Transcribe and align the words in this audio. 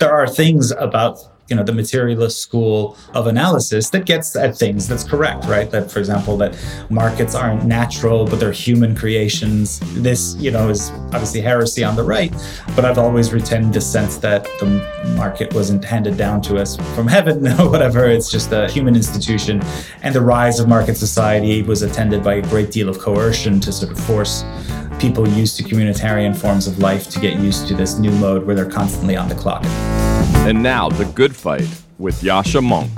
there 0.00 0.10
are 0.10 0.26
things 0.26 0.72
about 0.72 1.18
you 1.48 1.56
know 1.56 1.64
the 1.64 1.72
materialist 1.72 2.40
school 2.40 2.96
of 3.12 3.26
analysis 3.26 3.90
that 3.90 4.06
gets 4.06 4.36
at 4.36 4.56
things 4.56 4.86
that's 4.86 5.04
correct 5.04 5.44
right? 5.46 5.70
That 5.70 5.90
for 5.90 5.98
example 5.98 6.36
that 6.38 6.56
markets 6.88 7.34
aren't 7.34 7.64
natural 7.64 8.24
but 8.24 8.38
they're 8.40 8.52
human 8.52 8.94
creations. 8.96 9.80
This 10.00 10.36
you 10.36 10.52
know 10.52 10.68
is 10.68 10.90
obviously 11.12 11.40
heresy 11.40 11.82
on 11.84 11.96
the 11.96 12.04
right 12.04 12.32
but 12.76 12.84
i've 12.84 12.98
always 12.98 13.32
retained 13.32 13.74
the 13.74 13.80
sense 13.80 14.16
that 14.18 14.44
the 14.60 14.66
market 15.16 15.52
wasn't 15.52 15.84
handed 15.84 16.16
down 16.16 16.40
to 16.42 16.56
us 16.56 16.76
from 16.94 17.06
heaven 17.06 17.46
or 17.60 17.68
whatever. 17.68 18.06
It's 18.06 18.30
just 18.30 18.52
a 18.52 18.70
human 18.70 18.94
institution. 18.94 19.60
And 20.02 20.14
the 20.14 20.20
rise 20.20 20.60
of 20.60 20.68
market 20.68 20.96
society 20.96 21.62
was 21.62 21.82
attended 21.82 22.22
by 22.22 22.34
a 22.34 22.42
great 22.42 22.70
deal 22.70 22.88
of 22.88 22.98
coercion 22.98 23.60
to 23.60 23.72
sort 23.72 23.92
of 23.92 23.98
force 23.98 24.44
people 25.00 25.26
used 25.26 25.56
to 25.56 25.62
communitarian 25.62 26.36
forms 26.36 26.66
of 26.66 26.78
life 26.78 27.08
to 27.08 27.18
get 27.18 27.40
used 27.40 27.66
to 27.66 27.74
this 27.74 27.98
new 27.98 28.10
mode 28.12 28.46
where 28.46 28.54
they're 28.54 28.70
constantly 28.70 29.16
on 29.16 29.30
the 29.30 29.34
clock. 29.34 29.64
And 30.44 30.62
now, 30.62 30.90
The 30.90 31.06
Good 31.06 31.34
Fight 31.34 31.66
with 31.98 32.22
Yasha 32.22 32.58
Mounk. 32.58 32.90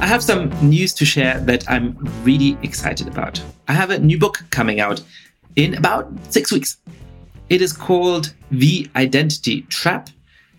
I 0.00 0.06
have 0.06 0.22
some 0.22 0.50
news 0.62 0.94
to 0.94 1.04
share 1.04 1.40
that 1.40 1.68
I'm 1.68 1.96
really 2.22 2.56
excited 2.62 3.08
about. 3.08 3.42
I 3.66 3.72
have 3.72 3.90
a 3.90 3.98
new 3.98 4.16
book 4.16 4.44
coming 4.50 4.78
out 4.78 5.02
in 5.56 5.74
about 5.74 6.12
six 6.30 6.52
weeks. 6.52 6.76
It 7.50 7.60
is 7.60 7.72
called 7.72 8.32
The 8.52 8.88
Identity 8.94 9.62
Trap 9.62 10.10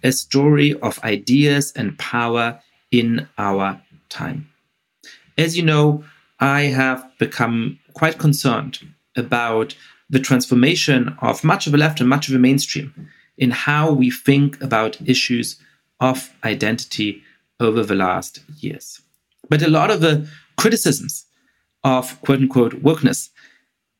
A 0.04 0.12
Story 0.12 0.74
of 0.82 1.02
Ideas 1.06 1.72
and 1.78 1.98
Power 1.98 2.60
in 2.92 3.30
Our 3.38 3.82
Time. 4.10 4.50
As 5.38 5.58
you 5.58 5.64
know, 5.64 6.04
I 6.40 6.64
have 6.64 7.06
become 7.18 7.80
quite 7.94 8.18
concerned 8.18 8.80
about 9.16 9.76
the 10.10 10.20
transformation 10.20 11.16
of 11.22 11.44
much 11.44 11.66
of 11.66 11.72
the 11.72 11.78
left 11.78 12.00
and 12.00 12.10
much 12.10 12.28
of 12.28 12.34
the 12.34 12.40
mainstream 12.40 13.10
in 13.38 13.52
how 13.52 13.92
we 13.92 14.12
think 14.12 14.62
about 14.62 15.02
issues 15.08 15.58
of 16.00 16.32
identity 16.44 17.24
over 17.60 17.84
the 17.84 17.96
last 17.96 18.42
years. 18.60 19.02
But 19.50 19.62
a 19.62 19.70
lot 19.70 19.92
of 19.92 20.02
the 20.02 20.28
criticisms 20.58 21.26
of 21.84 22.20
quote 22.22 22.40
unquote 22.40 22.82
wokeness 22.84 23.30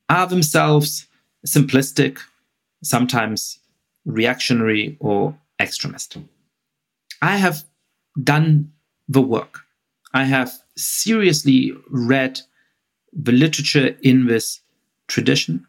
are 0.10 0.28
themselves 0.28 1.08
simplistic, 1.46 2.20
sometimes 2.84 3.60
reactionary 4.06 4.98
or 5.00 5.38
extremist. 5.60 6.18
I 7.22 7.38
have 7.38 7.64
done 8.22 8.72
the 9.08 9.22
work. 9.22 9.62
I 10.14 10.26
have 10.26 10.52
seriously 10.78 11.74
read 11.90 12.42
the 13.14 13.32
literature 13.32 13.96
in 14.02 14.28
this 14.28 14.62
tradition. 15.08 15.66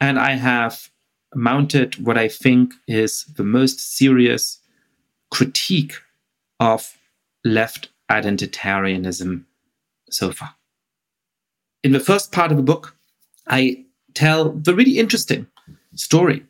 And 0.00 0.18
I 0.18 0.32
have 0.32 0.90
mounted 1.34 2.04
what 2.04 2.18
I 2.18 2.28
think 2.28 2.74
is 2.86 3.24
the 3.36 3.44
most 3.44 3.96
serious 3.96 4.58
critique 5.30 5.94
of 6.60 6.98
left 7.44 7.88
identitarianism 8.10 9.44
so 10.10 10.30
far. 10.30 10.54
In 11.82 11.92
the 11.92 12.00
first 12.00 12.32
part 12.32 12.50
of 12.50 12.56
the 12.56 12.62
book, 12.62 12.94
I 13.48 13.84
tell 14.14 14.50
the 14.52 14.74
really 14.74 14.98
interesting 14.98 15.46
story 15.94 16.44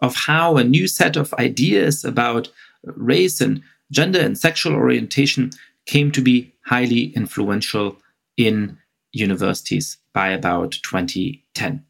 of 0.00 0.14
how 0.14 0.56
a 0.56 0.64
new 0.64 0.86
set 0.86 1.16
of 1.16 1.34
ideas 1.34 2.04
about 2.04 2.48
race 2.84 3.40
and 3.40 3.62
gender 3.90 4.20
and 4.20 4.38
sexual 4.38 4.74
orientation 4.74 5.50
came 5.86 6.10
to 6.12 6.22
be 6.22 6.49
highly 6.64 7.06
influential 7.16 7.96
in 8.36 8.78
universities 9.12 9.98
by 10.12 10.28
about 10.28 10.72
2010. 10.82 11.84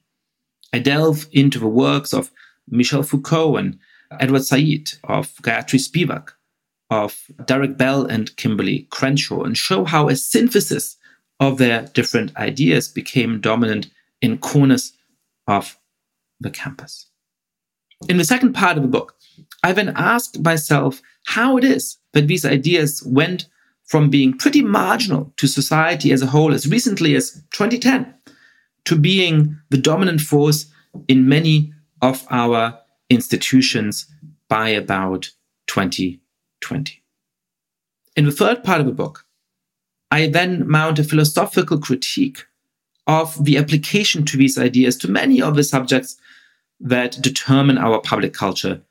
I 0.72 0.78
delve 0.78 1.26
into 1.32 1.58
the 1.58 1.68
works 1.68 2.12
of 2.12 2.30
Michel 2.68 3.02
Foucault 3.02 3.56
and 3.56 3.78
Edward 4.18 4.44
Said, 4.44 4.92
of 5.04 5.34
Gayatri 5.42 5.78
Spivak, 5.78 6.30
of 6.90 7.24
Derek 7.44 7.76
Bell 7.76 8.04
and 8.04 8.34
Kimberlé 8.36 8.88
Crenshaw, 8.90 9.42
and 9.42 9.56
show 9.56 9.84
how 9.84 10.08
a 10.08 10.16
synthesis 10.16 10.96
of 11.38 11.58
their 11.58 11.82
different 11.94 12.36
ideas 12.36 12.88
became 12.88 13.40
dominant 13.40 13.90
in 14.20 14.38
corners 14.38 14.92
of 15.46 15.78
the 16.40 16.50
campus. 16.50 17.06
In 18.08 18.16
the 18.16 18.24
second 18.24 18.54
part 18.54 18.76
of 18.76 18.82
the 18.82 18.88
book, 18.88 19.16
I 19.62 19.72
then 19.72 19.92
asked 19.94 20.40
myself 20.40 21.02
how 21.26 21.56
it 21.56 21.64
is 21.64 21.98
that 22.12 22.26
these 22.26 22.44
ideas 22.44 23.02
went 23.04 23.46
from 23.90 24.08
being 24.08 24.32
pretty 24.38 24.62
marginal 24.62 25.32
to 25.36 25.48
society 25.48 26.12
as 26.12 26.22
a 26.22 26.26
whole 26.26 26.54
as 26.54 26.68
recently 26.68 27.16
as 27.16 27.42
2010 27.50 28.14
to 28.84 28.96
being 28.96 29.58
the 29.70 29.76
dominant 29.76 30.20
force 30.20 30.72
in 31.08 31.28
many 31.28 31.72
of 32.00 32.24
our 32.30 32.78
institutions 33.10 34.06
by 34.48 34.68
about 34.68 35.28
2020. 35.66 37.02
In 38.14 38.24
the 38.24 38.30
third 38.30 38.62
part 38.62 38.78
of 38.78 38.86
the 38.86 38.92
book, 38.92 39.26
I 40.12 40.28
then 40.28 40.68
mount 40.68 41.00
a 41.00 41.04
philosophical 41.04 41.80
critique 41.80 42.46
of 43.08 43.44
the 43.44 43.56
application 43.56 44.24
to 44.26 44.36
these 44.36 44.56
ideas 44.56 44.96
to 44.98 45.10
many 45.10 45.42
of 45.42 45.56
the 45.56 45.64
subjects 45.64 46.16
that 46.78 47.20
determine 47.20 47.76
our 47.76 48.00
public 48.00 48.34
culture 48.34 48.82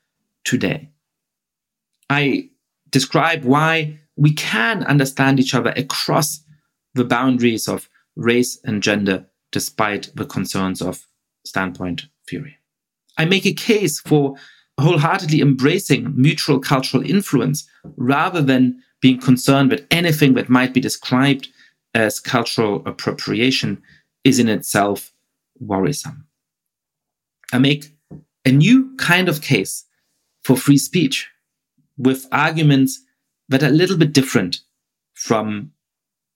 today. 0.44 0.90
I 2.10 2.50
describe 2.90 3.44
why 3.44 4.00
we 4.16 4.32
can 4.32 4.84
understand 4.84 5.40
each 5.40 5.54
other 5.54 5.72
across 5.76 6.44
the 6.94 7.04
boundaries 7.04 7.68
of 7.68 7.88
race 8.16 8.58
and 8.64 8.82
gender, 8.82 9.26
despite 9.52 10.10
the 10.14 10.24
concerns 10.24 10.82
of 10.82 11.06
standpoint 11.44 12.06
theory. 12.28 12.56
I 13.18 13.24
make 13.24 13.46
a 13.46 13.52
case 13.52 14.00
for 14.00 14.36
wholeheartedly 14.80 15.40
embracing 15.40 16.12
mutual 16.16 16.58
cultural 16.58 17.04
influence 17.04 17.68
rather 17.96 18.42
than 18.42 18.82
being 19.00 19.20
concerned 19.20 19.72
that 19.72 19.86
anything 19.90 20.34
that 20.34 20.48
might 20.48 20.74
be 20.74 20.80
described 20.80 21.48
as 21.94 22.20
cultural 22.20 22.82
appropriation 22.86 23.82
is 24.24 24.38
in 24.38 24.48
itself 24.48 25.12
worrisome. 25.58 26.26
I 27.52 27.58
make 27.58 27.94
a 28.44 28.52
new 28.52 28.94
kind 28.96 29.28
of 29.28 29.42
case 29.42 29.84
for 30.42 30.56
free 30.56 30.78
speech 30.78 31.28
with 31.98 32.26
arguments 32.32 33.02
that 33.50 33.62
are 33.62 33.66
a 33.66 33.70
little 33.70 33.98
bit 33.98 34.12
different 34.12 34.60
from 35.12 35.72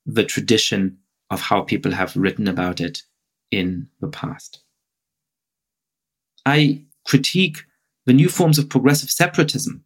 the 0.05 0.25
tradition 0.25 0.99
of 1.31 1.41
how 1.41 1.63
people 1.63 1.93
have 1.93 2.15
written 2.17 2.47
about 2.47 2.81
it 2.81 3.03
in 3.51 3.89
the 4.01 4.09
past. 4.09 4.61
I 6.45 6.83
critique 7.07 7.59
the 8.05 8.13
new 8.13 8.29
forms 8.29 8.59
of 8.59 8.69
progressive 8.69 9.11
separatism 9.11 9.83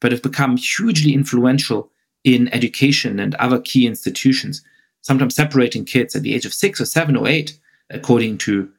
that 0.00 0.10
have 0.10 0.22
become 0.22 0.56
hugely 0.56 1.14
influential 1.14 1.92
in 2.24 2.52
education 2.52 3.20
and 3.20 3.34
other 3.36 3.60
key 3.60 3.86
institutions, 3.86 4.62
sometimes 5.02 5.36
separating 5.36 5.84
kids 5.84 6.16
at 6.16 6.22
the 6.22 6.34
age 6.34 6.46
of 6.46 6.54
six 6.54 6.80
or 6.80 6.86
seven 6.86 7.16
or 7.16 7.28
eight 7.28 7.58
according 7.90 8.38
to 8.38 8.70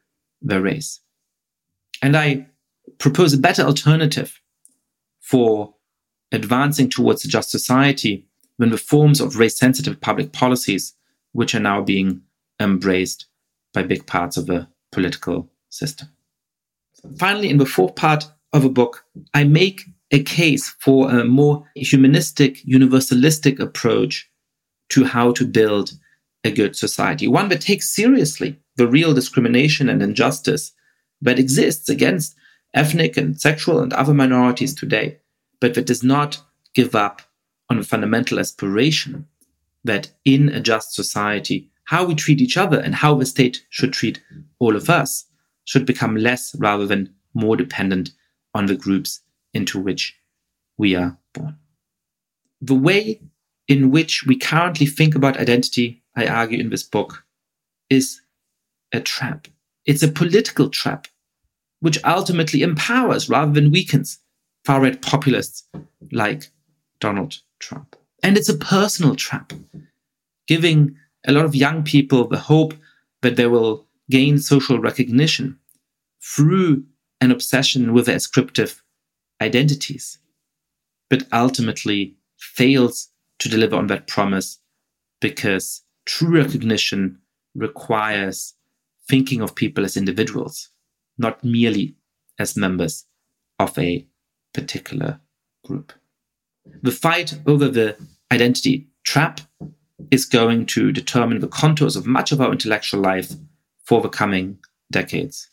their 0.41 0.61
race. 0.61 0.99
And 2.01 2.17
I 2.17 2.47
propose 2.97 3.33
a 3.33 3.37
better 3.37 3.61
alternative 3.61 4.41
for 5.19 5.75
advancing 6.31 6.89
towards 6.89 7.25
a 7.25 7.27
just 7.27 7.51
society 7.51 8.25
when 8.57 8.69
the 8.69 8.77
forms 8.77 9.19
of 9.19 9.37
race 9.37 9.57
sensitive 9.57 9.99
public 10.01 10.31
policies, 10.31 10.93
which 11.33 11.55
are 11.55 11.59
now 11.59 11.81
being 11.81 12.21
embraced 12.59 13.25
by 13.73 13.83
big 13.83 14.05
parts 14.05 14.37
of 14.37 14.45
the 14.45 14.67
political 14.91 15.49
system. 15.69 16.07
Finally, 17.17 17.49
in 17.49 17.57
the 17.57 17.65
fourth 17.65 17.95
part 17.95 18.25
of 18.53 18.65
a 18.65 18.69
book, 18.69 19.05
I 19.33 19.43
make 19.43 19.85
a 20.11 20.21
case 20.21 20.69
for 20.79 21.09
a 21.09 21.23
more 21.23 21.67
humanistic, 21.75 22.57
universalistic 22.65 23.59
approach 23.59 24.29
to 24.89 25.05
how 25.05 25.31
to 25.31 25.45
build 25.45 25.91
a 26.43 26.51
good 26.51 26.75
society, 26.75 27.27
one 27.27 27.49
that 27.49 27.61
takes 27.61 27.89
seriously 27.89 28.59
the 28.75 28.87
real 28.87 29.13
discrimination 29.13 29.89
and 29.89 30.01
injustice 30.01 30.73
that 31.21 31.39
exists 31.39 31.87
against 31.87 32.35
ethnic 32.73 33.15
and 33.15 33.39
sexual 33.39 33.79
and 33.79 33.93
other 33.93 34.13
minorities 34.13 34.73
today, 34.73 35.17
but 35.61 35.75
that 35.75 35.85
does 35.85 36.03
not 36.03 36.41
give 36.73 36.93
up 36.93 37.21
on 37.69 37.79
a 37.79 37.83
fundamental 37.83 38.39
aspiration 38.39 39.25
that 39.85 40.11
in 40.25 40.49
a 40.49 40.59
just 40.59 40.93
society, 40.93 41.71
how 41.85 42.03
we 42.03 42.15
treat 42.15 42.41
each 42.41 42.57
other 42.57 42.79
and 42.79 42.95
how 42.95 43.15
the 43.15 43.25
state 43.25 43.65
should 43.69 43.93
treat 43.93 44.21
all 44.59 44.75
of 44.75 44.89
us 44.89 45.25
should 45.63 45.85
become 45.85 46.17
less 46.17 46.53
rather 46.59 46.85
than 46.85 47.13
more 47.33 47.55
dependent 47.55 48.11
on 48.53 48.65
the 48.65 48.75
groups 48.75 49.21
into 49.53 49.79
which 49.79 50.17
we 50.77 50.95
are 50.95 51.17
born. 51.33 51.57
The 52.59 52.75
way 52.75 53.21
in 53.67 53.91
which 53.91 54.25
we 54.25 54.35
currently 54.37 54.85
think 54.85 55.15
about 55.15 55.37
identity, 55.37 56.03
I 56.15 56.27
argue 56.27 56.59
in 56.59 56.69
this 56.69 56.83
book, 56.83 57.23
is 57.89 58.21
a 58.91 58.99
trap. 58.99 59.47
It's 59.85 60.03
a 60.03 60.07
political 60.07 60.69
trap, 60.69 61.07
which 61.79 62.03
ultimately 62.03 62.61
empowers 62.61 63.29
rather 63.29 63.51
than 63.51 63.71
weakens 63.71 64.19
far 64.65 64.81
right 64.81 65.01
populists 65.01 65.67
like 66.11 66.51
Donald 66.99 67.39
Trump. 67.59 67.95
And 68.23 68.37
it's 68.37 68.49
a 68.49 68.57
personal 68.57 69.15
trap, 69.15 69.53
giving 70.47 70.95
a 71.25 71.31
lot 71.31 71.45
of 71.45 71.55
young 71.55 71.83
people 71.83 72.27
the 72.27 72.37
hope 72.37 72.73
that 73.21 73.35
they 73.35 73.47
will 73.47 73.87
gain 74.09 74.37
social 74.39 74.79
recognition 74.79 75.57
through 76.23 76.83
an 77.19 77.31
obsession 77.31 77.93
with 77.93 78.05
their 78.07 78.15
ascriptive 78.15 78.83
identities, 79.41 80.19
but 81.09 81.27
ultimately 81.31 82.15
fails 82.37 83.09
to 83.39 83.49
deliver 83.49 83.75
on 83.75 83.87
that 83.87 84.07
promise 84.07 84.59
because 85.19 85.83
true 86.05 86.41
recognition 86.41 87.19
requires 87.55 88.53
thinking 89.07 89.41
of 89.41 89.55
people 89.55 89.83
as 89.83 89.97
individuals, 89.97 90.69
not 91.17 91.43
merely 91.43 91.95
as 92.39 92.57
members 92.57 93.05
of 93.59 93.77
a 93.77 94.05
particular 94.53 95.19
group. 95.65 95.93
The 96.81 96.91
fight 96.91 97.39
over 97.45 97.67
the 97.67 97.97
identity 98.31 98.87
trap 99.03 99.41
is 100.09 100.25
going 100.25 100.65
to 100.67 100.91
determine 100.91 101.39
the 101.39 101.47
contours 101.47 101.95
of 101.95 102.05
much 102.05 102.31
of 102.31 102.41
our 102.41 102.51
intellectual 102.51 103.01
life 103.01 103.33
for 103.83 104.01
the 104.01 104.09
coming 104.09 104.57
decades. 104.91 105.49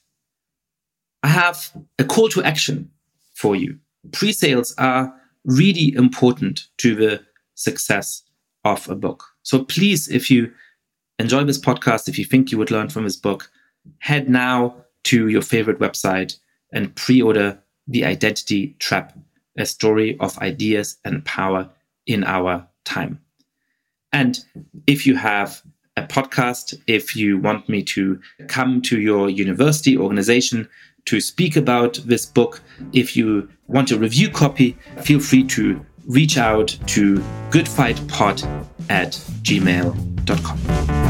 I 1.23 1.29
have 1.29 1.73
a 1.99 2.05
call 2.05 2.29
to 2.31 2.43
action 2.43 2.91
for 3.35 3.57
you. 3.57 3.79
Pre 4.13 4.33
sales 4.33 4.75
are 4.79 5.15
really 5.45 5.95
important 5.95 6.69
to 6.79 6.95
the 6.95 7.25
success 7.55 8.23
of 8.65 8.89
a 8.89 8.95
book. 8.95 9.25
So 9.43 9.65
please, 9.65 10.09
if 10.09 10.31
you 10.31 10.53
enjoy 11.19 11.45
this 11.45 11.61
podcast, 11.61 12.09
if 12.09 12.19
you 12.19 12.25
think 12.25 12.53
you 12.53 12.59
would 12.59 12.71
learn 12.71 12.89
from 12.89 13.05
this 13.05 13.17
book, 13.17 13.51
head 13.99 14.29
now 14.29 14.77
to 15.05 15.29
your 15.29 15.43
favorite 15.43 15.79
website 15.79 16.39
and 16.73 16.95
pre 16.95 17.23
order 17.23 17.63
The 17.89 18.05
Identity 18.05 18.77
Trap, 18.79 19.19
a 19.57 19.67
story 19.67 20.17
of 20.21 20.39
ideas 20.39 20.99
and 21.05 21.25
power 21.25 21.71
in 22.07 22.23
our 22.25 22.69
time. 22.85 23.21
And 24.13 24.39
if 24.87 25.07
you 25.07 25.17
have 25.17 25.63
a 25.97 26.03
podcast, 26.03 26.81
if 26.87 27.17
you 27.17 27.39
want 27.39 27.69
me 27.69 27.83
to 27.83 28.21
come 28.47 28.81
to 28.83 29.01
your 29.01 29.29
university 29.29 29.97
organization 29.97 30.69
to 31.07 31.21
speak 31.21 31.57
about 31.57 31.95
this 32.05 32.25
book, 32.27 32.63
if 32.93 33.17
you 33.17 33.49
want 33.67 33.91
a 33.91 33.99
review 33.99 34.31
copy, 34.31 34.77
feel 35.03 35.21
free 35.21 35.45
to 35.45 35.85
reach 36.07 36.39
out 36.39 36.69
to 36.87 37.17
goodfightpod 37.51 38.67
at 38.89 39.13
gmail.com. 39.43 41.08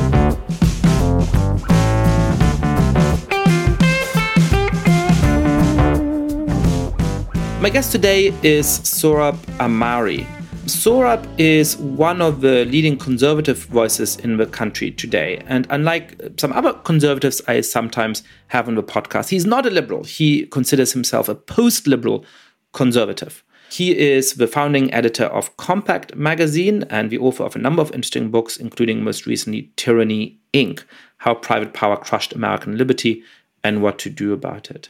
My 7.69 7.75
guest 7.75 7.93
today 7.93 8.29
is 8.43 8.67
Sohrab 8.67 9.37
Ahmari. 9.59 10.25
Sohrab 10.65 11.29
is 11.39 11.77
one 11.77 12.23
of 12.23 12.41
the 12.41 12.65
leading 12.65 12.97
conservative 12.97 13.67
voices 13.67 14.17
in 14.17 14.39
the 14.39 14.47
country 14.47 14.91
today. 14.91 15.43
And 15.47 15.67
unlike 15.69 16.19
some 16.39 16.51
other 16.55 16.73
conservatives 16.73 17.43
I 17.47 17.61
sometimes 17.61 18.23
have 18.47 18.69
on 18.69 18.75
the 18.75 18.83
podcast, 18.83 19.29
he's 19.29 19.45
not 19.45 19.67
a 19.67 19.71
liberal. 19.71 20.05
He 20.05 20.47
considers 20.47 20.93
himself 20.93 21.29
a 21.29 21.35
post 21.35 21.87
liberal 21.87 22.25
conservative. 22.73 23.45
He 23.71 23.95
is 23.95 24.37
the 24.37 24.47
founding 24.47 24.91
editor 24.95 25.27
of 25.27 25.55
Compact 25.59 26.17
magazine 26.17 26.85
and 26.85 27.11
the 27.11 27.19
author 27.19 27.45
of 27.45 27.55
a 27.55 27.59
number 27.59 27.83
of 27.83 27.93
interesting 27.93 28.31
books, 28.31 28.57
including 28.57 29.05
most 29.05 29.27
recently 29.27 29.71
Tyranny 29.77 30.39
Inc. 30.55 30.85
How 31.19 31.35
Private 31.35 31.75
Power 31.75 31.99
Crushed 31.99 32.33
American 32.33 32.79
Liberty 32.79 33.23
and 33.63 33.83
What 33.83 33.99
to 33.99 34.09
Do 34.09 34.33
About 34.33 34.71
It. 34.71 34.89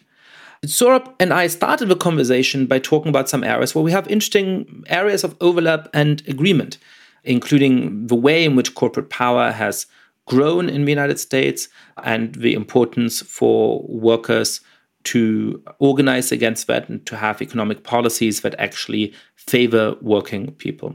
Sohrab 0.66 1.14
and 1.20 1.32
I 1.32 1.46
started 1.46 1.88
the 1.88 1.96
conversation 1.96 2.66
by 2.66 2.78
talking 2.78 3.10
about 3.10 3.28
some 3.28 3.44
areas 3.44 3.74
where 3.74 3.84
we 3.84 3.92
have 3.92 4.08
interesting 4.08 4.84
areas 4.88 5.24
of 5.24 5.36
overlap 5.40 5.88
and 5.94 6.22
agreement, 6.26 6.78
including 7.24 8.06
the 8.06 8.16
way 8.16 8.44
in 8.44 8.56
which 8.56 8.74
corporate 8.74 9.10
power 9.10 9.52
has 9.52 9.86
grown 10.26 10.68
in 10.68 10.84
the 10.84 10.90
United 10.90 11.18
States 11.18 11.68
and 12.02 12.34
the 12.34 12.54
importance 12.54 13.22
for 13.22 13.82
workers 13.88 14.60
to 15.04 15.62
organize 15.78 16.32
against 16.32 16.66
that 16.66 16.88
and 16.88 17.06
to 17.06 17.16
have 17.16 17.40
economic 17.40 17.84
policies 17.84 18.40
that 18.40 18.54
actually 18.58 19.14
favor 19.36 19.96
working 20.02 20.50
people. 20.52 20.94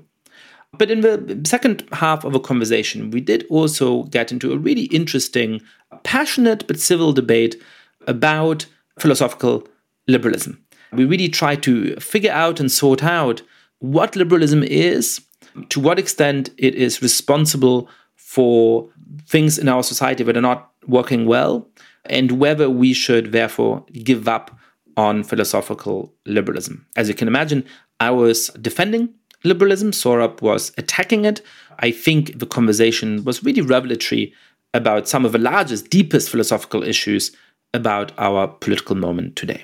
But 0.77 0.91
in 0.91 1.01
the 1.01 1.41
second 1.45 1.87
half 1.91 2.23
of 2.23 2.33
the 2.33 2.39
conversation, 2.39 3.11
we 3.11 3.21
did 3.21 3.45
also 3.49 4.03
get 4.03 4.31
into 4.31 4.51
a 4.51 4.57
really 4.57 4.83
interesting, 4.85 5.61
passionate 6.03 6.67
but 6.67 6.79
civil 6.79 7.13
debate 7.13 7.61
about 8.07 8.65
philosophical 8.99 9.67
liberalism. 10.07 10.63
We 10.91 11.05
really 11.05 11.29
try 11.29 11.55
to 11.57 11.95
figure 11.95 12.31
out 12.31 12.59
and 12.59 12.71
sort 12.71 13.03
out 13.03 13.41
what 13.79 14.15
liberalism 14.15 14.63
is, 14.63 15.21
to 15.69 15.79
what 15.79 15.99
extent 15.99 16.49
it 16.57 16.75
is 16.75 17.01
responsible 17.01 17.89
for 18.15 18.89
things 19.27 19.57
in 19.57 19.67
our 19.67 19.83
society 19.83 20.23
that 20.23 20.37
are 20.37 20.41
not 20.41 20.71
working 20.87 21.25
well, 21.25 21.67
and 22.05 22.39
whether 22.39 22.69
we 22.69 22.93
should 22.93 23.31
therefore 23.31 23.85
give 24.03 24.27
up 24.27 24.57
on 24.97 25.23
philosophical 25.23 26.13
liberalism. 26.25 26.85
As 26.95 27.07
you 27.07 27.15
can 27.15 27.27
imagine, 27.27 27.65
I 27.99 28.11
was 28.11 28.49
defending 28.61 29.13
liberalism, 29.43 29.91
Sohrab 29.91 30.41
was 30.41 30.71
attacking 30.77 31.25
it. 31.25 31.41
I 31.79 31.91
think 31.91 32.39
the 32.39 32.45
conversation 32.45 33.23
was 33.23 33.43
really 33.43 33.61
revelatory 33.61 34.33
about 34.73 35.07
some 35.07 35.25
of 35.25 35.31
the 35.31 35.37
largest, 35.37 35.89
deepest 35.89 36.29
philosophical 36.29 36.83
issues 36.83 37.35
about 37.73 38.11
our 38.17 38.47
political 38.47 38.95
moment 38.95 39.35
today. 39.35 39.63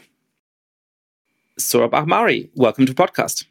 Sohrab 1.60 1.92
Ahmari, 1.92 2.50
welcome 2.56 2.86
to 2.86 2.94
the 2.94 3.02
podcast. 3.02 3.46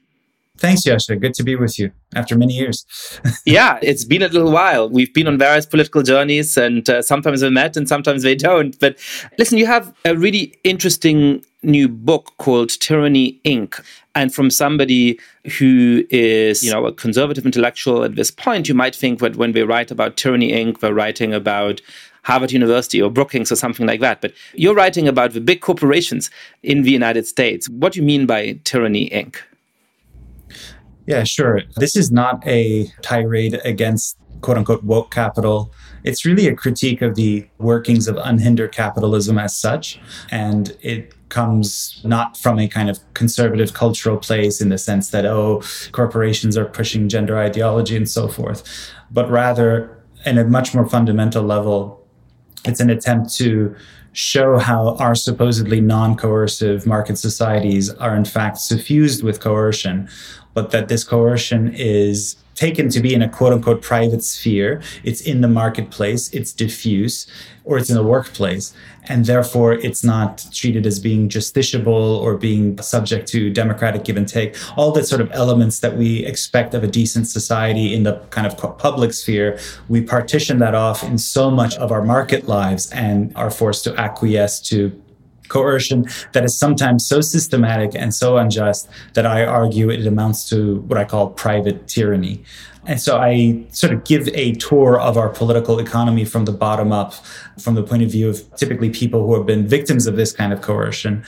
Thanks, 0.59 0.85
Yasha. 0.85 1.15
Good 1.15 1.35
to 1.35 1.45
be 1.45 1.55
with 1.55 1.79
you 1.79 1.93
after 2.17 2.37
many 2.37 2.53
years. 2.53 2.85
yeah, 3.47 3.79
it's 3.81 4.05
been 4.05 4.23
a 4.23 4.29
little 4.29 4.51
while. 4.51 4.89
We've 4.89 5.13
been 5.15 5.29
on 5.29 5.39
various 5.39 5.67
political 5.67 6.03
journeys, 6.03 6.57
and 6.57 6.89
uh, 6.91 7.01
sometimes 7.01 7.45
we 7.45 7.51
met 7.51 7.77
and 7.77 7.89
sometimes 7.89 8.25
they 8.25 8.35
don't. 8.35 8.79
But 8.81 8.99
listen, 9.39 9.57
you 9.57 9.67
have 9.67 9.95
a 10.05 10.17
really 10.17 10.59
interesting 10.65 11.45
new 11.63 11.89
book 11.89 12.33
called 12.39 12.71
Tyranny 12.71 13.41
Inc. 13.45 13.81
And 14.17 14.35
from 14.35 14.51
somebody 14.51 15.21
who 15.59 16.05
is, 16.11 16.65
you 16.65 16.73
know, 16.73 16.87
a 16.87 16.93
conservative 16.93 17.47
intellectual 17.47 18.03
at 18.03 18.17
this 18.17 18.33
point, 18.33 18.69
you 18.69 18.75
might 18.75 18.97
think 18.97 19.21
that 19.21 19.37
when 19.37 19.53
we 19.53 19.63
write 19.63 19.93
about 19.93 20.17
Tyranny 20.17 20.51
Inc., 20.51 20.83
we're 20.83 20.93
writing 20.93 21.33
about 21.33 21.81
Harvard 22.25 22.53
University 22.53 23.01
or 23.01 23.11
Brookings 23.11 23.51
or 23.53 23.57
something 23.57 23.87
like 23.87 24.01
that. 24.01 24.21
But 24.21 24.33
you're 24.55 24.75
writing 24.75 25.09
about 25.09 25.33
the 25.33 25.41
big 25.41 25.61
corporations 25.61 26.31
in 26.63 26.83
the 26.83 26.91
United 26.91 27.27
States. 27.27 27.69
What 27.69 27.93
do 27.93 28.01
you 28.01 28.07
mean 28.07 28.27
by 28.27 28.61
Tyranny 28.65 29.09
Inc.? 29.11 29.37
Yeah, 31.07 31.25
sure. 31.25 31.63
This 31.77 31.97
is 31.97 32.11
not 32.11 32.47
a 32.47 32.87
tirade 33.03 33.61
against 33.65 34.19
quote 34.41 34.59
unquote 34.59 34.85
woke 34.85 35.11
capital. 35.11 35.73
It's 36.05 36.25
really 36.25 36.47
a 36.47 36.55
critique 36.55 37.03
of 37.03 37.15
the 37.15 37.49
workings 37.59 38.07
of 38.09 38.17
unhindered 38.17 38.73
capitalism 38.73 39.39
as 39.39 39.57
such. 39.57 39.99
And 40.31 40.77
it 40.83 41.15
comes 41.29 42.01
not 42.05 42.37
from 42.37 42.59
a 42.59 42.69
kind 42.69 42.89
of 42.89 43.01
conservative 43.15 43.75
cultural 43.75 44.17
place 44.17 44.61
in 44.61 44.69
the 44.69 44.79
sense 44.79 45.11
that, 45.11 45.27
oh, 45.27 45.63
corporations 45.93 46.57
are 46.57 46.65
pushing 46.65 47.09
gender 47.09 47.39
ideology 47.39 47.97
and 47.97 48.09
so 48.09 48.29
forth, 48.29 48.63
but 49.11 49.31
rather, 49.31 49.95
in 50.27 50.39
a 50.39 50.45
much 50.45 50.75
more 50.75 50.89
fundamental 50.89 51.43
level, 51.43 51.98
it's 52.69 52.81
an 52.81 52.91
attempt 52.91 53.35
to 53.37 53.75
show 54.13 54.59
how 54.59 54.97
our 54.97 55.15
supposedly 55.15 55.81
non 55.81 56.17
coercive 56.17 56.87
market 56.87 57.19
societies 57.19 57.91
are 57.91 58.17
in 58.17 58.25
fact 58.25 58.59
suffused 58.59 59.23
with 59.23 59.41
coercion, 59.41 60.09
but 60.55 60.71
that 60.71 60.89
this 60.89 61.05
coercion 61.05 61.73
is 61.75 62.37
taken 62.59 62.89
to 62.89 63.01
be 63.01 63.15
in 63.15 63.23
a 63.23 63.29
quote 63.29 63.53
unquote 63.53 63.81
private 63.83 64.25
sphere. 64.25 64.83
It's 65.05 65.21
in 65.21 65.43
the 65.43 65.49
marketplace, 65.49 66.29
it's 66.31 66.53
diffuse, 66.53 67.27
or 67.65 67.79
it's 67.79 67.89
in 67.89 67.95
the 67.95 68.03
workplace. 68.03 68.75
And 69.05 69.25
therefore, 69.27 69.75
it's 69.75 70.03
not 70.03 70.45
treated 70.53 70.85
as 70.85 70.99
being 70.99 71.29
justiciable 71.29 72.19
or 72.25 72.37
being 72.37 72.77
subject 72.79 73.29
to 73.29 73.49
democratic 73.49 74.03
give 74.05 74.17
and 74.17 74.29
take. 74.29 74.57
All 74.77 74.91
the 74.91 75.05
sort 75.05 75.21
of 75.21 75.31
elements 75.33 75.79
that 75.79 75.97
we 75.97 76.27
expect 76.27 76.75
of 76.75 76.83
a 76.83 76.89
decent 76.89 77.29
society 77.29 77.95
in 77.95 78.03
the 78.03 78.15
kind 78.31 78.47
of 78.47 78.57
public 78.79 79.13
sphere, 79.13 79.59
we 79.89 80.01
partition 80.03 80.59
that 80.59 80.75
off 80.75 81.05
in 81.05 81.17
so 81.17 81.51
much 81.51 81.77
of 81.77 81.93
our 81.93 82.03
market 82.03 82.49
lives 82.49 82.91
and 82.91 83.33
are 83.37 83.51
forced 83.51 83.85
to 83.85 83.95
acquiesce 83.97 84.61
to 84.61 85.01
coercion 85.49 86.07
that 86.33 86.45
is 86.45 86.57
sometimes 86.57 87.07
so 87.07 87.21
systematic 87.21 87.95
and 87.95 88.15
so 88.15 88.37
unjust 88.37 88.89
that 89.15 89.27
I 89.27 89.45
argue 89.45 89.91
it 89.91 90.07
amounts 90.07 90.49
to 90.51 90.81
what 90.81 90.99
I 90.99 91.05
call 91.05 91.31
private 91.31 91.89
tyranny. 91.89 92.43
And 92.87 93.01
so 93.01 93.19
I 93.19 93.67
sort 93.71 93.93
of 93.93 94.05
give 94.05 94.29
a 94.29 94.53
tour 94.53 94.99
of 94.99 95.19
our 95.19 95.29
political 95.29 95.79
economy 95.79 96.25
from 96.25 96.47
the 96.47 96.53
bottom 96.53 96.91
up, 96.91 97.13
from 97.61 97.75
the 97.75 97.83
point 97.83 98.03
of 98.03 98.11
view 98.11 98.31
of 98.31 98.55
typically 98.57 98.89
people 98.89 99.27
who 99.27 99.35
have 99.35 99.45
been 99.45 99.67
victims 99.67 100.07
of 100.07 100.17
this 100.17 100.33
kind 100.33 100.53
of 100.53 100.63
coercion. 100.63 101.23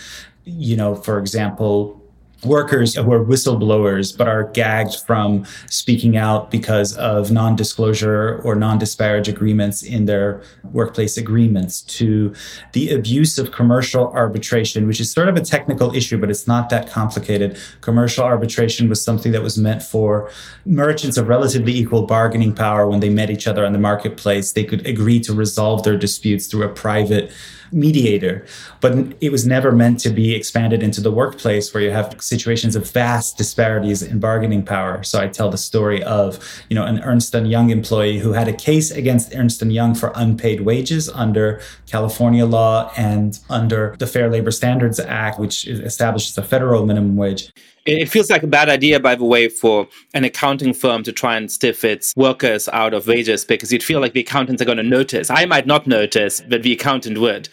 You 0.45 0.77
know, 0.77 0.95
for 0.95 1.19
example, 1.19 2.00
workers 2.45 2.95
who 2.95 3.13
are 3.13 3.25
whistleblowers 3.25 4.17
but 4.17 4.29
are 4.29 4.45
gagged 4.45 4.95
from 5.07 5.45
speaking 5.67 6.17
out 6.17 6.51
because 6.51 6.97
of 6.97 7.31
non-disclosure 7.31 8.41
or 8.45 8.55
non-disparage 8.55 9.29
agreements 9.29 9.83
in 9.83 10.07
their 10.07 10.43
workplace 10.73 11.17
agreements 11.17 11.83
to 11.83 12.35
the 12.73 12.91
abuse 12.91 13.39
of 13.39 13.53
commercial 13.53 14.11
arbitration 14.13 14.87
which 14.87 15.01
is 15.01 15.11
sort 15.11 15.29
of 15.29 15.37
a 15.37 15.41
technical 15.41 15.95
issue 15.95 16.19
but 16.19 16.31
it's 16.31 16.47
not 16.47 16.71
that 16.71 16.91
complicated. 16.91 17.59
Commercial 17.81 18.25
arbitration 18.25 18.89
was 18.89 19.03
something 19.03 19.33
that 19.33 19.43
was 19.43 19.59
meant 19.59 19.83
for 19.83 20.31
merchants 20.65 21.17
of 21.17 21.29
relatively 21.29 21.75
equal 21.75 22.07
bargaining 22.07 22.55
power. 22.55 22.89
When 22.89 23.01
they 23.01 23.11
met 23.11 23.31
each 23.31 23.47
other 23.47 23.67
on 23.67 23.73
the 23.73 23.79
marketplace 23.79 24.53
they 24.53 24.65
could 24.65 24.87
agree 24.87 25.21
to 25.21 25.35
resolve 25.35 25.83
their 25.83 25.97
disputes 25.97 26.47
through 26.47 26.63
a 26.63 26.69
private 26.69 27.31
mediator, 27.73 28.45
but 28.81 28.93
it 29.21 29.31
was 29.31 29.47
never 29.47 29.73
meant 29.73 30.01
to 30.01 30.11
be 30.11 30.35
expanded 30.35 30.83
into 30.83 31.01
the 31.01 31.11
workplace 31.11 31.73
where 31.73 31.83
you 31.83 31.91
have 31.91 32.15
situations 32.21 32.77
of 32.77 32.91
vast 32.91 33.37
disparities 33.37 34.03
in 34.03 34.19
bargaining 34.19 34.63
power. 34.63 35.03
So 35.03 35.21
I 35.21 35.29
tell 35.29 35.51
the 35.51 35.59
story 35.59 36.03
of, 36.05 36.39
you 36.69 36.75
know, 36.75 36.85
an 36.85 37.01
Ernst 37.01 37.35
& 37.35 37.35
Young 37.35 37.71
employee 37.71 38.19
who 38.19 38.33
had 38.33 38.49
a 38.49 38.53
case 38.53 38.91
against 38.91 39.35
Ernst 39.35 39.63
& 39.63 39.63
Young 39.63 39.95
for 39.95 40.13
unpaid 40.15 40.63
wages 40.63 41.09
under 41.09 41.61
California 41.87 42.47
law 42.47 42.93
and 42.97 43.39
under 43.49 43.95
the 43.99 44.07
Fair 44.07 44.31
Labor 44.31 44.51
Standards 44.51 44.99
Act, 45.01 45.39
which 45.39 45.67
establishes 45.67 46.37
a 46.39 46.43
federal 46.43 46.87
minimum 46.87 47.17
wage. 47.17 47.53
It 47.87 48.07
feels 48.07 48.31
like 48.31 48.43
a 48.43 48.47
bad 48.47 48.69
idea, 48.69 49.01
by 49.01 49.15
the 49.15 49.25
way, 49.25 49.49
for 49.49 49.89
an 50.13 50.25
accounting 50.25 50.75
firm 50.75 51.03
to 51.05 51.13
try 51.13 51.37
and 51.37 51.51
stiff 51.51 51.83
its 51.83 52.13
workers 52.15 52.69
out 52.69 52.93
of 52.93 53.07
wages 53.07 53.45
because 53.45 53.73
you'd 53.73 53.83
feel 53.83 54.01
like 54.01 54.13
the 54.13 54.21
accountants 54.21 54.61
are 54.61 54.67
going 54.67 54.77
to 54.77 54.83
notice. 54.83 55.31
I 55.31 55.47
might 55.47 55.67
not 55.67 55.87
notice, 55.87 56.43
but 56.47 56.63
the 56.63 56.73
accountant 56.73 57.19
would. 57.19 57.49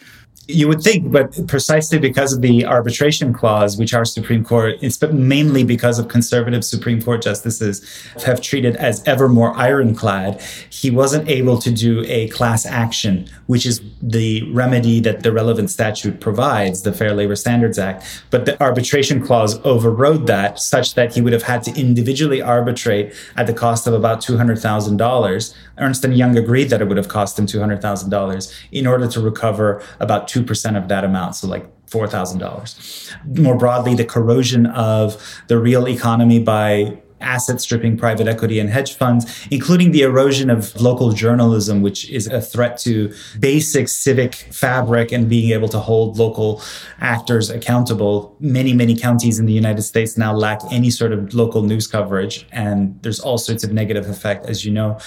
You 0.50 0.66
would 0.68 0.80
think, 0.80 1.12
but 1.12 1.46
precisely 1.46 1.98
because 1.98 2.32
of 2.32 2.40
the 2.40 2.64
arbitration 2.64 3.34
clause, 3.34 3.76
which 3.76 3.92
our 3.92 4.06
Supreme 4.06 4.42
Court, 4.42 4.76
it's 4.80 4.98
mainly 5.02 5.62
because 5.62 5.98
of 5.98 6.08
conservative 6.08 6.64
Supreme 6.64 7.02
Court 7.02 7.20
justices 7.20 7.84
have 8.24 8.40
treated 8.40 8.74
as 8.76 9.06
ever 9.06 9.28
more 9.28 9.54
ironclad, 9.54 10.40
he 10.70 10.90
wasn't 10.90 11.28
able 11.28 11.58
to 11.58 11.70
do 11.70 12.02
a 12.06 12.28
class 12.28 12.64
action, 12.64 13.28
which 13.46 13.66
is 13.66 13.82
the 14.00 14.50
remedy 14.50 15.00
that 15.00 15.22
the 15.22 15.32
relevant 15.32 15.68
statute 15.68 16.18
provides, 16.18 16.80
the 16.80 16.94
Fair 16.94 17.12
Labor 17.12 17.36
Standards 17.36 17.78
Act. 17.78 18.24
But 18.30 18.46
the 18.46 18.58
arbitration 18.62 19.22
clause 19.22 19.60
overrode 19.66 20.26
that 20.28 20.60
such 20.60 20.94
that 20.94 21.14
he 21.14 21.20
would 21.20 21.34
have 21.34 21.42
had 21.42 21.62
to 21.64 21.78
individually 21.78 22.40
arbitrate 22.40 23.12
at 23.36 23.46
the 23.46 23.52
cost 23.52 23.86
of 23.86 23.92
about 23.92 24.22
$200,000. 24.22 25.54
Ernst 25.76 26.04
& 26.04 26.08
Young 26.08 26.38
agreed 26.38 26.70
that 26.70 26.80
it 26.80 26.88
would 26.88 26.96
have 26.96 27.08
cost 27.08 27.38
him 27.38 27.44
$200,000 27.44 28.54
in 28.72 28.86
order 28.86 29.06
to 29.06 29.20
recover 29.20 29.82
about 30.00 30.26
2% 30.42 30.76
of 30.76 30.88
that 30.88 31.04
amount. 31.04 31.36
So 31.36 31.48
like 31.48 31.66
$4,000. 31.86 33.38
More 33.38 33.56
broadly, 33.56 33.94
the 33.94 34.04
corrosion 34.04 34.66
of 34.66 35.40
the 35.48 35.58
real 35.58 35.88
economy 35.88 36.38
by 36.38 36.98
asset 37.20 37.60
stripping 37.60 37.96
private 37.96 38.28
equity 38.28 38.60
and 38.60 38.70
hedge 38.70 38.94
funds, 38.94 39.46
including 39.50 39.90
the 39.90 40.02
erosion 40.02 40.50
of 40.50 40.80
local 40.80 41.12
journalism, 41.12 41.82
which 41.82 42.08
is 42.10 42.26
a 42.28 42.40
threat 42.40 42.78
to 42.78 43.12
basic 43.40 43.88
civic 43.88 44.34
fabric 44.34 45.10
and 45.12 45.28
being 45.28 45.50
able 45.50 45.68
to 45.68 45.80
hold 45.80 46.16
local 46.16 46.62
actors 47.00 47.50
accountable. 47.50 48.36
Many, 48.38 48.72
many 48.72 48.96
counties 48.96 49.38
in 49.38 49.46
the 49.46 49.52
United 49.52 49.82
States 49.82 50.16
now 50.16 50.32
lack 50.32 50.60
any 50.70 50.90
sort 50.90 51.12
of 51.12 51.34
local 51.34 51.62
news 51.62 51.86
coverage, 51.86 52.46
and 52.52 53.00
there's 53.02 53.20
all 53.20 53.38
sorts 53.38 53.64
of 53.64 53.72
negative 53.72 54.08
effect, 54.08 54.46
as 54.46 54.64
you 54.64 54.70
know 54.70 54.98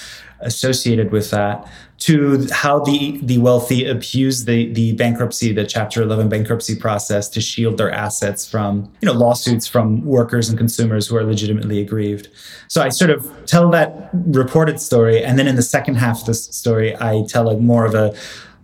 associated 0.41 1.11
with 1.11 1.29
that 1.31 1.71
to 2.01 2.48
how 2.51 2.79
the 2.79 3.20
the 3.22 3.38
wealthy 3.38 3.86
abuse 3.86 4.46
the 4.46 4.74
the 4.74 4.93
bankruptcy 4.93 5.53
the 5.53 5.65
chapter 5.65 6.01
11 6.01 6.29
bankruptcy 6.29 6.75
process 6.75 7.29
to 7.29 7.39
shield 7.39 7.77
their 7.77 7.91
assets 7.91 8.50
from 8.50 8.91
you 9.01 9.05
know 9.05 9.13
lawsuits 9.13 9.67
from 9.67 10.03
workers 10.03 10.50
and 10.50 10.58
consumers 10.58 11.08
who 11.08 11.15
are 11.15 11.24
legitimately 11.24 11.79
aggrieved. 11.79 12.27
So 12.67 12.81
i 12.81 12.89
sort 12.89 13.12
of 13.12 13.31
tell 13.46 13.70
that 13.70 14.10
reported 14.13 14.81
story 14.81 15.24
and 15.24 15.38
then 15.38 15.48
in 15.48 15.55
the 15.55 15.62
second 15.62 15.96
half 15.96 16.22
of 16.22 16.25
the 16.25 16.34
story 16.34 16.96
i 17.00 17.24
tell 17.27 17.50
a 17.50 17.58
more 17.58 17.86
of 17.86 17.93
a 17.93 18.15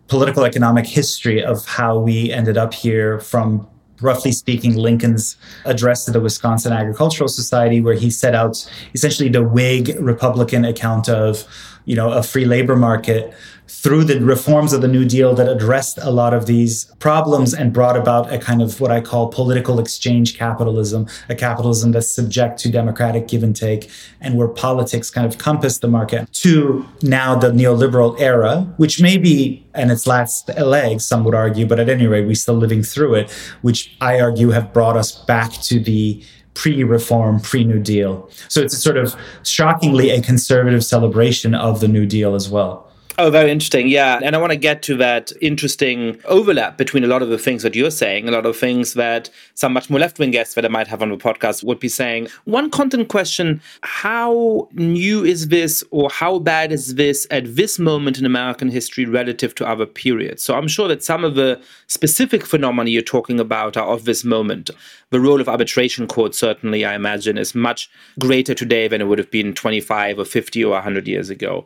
political 0.08 0.44
economic 0.44 0.88
history 0.88 1.44
of 1.44 1.66
how 1.66 2.00
we 2.00 2.32
ended 2.32 2.58
up 2.58 2.74
here 2.74 3.20
from 3.20 3.68
roughly 4.02 4.32
speaking, 4.32 4.76
Lincoln's 4.76 5.38
address 5.66 6.06
to 6.06 6.12
the 6.12 6.20
Wisconsin 6.20 6.74
Agricultural 6.74 7.28
Society, 7.28 7.82
where 7.82 7.96
he 7.96 8.10
set 8.10 8.36
out 8.36 8.70
essentially 8.94 9.30
the 9.30 9.44
Whig 9.44 9.96
Republican 10.00 10.66
account 10.66 11.10
of, 11.10 11.46
you 11.86 11.96
know, 11.96 12.12
a 12.12 12.24
free 12.24 12.46
labor 12.46 12.76
market 12.76 13.34
through 13.68 14.04
the 14.06 14.20
reforms 14.22 14.74
of 14.74 14.82
the 14.82 14.88
New 14.88 15.06
Deal 15.06 15.34
that 15.36 15.50
addressed 15.50 15.98
a 16.00 16.10
lot 16.10 16.34
of 16.34 16.46
these 16.46 16.86
problems 17.00 17.54
and 17.54 17.74
brought 17.74 17.98
about 17.98 18.32
a 18.32 18.40
kind 18.40 18.62
of 18.62 18.80
what 18.80 18.92
I 18.92 19.02
call 19.02 19.28
political 19.28 19.80
exchange 19.80 20.38
capitalism, 20.38 21.08
a 21.30 21.36
capitalism 21.36 21.92
that's 21.92 22.08
subject 22.08 22.60
to 22.60 22.72
democratic 22.72 23.28
give 23.28 23.44
and 23.44 23.56
take, 23.56 23.90
and 24.22 24.36
where 24.36 24.48
politics 24.48 25.10
kind 25.10 25.28
of 25.28 25.38
compass 25.38 25.80
the 25.80 25.88
market, 25.88 26.32
to 26.34 26.86
now 27.02 27.36
the 27.36 27.52
neoliberal 27.52 28.20
era, 28.20 28.62
which 28.78 29.02
may 29.02 29.18
be 29.18 29.64
and 29.74 29.92
its 29.92 30.08
last 30.08 30.50
legs, 30.58 31.06
some 31.06 31.24
would 31.24 31.36
argue, 31.36 31.66
but 31.68 31.80
at 31.80 31.88
any 31.88 32.08
rate, 32.08 32.26
we're 32.26 32.36
still 32.36 32.56
living 32.56 32.82
through 32.82 33.14
it, 33.14 33.32
which 33.62 33.96
I 34.02 34.20
argue 34.20 34.50
have 34.50 34.74
brought 34.74 34.98
us 34.98 35.12
back 35.12 35.52
to 35.64 35.80
the 35.80 36.24
pre 36.56 36.84
reform, 36.84 37.40
pre 37.40 37.64
New 37.64 37.80
Deal. 37.80 38.28
So 38.48 38.62
it's 38.62 38.74
a 38.74 38.78
sort 38.78 38.98
of 38.98 39.16
shockingly 39.44 40.10
a 40.10 40.22
conservative 40.22 40.84
celebration 40.84 41.54
of 41.54 41.80
the 41.80 41.88
New 41.88 42.08
Deal 42.08 42.34
as 42.34 42.50
well. 42.50 42.87
Oh, 43.20 43.32
very 43.32 43.50
interesting. 43.50 43.88
Yeah. 43.88 44.20
And 44.24 44.36
I 44.36 44.40
want 44.40 44.52
to 44.52 44.58
get 44.58 44.84
to 44.84 44.98
that 44.98 45.32
interesting 45.42 46.22
overlap 46.26 46.78
between 46.78 47.04
a 47.04 47.08
lot 47.08 47.24
of 47.24 47.30
the 47.30 47.40
things 47.40 47.64
that 47.64 47.74
you're 47.74 47.90
saying, 47.90 48.30
a 48.30 48.32
lot 48.32 48.46
of 48.46 48.56
things 48.56 48.94
that 48.94 49.32
some 49.56 49.74
much 49.74 49.90
more 49.90 50.00
left 50.00 50.20
wing 50.20 50.30
guests 50.30 50.54
that 50.54 50.64
I 50.64 50.68
might 50.68 50.88
have 50.88 51.02
on 51.02 51.10
the 51.10 51.18
podcast 51.18 51.64
would 51.64 51.80
be 51.80 51.90
saying. 51.90 52.28
One 52.46 52.70
content 52.70 53.08
question 53.08 53.60
How 53.82 54.70
new 54.74 55.26
is 55.26 55.48
this, 55.48 55.84
or 55.90 56.12
how 56.12 56.38
bad 56.38 56.72
is 56.72 56.94
this 56.94 57.26
at 57.32 57.56
this 57.56 57.80
moment 57.80 58.20
in 58.20 58.26
American 58.26 58.70
history 58.70 59.06
relative 59.06 59.56
to 59.56 59.68
other 59.68 59.88
periods? 59.88 60.44
So 60.44 60.56
I'm 60.56 60.68
sure 60.68 60.88
that 60.88 61.04
some 61.04 61.24
of 61.24 61.34
the 61.34 61.60
specific 61.88 62.46
phenomena 62.46 62.92
you're 62.92 63.02
talking 63.02 63.40
about 63.40 63.78
are 63.78 63.88
of 63.88 64.06
this 64.06 64.24
moment. 64.24 64.70
The 65.10 65.20
role 65.20 65.42
of 65.42 65.50
arbitration 65.50 66.06
courts, 66.06 66.38
certainly, 66.38 66.86
I 66.86 66.94
imagine, 66.94 67.40
is 67.40 67.56
much 67.56 67.90
greater 68.20 68.54
today 68.54 68.88
than 68.88 69.02
it 69.02 69.06
would 69.06 69.18
have 69.18 69.32
been 69.32 69.56
25 69.56 70.20
or 70.20 70.26
50 70.26 70.64
or 70.64 70.74
100 70.74 71.08
years 71.08 71.32
ago. 71.32 71.66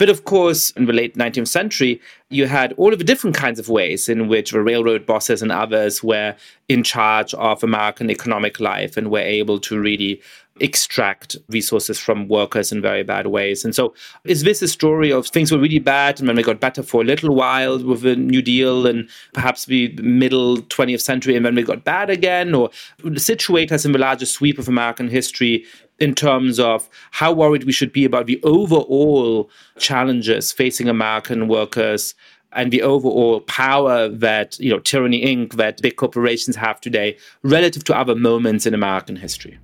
But 0.00 0.08
of 0.08 0.24
course, 0.24 0.70
in 0.70 0.86
the 0.86 0.94
late 0.94 1.14
19th 1.14 1.48
century, 1.48 2.00
you 2.30 2.46
had 2.46 2.72
all 2.78 2.90
of 2.90 2.98
the 2.98 3.04
different 3.04 3.36
kinds 3.36 3.58
of 3.58 3.68
ways 3.68 4.08
in 4.08 4.28
which 4.28 4.52
the 4.52 4.62
railroad 4.62 5.04
bosses 5.04 5.42
and 5.42 5.52
others 5.52 6.02
were 6.02 6.34
in 6.70 6.82
charge 6.82 7.34
of 7.34 7.62
American 7.62 8.10
economic 8.10 8.60
life 8.60 8.96
and 8.96 9.10
were 9.10 9.18
able 9.18 9.58
to 9.60 9.78
really 9.78 10.22
extract 10.58 11.36
resources 11.50 11.98
from 11.98 12.28
workers 12.28 12.72
in 12.72 12.80
very 12.80 13.02
bad 13.02 13.26
ways. 13.26 13.62
And 13.62 13.74
so, 13.74 13.92
is 14.24 14.42
this 14.42 14.62
a 14.62 14.68
story 14.68 15.12
of 15.12 15.26
things 15.26 15.52
were 15.52 15.58
really 15.58 15.78
bad 15.78 16.18
and 16.18 16.26
then 16.26 16.36
they 16.36 16.42
got 16.42 16.60
better 16.60 16.82
for 16.82 17.02
a 17.02 17.04
little 17.04 17.34
while 17.34 17.78
with 17.82 18.00
the 18.00 18.16
New 18.16 18.40
Deal 18.40 18.86
and 18.86 19.06
perhaps 19.34 19.66
the 19.66 19.88
middle 20.02 20.58
20th 20.58 21.02
century 21.02 21.36
and 21.36 21.44
then 21.44 21.56
they 21.56 21.62
got 21.62 21.84
bad 21.84 22.08
again? 22.08 22.54
Or 22.54 22.70
situate 23.16 23.70
us 23.70 23.84
in 23.84 23.92
the 23.92 23.98
larger 23.98 24.26
sweep 24.26 24.58
of 24.58 24.66
American 24.66 25.08
history 25.08 25.66
in 26.00 26.14
terms 26.14 26.58
of 26.58 26.88
how 27.10 27.32
worried 27.32 27.64
we 27.64 27.72
should 27.72 27.92
be 27.92 28.04
about 28.04 28.26
the 28.26 28.40
overall 28.42 29.50
challenges 29.78 30.50
facing 30.50 30.88
American 30.88 31.46
workers 31.46 32.14
and 32.52 32.72
the 32.72 32.82
overall 32.82 33.40
power 33.42 34.08
that 34.08 34.58
you 34.58 34.70
know 34.70 34.80
tyranny 34.80 35.24
inc. 35.24 35.54
that 35.54 35.80
big 35.82 35.96
corporations 35.96 36.56
have 36.56 36.80
today 36.80 37.16
relative 37.42 37.84
to 37.84 37.96
other 37.96 38.14
moments 38.14 38.66
in 38.66 38.74
american 38.74 39.16
history 39.16 39.58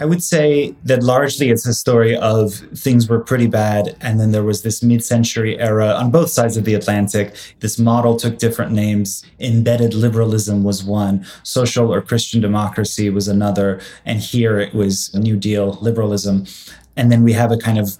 I 0.00 0.06
would 0.06 0.24
say 0.24 0.74
that 0.84 1.02
largely 1.02 1.50
it's 1.50 1.66
a 1.66 1.74
story 1.74 2.16
of 2.16 2.54
things 2.74 3.06
were 3.06 3.20
pretty 3.20 3.46
bad. 3.46 3.96
And 4.00 4.18
then 4.18 4.32
there 4.32 4.42
was 4.42 4.62
this 4.62 4.82
mid 4.82 5.04
century 5.04 5.60
era 5.60 5.88
on 5.88 6.10
both 6.10 6.30
sides 6.30 6.56
of 6.56 6.64
the 6.64 6.72
Atlantic. 6.72 7.34
This 7.60 7.78
model 7.78 8.16
took 8.16 8.38
different 8.38 8.72
names. 8.72 9.22
Embedded 9.38 9.92
liberalism 9.92 10.64
was 10.64 10.82
one, 10.82 11.26
social 11.42 11.92
or 11.92 12.00
Christian 12.00 12.40
democracy 12.40 13.10
was 13.10 13.28
another. 13.28 13.78
And 14.06 14.20
here 14.20 14.58
it 14.58 14.72
was 14.72 15.14
New 15.14 15.36
Deal 15.36 15.74
liberalism. 15.82 16.46
And 16.96 17.12
then 17.12 17.22
we 17.22 17.34
have 17.34 17.52
a 17.52 17.58
kind 17.58 17.78
of 17.78 17.98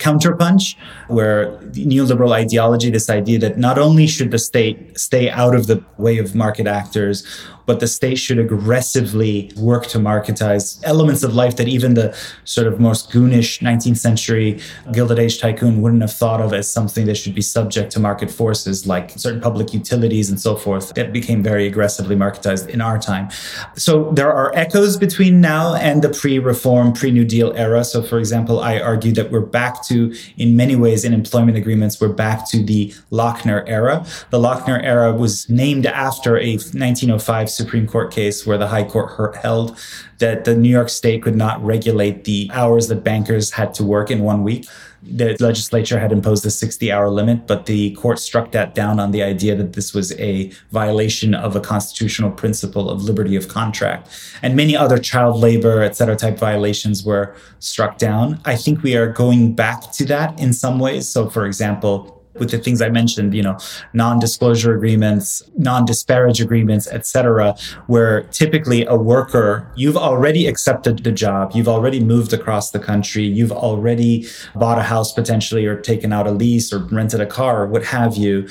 counterpunch 0.00 0.76
where 1.08 1.58
neoliberal 1.72 2.32
ideology, 2.32 2.90
this 2.90 3.08
idea 3.08 3.38
that 3.38 3.58
not 3.58 3.78
only 3.78 4.06
should 4.06 4.30
the 4.30 4.38
state 4.38 4.98
stay 4.98 5.30
out 5.30 5.54
of 5.54 5.66
the 5.68 5.84
way 5.98 6.18
of 6.18 6.34
market 6.34 6.66
actors, 6.66 7.24
but 7.70 7.78
the 7.78 7.86
state 7.86 8.18
should 8.18 8.40
aggressively 8.40 9.48
work 9.56 9.86
to 9.86 9.96
marketize 9.96 10.80
elements 10.82 11.22
of 11.22 11.36
life 11.36 11.54
that 11.54 11.68
even 11.68 11.94
the 11.94 12.12
sort 12.42 12.66
of 12.66 12.80
most 12.80 13.12
goonish 13.12 13.60
19th 13.60 13.98
century 13.98 14.58
Gilded 14.90 15.20
Age 15.20 15.38
tycoon 15.40 15.80
wouldn't 15.80 16.02
have 16.02 16.12
thought 16.12 16.40
of 16.40 16.52
as 16.52 16.68
something 16.68 17.06
that 17.06 17.14
should 17.16 17.32
be 17.32 17.42
subject 17.42 17.92
to 17.92 18.00
market 18.00 18.28
forces, 18.28 18.88
like 18.88 19.12
certain 19.16 19.40
public 19.40 19.72
utilities 19.72 20.30
and 20.30 20.40
so 20.40 20.56
forth, 20.56 20.92
that 20.94 21.12
became 21.12 21.44
very 21.44 21.68
aggressively 21.68 22.16
marketized 22.16 22.68
in 22.68 22.80
our 22.80 22.98
time. 22.98 23.28
So 23.76 24.10
there 24.14 24.32
are 24.32 24.52
echoes 24.56 24.96
between 24.96 25.40
now 25.40 25.76
and 25.76 26.02
the 26.02 26.08
pre 26.08 26.40
reform, 26.40 26.92
pre 26.92 27.12
New 27.12 27.24
Deal 27.24 27.52
era. 27.54 27.84
So, 27.84 28.02
for 28.02 28.18
example, 28.18 28.58
I 28.58 28.80
argue 28.80 29.12
that 29.12 29.30
we're 29.30 29.42
back 29.60 29.84
to, 29.84 30.12
in 30.38 30.56
many 30.56 30.74
ways, 30.74 31.04
in 31.04 31.12
employment 31.12 31.56
agreements, 31.56 32.00
we're 32.00 32.08
back 32.08 32.50
to 32.50 32.64
the 32.64 32.92
Lochner 33.12 33.62
era. 33.68 34.04
The 34.30 34.40
Lochner 34.40 34.82
era 34.82 35.14
was 35.14 35.48
named 35.48 35.86
after 35.86 36.36
a 36.36 36.54
1905 36.54 37.59
Supreme 37.60 37.86
Court 37.86 38.12
case 38.12 38.46
where 38.46 38.58
the 38.58 38.68
High 38.68 38.84
Court 38.84 39.36
held 39.36 39.78
that 40.18 40.44
the 40.44 40.54
New 40.54 40.68
York 40.68 40.88
State 40.88 41.22
could 41.22 41.36
not 41.36 41.64
regulate 41.64 42.24
the 42.24 42.50
hours 42.52 42.88
that 42.88 43.04
bankers 43.04 43.50
had 43.50 43.74
to 43.74 43.84
work 43.84 44.10
in 44.10 44.20
one 44.20 44.42
week. 44.44 44.66
The 45.02 45.34
legislature 45.40 45.98
had 45.98 46.12
imposed 46.12 46.44
a 46.44 46.50
60 46.50 46.92
hour 46.92 47.08
limit, 47.08 47.46
but 47.46 47.64
the 47.64 47.92
court 47.92 48.18
struck 48.18 48.52
that 48.52 48.74
down 48.74 49.00
on 49.00 49.12
the 49.12 49.22
idea 49.22 49.56
that 49.56 49.72
this 49.72 49.94
was 49.94 50.12
a 50.18 50.52
violation 50.72 51.34
of 51.34 51.56
a 51.56 51.60
constitutional 51.60 52.30
principle 52.30 52.90
of 52.90 53.02
liberty 53.04 53.34
of 53.34 53.48
contract. 53.48 54.08
And 54.42 54.54
many 54.54 54.76
other 54.76 54.98
child 54.98 55.40
labor, 55.40 55.82
et 55.82 55.96
cetera, 55.96 56.16
type 56.16 56.38
violations 56.38 57.02
were 57.02 57.34
struck 57.60 57.96
down. 57.96 58.40
I 58.44 58.56
think 58.56 58.82
we 58.82 58.94
are 58.94 59.10
going 59.10 59.54
back 59.54 59.90
to 59.92 60.04
that 60.06 60.38
in 60.38 60.52
some 60.52 60.78
ways. 60.78 61.08
So, 61.08 61.30
for 61.30 61.46
example, 61.46 62.19
with 62.40 62.50
the 62.50 62.58
things 62.58 62.82
I 62.82 62.88
mentioned, 62.88 63.34
you 63.34 63.42
know, 63.42 63.56
non-disclosure 63.92 64.74
agreements, 64.74 65.42
non-disparage 65.56 66.40
agreements, 66.40 66.88
etc., 66.88 67.54
where 67.86 68.22
typically 68.22 68.84
a 68.86 68.96
worker, 68.96 69.70
you've 69.76 69.96
already 69.96 70.46
accepted 70.46 71.04
the 71.04 71.12
job, 71.12 71.52
you've 71.54 71.68
already 71.68 72.00
moved 72.00 72.32
across 72.32 72.72
the 72.72 72.80
country, 72.80 73.24
you've 73.24 73.52
already 73.52 74.26
bought 74.56 74.78
a 74.78 74.82
house 74.82 75.12
potentially 75.12 75.66
or 75.66 75.80
taken 75.80 76.12
out 76.12 76.26
a 76.26 76.32
lease 76.32 76.72
or 76.72 76.78
rented 76.78 77.20
a 77.20 77.26
car 77.26 77.62
or 77.62 77.66
what 77.66 77.84
have 77.84 78.16
you. 78.16 78.48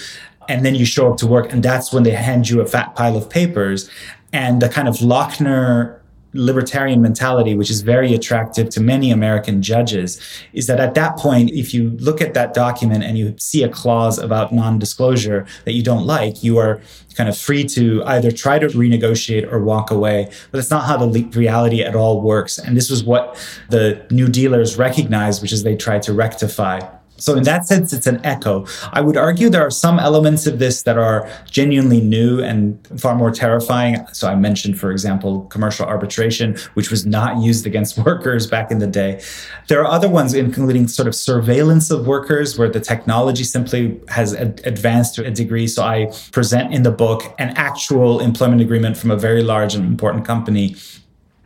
And 0.47 0.65
then 0.65 0.73
you 0.73 0.85
show 0.85 1.11
up 1.11 1.17
to 1.17 1.27
work, 1.27 1.53
and 1.53 1.61
that's 1.61 1.93
when 1.93 2.03
they 2.03 2.11
hand 2.11 2.49
you 2.49 2.61
a 2.61 2.65
fat 2.65 2.95
pile 2.95 3.15
of 3.17 3.29
papers. 3.29 3.89
And 4.33 4.61
the 4.61 4.69
kind 4.69 4.87
of 4.87 4.97
Lochner 4.97 5.98
libertarian 6.33 7.01
mentality, 7.01 7.55
which 7.55 7.69
is 7.69 7.81
very 7.81 8.13
attractive 8.13 8.69
to 8.69 8.81
many 8.81 9.11
American 9.11 9.61
judges, 9.61 10.19
is 10.53 10.67
that 10.67 10.79
at 10.79 10.93
that 10.93 11.17
point, 11.17 11.49
if 11.51 11.73
you 11.73 11.91
look 11.99 12.21
at 12.21 12.33
that 12.33 12.53
document 12.53 13.03
and 13.03 13.17
you 13.17 13.35
see 13.37 13.63
a 13.63 13.69
clause 13.69 14.19
about 14.19 14.53
non 14.53 14.79
disclosure 14.79 15.45
that 15.65 15.73
you 15.73 15.83
don't 15.83 16.05
like, 16.05 16.43
you 16.43 16.57
are 16.57 16.81
kind 17.15 17.27
of 17.27 17.37
free 17.37 17.65
to 17.65 18.03
either 18.05 18.31
try 18.31 18.59
to 18.59 18.67
renegotiate 18.67 19.51
or 19.51 19.59
walk 19.59 19.91
away. 19.91 20.25
But 20.51 20.59
that's 20.59 20.69
not 20.69 20.85
how 20.85 20.97
the 20.97 21.23
reality 21.35 21.81
at 21.81 21.95
all 21.95 22.21
works. 22.21 22.57
And 22.57 22.77
this 22.77 22.89
was 22.89 23.03
what 23.03 23.37
the 23.69 24.05
New 24.09 24.29
Dealers 24.29 24.77
recognized, 24.77 25.41
which 25.41 25.51
is 25.51 25.63
they 25.63 25.75
tried 25.75 26.03
to 26.03 26.13
rectify. 26.13 26.79
So, 27.19 27.35
in 27.35 27.43
that 27.43 27.67
sense, 27.67 27.93
it's 27.93 28.07
an 28.07 28.19
echo. 28.25 28.65
I 28.91 29.01
would 29.01 29.17
argue 29.17 29.49
there 29.49 29.65
are 29.65 29.71
some 29.71 29.99
elements 29.99 30.47
of 30.47 30.59
this 30.59 30.83
that 30.83 30.97
are 30.97 31.29
genuinely 31.49 32.01
new 32.01 32.41
and 32.41 32.79
far 32.99 33.15
more 33.15 33.31
terrifying. 33.31 33.97
So, 34.13 34.27
I 34.29 34.35
mentioned, 34.35 34.79
for 34.79 34.91
example, 34.91 35.41
commercial 35.45 35.85
arbitration, 35.85 36.57
which 36.73 36.89
was 36.89 37.05
not 37.05 37.41
used 37.41 37.65
against 37.65 37.97
workers 38.05 38.47
back 38.47 38.71
in 38.71 38.79
the 38.79 38.87
day. 38.87 39.21
There 39.67 39.81
are 39.81 39.87
other 39.87 40.09
ones, 40.09 40.33
including 40.33 40.87
sort 40.87 41.07
of 41.07 41.15
surveillance 41.15 41.91
of 41.91 42.07
workers, 42.07 42.57
where 42.57 42.69
the 42.69 42.79
technology 42.79 43.43
simply 43.43 43.99
has 44.07 44.33
advanced 44.33 45.15
to 45.15 45.25
a 45.25 45.31
degree. 45.31 45.67
So, 45.67 45.83
I 45.83 46.11
present 46.31 46.73
in 46.73 46.83
the 46.83 46.91
book 46.91 47.35
an 47.39 47.49
actual 47.49 48.19
employment 48.19 48.61
agreement 48.61 48.97
from 48.97 49.11
a 49.11 49.17
very 49.17 49.43
large 49.43 49.75
and 49.75 49.85
important 49.85 50.25
company 50.25 50.75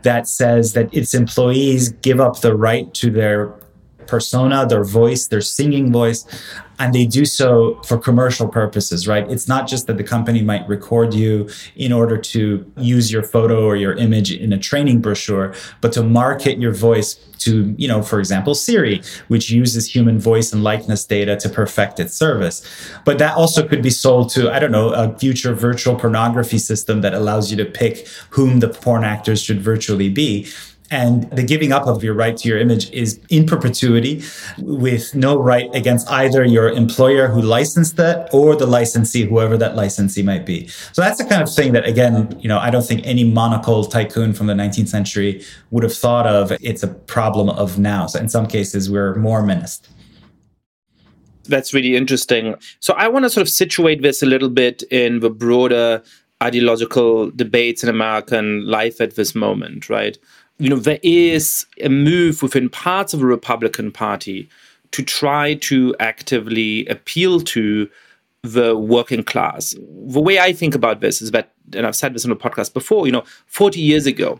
that 0.04 0.28
says 0.28 0.74
that 0.74 0.94
its 0.94 1.14
employees 1.14 1.90
give 1.90 2.20
up 2.20 2.42
the 2.42 2.56
right 2.56 2.94
to 2.94 3.10
their 3.10 3.56
persona, 4.08 4.66
their 4.66 4.84
voice, 4.84 5.28
their 5.28 5.42
singing 5.42 5.92
voice, 5.92 6.26
and 6.80 6.94
they 6.94 7.06
do 7.06 7.24
so 7.26 7.80
for 7.84 7.98
commercial 7.98 8.48
purposes, 8.48 9.08
right? 9.08 9.30
It's 9.30 9.48
not 9.48 9.68
just 9.68 9.88
that 9.88 9.98
the 9.98 10.04
company 10.04 10.42
might 10.42 10.68
record 10.68 11.14
you 11.14 11.50
in 11.76 11.92
order 11.92 12.18
to 12.18 12.72
use 12.78 13.12
your 13.12 13.24
photo 13.24 13.66
or 13.66 13.76
your 13.76 13.94
image 13.94 14.32
in 14.32 14.52
a 14.52 14.58
training 14.58 15.00
brochure, 15.00 15.54
but 15.82 15.94
to 15.94 16.04
market 16.04 16.58
your 16.58 16.74
voice 16.74 17.16
to, 17.40 17.76
you 17.78 17.88
know, 17.88 18.02
for 18.02 18.20
example, 18.20 18.56
Siri, 18.56 19.02
which 19.28 19.52
uses 19.52 19.94
human 19.94 20.20
voice 20.20 20.54
and 20.54 20.64
likeness 20.64 21.06
data 21.06 21.36
to 21.38 21.50
perfect 21.50 22.00
its 22.00 22.14
service. 22.14 22.66
But 23.06 23.18
that 23.20 23.36
also 23.36 23.68
could 23.68 23.82
be 23.82 23.90
sold 23.90 24.30
to, 24.32 24.52
I 24.52 24.60
don't 24.60 24.72
know, 24.72 24.90
a 24.90 25.18
future 25.18 25.54
virtual 25.54 25.96
pornography 25.96 26.58
system 26.58 27.02
that 27.02 27.14
allows 27.14 27.52
you 27.52 27.58
to 27.58 27.66
pick 27.66 28.08
whom 28.32 28.60
the 28.60 28.70
porn 28.70 29.04
actors 29.04 29.42
should 29.42 29.62
virtually 29.62 30.10
be. 30.10 30.48
And 30.92 31.30
the 31.32 31.44
giving 31.44 31.72
up 31.72 31.88
of 31.88 32.04
your 32.04 32.14
right 32.14 32.38
to 32.38 32.48
your 32.48 32.60
image 32.60 32.92
is 32.92 33.20
in 33.30 33.48
perpetuity 33.48 34.22
with 34.60 35.16
no 35.16 35.38
right 35.38 35.68
against 35.74 36.08
either 36.10 36.44
your 36.44 36.70
employer 36.70 37.28
who 37.28 37.42
licensed 37.42 37.96
that 37.96 38.30
or 38.32 38.56
the 38.56 38.68
licensee, 38.68 39.26
whoever 39.26 39.58
that 39.58 39.76
licensee 39.76 40.22
might 40.22 40.46
be. 40.46 40.68
So 40.68 41.02
that's 41.02 41.18
the 41.18 41.26
kind 41.26 41.42
of 41.42 41.52
thing 41.52 41.74
that, 41.74 41.86
again, 41.86 42.38
you 42.40 42.48
know, 42.48 42.60
I 42.60 42.70
don't 42.70 42.86
think 42.86 43.02
any 43.06 43.24
monocle 43.24 43.86
tycoon 43.86 44.34
from 44.34 44.48
the 44.48 44.54
19th 44.54 44.90
century 44.90 45.44
would 45.72 45.84
have 45.84 45.96
thought 45.96 46.28
of. 46.28 46.52
It's 46.62 46.84
a 46.84 46.90
problem 46.90 47.50
of 47.50 47.80
now. 47.80 48.06
So 48.06 48.20
in 48.20 48.30
some 48.30 48.46
cases, 48.46 48.92
we're 48.92 49.16
more 49.16 49.42
menaced. 49.42 49.90
That's 51.46 51.74
really 51.74 51.96
interesting. 51.96 52.56
So 52.80 52.94
I 52.94 53.08
want 53.08 53.26
to 53.26 53.30
sort 53.30 53.42
of 53.42 53.50
situate 53.50 54.02
this 54.02 54.22
a 54.22 54.26
little 54.26 54.50
bit 54.50 54.84
in 54.92 55.22
the 55.22 55.30
broader 55.30 56.04
ideological 56.42 57.32
debates 57.32 57.84
in 57.84 57.90
American 57.90 58.66
life 58.68 59.00
at 59.00 59.16
this 59.16 59.34
moment, 59.34 59.90
right? 59.90 60.18
You 60.60 60.70
know, 60.70 60.78
there 60.78 61.00
is 61.04 61.66
a 61.82 61.90
move 61.90 62.42
within 62.42 62.70
parts 62.70 63.14
of 63.14 63.20
the 63.20 63.26
Republican 63.26 63.92
Party 63.92 64.50
to 64.92 65.04
try 65.04 65.56
to 65.56 65.96
actively 66.00 66.86
appeal 66.88 67.42
to 67.42 67.90
the 68.44 68.78
working 68.78 69.24
class. 69.24 69.74
The 69.80 70.22
way 70.22 70.40
I 70.40 70.54
think 70.54 70.76
about 70.76 71.00
this 71.00 71.22
is 71.22 71.32
that, 71.32 71.52
and 71.74 71.88
I've 71.88 71.96
said 71.96 72.14
this 72.14 72.26
on 72.26 72.32
a 72.32 72.36
podcast 72.36 72.74
before, 72.74 73.06
you 73.06 73.12
know, 73.12 73.24
40 73.48 73.80
years 73.80 74.06
ago, 74.06 74.40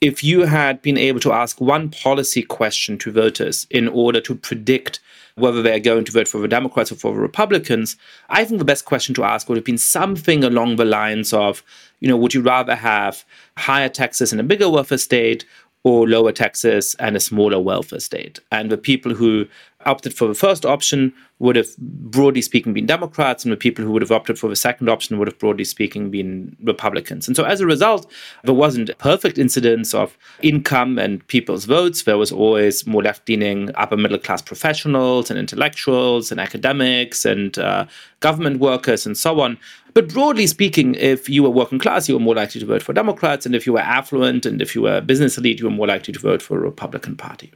if 0.00 0.22
you 0.22 0.42
had 0.42 0.82
been 0.82 0.98
able 0.98 1.20
to 1.20 1.32
ask 1.32 1.60
one 1.60 1.88
policy 1.88 2.42
question 2.42 2.98
to 2.98 3.10
voters 3.10 3.66
in 3.70 3.88
order 3.88 4.20
to 4.20 4.34
predict 4.34 5.00
whether 5.36 5.62
they're 5.62 5.80
going 5.80 6.04
to 6.04 6.12
vote 6.12 6.28
for 6.28 6.38
the 6.38 6.48
Democrats 6.48 6.92
or 6.92 6.96
for 6.96 7.14
the 7.14 7.20
Republicans, 7.20 7.96
I 8.28 8.44
think 8.44 8.58
the 8.58 8.64
best 8.64 8.84
question 8.84 9.14
to 9.14 9.24
ask 9.24 9.48
would 9.48 9.56
have 9.56 9.64
been 9.64 9.78
something 9.78 10.44
along 10.44 10.76
the 10.76 10.84
lines 10.84 11.32
of, 11.32 11.62
you 12.00 12.08
know, 12.08 12.16
would 12.16 12.34
you 12.34 12.42
rather 12.42 12.74
have 12.74 13.24
higher 13.56 13.88
taxes 13.88 14.32
in 14.32 14.40
a 14.40 14.44
bigger 14.44 14.68
welfare 14.68 14.98
state 14.98 15.44
or 15.82 16.08
lower 16.08 16.32
taxes 16.32 16.96
and 16.98 17.16
a 17.16 17.20
smaller 17.20 17.60
welfare 17.60 18.00
state? 18.00 18.40
And 18.50 18.70
the 18.70 18.78
people 18.78 19.14
who 19.14 19.46
opted 19.86 20.12
for 20.12 20.26
the 20.26 20.34
first 20.34 20.66
option 20.66 21.12
would 21.38 21.54
have, 21.54 21.68
broadly 21.78 22.42
speaking, 22.42 22.72
been 22.72 22.86
Democrats, 22.86 23.44
and 23.44 23.52
the 23.52 23.56
people 23.56 23.84
who 23.84 23.92
would 23.92 24.02
have 24.02 24.10
opted 24.10 24.38
for 24.38 24.48
the 24.48 24.56
second 24.56 24.88
option 24.88 25.18
would 25.18 25.28
have, 25.28 25.38
broadly 25.38 25.64
speaking, 25.64 26.10
been 26.10 26.56
Republicans. 26.62 27.28
And 27.28 27.36
so 27.36 27.44
as 27.44 27.60
a 27.60 27.66
result, 27.66 28.10
there 28.42 28.54
wasn't 28.54 28.96
perfect 28.98 29.38
incidence 29.38 29.94
of 29.94 30.16
income 30.42 30.98
and 30.98 31.26
people's 31.28 31.66
votes. 31.66 32.02
There 32.02 32.18
was 32.18 32.32
always 32.32 32.86
more 32.86 33.02
left 33.02 33.28
leaning 33.28 33.70
upper 33.76 33.96
middle 33.96 34.18
class 34.18 34.42
professionals 34.42 35.30
and 35.30 35.38
intellectuals 35.38 36.32
and 36.32 36.40
academics 36.40 37.24
and 37.24 37.58
uh, 37.58 37.86
government 38.20 38.58
workers 38.58 39.06
and 39.06 39.16
so 39.16 39.40
on. 39.40 39.58
But 39.96 40.12
broadly 40.12 40.46
speaking, 40.46 40.94
if 40.96 41.26
you 41.26 41.42
were 41.42 41.48
working 41.48 41.78
class, 41.78 42.06
you 42.06 42.16
were 42.16 42.20
more 42.20 42.34
likely 42.34 42.60
to 42.60 42.66
vote 42.66 42.82
for 42.82 42.92
Democrats. 42.92 43.46
And 43.46 43.54
if 43.54 43.66
you 43.66 43.72
were 43.72 43.80
affluent 43.80 44.44
and 44.44 44.60
if 44.60 44.74
you 44.74 44.82
were 44.82 44.98
a 44.98 45.00
business 45.00 45.38
elite, 45.38 45.58
you 45.58 45.64
were 45.64 45.70
more 45.70 45.86
likely 45.86 46.12
to 46.12 46.20
vote 46.20 46.42
for 46.42 46.58
a 46.58 46.60
Republican 46.60 47.16
Party. 47.16 47.50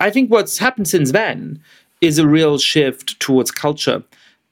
I 0.00 0.08
think 0.08 0.30
what's 0.30 0.56
happened 0.56 0.88
since 0.88 1.12
then 1.12 1.62
is 2.00 2.18
a 2.18 2.26
real 2.26 2.56
shift 2.56 3.20
towards 3.20 3.50
culture 3.50 4.02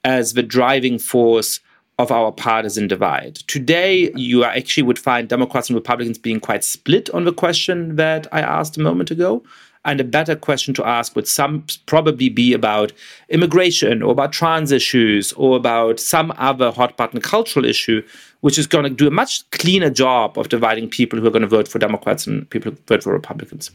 as 0.03 0.33
the 0.33 0.43
driving 0.43 0.99
force 0.99 1.59
of 1.97 2.11
our 2.11 2.31
partisan 2.31 2.87
divide. 2.87 3.37
Today, 3.47 4.11
you 4.13 4.43
actually 4.43 4.83
would 4.83 4.99
find 4.99 5.27
Democrats 5.27 5.71
and 5.71 5.75
Republicans 5.75 6.19
being 6.19 6.39
quite 6.39 6.63
split 6.63 7.09
on 7.15 7.25
the 7.25 7.33
question 7.33 7.95
that 7.95 8.27
I 8.31 8.41
asked 8.41 8.77
a 8.77 8.81
moment 8.81 9.09
ago. 9.09 9.41
And 9.85 9.99
a 9.99 10.05
better 10.05 10.35
question 10.35 10.73
to 10.75 10.85
ask 10.85 11.15
would 11.15 11.27
some 11.27 11.65
probably 11.87 12.29
be 12.29 12.53
about 12.53 12.93
immigration 13.29 14.01
or 14.01 14.11
about 14.11 14.31
trans 14.31 14.71
issues 14.71 15.33
or 15.33 15.57
about 15.57 15.99
some 15.99 16.33
other 16.37 16.71
hot 16.71 16.95
button 16.95 17.19
cultural 17.19 17.65
issue, 17.65 18.01
which 18.41 18.57
is 18.57 18.65
going 18.65 18.85
to 18.85 18.89
do 18.89 19.07
a 19.07 19.11
much 19.11 19.49
cleaner 19.51 19.89
job 19.89 20.37
of 20.37 20.49
dividing 20.49 20.89
people 20.89 21.19
who 21.19 21.27
are 21.27 21.31
going 21.31 21.41
to 21.41 21.47
vote 21.47 21.67
for 21.67 21.79
Democrats 21.79 22.25
and 22.25 22.49
people 22.49 22.71
who 22.71 22.77
vote 22.87 23.03
for 23.03 23.11
Republicans. 23.11 23.71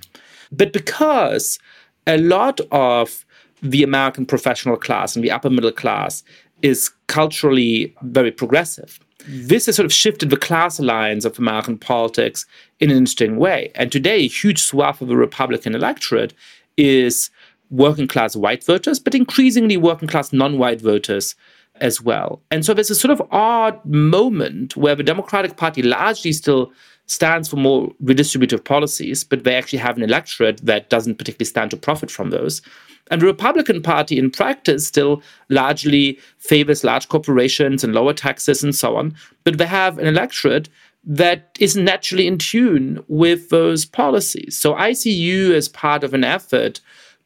But 0.50 0.72
because 0.72 1.58
a 2.06 2.16
lot 2.16 2.60
of 2.72 3.26
the 3.62 3.82
American 3.82 4.24
professional 4.24 4.76
class 4.76 5.14
and 5.14 5.24
the 5.24 5.30
upper 5.30 5.50
middle 5.50 5.72
class 5.72 6.24
is 6.62 6.90
culturally 7.06 7.94
very 8.02 8.30
progressive 8.30 8.98
this 9.26 9.66
has 9.66 9.76
sort 9.76 9.86
of 9.86 9.92
shifted 9.92 10.30
the 10.30 10.36
class 10.36 10.78
lines 10.78 11.24
of 11.24 11.38
American 11.38 11.76
politics 11.78 12.46
in 12.80 12.90
an 12.90 12.96
interesting 12.96 13.36
way. 13.36 13.70
And 13.74 13.90
today, 13.90 14.16
a 14.20 14.28
huge 14.28 14.62
swath 14.62 15.00
of 15.00 15.08
the 15.08 15.16
Republican 15.16 15.74
electorate 15.74 16.34
is 16.76 17.30
working 17.70 18.08
class 18.08 18.36
white 18.36 18.64
voters, 18.64 18.98
but 18.98 19.14
increasingly 19.14 19.76
working 19.76 20.08
class 20.08 20.32
non 20.32 20.58
white 20.58 20.80
voters 20.80 21.34
as 21.80 22.00
well. 22.00 22.40
And 22.50 22.64
so 22.64 22.74
there's 22.74 22.90
a 22.90 22.94
sort 22.94 23.12
of 23.12 23.22
odd 23.30 23.84
moment 23.84 24.76
where 24.76 24.94
the 24.94 25.02
Democratic 25.02 25.56
Party 25.56 25.82
largely 25.82 26.32
still 26.32 26.72
stands 27.08 27.48
for 27.48 27.56
more 27.56 27.90
redistributive 28.04 28.64
policies, 28.64 29.24
but 29.24 29.42
they 29.44 29.56
actually 29.56 29.78
have 29.78 29.96
an 29.96 30.02
electorate 30.02 30.64
that 30.64 30.90
doesn't 30.90 31.16
particularly 31.16 31.48
stand 31.48 31.70
to 31.70 31.76
profit 31.76 32.10
from 32.10 32.30
those. 32.30 32.62
And 33.10 33.22
the 33.22 33.26
Republican 33.26 33.82
Party, 33.82 34.18
in 34.18 34.30
practice, 34.30 34.86
still 34.86 35.22
largely 35.48 36.18
favors 36.38 36.84
large 36.84 37.08
corporations 37.08 37.82
and 37.82 37.94
lower 37.94 38.12
taxes 38.12 38.62
and 38.62 38.74
so 38.74 38.96
on. 38.96 39.14
But 39.44 39.58
they 39.58 39.66
have 39.66 39.98
an 39.98 40.06
electorate 40.06 40.68
that 41.04 41.56
is 41.58 41.76
naturally 41.76 42.26
in 42.26 42.36
tune 42.36 43.02
with 43.08 43.48
those 43.48 43.86
policies. 43.86 44.58
So 44.58 44.74
I 44.74 44.92
see 44.92 45.12
you 45.12 45.54
as 45.54 45.68
part 45.68 46.04
of 46.04 46.12
an 46.12 46.24
effort 46.24 46.80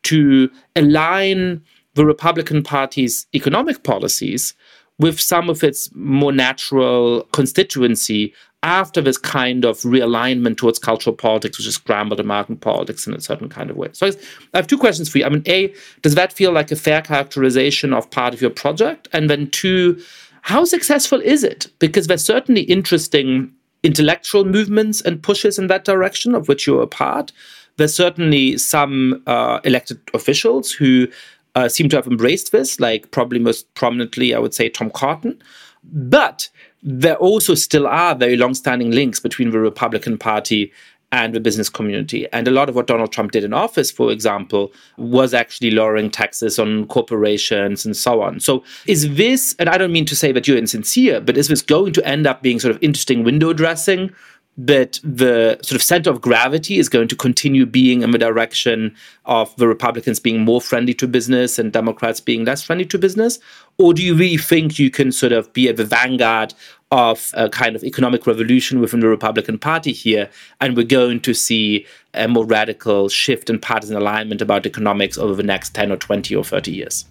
to 0.04 0.50
align 0.76 1.62
the 1.94 2.06
Republican 2.06 2.62
Party's 2.62 3.26
economic 3.34 3.82
policies 3.82 4.54
with 4.98 5.20
some 5.20 5.50
of 5.50 5.64
its 5.64 5.90
more 5.94 6.32
natural 6.32 7.24
constituency 7.32 8.32
after 8.62 9.00
this 9.00 9.18
kind 9.18 9.64
of 9.64 9.78
realignment 9.80 10.56
towards 10.56 10.78
cultural 10.78 11.16
politics, 11.16 11.58
which 11.58 11.66
is 11.66 11.74
scrambled 11.74 12.20
American 12.20 12.56
politics 12.56 13.06
in 13.06 13.14
a 13.14 13.20
certain 13.20 13.48
kind 13.48 13.70
of 13.70 13.76
way. 13.76 13.88
So 13.92 14.06
I 14.54 14.56
have 14.56 14.68
two 14.68 14.78
questions 14.78 15.08
for 15.08 15.18
you. 15.18 15.24
I 15.24 15.30
mean, 15.30 15.42
A, 15.46 15.74
does 16.02 16.14
that 16.14 16.32
feel 16.32 16.52
like 16.52 16.70
a 16.70 16.76
fair 16.76 17.02
characterization 17.02 17.92
of 17.92 18.10
part 18.10 18.34
of 18.34 18.40
your 18.40 18.50
project? 18.50 19.08
And 19.12 19.28
then 19.28 19.50
two, 19.50 20.00
how 20.42 20.64
successful 20.64 21.20
is 21.20 21.42
it? 21.42 21.66
Because 21.80 22.06
there's 22.06 22.24
certainly 22.24 22.62
interesting 22.62 23.52
intellectual 23.82 24.44
movements 24.44 25.00
and 25.00 25.22
pushes 25.22 25.58
in 25.58 25.66
that 25.66 25.84
direction, 25.84 26.34
of 26.34 26.46
which 26.46 26.66
you're 26.66 26.82
a 26.82 26.86
part. 26.86 27.32
There's 27.78 27.94
certainly 27.94 28.58
some 28.58 29.22
uh, 29.26 29.58
elected 29.64 30.00
officials 30.14 30.70
who 30.70 31.08
uh, 31.56 31.68
seem 31.68 31.88
to 31.88 31.96
have 31.96 32.06
embraced 32.06 32.52
this, 32.52 32.78
like 32.78 33.10
probably 33.10 33.40
most 33.40 33.72
prominently, 33.74 34.34
I 34.34 34.38
would 34.38 34.54
say 34.54 34.68
Tom 34.68 34.90
Cotton. 34.90 35.42
But 35.84 36.48
there 36.82 37.16
also 37.16 37.54
still 37.54 37.86
are 37.86 38.14
very 38.14 38.36
long-standing 38.36 38.90
links 38.90 39.20
between 39.20 39.50
the 39.50 39.58
Republican 39.58 40.18
Party 40.18 40.72
and 41.12 41.34
the 41.34 41.40
business 41.40 41.68
community. 41.68 42.26
And 42.32 42.48
a 42.48 42.50
lot 42.50 42.68
of 42.70 42.74
what 42.74 42.86
Donald 42.86 43.12
Trump 43.12 43.32
did 43.32 43.44
in 43.44 43.52
office, 43.52 43.90
for 43.90 44.10
example, 44.10 44.72
was 44.96 45.34
actually 45.34 45.70
lowering 45.70 46.10
taxes 46.10 46.58
on 46.58 46.86
corporations 46.86 47.84
and 47.84 47.94
so 47.94 48.22
on. 48.22 48.40
So 48.40 48.64
is 48.86 49.14
this, 49.14 49.54
and 49.58 49.68
I 49.68 49.76
don't 49.76 49.92
mean 49.92 50.06
to 50.06 50.16
say 50.16 50.32
that 50.32 50.48
you're 50.48 50.56
insincere, 50.56 51.20
but 51.20 51.36
is 51.36 51.48
this 51.48 51.60
going 51.60 51.92
to 51.92 52.06
end 52.08 52.26
up 52.26 52.42
being 52.42 52.58
sort 52.58 52.74
of 52.74 52.82
interesting 52.82 53.24
window 53.24 53.52
dressing 53.52 54.10
that 54.58 55.00
the 55.02 55.58
sort 55.62 55.76
of 55.76 55.82
center 55.82 56.10
of 56.10 56.20
gravity 56.20 56.78
is 56.78 56.88
going 56.88 57.08
to 57.08 57.16
continue 57.16 57.64
being 57.64 58.02
in 58.02 58.10
the 58.10 58.18
direction 58.18 58.94
of 59.24 59.54
the 59.56 59.66
Republicans 59.66 60.20
being 60.20 60.42
more 60.42 60.60
friendly 60.60 60.92
to 60.92 61.08
business 61.08 61.58
and 61.58 61.72
Democrats 61.72 62.20
being 62.20 62.44
less 62.44 62.62
friendly 62.62 62.84
to 62.84 62.98
business? 62.98 63.38
Or 63.78 63.94
do 63.94 64.02
you 64.02 64.14
really 64.14 64.36
think 64.36 64.78
you 64.78 64.90
can 64.90 65.10
sort 65.10 65.32
of 65.32 65.50
be 65.54 65.68
at 65.68 65.76
the 65.76 65.84
vanguard 65.84 66.52
of 66.92 67.30
a 67.32 67.48
kind 67.48 67.74
of 67.74 67.82
economic 67.82 68.26
revolution 68.26 68.78
within 68.78 69.00
the 69.00 69.08
Republican 69.08 69.58
Party 69.58 69.92
here, 69.92 70.28
and 70.60 70.76
we're 70.76 70.84
going 70.84 71.20
to 71.20 71.32
see 71.32 71.86
a 72.12 72.28
more 72.28 72.44
radical 72.44 73.08
shift 73.08 73.48
in 73.48 73.58
partisan 73.58 73.96
alignment 73.96 74.42
about 74.42 74.66
economics 74.66 75.16
over 75.16 75.34
the 75.34 75.42
next 75.42 75.74
10 75.74 75.90
or 75.90 75.96
20 75.96 76.36
or 76.36 76.44
30 76.44 76.70
years? 76.70 77.06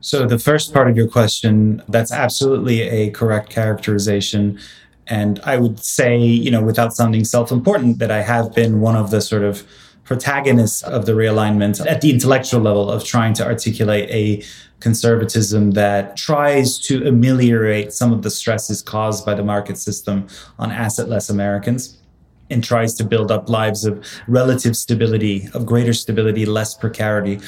So, 0.00 0.26
the 0.26 0.40
first 0.40 0.74
part 0.74 0.90
of 0.90 0.96
your 0.96 1.06
question, 1.06 1.82
that's 1.88 2.10
absolutely 2.10 2.80
a 2.80 3.10
correct 3.10 3.50
characterization. 3.50 4.58
And 5.10 5.40
I 5.44 5.58
would 5.58 5.80
say, 5.80 6.16
you 6.16 6.50
know, 6.50 6.62
without 6.62 6.94
sounding 6.94 7.24
self 7.24 7.50
important, 7.50 7.98
that 7.98 8.12
I 8.12 8.22
have 8.22 8.54
been 8.54 8.80
one 8.80 8.96
of 8.96 9.10
the 9.10 9.20
sort 9.20 9.42
of 9.42 9.66
protagonists 10.04 10.82
of 10.82 11.04
the 11.04 11.12
realignment 11.12 11.84
at 11.86 12.00
the 12.00 12.10
intellectual 12.10 12.60
level 12.60 12.90
of 12.90 13.04
trying 13.04 13.34
to 13.34 13.44
articulate 13.44 14.08
a 14.10 14.42
conservatism 14.80 15.72
that 15.72 16.16
tries 16.16 16.78
to 16.78 17.06
ameliorate 17.06 17.92
some 17.92 18.12
of 18.12 18.22
the 18.22 18.30
stresses 18.30 18.80
caused 18.82 19.26
by 19.26 19.34
the 19.34 19.44
market 19.44 19.76
system 19.76 20.26
on 20.58 20.70
assetless 20.70 21.28
Americans 21.28 21.98
and 22.48 22.64
tries 22.64 22.94
to 22.94 23.04
build 23.04 23.30
up 23.30 23.48
lives 23.48 23.84
of 23.84 24.04
relative 24.26 24.76
stability, 24.76 25.48
of 25.54 25.66
greater 25.66 25.92
stability, 25.92 26.44
less 26.46 26.74
precarity 26.74 27.38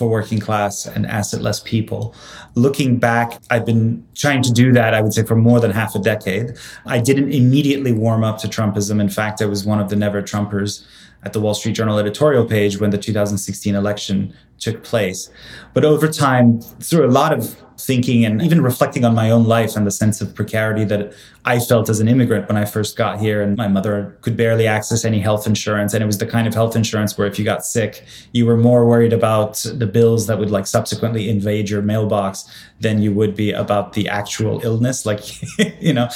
for 0.00 0.08
working 0.08 0.38
class 0.38 0.86
and 0.86 1.04
assetless 1.04 1.62
people. 1.62 2.14
Looking 2.54 2.98
back, 2.98 3.38
I've 3.50 3.66
been 3.66 4.02
trying 4.14 4.40
to 4.44 4.50
do 4.50 4.72
that, 4.72 4.94
I 4.94 5.02
would 5.02 5.12
say, 5.12 5.24
for 5.24 5.36
more 5.36 5.60
than 5.60 5.70
half 5.70 5.94
a 5.94 5.98
decade. 5.98 6.56
I 6.86 6.98
didn't 7.00 7.32
immediately 7.32 7.92
warm 7.92 8.24
up 8.24 8.38
to 8.38 8.48
Trumpism. 8.48 8.98
In 8.98 9.10
fact, 9.10 9.42
I 9.42 9.44
was 9.44 9.66
one 9.66 9.78
of 9.78 9.90
the 9.90 9.96
never 9.96 10.22
Trumpers 10.22 10.86
at 11.22 11.34
the 11.34 11.40
Wall 11.40 11.52
Street 11.52 11.72
Journal 11.72 11.98
editorial 11.98 12.46
page 12.46 12.80
when 12.80 12.88
the 12.88 12.96
2016 12.96 13.74
election 13.74 14.32
took 14.60 14.84
place. 14.84 15.30
But 15.74 15.84
over 15.84 16.08
time, 16.08 16.60
through 16.60 17.06
a 17.06 17.10
lot 17.10 17.32
of 17.32 17.56
thinking 17.80 18.24
and 18.24 18.42
even 18.42 18.62
reflecting 18.62 19.04
on 19.04 19.14
my 19.14 19.30
own 19.30 19.44
life 19.44 19.74
and 19.74 19.86
the 19.86 19.90
sense 19.90 20.20
of 20.20 20.34
precarity 20.34 20.84
that 20.84 21.12
I 21.44 21.58
felt 21.58 21.88
as 21.88 22.00
an 22.00 22.08
immigrant 22.08 22.46
when 22.48 22.58
I 22.58 22.64
first 22.64 22.96
got 22.96 23.18
here. 23.18 23.40
And 23.40 23.56
my 23.56 23.68
mother 23.68 24.18
could 24.20 24.36
barely 24.36 24.66
access 24.66 25.04
any 25.04 25.18
health 25.18 25.46
insurance. 25.46 25.94
And 25.94 26.02
it 26.02 26.06
was 26.06 26.18
the 26.18 26.26
kind 26.26 26.46
of 26.46 26.54
health 26.54 26.76
insurance 26.76 27.16
where 27.16 27.26
if 27.26 27.38
you 27.38 27.44
got 27.44 27.64
sick, 27.64 28.04
you 28.32 28.44
were 28.44 28.56
more 28.56 28.86
worried 28.86 29.12
about 29.12 29.64
the 29.74 29.86
bills 29.86 30.26
that 30.26 30.38
would 30.38 30.50
like 30.50 30.66
subsequently 30.66 31.30
invade 31.30 31.70
your 31.70 31.82
mailbox 31.82 32.48
than 32.80 33.00
you 33.00 33.12
would 33.12 33.34
be 33.34 33.52
about 33.52 33.94
the 33.94 34.08
actual 34.08 34.60
illness. 34.62 35.06
Like, 35.06 35.22
you 35.80 35.94
know, 35.94 36.08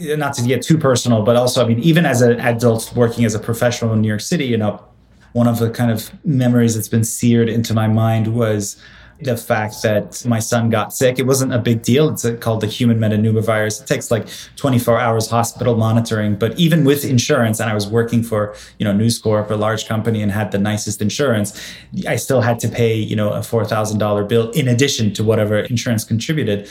not 0.00 0.34
to 0.34 0.42
get 0.42 0.62
too 0.62 0.78
personal, 0.78 1.22
but 1.22 1.36
also, 1.36 1.64
I 1.64 1.68
mean, 1.68 1.78
even 1.80 2.04
as 2.04 2.22
an 2.22 2.40
adult 2.40 2.92
working 2.96 3.24
as 3.24 3.34
a 3.34 3.38
professional 3.38 3.92
in 3.92 4.00
New 4.00 4.08
York 4.08 4.20
City, 4.20 4.46
you 4.46 4.56
know, 4.56 4.84
one 5.32 5.48
of 5.48 5.58
the 5.58 5.70
kind 5.70 5.90
of 5.90 6.12
memories 6.24 6.74
that's 6.74 6.88
been 6.88 7.04
seared 7.04 7.48
into 7.48 7.74
my 7.74 7.88
mind 7.88 8.34
was 8.34 8.80
the 9.22 9.36
fact 9.36 9.82
that 9.82 10.24
my 10.26 10.38
son 10.38 10.68
got 10.68 10.92
sick. 10.92 11.18
It 11.18 11.26
wasn't 11.26 11.52
a 11.52 11.58
big 11.58 11.82
deal. 11.82 12.08
It's 12.08 12.24
uh, 12.24 12.36
called 12.40 12.60
the 12.60 12.66
human 12.66 12.98
metapneumovirus. 12.98 13.82
It 13.82 13.86
takes 13.86 14.10
like 14.10 14.26
24 14.56 14.98
hours 14.98 15.30
hospital 15.30 15.76
monitoring. 15.76 16.36
But 16.36 16.58
even 16.58 16.84
with 16.84 17.04
insurance, 17.04 17.60
and 17.60 17.70
I 17.70 17.74
was 17.74 17.86
working 17.86 18.22
for, 18.22 18.54
you 18.78 18.84
know, 18.84 18.92
News 18.92 19.18
Corp, 19.18 19.50
a 19.50 19.54
large 19.54 19.86
company, 19.86 20.22
and 20.22 20.32
had 20.32 20.50
the 20.50 20.58
nicest 20.58 21.00
insurance, 21.00 21.60
I 22.06 22.16
still 22.16 22.40
had 22.40 22.58
to 22.60 22.68
pay, 22.68 22.94
you 22.94 23.14
know, 23.14 23.32
a 23.32 23.40
$4,000 23.40 24.28
bill 24.28 24.50
in 24.50 24.68
addition 24.68 25.12
to 25.14 25.24
whatever 25.24 25.60
insurance 25.60 26.04
contributed. 26.04 26.68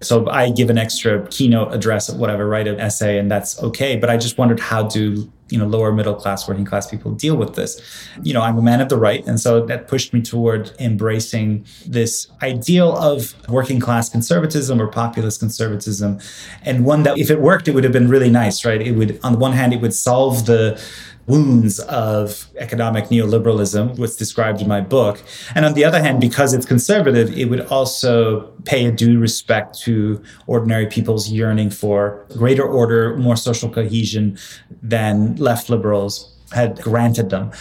So 0.00 0.28
I 0.28 0.50
give 0.50 0.70
an 0.70 0.78
extra 0.78 1.26
keynote 1.28 1.74
address, 1.74 2.08
or 2.08 2.16
whatever, 2.16 2.48
write 2.48 2.68
an 2.68 2.78
essay, 2.78 3.18
and 3.18 3.30
that's 3.30 3.60
okay. 3.62 3.96
But 3.96 4.10
I 4.10 4.16
just 4.16 4.38
wondered 4.38 4.60
how 4.60 4.84
do 4.84 5.30
you 5.50 5.58
know 5.58 5.66
lower 5.66 5.92
middle 5.92 6.14
class, 6.14 6.46
working 6.46 6.64
class 6.64 6.86
people 6.86 7.12
deal 7.12 7.36
with 7.36 7.54
this. 7.54 7.80
You 8.22 8.34
know, 8.34 8.42
I'm 8.42 8.58
a 8.58 8.62
man 8.62 8.80
of 8.80 8.90
the 8.90 8.96
right, 8.96 9.26
and 9.26 9.40
so 9.40 9.64
that 9.66 9.88
pushed 9.88 10.12
me 10.12 10.22
toward 10.22 10.70
embracing 10.78 11.64
this 11.86 12.28
ideal 12.42 12.96
of 12.96 13.34
working 13.48 13.80
class 13.80 14.08
conservatism 14.08 14.80
or 14.80 14.86
populist 14.86 15.40
conservatism, 15.40 16.20
and 16.62 16.84
one 16.84 17.02
that 17.02 17.18
if 17.18 17.30
it 17.30 17.40
worked, 17.40 17.66
it 17.66 17.74
would 17.74 17.84
have 17.84 17.92
been 17.92 18.08
really 18.08 18.30
nice, 18.30 18.64
right? 18.64 18.80
It 18.80 18.92
would, 18.92 19.18
on 19.24 19.32
the 19.32 19.38
one 19.38 19.52
hand, 19.52 19.72
it 19.72 19.80
would 19.80 19.94
solve 19.94 20.46
the 20.46 20.80
wounds 21.28 21.78
of 21.80 22.46
economic 22.56 23.04
neoliberalism, 23.06 23.98
what's 23.98 24.16
described 24.16 24.60
in 24.60 24.68
my 24.68 24.80
book. 24.80 25.22
And 25.54 25.64
on 25.64 25.74
the 25.74 25.84
other 25.84 26.00
hand, 26.00 26.20
because 26.20 26.54
it's 26.54 26.66
conservative, 26.66 27.36
it 27.36 27.46
would 27.46 27.66
also 27.66 28.50
pay 28.64 28.86
a 28.86 28.92
due 28.92 29.18
respect 29.18 29.78
to 29.80 30.22
ordinary 30.46 30.86
people's 30.86 31.30
yearning 31.30 31.70
for 31.70 32.26
greater 32.36 32.66
order, 32.66 33.16
more 33.16 33.36
social 33.36 33.68
cohesion 33.68 34.38
than 34.82 35.36
left 35.36 35.68
liberals 35.68 36.34
had 36.52 36.80
granted 36.80 37.30
them. 37.30 37.52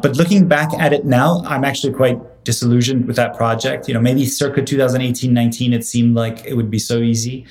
But 0.00 0.16
looking 0.16 0.48
back 0.48 0.72
at 0.78 0.92
it 0.92 1.04
now, 1.04 1.42
I'm 1.44 1.64
actually 1.64 1.92
quite 1.92 2.18
disillusioned 2.44 3.06
with 3.06 3.16
that 3.16 3.36
project. 3.36 3.86
You 3.86 3.94
know, 3.94 4.00
maybe 4.00 4.26
circa 4.26 4.62
2018 4.62 5.32
19, 5.32 5.72
it 5.72 5.84
seemed 5.84 6.16
like 6.16 6.44
it 6.44 6.54
would 6.54 6.70
be 6.70 6.78
so 6.78 6.98
easy. 6.98 7.46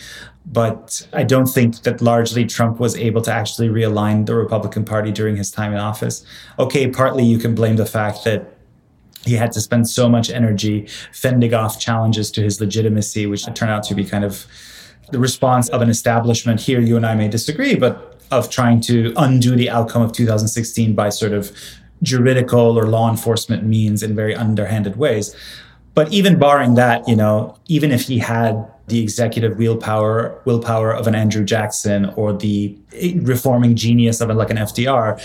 But 0.46 1.08
I 1.14 1.24
don't 1.24 1.46
think 1.46 1.84
that 1.84 2.02
largely 2.02 2.46
Trump 2.46 2.80
was 2.80 2.96
able 2.96 3.22
to 3.22 3.32
actually 3.32 3.70
realign 3.70 4.26
the 4.26 4.36
Republican 4.36 4.84
Party 4.84 5.12
during 5.12 5.36
his 5.38 5.52
time 5.52 5.72
in 5.72 5.80
office. 5.80 6.26
Okay, 6.58 6.90
partly 6.90 7.24
you 7.24 7.38
can 7.38 7.54
blame 7.56 7.76
the 7.76 7.86
fact 7.86 8.24
that 8.24 8.58
he 9.24 9.36
had 9.36 9.52
to 9.52 9.62
spend 9.62 9.88
so 9.88 10.10
much 10.10 10.30
energy 10.30 10.88
fending 11.14 11.54
off 11.54 11.80
challenges 11.80 12.32
to 12.32 12.42
his 12.42 12.60
legitimacy, 12.60 13.28
which 13.28 13.46
turned 13.54 13.72
out 13.72 13.84
to 13.84 13.96
be 13.96 14.04
kind 14.04 14.24
of 14.24 14.46
the 15.12 15.20
response 15.20 15.70
of 15.70 15.82
an 15.82 15.90
establishment. 15.90 16.60
Here, 16.60 16.80
you 16.80 16.98
and 16.98 17.06
I 17.06 17.14
may 17.16 17.28
disagree, 17.28 17.76
but 17.76 18.20
of 18.32 18.50
trying 18.50 18.82
to 18.82 19.14
undo 19.18 19.56
the 19.56 19.70
outcome 19.70 20.02
of 20.02 20.12
2016 20.14 20.96
by 20.96 21.10
sort 21.10 21.34
of 21.34 21.52
juridical 22.02 22.80
or 22.80 22.88
law 22.88 23.10
enforcement 23.10 23.64
means 23.64 24.02
in 24.02 24.16
very 24.16 24.36
underhanded 24.36 24.96
ways. 24.96 25.36
But 25.94 26.12
even 26.14 26.40
barring 26.40 26.76
that, 26.76 27.08
you 27.08 27.16
know, 27.16 27.58
even 27.68 27.92
if 27.92 28.04
he 28.04 28.18
had 28.18 28.66
the 28.92 29.02
executive 29.02 29.58
willpower 29.58 30.40
willpower 30.46 30.94
of 30.94 31.08
an 31.08 31.16
Andrew 31.16 31.44
Jackson 31.44 32.06
or 32.16 32.34
the 32.34 32.78
reforming 33.22 33.76
genius 33.76 34.22
of 34.22 34.30
like 34.30 34.52
an 34.52 34.58
FDR. 34.58 35.20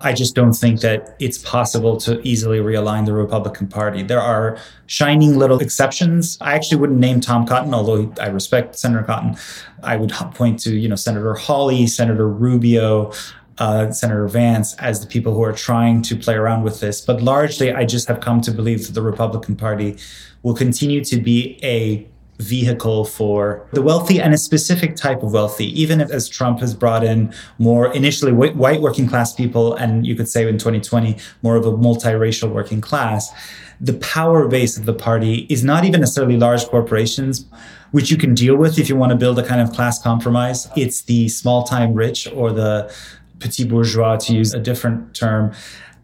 I 0.00 0.12
just 0.12 0.36
don't 0.36 0.52
think 0.52 0.80
that 0.82 1.16
it's 1.18 1.38
possible 1.38 1.96
to 1.98 2.20
easily 2.22 2.58
realign 2.58 3.04
the 3.04 3.12
Republican 3.12 3.66
Party. 3.66 4.04
There 4.04 4.20
are 4.20 4.56
shining 4.86 5.36
little 5.36 5.58
exceptions. 5.58 6.38
I 6.40 6.54
actually 6.54 6.78
wouldn't 6.78 7.00
name 7.00 7.20
Tom 7.20 7.44
Cotton, 7.44 7.74
although 7.74 8.14
I 8.20 8.28
respect 8.28 8.78
Senator 8.78 9.02
Cotton. 9.02 9.36
I 9.82 9.96
would 9.96 10.10
point 10.34 10.60
to 10.60 10.76
you 10.76 10.88
know 10.88 10.94
Senator 10.94 11.34
Hawley, 11.34 11.88
Senator 11.88 12.28
Rubio, 12.28 13.12
uh, 13.58 13.90
Senator 13.90 14.28
Vance 14.28 14.74
as 14.76 15.00
the 15.00 15.06
people 15.06 15.34
who 15.34 15.42
are 15.42 15.52
trying 15.52 16.02
to 16.02 16.16
play 16.16 16.34
around 16.34 16.62
with 16.62 16.80
this. 16.80 17.00
But 17.00 17.22
largely, 17.22 17.72
I 17.72 17.84
just 17.84 18.08
have 18.08 18.20
come 18.20 18.40
to 18.42 18.50
believe 18.50 18.86
that 18.86 18.92
the 18.92 19.02
Republican 19.02 19.56
Party 19.56 19.96
will 20.42 20.54
continue 20.54 21.04
to 21.04 21.20
be 21.20 21.58
a 21.62 22.08
vehicle 22.38 23.04
for 23.04 23.66
the 23.72 23.82
wealthy 23.82 24.20
and 24.20 24.32
a 24.32 24.38
specific 24.38 24.94
type 24.94 25.22
of 25.22 25.32
wealthy, 25.32 25.66
even 25.80 26.00
if, 26.00 26.10
as 26.10 26.28
Trump 26.28 26.60
has 26.60 26.74
brought 26.74 27.02
in 27.02 27.34
more 27.58 27.92
initially 27.92 28.32
white 28.32 28.80
working 28.80 29.08
class 29.08 29.34
people, 29.34 29.74
and 29.74 30.06
you 30.06 30.14
could 30.14 30.28
say 30.28 30.46
in 30.48 30.56
2020, 30.56 31.16
more 31.42 31.56
of 31.56 31.66
a 31.66 31.72
multiracial 31.72 32.50
working 32.50 32.80
class. 32.80 33.32
The 33.80 33.94
power 33.94 34.48
base 34.48 34.76
of 34.76 34.86
the 34.86 34.94
party 34.94 35.46
is 35.48 35.62
not 35.62 35.84
even 35.84 36.00
necessarily 36.00 36.36
large 36.36 36.64
corporations, 36.66 37.44
which 37.90 38.10
you 38.10 38.16
can 38.16 38.34
deal 38.34 38.56
with 38.56 38.78
if 38.78 38.88
you 38.88 38.96
want 38.96 39.10
to 39.10 39.16
build 39.16 39.38
a 39.38 39.46
kind 39.46 39.60
of 39.60 39.72
class 39.72 40.00
compromise. 40.02 40.68
It's 40.76 41.02
the 41.02 41.28
small 41.28 41.64
time 41.64 41.94
rich 41.94 42.28
or 42.32 42.52
the 42.52 42.92
petit 43.40 43.64
bourgeois, 43.64 44.16
to 44.16 44.34
use 44.34 44.54
a 44.54 44.60
different 44.60 45.14
term, 45.14 45.52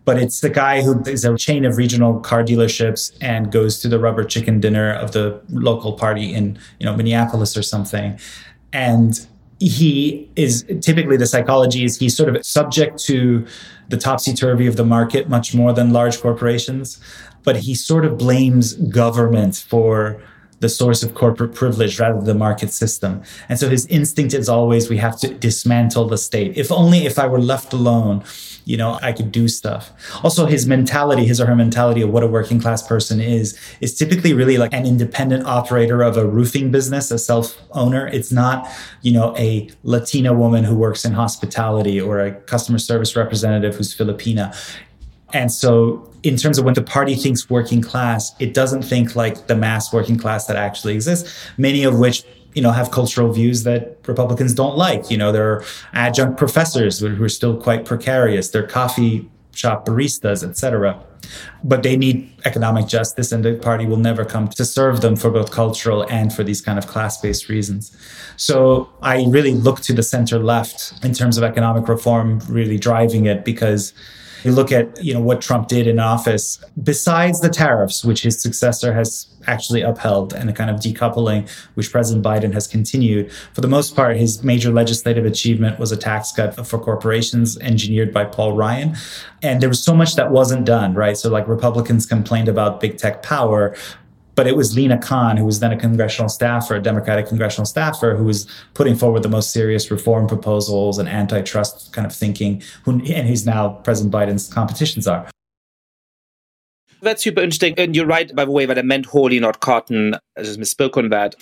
but 0.05 0.19
it's 0.19 0.41
the 0.41 0.51
guy 0.51 0.83
who 0.83 1.01
is 1.05 1.25
a 1.25 1.37
chain 1.37 1.65
of 1.65 1.77
regional 1.77 2.21
car 2.21 2.45
dealerships 2.45 3.17
and 3.21 3.51
goes 3.51 3.81
to 3.81 3.89
the 3.89 3.99
rubber 3.99 4.25
chicken 4.25 4.61
dinner 4.61 4.93
of 4.93 5.13
the 5.13 5.41
local 5.49 5.95
party 5.95 6.35
in 6.35 6.59
you 6.79 6.87
know 6.87 6.95
Minneapolis 6.95 7.57
or 7.57 7.63
something. 7.63 8.19
And 8.73 9.27
he 9.61 10.29
is 10.37 10.65
typically 10.81 11.17
the 11.17 11.27
psychology 11.27 11.85
is 11.85 11.99
he's 11.99 12.17
sort 12.17 12.35
of 12.35 12.45
subject 12.45 12.99
to 13.05 13.47
the 13.89 13.97
topsy-turvy 13.97 14.67
of 14.67 14.77
the 14.77 14.85
market 14.85 15.29
much 15.29 15.55
more 15.55 15.73
than 15.73 15.93
large 15.93 16.21
corporations 16.21 17.01
but 17.45 17.57
he 17.57 17.75
sort 17.75 18.05
of 18.05 18.19
blames 18.19 18.75
government 18.75 19.55
for 19.55 20.21
the 20.65 20.69
source 20.71 21.03
of 21.03 21.15
corporate 21.15 21.55
privilege 21.55 22.01
rather 22.01 22.17
than 22.17 22.25
the 22.25 22.35
market 22.35 22.73
system. 22.73 23.23
And 23.51 23.59
so 23.61 23.69
his 23.69 23.85
instinct 23.89 24.33
is 24.33 24.49
always 24.49 24.89
we 24.89 24.97
have 24.97 25.21
to 25.21 25.29
dismantle 25.29 26.07
the 26.09 26.17
state. 26.17 26.57
If 26.57 26.73
only 26.73 27.05
if 27.05 27.19
I 27.19 27.27
were 27.27 27.39
left 27.39 27.75
alone, 27.75 28.25
you 28.65 28.79
know, 28.79 28.99
I 29.03 29.13
could 29.13 29.31
do 29.31 29.47
stuff. 29.47 29.93
Also, 30.23 30.47
his 30.47 30.67
mentality, 30.67 31.27
his 31.27 31.39
or 31.39 31.45
her 31.45 31.55
mentality 31.55 32.01
of 32.01 32.09
what 32.09 32.23
a 32.23 32.27
working 32.27 32.59
class 32.59 32.81
person 32.83 33.21
is, 33.21 33.59
is 33.83 33.95
typically 33.95 34.33
really 34.33 34.57
like 34.57 34.73
an 34.73 34.87
independent 34.87 35.45
operator 35.45 36.01
of 36.01 36.17
a 36.17 36.27
roofing 36.27 36.71
business, 36.71 37.11
a 37.11 37.19
self 37.19 37.61
owner. 37.73 38.07
It's 38.07 38.33
not, 38.33 38.67
you 39.03 39.13
know, 39.13 39.37
a 39.37 39.69
Latina 39.83 40.33
woman 40.33 40.65
who 40.65 40.77
works 40.77 41.05
in 41.05 41.13
hospitality 41.13 42.01
or 42.01 42.21
a 42.21 42.33
customer 42.33 42.79
service 42.79 43.15
representative 43.15 43.77
who's 43.77 43.95
Filipina. 43.95 44.57
And 45.35 45.53
so, 45.53 46.11
in 46.25 46.37
terms 46.39 46.59
of 46.59 46.65
when 46.65 46.75
the 46.75 46.83
party 46.83 47.15
thinks 47.15 47.49
working 47.51 47.83
class, 47.83 48.35
it 48.41 48.55
doesn't 48.55 48.83
think 48.83 49.15
like 49.15 49.47
the 49.47 49.55
mass 49.55 49.93
working 49.93 50.19
class 50.19 50.47
that 50.47 50.57
actually 50.57 50.95
exists, 50.95 51.31
many 51.59 51.85
of 51.85 51.99
which 51.99 52.25
you 52.55 52.63
know 52.63 52.73
have 52.73 52.91
cultural 52.91 53.31
views 53.33 53.63
that 53.65 53.99
Republicans 54.07 54.55
don't 54.55 54.77
like. 54.77 55.11
You 55.11 55.19
know, 55.19 55.31
there 55.31 55.53
are 55.53 55.65
adjunct 55.93 56.39
professors 56.39 56.99
who 56.99 57.23
are 57.23 57.29
still 57.29 57.57
quite 57.61 57.85
precarious. 57.85 58.49
They're 58.49 58.67
coffee 58.67 59.31
shop 59.53 59.87
baristas, 59.87 60.43
etc. 60.49 60.99
But 61.63 61.83
they 61.83 61.97
need 61.97 62.31
economic 62.45 62.87
justice, 62.87 63.31
and 63.31 63.45
the 63.45 63.55
party 63.55 63.87
will 63.87 63.99
never 63.99 64.25
come 64.25 64.49
to 64.49 64.65
serve 64.65 65.01
them 65.03 65.17
for 65.17 65.31
both 65.31 65.51
cultural 65.51 66.07
and 66.11 66.33
for 66.33 66.43
these 66.43 66.61
kind 66.61 66.79
of 66.79 66.87
class-based 66.87 67.49
reasons. 67.49 67.97
So 68.37 68.91
I 69.03 69.25
really 69.29 69.53
look 69.53 69.81
to 69.83 69.93
the 69.93 70.03
center 70.03 70.39
left 70.39 70.93
in 71.05 71.15
terms 71.15 71.39
of 71.39 71.45
economic 71.45 71.89
reform, 71.89 72.41
really 72.49 72.79
driving 72.79 73.27
it 73.27 73.45
because 73.45 73.95
you 74.45 74.53
look 74.53 74.73
at 74.73 75.03
you 75.03 75.15
know 75.15 75.21
what 75.21 75.41
Trump 75.41 75.69
did 75.69 75.87
in 75.87 75.99
office, 75.99 76.63
besides 76.83 77.41
the 77.41 77.49
tariffs, 77.49 78.05
which 78.05 78.23
his 78.23 78.41
successor 78.41 78.93
has 78.93 79.27
actually 79.47 79.83
upheld, 79.83 80.33
and 80.33 80.49
the 80.49 80.53
kind 80.53 80.71
of 80.71 80.77
decoupling 80.77 81.49
which 81.75 81.91
President 81.91 82.25
Biden 82.25 82.53
has 82.53 82.67
continued. 82.67 83.31
For 83.53 83.61
the 83.61 83.69
most 83.69 83.95
part, 83.95 84.17
his 84.17 84.43
major 84.43 84.71
legislative 84.71 85.25
achievement 85.25 85.79
was 85.79 85.93
a 85.93 85.97
tax 85.97 86.33
cut 86.33 86.67
for 86.67 86.79
corporations 86.79 87.59
engineered 87.59 88.13
by 88.13 88.25
Paul 88.25 88.53
Ryan. 88.53 88.97
And 89.43 89.61
there 89.61 89.69
was 89.69 89.83
so 89.83 89.95
much 89.95 90.17
that 90.17 90.31
wasn't 90.31 90.65
done, 90.65 90.95
right? 90.95 91.17
So, 91.17 91.29
like 91.31 91.47
Republicans 91.49 92.07
complained 92.07 92.49
about 92.49 92.81
big 92.81 92.97
tech 92.97 93.23
power, 93.23 93.77
but 94.35 94.47
it 94.47 94.57
was 94.57 94.75
Lina 94.75 94.99
Khan, 94.99 95.37
who 95.37 95.45
was 95.45 95.61
then 95.61 95.73
a 95.73 95.77
congressional 95.77 96.29
staffer, 96.29 96.75
a 96.75 96.83
Democratic 96.83 97.27
congressional 97.27 97.67
staffer, 97.67 98.17
who 98.17 98.25
was 98.25 98.47
putting 98.75 98.95
forward 98.97 99.23
the 99.23 99.29
most 99.29 99.53
serious 99.53 99.91
reform 99.91 100.27
proposals 100.27 100.99
and 100.99 101.09
antitrust 101.09 101.93
kind 101.93 102.07
of 102.07 102.15
thinking, 102.15 102.63
who, 102.85 102.93
and 102.93 103.29
he's 103.29 103.47
now 103.47 103.69
President 103.85 104.13
Biden's 104.13 104.53
competition 104.53 105.03
czar. 105.03 105.29
That's 107.03 107.23
super 107.23 107.43
interesting. 107.43 107.75
And 107.77 107.95
you're 107.95 108.07
right, 108.07 108.35
by 108.35 108.47
the 108.47 108.51
way, 108.51 108.65
that 108.65 108.79
I 108.79 108.83
meant 108.83 109.07
Hawley, 109.07 109.39
not 109.39 109.61
Cotton. 109.61 110.15
I 110.39 110.43
just 110.43 110.59
misspoke 110.59 110.97
on 110.97 111.11
that. 111.11 111.35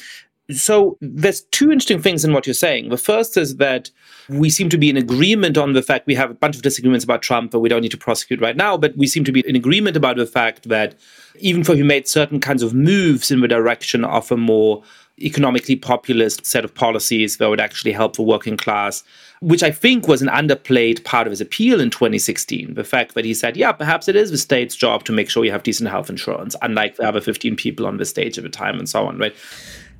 So 0.51 0.99
there's 1.01 1.43
two 1.53 1.71
interesting 1.71 2.03
things 2.03 2.25
in 2.25 2.33
what 2.33 2.47
you're 2.47 2.55
saying. 2.55 2.89
The 2.89 2.97
first 2.97 3.37
is 3.37 3.57
that 3.57 3.91
we 4.29 4.51
seem 4.51 4.69
to 4.71 4.79
be 4.79 4.91
in 4.91 4.97
agreement 4.97 5.57
on 5.57 5.73
the 5.73 5.83
fact 5.83 6.07
we 6.07 6.17
have 6.17 6.31
a 6.31 6.35
bunch 6.35 6.57
of 6.57 6.63
disagreements 6.63 7.05
about 7.05 7.23
Trump, 7.23 7.53
but 7.53 7.61
we 7.61 7.69
don't 7.69 7.81
need 7.81 7.93
to 7.93 7.97
prosecute 7.97 8.41
right 8.41 8.57
now. 8.57 8.77
But 8.77 8.97
we 8.97 9.07
seem 9.07 9.25
to 9.25 9.33
be 9.33 9.47
in 9.49 9.57
agreement 9.57 9.97
about 9.97 10.17
the 10.17 10.27
fact 10.27 10.69
that 10.69 10.97
even 11.37 11.63
though 11.63 11.75
he 11.75 11.83
made 11.83 12.09
certain 12.09 12.41
kinds 12.41 12.63
of 12.63 12.75
moves 12.75 13.31
in 13.31 13.41
the 13.41 13.49
direction 13.49 14.05
of 14.05 14.31
a 14.33 14.37
more 14.37 14.83
economically 15.21 15.77
populist 15.77 16.45
set 16.45 16.65
of 16.65 16.75
policies 16.75 17.37
that 17.37 17.49
would 17.49 17.61
actually 17.61 17.93
help 17.93 18.17
the 18.17 18.23
working 18.23 18.57
class, 18.57 19.05
which 19.41 19.63
I 19.63 19.71
think 19.71 20.09
was 20.09 20.23
an 20.23 20.29
underplayed 20.29 21.05
part 21.05 21.27
of 21.27 21.31
his 21.31 21.41
appeal 21.41 21.81
in 21.81 21.91
2016. 21.91 22.75
The 22.75 22.85
fact 22.85 23.15
that 23.15 23.25
he 23.25 23.35
said, 23.35 23.57
yeah, 23.57 23.73
perhaps 23.73 24.09
it 24.09 24.17
is 24.17 24.31
the 24.31 24.39
state's 24.39 24.75
job 24.75 25.05
to 25.05 25.13
make 25.13 25.31
sure 25.31 25.45
you 25.45 25.53
have 25.53 25.63
decent 25.63 25.91
health 25.91 26.11
insurance, 26.11 26.57
unlike 26.63 26.97
the 26.97 27.07
other 27.07 27.21
15 27.21 27.57
people 27.57 27.87
on 27.87 27.99
the 27.99 28.05
stage 28.05 28.39
at 28.39 28.45
the 28.45 28.51
time 28.51 28.79
and 28.79 28.89
so 28.89 29.07
on, 29.07 29.19
right? 29.19 29.35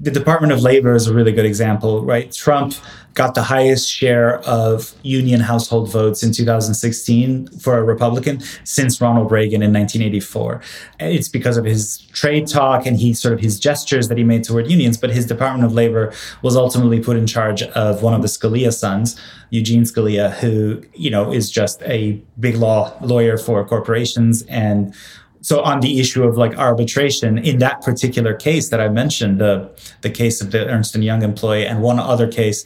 The 0.01 0.11
Department 0.11 0.53
of 0.53 0.61
Labor 0.61 0.95
is 0.95 1.07
a 1.07 1.15
really 1.15 1.33
good 1.33 1.45
example, 1.45 2.05
right? 2.05 2.33
Trump 2.33 2.75
got 3.15 3.35
the 3.35 3.43
highest 3.43 3.91
share 3.91 4.39
of 4.41 4.95
union 5.03 5.41
household 5.41 5.91
votes 5.91 6.23
in 6.23 6.33
2016 6.33 7.49
for 7.59 7.77
a 7.77 7.85
Republican 7.85 8.41
since 8.65 9.01
Ronald 9.01 9.31
Reagan 9.31 9.63
in 9.63 9.73
1984. 9.73 10.63
It's 10.99 11.29
because 11.29 11.57
of 11.57 11.65
his 11.65 11.99
trade 12.13 12.47
talk 12.47 12.87
and 12.87 12.97
he 12.97 13.13
sort 13.13 13.35
of 13.35 13.41
his 13.41 13.61
gestures 13.61 14.09
that 14.09 14.17
he 14.17 14.25
made 14.25 14.45
toward 14.45 14.71
unions, 14.71 14.97
but 14.97 15.11
his 15.11 15.27
Department 15.27 15.65
of 15.65 15.75
Labor 15.75 16.13
was 16.43 16.57
ultimately 16.57 17.01
put 17.01 17.17
in 17.17 17.27
charge 17.27 17.63
of 17.63 18.03
one 18.03 18.15
of 18.15 18.23
the 18.23 18.29
Scalia 18.29 18.73
sons, 18.73 19.21
Eugene 19.51 19.83
Scalia, 19.83 20.33
who, 20.39 20.83
you 20.95 21.11
know, 21.11 21.33
is 21.33 21.51
just 21.51 21.83
a 21.83 22.13
big 22.41 22.57
law 22.57 22.97
lawyer 23.03 23.37
for 23.37 23.65
corporations 23.65 24.43
and 24.43 24.95
so 25.43 25.61
on 25.61 25.81
the 25.81 26.01
issue 26.01 26.23
of 26.23 26.37
like 26.37 26.57
arbitration 26.57 27.37
in 27.37 27.59
that 27.59 27.83
particular 27.83 28.33
case 28.33 28.71
that 28.71 28.81
I 28.81 28.89
mentioned, 28.89 29.41
the 29.41 29.71
the 30.01 30.11
case 30.11 30.41
of 30.41 30.53
the 30.53 30.67
Ernst 30.67 30.95
and 30.95 31.05
Young 31.05 31.23
employee 31.23 31.67
and 31.67 31.83
one 31.83 31.99
other 31.99 32.27
case, 32.27 32.65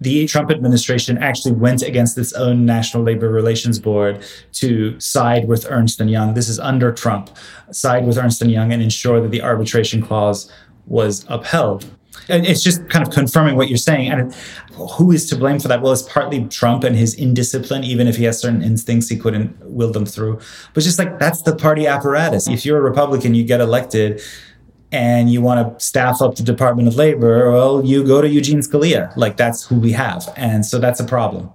the 0.00 0.26
Trump 0.26 0.50
administration 0.50 1.18
actually 1.18 1.52
went 1.52 1.82
against 1.82 2.18
its 2.18 2.32
own 2.32 2.66
National 2.66 3.02
Labor 3.04 3.28
Relations 3.28 3.78
Board 3.78 4.24
to 4.52 4.98
side 4.98 5.46
with 5.46 5.66
Ernst 5.70 6.00
and 6.00 6.10
Young. 6.10 6.34
This 6.34 6.48
is 6.48 6.58
under 6.58 6.90
Trump, 6.90 7.30
side 7.70 8.06
with 8.06 8.18
Ernst 8.18 8.42
and 8.42 8.50
Young 8.50 8.72
and 8.72 8.82
ensure 8.82 9.20
that 9.20 9.30
the 9.30 9.42
arbitration 9.42 10.02
clause 10.02 10.50
was 10.86 11.24
upheld. 11.28 11.84
It's 12.28 12.62
just 12.62 12.88
kind 12.88 13.06
of 13.06 13.12
confirming 13.12 13.56
what 13.56 13.68
you're 13.68 13.78
saying. 13.78 14.10
And 14.10 14.34
who 14.72 15.10
is 15.12 15.28
to 15.30 15.36
blame 15.36 15.58
for 15.58 15.68
that? 15.68 15.82
Well, 15.82 15.92
it's 15.92 16.02
partly 16.02 16.44
Trump 16.46 16.84
and 16.84 16.96
his 16.96 17.14
indiscipline. 17.14 17.84
Even 17.84 18.06
if 18.06 18.16
he 18.16 18.24
has 18.24 18.40
certain 18.40 18.62
instincts, 18.62 19.08
he 19.08 19.16
couldn't 19.16 19.56
will 19.64 19.90
them 19.90 20.06
through. 20.06 20.40
But 20.74 20.84
just 20.84 20.98
like 20.98 21.18
that's 21.18 21.42
the 21.42 21.54
party 21.54 21.86
apparatus. 21.86 22.48
If 22.48 22.64
you're 22.64 22.78
a 22.78 22.82
Republican, 22.82 23.34
you 23.34 23.44
get 23.44 23.60
elected 23.60 24.20
and 24.92 25.32
you 25.32 25.40
want 25.40 25.78
to 25.78 25.84
staff 25.84 26.20
up 26.20 26.34
the 26.34 26.42
Department 26.42 26.88
of 26.88 26.96
Labor, 26.96 27.50
well, 27.52 27.84
you 27.84 28.04
go 28.04 28.20
to 28.20 28.28
Eugene 28.28 28.58
Scalia. 28.58 29.16
Like 29.16 29.36
that's 29.36 29.64
who 29.64 29.78
we 29.78 29.92
have. 29.92 30.32
And 30.36 30.66
so 30.66 30.78
that's 30.78 31.00
a 31.00 31.04
problem. 31.04 31.50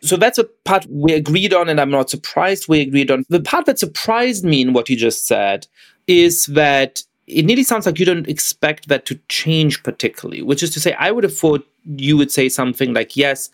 So 0.00 0.16
that's 0.16 0.38
a 0.38 0.44
part 0.64 0.86
we 0.88 1.12
agreed 1.12 1.52
on, 1.52 1.68
and 1.68 1.80
I'm 1.80 1.90
not 1.90 2.08
surprised 2.08 2.68
we 2.68 2.80
agreed 2.80 3.10
on. 3.10 3.24
The 3.30 3.40
part 3.40 3.66
that 3.66 3.80
surprised 3.80 4.44
me 4.44 4.62
in 4.62 4.72
what 4.72 4.88
you 4.88 4.96
just 4.96 5.26
said 5.26 5.66
is 6.06 6.46
that 6.46 7.02
it 7.28 7.44
nearly 7.44 7.62
sounds 7.62 7.84
like 7.84 7.98
you 7.98 8.06
don't 8.06 8.28
expect 8.28 8.88
that 8.88 9.04
to 9.06 9.20
change 9.28 9.82
particularly, 9.82 10.40
which 10.42 10.62
is 10.62 10.70
to 10.70 10.80
say, 10.80 10.94
I 10.94 11.10
would 11.10 11.24
have 11.24 11.36
thought 11.36 11.68
you 11.96 12.16
would 12.16 12.32
say 12.32 12.48
something 12.48 12.94
like, 12.94 13.16
yes, 13.16 13.50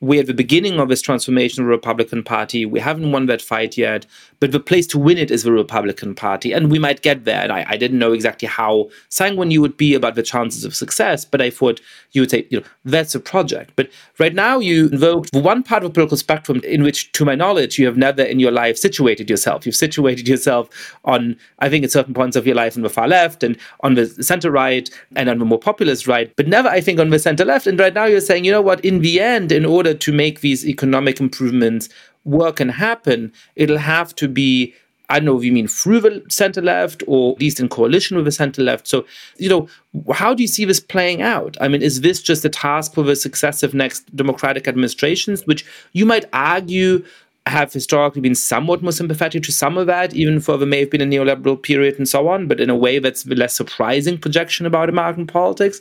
we're 0.00 0.20
at 0.20 0.26
the 0.26 0.34
beginning 0.34 0.80
of 0.80 0.88
this 0.88 1.02
transformation 1.02 1.62
of 1.62 1.66
the 1.66 1.70
Republican 1.70 2.22
Party. 2.22 2.64
We 2.64 2.80
haven't 2.80 3.12
won 3.12 3.26
that 3.26 3.42
fight 3.42 3.76
yet, 3.76 4.06
but 4.40 4.52
the 4.52 4.60
place 4.60 4.86
to 4.88 4.98
win 4.98 5.18
it 5.18 5.30
is 5.30 5.42
the 5.42 5.52
Republican 5.52 6.14
Party. 6.14 6.52
And 6.52 6.70
we 6.70 6.78
might 6.78 7.02
get 7.02 7.24
there. 7.24 7.42
And 7.42 7.52
I, 7.52 7.64
I 7.68 7.76
didn't 7.76 7.98
know 7.98 8.12
exactly 8.12 8.48
how 8.48 8.88
sanguine 9.10 9.50
you 9.50 9.60
would 9.60 9.76
be 9.76 9.94
about 9.94 10.14
the 10.14 10.22
chances 10.22 10.64
of 10.64 10.74
success, 10.74 11.24
but 11.24 11.42
I 11.42 11.50
thought 11.50 11.80
you 12.12 12.22
would 12.22 12.30
say, 12.30 12.46
you 12.50 12.58
know, 12.58 12.66
that's 12.84 13.14
a 13.14 13.20
project. 13.20 13.72
But 13.76 13.90
right 14.18 14.34
now, 14.34 14.58
you 14.58 14.88
invoked 14.88 15.32
the 15.32 15.40
one 15.40 15.62
part 15.62 15.84
of 15.84 15.90
the 15.90 15.94
political 15.94 16.16
spectrum 16.16 16.60
in 16.64 16.82
which, 16.82 17.12
to 17.12 17.24
my 17.24 17.34
knowledge, 17.34 17.78
you 17.78 17.86
have 17.86 17.98
never 17.98 18.22
in 18.22 18.40
your 18.40 18.50
life 18.50 18.76
situated 18.76 19.28
yourself. 19.28 19.66
You've 19.66 19.76
situated 19.76 20.26
yourself 20.26 20.68
on, 21.04 21.36
I 21.58 21.68
think, 21.68 21.84
at 21.84 21.90
certain 21.90 22.14
points 22.14 22.36
of 22.36 22.46
your 22.46 22.56
life 22.56 22.76
on 22.76 22.82
the 22.82 22.88
far 22.88 23.08
left 23.08 23.42
and 23.42 23.58
on 23.80 23.94
the 23.94 24.06
center 24.22 24.50
right 24.50 24.88
and 25.16 25.28
on 25.28 25.38
the 25.38 25.44
more 25.44 25.58
populist 25.58 26.06
right, 26.06 26.34
but 26.36 26.48
never, 26.48 26.68
I 26.68 26.80
think, 26.80 26.98
on 26.98 27.10
the 27.10 27.18
center 27.18 27.44
left. 27.44 27.66
And 27.66 27.78
right 27.78 27.92
now, 27.92 28.06
you're 28.06 28.20
saying, 28.20 28.44
you 28.46 28.52
know 28.52 28.62
what, 28.62 28.82
in 28.84 29.00
the 29.00 29.20
end, 29.20 29.52
in 29.52 29.66
order 29.66 29.92
to 29.92 30.12
make 30.12 30.40
these 30.40 30.66
economic 30.66 31.20
improvements 31.20 31.90
work 32.24 32.60
and 32.60 32.70
happen, 32.70 33.32
it'll 33.56 33.78
have 33.78 34.14
to 34.16 34.28
be 34.28 34.74
I 35.10 35.18
don't 35.18 35.26
know 35.26 35.36
if 35.36 35.44
you 35.44 35.52
mean 35.52 35.66
through 35.66 36.00
the 36.00 36.22
center 36.28 36.62
left 36.62 37.02
or 37.08 37.32
at 37.32 37.40
least 37.40 37.58
in 37.58 37.68
coalition 37.68 38.16
with 38.16 38.26
the 38.26 38.32
center 38.32 38.62
left. 38.62 38.86
So, 38.86 39.04
you 39.38 39.48
know, 39.48 39.68
how 40.14 40.34
do 40.34 40.42
you 40.42 40.46
see 40.46 40.64
this 40.64 40.78
playing 40.78 41.20
out? 41.20 41.56
I 41.60 41.66
mean, 41.66 41.82
is 41.82 42.02
this 42.02 42.22
just 42.22 42.44
a 42.44 42.48
task 42.48 42.94
for 42.94 43.02
the 43.02 43.16
successive 43.16 43.74
next 43.74 44.14
democratic 44.14 44.68
administrations, 44.68 45.44
which 45.46 45.66
you 45.94 46.06
might 46.06 46.26
argue 46.32 47.04
have 47.46 47.72
historically 47.72 48.20
been 48.20 48.36
somewhat 48.36 48.82
more 48.82 48.92
sympathetic 48.92 49.42
to 49.42 49.52
some 49.52 49.76
of 49.76 49.88
that, 49.88 50.14
even 50.14 50.38
for 50.38 50.56
there 50.56 50.66
may 50.66 50.80
have 50.80 50.90
been 50.90 51.00
a 51.00 51.06
neoliberal 51.06 51.60
period 51.60 51.96
and 51.98 52.08
so 52.08 52.28
on, 52.28 52.46
but 52.46 52.60
in 52.60 52.70
a 52.70 52.76
way 52.76 53.00
that's 53.00 53.24
the 53.24 53.34
less 53.34 53.54
surprising 53.54 54.16
projection 54.16 54.64
about 54.64 54.88
American 54.88 55.26
politics? 55.26 55.80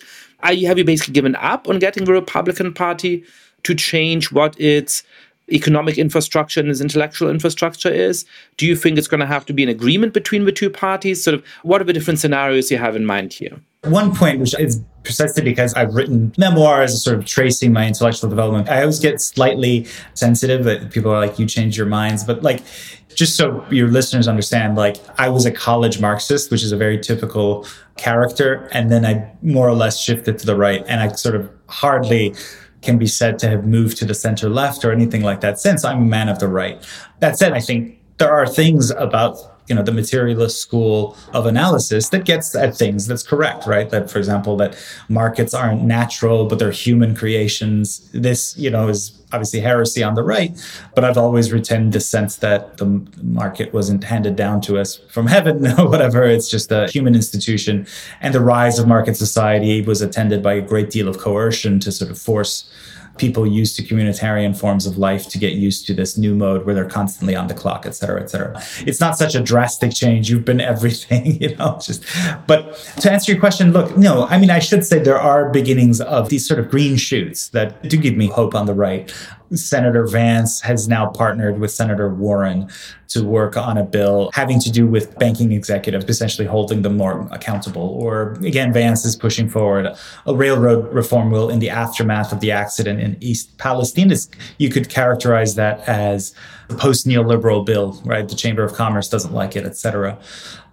You, 0.52 0.68
have 0.68 0.80
you 0.80 0.86
basically 0.86 1.14
given 1.14 1.36
up 1.36 1.68
on 1.70 1.78
getting 1.78 2.06
the 2.06 2.14
Republican 2.14 2.74
Party 2.74 3.24
to 3.64 3.76
change 3.76 4.32
what 4.32 4.60
its 4.60 5.04
economic 5.52 5.98
infrastructure 5.98 6.60
and 6.60 6.70
its 6.70 6.82
intellectual 6.82 7.30
infrastructure 7.30 7.92
is? 7.92 8.26
Do 8.58 8.66
you 8.66 8.76
think 8.76 8.98
it's 8.98 9.08
going 9.08 9.20
to 9.20 9.26
have 9.26 9.46
to 9.48 9.54
be 9.54 9.64
an 9.64 9.70
agreement 9.70 10.14
between 10.14 10.46
the 10.46 10.52
two 10.52 10.70
parties? 10.70 11.24
Sort 11.24 11.34
of, 11.34 11.46
what 11.64 11.82
are 11.82 11.86
the 11.86 11.94
different 11.94 12.20
scenarios 12.20 12.72
you 12.72 12.78
have 12.78 12.96
in 12.96 13.06
mind 13.06 13.34
here? 13.34 13.60
One 13.84 14.14
point, 14.14 14.42
which 14.42 14.60
is 14.60 14.82
precisely 15.04 15.42
because 15.42 15.74
I've 15.74 15.96
written 15.96 16.34
memoirs, 16.38 17.02
sort 17.02 17.18
of 17.18 17.26
tracing 17.26 17.72
my 17.72 17.88
intellectual 17.88 18.30
development, 18.30 18.68
I 18.68 18.82
always 18.82 19.00
get 19.00 19.22
slightly 19.22 19.88
sensitive 20.16 20.66
that 20.66 20.92
people 20.92 21.12
are 21.12 21.26
like, 21.26 21.40
you 21.40 21.46
change 21.46 21.78
your 21.78 21.86
minds. 21.86 22.26
But 22.26 22.44
like, 22.44 22.62
just 23.16 23.38
so 23.38 23.66
your 23.72 23.88
listeners 23.88 24.28
understand, 24.28 24.76
like, 24.76 24.98
I 25.18 25.30
was 25.30 25.46
a 25.46 25.52
college 25.52 26.02
Marxist, 26.02 26.52
which 26.52 26.62
is 26.62 26.74
a 26.74 26.78
very 26.78 27.00
typical 27.00 27.66
character. 27.96 28.70
And 28.74 28.92
then 28.92 29.06
I 29.06 29.32
more 29.42 29.68
or 29.68 29.76
less 29.76 30.00
shifted 30.00 30.38
to 30.40 30.46
the 30.46 30.58
right. 30.58 30.84
And 30.88 31.00
I 31.00 31.14
sort 31.14 31.36
of 31.36 31.50
hardly 31.70 32.36
can 32.82 32.98
be 32.98 33.08
said 33.08 33.38
to 33.40 33.50
have 33.50 33.66
moved 33.66 33.98
to 33.98 34.06
the 34.06 34.14
center 34.14 34.50
left 34.50 34.86
or 34.86 34.92
anything 34.92 35.22
like 35.22 35.42
that 35.42 35.60
since 35.60 35.84
I'm 35.84 36.04
a 36.04 36.06
man 36.06 36.30
of 36.30 36.40
the 36.40 36.48
right. 36.48 36.82
That 37.20 37.38
said, 37.38 37.54
I 37.54 37.60
think 37.60 38.00
there 38.18 38.32
are 38.32 38.48
things 38.48 38.92
about 38.92 39.59
you 39.70 39.76
know 39.76 39.84
the 39.84 39.92
materialist 39.92 40.60
school 40.60 41.16
of 41.34 41.46
analysis 41.46 42.10
that 42.10 42.26
gets 42.26 42.56
at 42.56 42.76
things 42.76 43.08
that's 43.08 43.24
correct 43.24 43.66
right? 43.68 43.90
That 43.90 44.10
for 44.12 44.18
example 44.18 44.58
that 44.58 44.78
markets 45.08 45.54
aren't 45.54 45.84
natural 45.84 46.46
but 46.46 46.60
they're 46.60 46.72
human 46.72 47.16
creations. 47.16 48.10
This 48.12 48.58
you 48.58 48.70
know 48.70 48.90
is 48.90 49.16
obviously 49.32 49.60
heresy 49.60 50.02
on 50.02 50.16
the 50.16 50.24
right 50.24 50.60
but 50.96 51.04
i've 51.04 51.16
always 51.16 51.52
retained 51.52 51.94
the 51.94 52.00
sense 52.00 52.38
that 52.38 52.78
the 52.78 52.86
market 53.22 53.72
wasn't 53.72 54.04
handed 54.04 54.36
down 54.36 54.60
to 54.60 54.80
us 54.80 54.96
from 55.10 55.28
heaven 55.28 55.68
or 55.80 55.88
whatever. 55.88 56.24
It's 56.24 56.50
just 56.50 56.72
a 56.72 56.88
human 56.88 57.16
institution. 57.16 57.88
And 58.22 58.34
the 58.34 58.42
rise 58.42 58.80
of 58.80 58.88
market 58.88 59.16
society 59.16 59.82
was 59.82 60.02
attended 60.02 60.42
by 60.42 60.54
a 60.54 60.62
great 60.62 60.90
deal 60.90 61.08
of 61.08 61.18
coercion 61.18 61.80
to 61.82 61.92
sort 61.92 62.12
of 62.12 62.18
force 62.18 62.70
people 63.20 63.46
used 63.46 63.76
to 63.76 63.84
communitarian 63.84 64.58
forms 64.58 64.86
of 64.86 64.98
life 64.98 65.28
to 65.30 65.38
get 65.38 65.54
used 65.54 65.86
to 65.88 65.94
this 65.94 66.18
new 66.18 66.34
mode 66.34 66.66
where 66.66 66.74
they're 66.74 66.90
constantly 66.90 67.36
on 67.36 67.48
the 67.48 67.54
clock, 67.54 67.86
et 67.86 67.92
cetera, 67.92 68.22
et 68.22 68.30
cetera. 68.30 68.62
It's 68.88 69.00
not 69.00 69.18
such 69.18 69.36
a 69.36 69.42
drastic 69.42 69.94
change. 69.94 70.30
You've 70.30 70.46
been 70.46 70.62
everything, 70.62 71.26
you 71.42 71.56
know, 71.56 71.80
just, 71.82 72.04
but 72.48 72.76
to 73.02 73.12
answer 73.12 73.32
your 73.32 73.40
question, 73.40 73.72
look, 73.72 73.98
no, 73.98 74.26
I 74.28 74.38
mean, 74.38 74.50
I 74.50 74.60
should 74.60 74.86
say 74.86 75.00
there 75.00 75.20
are 75.20 75.50
beginnings 75.50 76.02
of 76.02 76.30
these 76.30 76.48
sort 76.48 76.60
of 76.60 76.70
green 76.70 76.96
shoots 76.96 77.50
that 77.50 77.84
do 77.88 77.98
give 77.98 78.16
me 78.16 78.28
hope 78.28 78.56
on 78.56 78.66
the 78.66 78.74
right. 78.74 79.14
Senator 79.54 80.06
Vance 80.08 80.62
has 80.62 80.88
now 80.88 81.08
partnered 81.08 81.60
with 81.60 81.72
Senator 81.72 82.14
Warren 82.14 82.70
to 83.10 83.24
work 83.24 83.58
on 83.58 83.78
a 83.78 83.84
bill 83.84 84.30
having 84.34 84.60
to 84.60 84.72
do 84.72 84.86
with 84.86 85.18
banking 85.18 85.52
executives, 85.52 86.06
essentially 86.08 86.48
holding 86.48 86.84
them 86.84 86.98
more 86.98 87.28
accountable. 87.32 87.82
Or 87.82 88.34
again, 88.46 88.72
Vance 88.72 89.04
is 89.06 89.16
pushing 89.16 89.50
forward 89.50 89.88
a 90.26 90.36
railroad 90.36 90.94
reform 90.94 91.32
bill 91.32 91.50
in 91.50 91.60
the 91.60 91.70
aftermath 91.72 92.32
of 92.32 92.40
the 92.40 92.52
accident 92.52 93.00
in 93.00 93.18
East 93.20 93.58
Palestine. 93.58 94.14
You 94.58 94.70
could 94.70 94.90
characterize 94.90 95.56
that 95.56 95.88
as 95.88 96.36
a 96.70 96.76
post 96.76 97.08
neoliberal 97.08 97.66
bill, 97.66 98.00
right? 98.06 98.28
The 98.28 98.36
Chamber 98.36 98.64
of 98.64 98.74
Commerce 98.74 99.10
doesn't 99.10 99.34
like 99.34 99.56
it, 99.56 99.66
etc. 99.66 100.20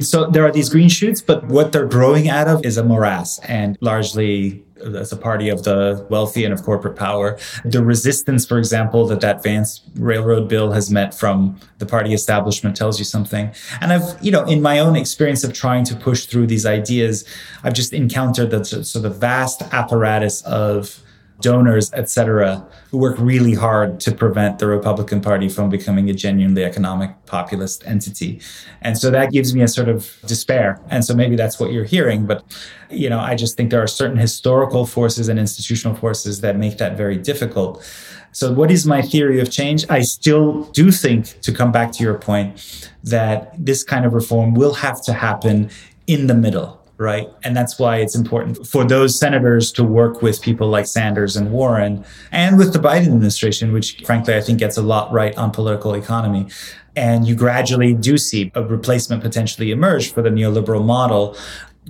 So 0.00 0.26
there 0.26 0.44
are 0.44 0.52
these 0.52 0.68
green 0.68 0.90
shoots, 0.90 1.22
but 1.22 1.46
what 1.46 1.72
they're 1.72 1.86
growing 1.86 2.28
out 2.28 2.48
of 2.48 2.64
is 2.64 2.76
a 2.76 2.84
morass 2.84 3.38
and 3.40 3.78
largely 3.80 4.65
as 4.94 5.12
a 5.12 5.16
party 5.16 5.48
of 5.48 5.64
the 5.64 6.06
wealthy 6.08 6.44
and 6.44 6.52
of 6.52 6.62
corporate 6.62 6.96
power. 6.96 7.38
The 7.64 7.82
resistance, 7.82 8.46
for 8.46 8.58
example, 8.58 9.06
that 9.06 9.20
that 9.20 9.42
Vance 9.42 9.82
Railroad 9.96 10.48
bill 10.48 10.72
has 10.72 10.90
met 10.90 11.14
from 11.14 11.58
the 11.78 11.86
party 11.86 12.14
establishment 12.14 12.76
tells 12.76 12.98
you 12.98 13.04
something. 13.04 13.52
And 13.80 13.92
I've, 13.92 14.16
you 14.22 14.30
know, 14.30 14.44
in 14.44 14.62
my 14.62 14.78
own 14.78 14.96
experience 14.96 15.44
of 15.44 15.52
trying 15.52 15.84
to 15.84 15.96
push 15.96 16.26
through 16.26 16.46
these 16.46 16.66
ideas, 16.66 17.24
I've 17.64 17.74
just 17.74 17.92
encountered 17.92 18.50
the 18.50 18.64
sort 18.64 19.04
of 19.04 19.16
vast 19.16 19.62
apparatus 19.72 20.42
of 20.42 21.02
donors, 21.40 21.92
etc., 21.92 22.66
who 22.90 22.98
work 22.98 23.16
really 23.18 23.54
hard 23.54 24.00
to 24.00 24.12
prevent 24.12 24.58
the 24.58 24.66
Republican 24.66 25.20
Party 25.20 25.48
from 25.48 25.68
becoming 25.68 26.08
a 26.08 26.14
genuinely 26.14 26.64
economic 26.64 27.10
populist 27.26 27.86
entity. 27.86 28.40
And 28.82 28.96
so 28.96 29.10
that 29.10 29.32
gives 29.32 29.54
me 29.54 29.62
a 29.62 29.68
sort 29.68 29.88
of 29.88 30.16
despair. 30.26 30.80
And 30.88 31.04
so 31.04 31.14
maybe 31.14 31.36
that's 31.36 31.60
what 31.60 31.72
you're 31.72 31.84
hearing. 31.84 32.26
But, 32.26 32.44
you 32.90 33.10
know, 33.10 33.18
I 33.18 33.34
just 33.34 33.56
think 33.56 33.70
there 33.70 33.82
are 33.82 33.86
certain 33.86 34.16
historical 34.16 34.86
forces 34.86 35.28
and 35.28 35.38
institutional 35.38 35.96
forces 35.96 36.40
that 36.40 36.56
make 36.56 36.78
that 36.78 36.96
very 36.96 37.16
difficult. 37.16 37.84
So, 38.32 38.52
what 38.52 38.70
is 38.70 38.86
my 38.86 39.00
theory 39.00 39.40
of 39.40 39.50
change? 39.50 39.86
I 39.88 40.02
still 40.02 40.64
do 40.72 40.90
think, 40.90 41.40
to 41.40 41.52
come 41.52 41.72
back 41.72 41.90
to 41.92 42.02
your 42.02 42.18
point, 42.18 42.92
that 43.02 43.52
this 43.58 43.82
kind 43.82 44.04
of 44.04 44.12
reform 44.12 44.54
will 44.54 44.74
have 44.74 45.02
to 45.04 45.14
happen 45.14 45.70
in 46.06 46.26
the 46.26 46.34
middle 46.34 46.85
right? 46.98 47.28
And 47.44 47.56
that's 47.56 47.78
why 47.78 47.96
it's 47.96 48.14
important 48.14 48.66
for 48.66 48.84
those 48.84 49.18
senators 49.18 49.70
to 49.72 49.84
work 49.84 50.22
with 50.22 50.40
people 50.40 50.68
like 50.68 50.86
Sanders 50.86 51.36
and 51.36 51.52
Warren 51.52 52.04
and 52.32 52.58
with 52.58 52.72
the 52.72 52.78
Biden 52.78 53.08
administration, 53.08 53.72
which 53.72 54.02
frankly 54.04 54.34
I 54.34 54.40
think 54.40 54.58
gets 54.58 54.76
a 54.76 54.82
lot 54.82 55.12
right 55.12 55.36
on 55.36 55.50
political 55.50 55.94
economy. 55.94 56.48
And 56.94 57.28
you 57.28 57.34
gradually 57.34 57.92
do 57.92 58.16
see 58.16 58.50
a 58.54 58.64
replacement 58.64 59.22
potentially 59.22 59.70
emerge 59.70 60.12
for 60.12 60.22
the 60.22 60.30
neoliberal 60.30 60.82
model 60.82 61.36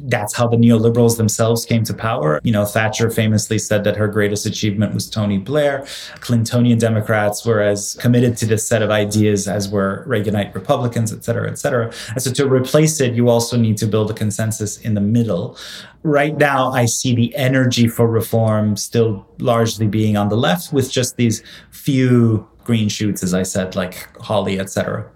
that's 0.02 0.34
how 0.34 0.46
the 0.46 0.56
neoliberals 0.56 1.16
themselves 1.16 1.64
came 1.64 1.82
to 1.84 1.94
power. 1.94 2.40
You 2.44 2.52
know, 2.52 2.64
Thatcher 2.64 3.10
famously 3.10 3.58
said 3.58 3.84
that 3.84 3.96
her 3.96 4.08
greatest 4.08 4.46
achievement 4.46 4.94
was 4.94 5.08
Tony 5.08 5.38
Blair. 5.38 5.80
Clintonian 6.20 6.78
Democrats 6.78 7.46
were 7.46 7.60
as 7.60 7.96
committed 8.00 8.36
to 8.38 8.46
this 8.46 8.66
set 8.66 8.82
of 8.82 8.90
ideas 8.90 9.48
as 9.48 9.68
were 9.68 10.04
Reaganite 10.06 10.54
Republicans, 10.54 11.12
et 11.12 11.24
cetera, 11.24 11.50
et 11.50 11.58
cetera. 11.58 11.92
And 12.10 12.22
so 12.22 12.30
to 12.32 12.46
replace 12.46 13.00
it, 13.00 13.14
you 13.14 13.28
also 13.28 13.56
need 13.56 13.78
to 13.78 13.86
build 13.86 14.10
a 14.10 14.14
consensus 14.14 14.78
in 14.78 14.94
the 14.94 15.00
middle. 15.00 15.56
Right 16.02 16.36
now, 16.36 16.70
I 16.70 16.84
see 16.84 17.14
the 17.14 17.34
energy 17.34 17.88
for 17.88 18.06
reform 18.06 18.76
still 18.76 19.26
largely 19.38 19.86
being 19.86 20.16
on 20.16 20.28
the 20.28 20.36
left 20.36 20.72
with 20.72 20.92
just 20.92 21.16
these 21.16 21.42
few 21.70 22.46
green 22.64 22.88
shoots, 22.88 23.22
as 23.22 23.32
I 23.32 23.44
said, 23.44 23.74
like 23.74 24.08
Hawley, 24.20 24.60
et 24.60 24.70
cetera. 24.70 25.10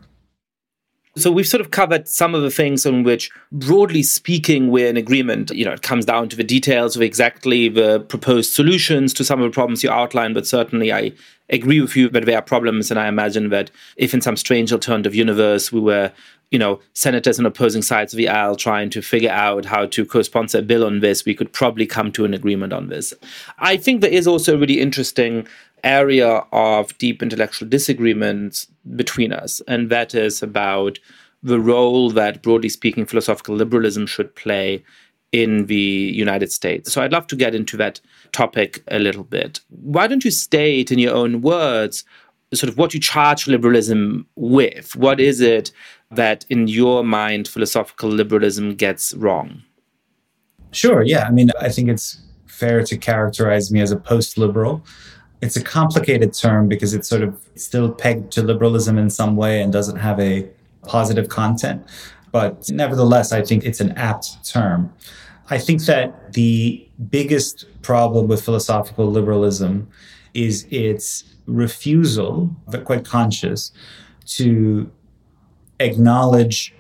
So 1.17 1.33
we've 1.33 1.47
sort 1.47 1.61
of 1.61 1.73
covered 1.73 2.07
some 2.07 2.37
of 2.37 2.43
the 2.43 2.51
things 2.51 2.87
on 2.87 3.03
which, 3.03 3.31
broadly 3.51 4.03
speaking, 4.03 4.71
we're 4.71 4.87
in 4.87 4.97
agreement. 4.97 5.51
You 5.51 5.65
know, 5.65 5.73
it 5.73 5.83
comes 5.83 6.05
down 6.05 6.29
to 6.29 6.37
the 6.37 6.45
details 6.45 6.95
of 6.95 7.03
exactly 7.03 7.69
the 7.69 8.01
proposed 8.01 8.53
solutions 8.53 9.13
to 9.15 9.25
some 9.25 9.43
of 9.43 9.51
the 9.51 9.55
problems 9.55 9.83
you 9.83 9.91
outlined, 9.91 10.35
but 10.35 10.47
certainly 10.47 10.93
I 10.93 11.13
agree 11.49 11.81
with 11.81 11.97
you 11.97 12.09
that 12.11 12.27
there 12.27 12.39
are 12.39 12.43
problems, 12.43 12.93
and 12.93 13.01
I 13.01 13.09
imagine 13.09 13.49
that 13.49 13.73
if 13.97 14.15
in 14.15 14.21
some 14.21 14.37
strange 14.37 14.73
alternative 14.73 15.15
universe 15.15 15.73
we 15.73 15.81
were 15.81 16.13
you 16.51 16.59
know, 16.59 16.81
senators 16.95 17.39
on 17.39 17.47
opposing 17.47 17.83
sides 17.83 18.13
of 18.13 18.17
the 18.17 18.29
aisle 18.29 18.57
trying 18.57 18.91
to 18.91 19.01
figure 19.01 19.31
out 19.31 19.65
how 19.65 19.87
to 19.87 20.05
co-sponsor 20.05 20.59
a 20.59 20.63
bill 20.63 20.85
on 20.85 21.01
this, 21.01 21.25
we 21.25 21.35
could 21.35 21.53
probably 21.53 21.87
come 21.87 22.11
to 22.13 22.25
an 22.25 22.35
agreement 22.35 22.73
on 22.73 22.89
this. 22.89 23.15
I 23.59 23.77
think 23.77 24.01
there 24.01 24.11
is 24.11 24.27
also 24.27 24.55
a 24.55 24.59
really 24.59 24.81
interesting 24.81 25.47
area 25.85 26.45
of 26.53 26.97
deep 26.99 27.23
intellectual 27.23 27.69
disagreement 27.69 28.67
between 28.97 29.33
us, 29.33 29.61
and 29.69 29.91
that 29.91 30.15
is 30.15 30.43
about 30.43 30.99
the 31.43 31.61
role 31.61 32.11
that, 32.11 32.43
broadly 32.43 32.69
speaking, 32.69 33.07
philosophical 33.07 33.55
liberalism 33.55 34.07
should 34.07 34.35
play 34.35 34.85
in 35.33 35.67
the 35.67 35.77
United 35.77 36.51
States. 36.53 36.93
So 36.93 37.01
I'd 37.01 37.13
love 37.13 37.29
to 37.29 37.37
get 37.37 37.55
into 37.55 37.77
that 37.77 38.01
topic 38.33 38.83
a 38.89 38.99
little 38.99 39.25
bit. 39.25 39.61
Why 39.69 40.07
don't 40.07 40.25
you 40.25 40.31
state 40.31 40.91
in 40.91 40.99
your 40.99 41.15
own 41.15 41.41
words 41.41 42.05
sort 42.53 42.69
of 42.69 42.77
what 42.77 42.93
you 42.93 43.01
charge 43.01 43.47
liberalism 43.47 44.27
with? 44.35 44.97
What 44.97 45.21
is 45.21 45.41
it 45.41 45.71
that, 46.11 46.45
in 46.49 46.67
your 46.69 47.05
mind, 47.05 47.49
philosophical 47.49 48.09
liberalism 48.09 48.75
gets 48.75 49.15
wrong? 49.15 49.63
Sure. 50.73 51.03
Yeah. 51.03 51.27
I 51.27 51.31
mean, 51.31 51.51
I 51.61 51.69
think 51.69 51.89
it's 51.89 52.21
fair 52.47 52.83
to 52.85 52.97
characterize 52.97 53.73
me 53.73 53.81
as 53.81 53.91
a 53.91 53.97
post 53.97 54.39
liberal. 54.39 54.85
It's 55.41 55.57
a 55.57 55.63
complicated 55.63 56.35
term 56.35 56.69
because 56.69 56.93
it's 56.95 57.09
sort 57.09 57.23
of 57.23 57.41
still 57.55 57.91
pegged 57.91 58.31
to 58.33 58.43
liberalism 58.43 58.99
in 58.99 59.09
some 59.09 59.37
way 59.37 59.63
and 59.63 59.73
doesn't 59.73 59.97
have 59.97 60.21
a 60.21 60.49
positive 60.83 61.29
content. 61.29 61.85
But 62.33 62.69
nevertheless, 62.71 63.33
I 63.33 63.43
think 63.43 63.65
it's 63.65 63.81
an 63.81 63.93
apt 63.93 64.45
term. 64.49 64.93
I 65.49 65.59
think 65.59 65.85
that 65.87 66.35
the 66.35 66.87
biggest 67.09 67.67
problem 67.83 68.29
with 68.29 68.45
philosophical 68.45 69.11
liberalism 69.11 69.89
is 70.35 70.67
its 70.71 71.25
refusal, 71.47 72.55
but 72.69 72.85
quite 72.85 73.05
conscious, 73.05 73.73
to 74.27 74.91
acknowledge 75.81 76.75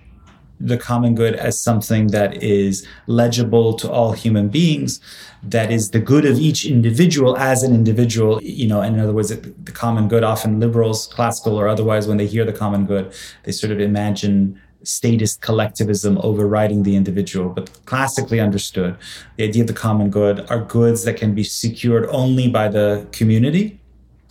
the 0.60 0.76
common 0.76 1.14
good 1.14 1.34
as 1.34 1.58
something 1.58 2.08
that 2.08 2.42
is 2.42 2.86
legible 3.06 3.72
to 3.72 3.90
all 3.90 4.12
human 4.12 4.48
beings 4.48 5.00
that 5.42 5.70
is 5.72 5.90
the 5.90 5.98
good 5.98 6.26
of 6.26 6.38
each 6.38 6.66
individual 6.66 7.34
as 7.38 7.62
an 7.62 7.74
individual. 7.74 8.42
You 8.42 8.68
know 8.68 8.82
in 8.82 9.00
other 9.00 9.12
words 9.12 9.30
the 9.30 9.72
common 9.72 10.06
good 10.06 10.22
often 10.22 10.60
liberals 10.60 11.06
classical 11.06 11.58
or 11.58 11.66
otherwise 11.66 12.06
when 12.06 12.18
they 12.18 12.26
hear 12.26 12.44
the 12.44 12.52
common 12.52 12.84
good 12.84 13.12
they 13.44 13.52
sort 13.52 13.72
of 13.72 13.80
imagine 13.80 14.60
statist 14.82 15.40
collectivism 15.42 16.18
overriding 16.22 16.82
the 16.82 16.96
individual. 16.96 17.50
But 17.50 17.84
classically 17.86 18.40
understood 18.40 18.96
the 19.36 19.44
idea 19.44 19.62
of 19.62 19.68
the 19.68 19.74
common 19.74 20.10
good 20.10 20.50
are 20.50 20.60
goods 20.60 21.04
that 21.04 21.16
can 21.16 21.34
be 21.34 21.42
secured 21.42 22.06
only 22.10 22.48
by 22.48 22.68
the 22.68 23.06
community 23.12 23.79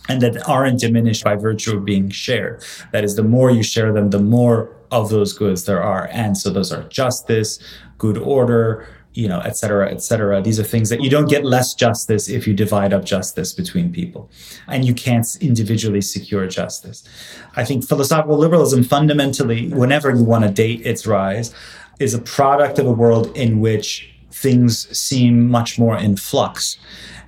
and 0.08 0.20
that 0.22 0.48
aren't 0.48 0.80
diminished 0.80 1.24
by 1.24 1.36
virtue 1.36 1.76
of 1.76 1.84
being 1.84 2.10
shared. 2.10 2.64
That 2.92 3.04
is, 3.04 3.16
the 3.16 3.22
more 3.22 3.50
you 3.50 3.62
share 3.62 3.92
them, 3.92 4.10
the 4.10 4.18
more 4.18 4.74
of 4.90 5.10
those 5.10 5.32
goods 5.32 5.64
there 5.64 5.82
are. 5.82 6.08
And 6.10 6.36
so 6.36 6.50
those 6.50 6.72
are 6.72 6.82
justice, 6.88 7.58
good 7.98 8.18
order, 8.18 8.88
you 9.12 9.28
know, 9.28 9.40
et 9.40 9.56
cetera, 9.56 9.90
et 9.90 10.02
cetera. 10.02 10.40
These 10.40 10.58
are 10.58 10.64
things 10.64 10.88
that 10.88 11.00
you 11.00 11.10
don't 11.10 11.28
get 11.28 11.44
less 11.44 11.74
justice 11.74 12.28
if 12.28 12.46
you 12.46 12.54
divide 12.54 12.92
up 12.92 13.04
justice 13.04 13.52
between 13.52 13.92
people. 13.92 14.30
And 14.66 14.84
you 14.84 14.94
can't 14.94 15.26
individually 15.40 16.00
secure 16.00 16.46
justice. 16.46 17.08
I 17.56 17.64
think 17.64 17.86
philosophical 17.86 18.38
liberalism 18.38 18.82
fundamentally, 18.84 19.68
whenever 19.68 20.10
you 20.10 20.24
want 20.24 20.44
to 20.44 20.50
date 20.50 20.86
its 20.86 21.06
rise, 21.06 21.54
is 21.98 22.14
a 22.14 22.20
product 22.20 22.78
of 22.78 22.86
a 22.86 22.92
world 22.92 23.36
in 23.36 23.60
which 23.60 24.12
things 24.30 24.88
seem 24.96 25.48
much 25.48 25.78
more 25.78 25.96
in 25.98 26.16
flux. 26.16 26.78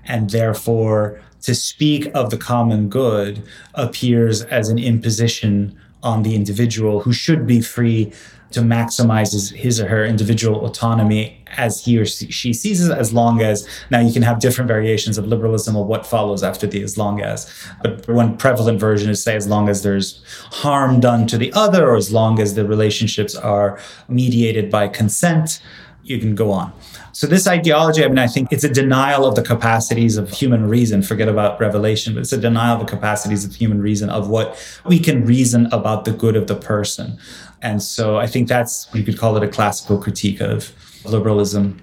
And 0.05 0.31
therefore, 0.31 1.21
to 1.43 1.55
speak 1.55 2.11
of 2.15 2.31
the 2.31 2.39
common 2.39 2.89
good 2.89 3.43
appears 3.75 4.43
as 4.43 4.69
an 4.69 4.79
imposition 4.79 5.79
on 6.03 6.23
the 6.23 6.35
individual 6.35 7.01
who 7.01 7.13
should 7.13 7.47
be 7.47 7.61
free 7.61 8.13
to 8.53 8.61
maximize 8.61 9.33
his, 9.33 9.51
his 9.51 9.81
or 9.81 9.89
her 9.89 10.05
individual 10.05 10.65
autonomy 10.67 11.43
as 11.57 11.85
he 11.85 11.99
or 11.99 12.05
she 12.05 12.53
sees 12.53 12.87
it, 12.87 12.97
as 12.97 13.13
long 13.13 13.41
as 13.41 13.69
now 13.91 14.01
you 14.01 14.13
can 14.13 14.23
have 14.23 14.41
different 14.41 14.69
variations 14.69 15.19
of 15.19 15.27
liberalism 15.27 15.77
of 15.77 15.87
what 15.87 16.07
follows 16.07 16.43
after 16.43 16.67
the 16.67 16.83
as 16.83 16.97
long 16.97 17.21
as. 17.21 17.51
But 17.83 18.09
one 18.09 18.37
prevalent 18.37 18.79
version 18.79 19.11
is 19.11 19.23
say 19.23 19.37
as 19.37 19.47
long 19.47 19.69
as 19.69 19.83
there's 19.83 20.23
harm 20.51 21.01
done 21.01 21.27
to 21.29 21.39
the 21.39 21.53
other 21.53 21.89
or 21.89 21.97
as 21.97 22.13
long 22.13 22.41
as 22.41 22.55
the 22.55 22.67
relationships 22.67 23.35
are 23.35 23.79
mediated 24.09 24.71
by 24.71 24.89
consent, 24.89 25.61
you 26.03 26.19
can 26.19 26.35
go 26.35 26.51
on. 26.51 26.73
So 27.13 27.27
this 27.27 27.47
ideology, 27.47 28.03
I 28.05 28.09
mean, 28.09 28.19
I 28.19 28.27
think 28.27 28.49
it's 28.51 28.65
a 28.65 28.73
denial 28.73 29.27
of 29.27 29.35
the 29.35 29.43
capacities 29.43 30.17
of 30.17 30.31
human 30.31 30.69
reason. 30.69 31.03
Forget 31.03 31.29
about 31.29 31.61
revelation, 31.61 32.15
but 32.15 32.21
it's 32.21 32.33
a 32.33 32.39
denial 32.39 32.81
of 32.81 32.87
the 32.87 32.91
capacities 32.91 33.45
of 33.45 33.55
human 33.55 33.83
reason 33.83 34.09
of 34.09 34.29
what 34.29 34.59
we 34.87 34.99
can 34.99 35.27
reason 35.27 35.67
about 35.73 36.07
the 36.07 36.13
good 36.13 36.37
of 36.37 36.47
the 36.47 36.57
person. 36.57 37.19
And 37.61 37.83
so 37.83 38.17
I 38.17 38.27
think 38.27 38.49
that's 38.49 38.89
you 38.95 39.05
could 39.05 39.19
call 39.19 39.37
it 39.37 39.43
a 39.43 39.49
classical 39.49 39.99
critique 39.99 40.41
of 40.41 40.73
liberalism. 41.05 41.83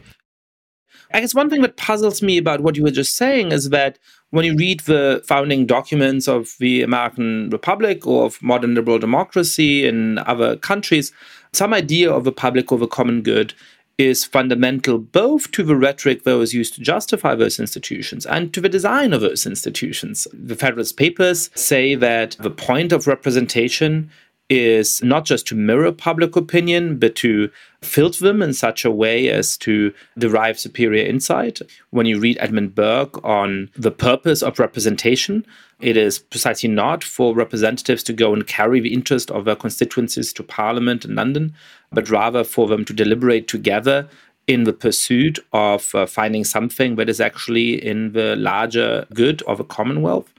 I 1.14 1.22
guess 1.22 1.34
one 1.34 1.50
thing 1.50 1.62
that 1.62 1.78
puzzles 1.78 2.22
me 2.22 2.38
about 2.38 2.62
what 2.62 2.76
you 2.76 2.84
were 2.84 2.92
just 2.92 3.16
saying 3.16 3.52
is 3.52 3.70
that 3.70 3.98
when 4.32 4.46
you 4.46 4.56
read 4.56 4.82
the 4.82 5.24
founding 5.28 5.66
documents 5.66 6.28
of 6.28 6.56
the 6.60 6.84
American 6.84 7.50
Republic 7.50 8.06
or 8.06 8.26
of 8.26 8.42
modern 8.44 8.76
liberal 8.76 9.00
democracy 9.00 9.88
in 9.88 10.20
other 10.20 10.56
countries, 10.58 11.12
some 11.52 11.74
idea 11.74 12.12
of 12.12 12.28
a 12.28 12.32
public 12.32 12.72
or 12.72 12.78
the 12.78 12.88
common 12.88 13.22
good 13.22 13.54
is 14.00 14.24
fundamental 14.24 14.98
both 14.98 15.52
to 15.52 15.62
the 15.62 15.76
rhetoric 15.76 16.24
that 16.24 16.38
was 16.38 16.54
used 16.54 16.74
to 16.76 16.82
justify 16.82 17.36
those 17.36 17.60
institutions 17.60 18.26
and 18.26 18.54
to 18.54 18.62
the 18.62 18.70
design 18.70 19.12
of 19.12 19.22
those 19.22 19.46
institutions. 19.46 20.28
The 20.32 20.56
Federalist 20.56 20.96
Papers 20.96 21.50
say 21.54 21.96
that 21.96 22.38
the 22.40 22.50
point 22.50 22.94
of 22.94 23.08
representation 23.08 24.10
is 24.50 25.04
not 25.04 25.26
just 25.26 25.48
to 25.48 25.56
mirror 25.56 25.92
public 25.92 26.36
opinion, 26.36 26.98
but 26.98 27.16
to 27.16 27.52
filter 27.82 28.24
them 28.24 28.42
in 28.42 28.54
such 28.54 28.84
a 28.84 28.92
way 28.92 29.30
as 29.30 29.56
to 29.58 29.94
derive 30.18 30.60
superior 30.60 31.06
insight. 31.06 31.62
When 31.92 32.08
you 32.08 32.20
read 32.20 32.38
Edmund 32.40 32.74
Burke 32.74 33.24
on 33.24 33.70
the 33.76 33.92
purpose 33.92 34.42
of 34.42 34.60
representation, 34.60 35.46
it 35.80 35.96
is 35.96 36.20
precisely 36.20 36.68
not 36.68 37.04
for 37.04 37.34
representatives 37.36 38.04
to 38.04 38.14
go 38.14 38.34
and 38.34 38.46
carry 38.46 38.80
the 38.80 38.94
interest 38.94 39.32
of 39.32 39.46
their 39.46 39.56
constituencies 39.56 40.34
to 40.34 40.44
Parliament 40.44 41.06
in 41.06 41.16
London, 41.16 41.54
but 41.92 42.10
rather 42.10 42.44
for 42.44 42.68
them 42.68 42.84
to 42.86 42.94
deliberate 42.94 43.48
together 43.48 44.10
in 44.48 44.64
the 44.64 44.74
pursuit 44.74 45.38
of 45.54 45.94
uh, 45.94 46.08
finding 46.08 46.44
something 46.44 46.96
that 46.96 47.08
is 47.08 47.22
actually 47.22 47.74
in 47.86 48.14
the 48.14 48.36
larger 48.36 49.06
good 49.14 49.44
of 49.44 49.60
a 49.60 49.64
commonwealth. 49.64 50.34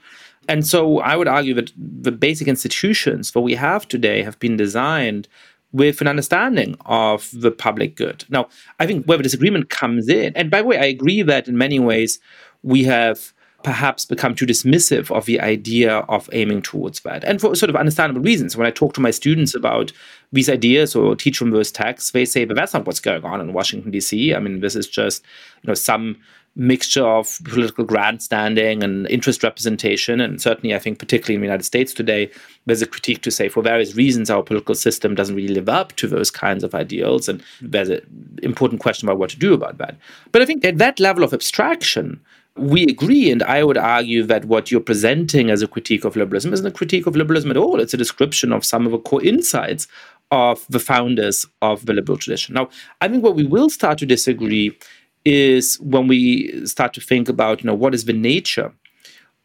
And 0.51 0.67
so 0.67 0.99
I 0.99 1.15
would 1.15 1.29
argue 1.29 1.55
that 1.55 1.73
the 1.77 2.11
basic 2.11 2.49
institutions 2.49 3.31
that 3.31 3.41
we 3.41 3.55
have 3.55 3.87
today 3.87 4.25
have 4.25 4.37
been 4.41 4.57
designed 4.57 5.29
with 5.71 6.01
an 6.01 6.09
understanding 6.09 6.77
of 6.87 7.31
the 7.33 7.53
public 7.53 7.95
good. 7.95 8.25
Now, 8.29 8.49
I 8.81 8.87
think 8.87 9.07
where 9.07 9.17
the 9.17 9.23
disagreement 9.23 9.71
comes 9.71 10.09
in, 10.09 10.35
and 10.35 10.51
by 10.51 10.63
the 10.63 10.67
way, 10.67 10.79
I 10.79 10.87
agree 10.87 11.23
that 11.23 11.47
in 11.47 11.57
many 11.57 11.79
ways 11.79 12.19
we 12.65 12.83
have 12.83 13.33
perhaps 13.63 14.05
become 14.05 14.35
too 14.35 14.47
dismissive 14.47 15.15
of 15.15 15.27
the 15.27 15.39
idea 15.41 15.99
of 16.09 16.29
aiming 16.33 16.63
towards 16.63 17.01
that. 17.01 17.23
And 17.23 17.41
for 17.41 17.55
sort 17.55 17.71
of 17.71 17.77
understandable 17.77 18.23
reasons. 18.23 18.57
When 18.57 18.67
I 18.67 18.71
talk 18.71 18.95
to 18.95 19.01
my 19.01 19.13
students 19.13 19.55
about 19.55 19.93
these 20.33 20.49
ideas 20.49 20.97
or 20.97 21.15
teach 21.15 21.39
them 21.39 21.51
those 21.51 21.71
texts, 21.71 22.11
they 22.11 22.25
say, 22.25 22.45
but 22.45 22.57
that's 22.57 22.75
not 22.75 22.87
what's 22.87 23.01
going 23.01 23.23
on 23.25 23.41
in 23.41 23.53
Washington, 23.53 23.91
D.C. 23.91 24.35
I 24.35 24.41
mean, 24.41 24.61
this 24.61 24.75
is 24.75 24.89
just, 24.89 25.23
you 25.63 25.69
know, 25.69 25.75
some 25.75 26.17
mixture 26.57 27.07
of 27.07 27.39
political 27.45 27.85
grandstanding 27.85 28.83
and 28.83 29.07
interest 29.09 29.43
representation. 29.43 30.21
And 30.21 30.43
certainly, 30.43 30.75
I 30.75 30.79
think, 30.79 30.99
particularly 30.99 31.37
in 31.37 31.41
the 31.41 31.47
United 31.47 31.65
States 31.65 31.95
today, 31.95 32.31
there's 32.67 32.83
a 32.83 32.87
critique 32.87 33.23
to 33.23 33.31
say, 33.31 33.49
for 33.49 33.63
various 33.63 33.95
reasons, 33.95 34.31
our 34.31 34.43
political 34.43 34.75
system 34.75 35.15
doesn't 35.15 35.37
really 35.37 35.55
live 35.55 35.69
up 35.69 35.95
to 35.97 36.07
those 36.07 36.31
kinds 36.31 36.65
of 36.65 36.75
ideals. 36.75 37.29
And 37.29 37.43
there's 37.61 37.89
an 37.89 38.01
important 38.43 38.81
question 38.81 39.09
about 39.09 39.19
what 39.19 39.31
to 39.31 39.39
do 39.39 39.55
about 39.55 39.79
that. 39.79 39.97
But 40.33 40.43
I 40.43 40.47
think 40.47 40.65
at 40.65 40.79
that 40.79 40.99
level 40.99 41.23
of 41.23 41.33
abstraction, 41.33 42.21
we 42.57 42.83
agree, 42.83 43.31
and 43.31 43.45
I 43.45 43.63
would 43.63 43.79
argue 43.79 44.25
that 44.25 44.45
what 44.45 44.71
you're 44.71 44.81
presenting 44.81 45.51
as 45.51 45.63
a 45.63 45.69
critique 45.69 46.05
of 46.05 46.17
liberalism 46.17 46.53
isn't 46.53 46.67
a 46.67 46.73
critique 46.73 47.07
of 47.07 47.15
liberalism 47.17 47.53
at 47.53 47.57
all. 47.57 47.81
It's 47.81 47.95
a 47.95 47.97
description 47.97 48.53
of 48.53 48.65
some 48.65 48.87
of 48.87 48.93
the 48.93 48.99
core 48.99 49.23
insights 49.23 49.87
of 50.33 50.67
the 50.69 50.81
founders 50.81 51.47
of 51.63 51.87
the 51.87 51.93
liberal 51.93 52.19
tradition. 52.19 52.55
Now, 52.55 52.69
I 53.01 53.09
think 53.09 53.25
what 53.25 53.37
we 53.37 53.47
will 53.47 53.71
start 53.71 53.99
to 53.99 54.07
disagree 54.07 54.77
is 55.25 55.79
when 55.81 56.07
we 56.07 56.67
start 56.67 56.95
to 56.95 57.01
think 57.01 57.29
about, 57.29 57.63
you 57.63 57.67
know, 57.67 57.75
what 57.75 57.95
is 57.95 58.05
the 58.05 58.13
nature 58.13 58.73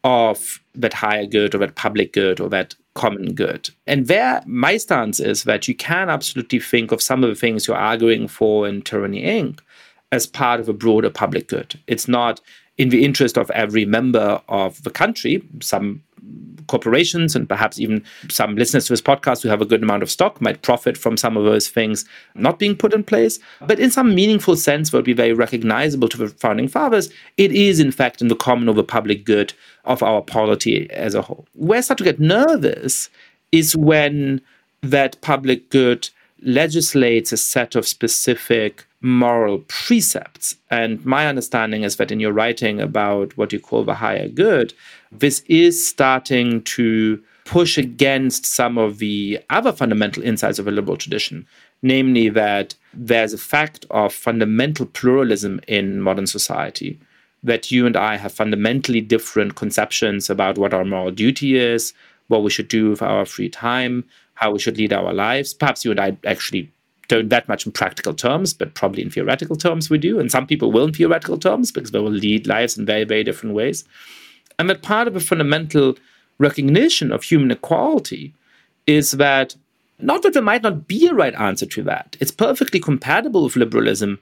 of 0.04 0.60
that 0.74 0.94
higher 0.94 1.26
good 1.26 1.54
or 1.54 1.58
that 1.58 1.74
public 1.74 2.12
good 2.12 2.40
or 2.40 2.48
that 2.48 2.74
common 2.94 3.34
good. 3.34 3.70
And 3.86 4.06
there, 4.06 4.42
my 4.46 4.76
stance 4.76 5.20
is 5.20 5.44
that 5.44 5.68
you 5.68 5.74
can 5.74 6.08
absolutely 6.08 6.60
think 6.60 6.92
of 6.92 7.02
some 7.02 7.22
of 7.22 7.28
the 7.28 7.36
things 7.36 7.66
you're 7.66 7.76
arguing 7.76 8.28
for 8.28 8.66
in 8.66 8.82
Tyranny 8.82 9.22
Inc. 9.22 9.60
as 10.12 10.26
part 10.26 10.60
of 10.60 10.68
a 10.68 10.72
broader 10.72 11.10
public 11.10 11.48
good. 11.48 11.78
It's 11.86 12.08
not 12.08 12.40
in 12.78 12.88
the 12.88 13.04
interest 13.04 13.36
of 13.36 13.50
every 13.50 13.84
member 13.84 14.40
of 14.48 14.82
the 14.82 14.90
country. 14.90 15.42
Some 15.60 16.02
corporations 16.66 17.36
and 17.36 17.48
perhaps 17.48 17.78
even 17.78 18.04
some 18.28 18.56
listeners 18.56 18.86
to 18.86 18.92
this 18.92 19.00
podcast 19.00 19.42
who 19.42 19.48
have 19.48 19.62
a 19.62 19.66
good 19.66 19.82
amount 19.82 20.02
of 20.02 20.10
stock 20.10 20.40
might 20.40 20.62
profit 20.62 20.96
from 20.96 21.16
some 21.16 21.36
of 21.36 21.44
those 21.44 21.68
things 21.68 22.04
not 22.34 22.58
being 22.58 22.76
put 22.76 22.92
in 22.92 23.04
place. 23.04 23.38
But 23.60 23.78
in 23.78 23.90
some 23.90 24.14
meaningful 24.14 24.56
sense, 24.56 24.92
will 24.92 25.02
be 25.02 25.12
very 25.12 25.32
recognizable 25.32 26.08
to 26.08 26.16
the 26.16 26.28
founding 26.28 26.68
fathers, 26.68 27.10
it 27.36 27.52
is 27.52 27.80
in 27.80 27.92
fact 27.92 28.20
in 28.20 28.28
the 28.28 28.36
common 28.36 28.68
or 28.68 28.74
the 28.74 28.84
public 28.84 29.24
good 29.24 29.52
of 29.84 30.02
our 30.02 30.22
polity 30.22 30.90
as 30.90 31.14
a 31.14 31.22
whole. 31.22 31.46
Where 31.54 31.78
I 31.78 31.82
start 31.82 31.98
to 31.98 32.04
get 32.04 32.20
nervous 32.20 33.08
is 33.52 33.76
when 33.76 34.40
that 34.82 35.20
public 35.20 35.70
good 35.70 36.08
legislates 36.42 37.32
a 37.32 37.36
set 37.36 37.74
of 37.74 37.86
specific 37.86 38.86
moral 39.00 39.58
precepts. 39.68 40.56
And 40.70 41.04
my 41.04 41.26
understanding 41.26 41.82
is 41.82 41.96
that 41.96 42.10
in 42.10 42.20
your 42.20 42.32
writing 42.32 42.80
about 42.80 43.36
what 43.36 43.52
you 43.52 43.60
call 43.60 43.84
the 43.84 43.94
higher 43.94 44.28
good, 44.28 44.74
this 45.12 45.40
is 45.46 45.86
starting 45.86 46.62
to 46.62 47.22
push 47.44 47.78
against 47.78 48.44
some 48.44 48.76
of 48.76 48.98
the 48.98 49.38
other 49.50 49.72
fundamental 49.72 50.22
insights 50.22 50.58
of 50.58 50.66
a 50.66 50.72
liberal 50.72 50.96
tradition, 50.96 51.46
namely 51.82 52.28
that 52.28 52.74
there's 52.92 53.32
a 53.32 53.38
fact 53.38 53.86
of 53.90 54.12
fundamental 54.12 54.86
pluralism 54.86 55.60
in 55.68 56.00
modern 56.00 56.26
society, 56.26 56.98
that 57.42 57.70
you 57.70 57.86
and 57.86 57.96
I 57.96 58.16
have 58.16 58.32
fundamentally 58.32 59.00
different 59.00 59.54
conceptions 59.54 60.28
about 60.28 60.58
what 60.58 60.74
our 60.74 60.84
moral 60.84 61.12
duty 61.12 61.56
is, 61.56 61.92
what 62.28 62.42
we 62.42 62.50
should 62.50 62.68
do 62.68 62.90
with 62.90 63.02
our 63.02 63.24
free 63.24 63.48
time, 63.48 64.04
how 64.34 64.50
we 64.50 64.58
should 64.58 64.76
lead 64.76 64.92
our 64.92 65.12
lives. 65.12 65.54
Perhaps 65.54 65.84
you 65.84 65.92
and 65.92 66.00
I 66.00 66.16
actually 66.26 66.70
don't 67.08 67.28
that 67.28 67.48
much 67.48 67.64
in 67.66 67.72
practical 67.72 68.14
terms, 68.14 68.52
but 68.52 68.74
probably 68.74 69.02
in 69.02 69.10
theoretical 69.10 69.54
terms 69.54 69.88
we 69.88 69.98
do. 69.98 70.18
And 70.18 70.30
some 70.30 70.46
people 70.46 70.72
will 70.72 70.86
in 70.86 70.92
theoretical 70.92 71.38
terms 71.38 71.70
because 71.70 71.92
they 71.92 72.00
will 72.00 72.10
lead 72.10 72.46
lives 72.48 72.76
in 72.76 72.84
very, 72.84 73.04
very 73.04 73.22
different 73.22 73.54
ways. 73.54 73.84
And 74.58 74.70
that 74.70 74.82
part 74.82 75.08
of 75.08 75.16
a 75.16 75.20
fundamental 75.20 75.96
recognition 76.38 77.12
of 77.12 77.22
human 77.22 77.50
equality 77.50 78.34
is 78.86 79.12
that 79.12 79.56
not 79.98 80.22
that 80.22 80.34
there 80.34 80.42
might 80.42 80.62
not 80.62 80.86
be 80.86 81.06
a 81.06 81.14
right 81.14 81.34
answer 81.34 81.66
to 81.66 81.82
that. 81.84 82.16
It's 82.20 82.30
perfectly 82.30 82.80
compatible 82.80 83.44
with 83.44 83.56
liberalism 83.56 84.18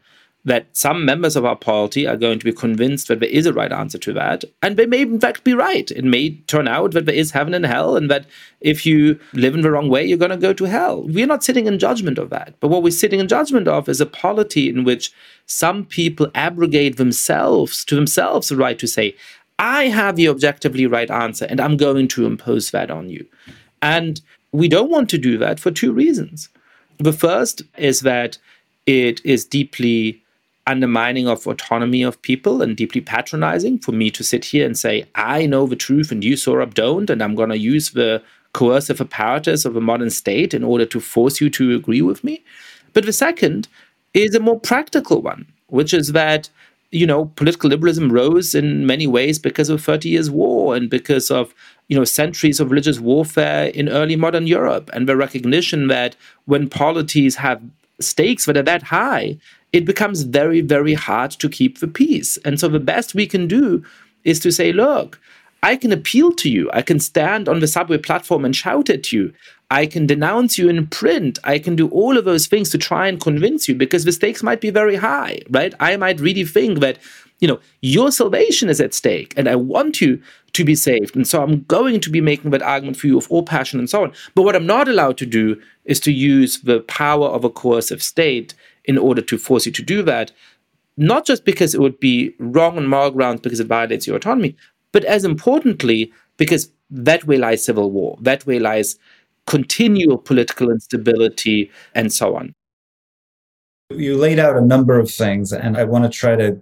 that 0.47 0.66
some 0.76 1.07
members 1.07 1.37
of 1.37 1.45
our 1.45 1.57
polity 1.57 2.07
are 2.07 2.18
going 2.18 2.39
to 2.39 2.45
be 2.45 2.53
convinced 2.53 3.09
that 3.09 3.18
there 3.18 3.30
is 3.30 3.47
a 3.47 3.53
right 3.53 3.72
answer 3.72 3.97
to 3.97 4.12
that. 4.12 4.45
And 4.62 4.76
they 4.76 4.85
may, 4.85 5.01
in 5.03 5.18
fact, 5.18 5.43
be 5.43 5.55
right. 5.55 5.91
It 5.91 6.05
may 6.05 6.37
turn 6.47 6.68
out 6.68 6.93
that 6.93 7.07
there 7.07 7.14
is 7.14 7.30
heaven 7.30 7.55
and 7.55 7.64
hell, 7.64 7.97
and 7.97 8.11
that 8.11 8.26
if 8.61 8.85
you 8.85 9.18
live 9.32 9.55
in 9.55 9.62
the 9.62 9.70
wrong 9.70 9.89
way, 9.89 10.05
you're 10.05 10.18
going 10.18 10.30
to 10.30 10.37
go 10.37 10.53
to 10.53 10.64
hell. 10.64 11.03
We're 11.03 11.26
not 11.26 11.43
sitting 11.43 11.66
in 11.66 11.78
judgment 11.78 12.18
of 12.18 12.28
that. 12.28 12.55
But 12.61 12.68
what 12.68 12.82
we're 12.82 12.91
sitting 12.91 13.20
in 13.20 13.28
judgment 13.28 13.68
of 13.68 13.89
is 13.89 14.03
a 14.03 14.07
polity 14.07 14.68
in 14.68 14.85
which 14.85 15.12
some 15.47 15.87
people 15.87 16.30
abrogate 16.35 16.99
themselves 16.99 17.82
to 17.87 17.95
themselves 17.95 18.51
the 18.51 18.57
right 18.57 18.78
to 18.78 18.87
say, 18.87 19.16
I 19.59 19.85
have 19.89 20.17
the 20.17 20.29
objectively 20.29 20.87
right 20.87 21.11
answer, 21.11 21.47
and 21.49 21.61
I'm 21.61 21.77
going 21.77 22.09
to 22.09 22.27
impose 22.27 22.71
that 22.71 22.91
on 22.91 23.09
you. 23.09 23.25
And 23.83 24.21
we 24.53 24.69
don't 24.69 24.91
want 24.91 25.11
to 25.11 25.19
do 25.19 25.39
that 25.39 25.61
for 25.61 25.71
two 25.71 25.93
reasons. 25.93 26.49
The 26.99 27.13
first 27.13 27.63
is 27.77 28.01
that 28.01 28.39
it 28.87 29.25
is 29.25 29.45
deeply 29.45 30.23
undermining 30.67 31.29
of 31.29 31.47
autonomy 31.47 32.03
of 32.03 32.21
people 32.23 32.63
and 32.63 32.77
deeply 32.77 33.01
patronizing 33.01 33.79
for 33.79 33.93
me 33.93 34.11
to 34.11 34.25
sit 34.25 34.47
here 34.47 34.65
and 34.65 34.79
say, 34.79 35.07
I 35.15 35.47
know 35.47 35.67
the 35.67 35.77
truth 35.77 36.11
and 36.11 36.25
you, 36.25 36.35
Sohrab, 36.35 36.75
don't, 36.75 37.11
and 37.11 37.23
I'm 37.23 37.35
going 37.35 37.51
to 37.51 37.59
use 37.59 37.91
the 37.91 38.23
coercive 38.53 39.01
apparatus 39.01 39.65
of 39.65 39.77
a 39.77 39.81
modern 39.81 40.11
state 40.11 40.55
in 40.55 40.65
order 40.65 40.87
to 40.87 41.01
force 41.01 41.41
you 41.41 41.51
to 41.51 41.75
agree 41.75 42.01
with 42.01 42.25
me. 42.25 42.43
But 42.93 43.05
the 43.05 43.13
second 43.13 43.69
is 44.15 44.35
a 44.35 44.41
more 44.41 44.59
practical 44.59 45.21
one, 45.21 45.47
which 45.67 45.93
is 45.93 46.13
that 46.13 46.49
you 46.95 47.07
know, 47.09 47.24
political 47.34 47.68
liberalism 47.68 48.12
rose 48.12 48.55
in 48.55 48.86
many 48.86 49.09
ways 49.09 49.36
because 49.36 49.68
of 49.68 49.82
30 49.82 50.09
years 50.09 50.30
war 50.30 50.76
and 50.76 50.88
because 50.88 51.28
of, 51.28 51.53
you 51.88 51.97
know, 51.99 52.05
centuries 52.05 52.61
of 52.61 52.70
religious 52.70 53.01
warfare 53.01 53.66
in 53.66 53.88
early 53.88 54.14
modern 54.14 54.47
Europe 54.47 54.90
and 54.92 55.09
the 55.09 55.16
recognition 55.16 55.88
that 55.88 56.14
when 56.45 56.68
polities 56.68 57.34
have 57.34 57.61
stakes 58.01 58.47
that 58.47 58.57
are 58.57 58.62
that 58.62 58.84
high, 58.84 59.36
it 59.72 59.84
becomes 59.84 60.22
very, 60.22 60.61
very 60.61 60.95
hard 60.95 61.32
to 61.32 61.49
keep 61.49 61.80
the 61.80 61.88
peace. 61.88 62.36
And 62.45 62.61
so 62.61 62.68
the 62.68 62.78
best 62.78 63.12
we 63.12 63.26
can 63.26 63.49
do 63.49 63.84
is 64.22 64.38
to 64.40 64.53
say, 64.53 64.72
look, 64.72 65.20
I 65.64 65.74
can 65.74 65.90
appeal 65.90 66.30
to 66.32 66.49
you. 66.49 66.70
I 66.72 66.82
can 66.82 67.01
stand 67.01 67.49
on 67.49 67.59
the 67.59 67.66
subway 67.66 67.99
platform 67.99 68.45
and 68.45 68.55
shout 68.55 68.88
at 68.88 69.11
you. 69.11 69.32
I 69.71 69.87
can 69.87 70.07
denounce 70.07 70.59
you 70.59 70.69
in 70.69 70.87
print. 70.87 71.39
I 71.45 71.59
can 71.59 71.75
do 71.75 71.89
all 71.89 72.17
of 72.17 72.25
those 72.25 72.47
things 72.47 72.71
to 72.71 72.79
try 72.79 73.09
and 73.09 73.21
convince 73.21 73.69
you 73.69 73.75
because 73.75 74.05
the 74.05 74.12
stakes 74.12 74.43
might 74.43 74.61
be 74.61 74.71
very 74.71 74.97
high, 74.97 75.41
right? 75.51 75.75
I 75.81 75.97
might 75.97 76.21
really 76.21 76.45
think 76.45 76.81
that, 76.81 76.99
you 77.41 77.49
know, 77.49 77.61
your 77.81 78.12
salvation 78.12 78.69
is 78.69 78.81
at 78.81 78.95
stake 78.95 79.35
and 79.37 79.49
I 79.49 79.57
want 79.57 80.01
you 80.01 80.23
to 80.53 80.65
be 80.65 80.75
saved. 80.75 81.17
And 81.17 81.27
so 81.27 81.43
I'm 81.43 81.62
going 81.65 82.01
to 82.01 82.11
be 82.11 82.21
making 82.21 82.51
that 82.51 82.62
argument 82.62 82.97
for 82.97 83.07
you 83.07 83.17
with 83.17 83.31
all 83.31 83.43
passion 83.43 83.79
and 83.79 83.91
so 83.91 84.05
on. 84.05 84.12
But 84.35 84.43
what 84.43 84.55
I'm 84.55 84.67
not 84.67 84.89
allowed 84.89 85.19
to 85.19 85.27
do 85.27 85.61
is 85.85 85.99
to 86.01 86.12
use 86.12 86.61
the 86.61 86.81
power 86.81 87.27
of 87.27 87.45
a 87.45 87.51
coercive 87.51 88.03
state 88.03 88.55
in 88.85 88.99
order 88.99 89.23
to 89.23 89.39
force 89.39 89.67
you 89.67 89.73
to 89.73 89.83
do 89.83 90.03
that. 90.03 90.31
Not 90.97 91.27
just 91.27 91.45
because 91.45 91.75
it 91.75 91.81
would 91.81 91.99
be 91.99 92.35
wrong 92.39 92.77
on 92.77 92.87
moral 92.87 93.11
grounds 93.11 93.41
because 93.41 93.61
it 93.61 93.67
violates 93.67 94.07
your 94.07 94.17
autonomy, 94.17 94.57
but 94.93 95.05
as 95.05 95.25
importantly, 95.25 96.12
because 96.37 96.71
that 96.91 97.27
way 97.27 97.37
lies 97.37 97.65
civil 97.65 97.91
war, 97.91 98.17
that 98.21 98.47
way 98.47 98.61
lies 98.61 98.97
continual 99.47 100.18
political 100.18 100.70
instability, 100.70 101.70
and 101.95 102.12
so 102.12 102.36
on. 102.36 102.55
You 103.90 104.16
laid 104.16 104.38
out 104.38 104.57
a 104.57 104.61
number 104.61 104.99
of 104.99 105.11
things, 105.11 105.53
and 105.53 105.76
I 105.76 105.84
want 105.84 106.05
to 106.05 106.11
try 106.11 106.36
to 106.36 106.59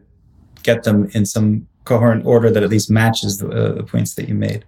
get 0.62 0.82
them 0.82 1.08
in 1.12 1.24
some 1.26 1.66
coherent 1.84 2.26
order 2.26 2.50
that 2.50 2.62
at 2.62 2.70
least 2.70 2.90
matches 2.90 3.38
the, 3.38 3.48
uh, 3.48 3.72
the 3.72 3.82
points 3.82 4.14
that 4.14 4.28
you 4.28 4.34
made. 4.34 4.64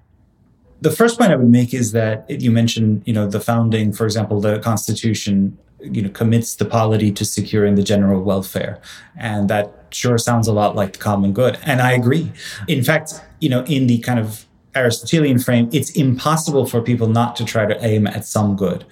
The 0.80 0.90
first 0.90 1.18
point 1.18 1.32
I 1.32 1.36
would 1.36 1.48
make 1.48 1.72
is 1.72 1.92
that 1.92 2.28
you 2.28 2.50
mentioned, 2.50 3.02
you 3.06 3.14
know, 3.14 3.26
the 3.26 3.40
founding, 3.40 3.92
for 3.92 4.04
example, 4.04 4.40
the 4.40 4.58
Constitution, 4.58 5.56
you 5.80 6.02
know, 6.02 6.10
commits 6.10 6.56
the 6.56 6.64
polity 6.64 7.12
to 7.12 7.24
securing 7.24 7.74
the 7.74 7.82
general 7.82 8.22
welfare, 8.22 8.80
and 9.16 9.48
that 9.48 9.72
sure 9.90 10.18
sounds 10.18 10.48
a 10.48 10.52
lot 10.52 10.76
like 10.76 10.94
the 10.94 10.98
common 10.98 11.32
good, 11.32 11.58
and 11.64 11.80
I 11.80 11.92
agree. 11.92 12.32
In 12.68 12.82
fact, 12.82 13.20
you 13.40 13.48
know, 13.48 13.64
in 13.64 13.86
the 13.86 13.98
kind 13.98 14.18
of 14.18 14.46
Aristotelian 14.74 15.38
frame, 15.38 15.68
it's 15.72 15.90
impossible 15.90 16.66
for 16.66 16.80
people 16.80 17.08
not 17.08 17.36
to 17.36 17.44
try 17.44 17.66
to 17.66 17.84
aim 17.84 18.06
at 18.06 18.24
some 18.24 18.56
good. 18.56 18.84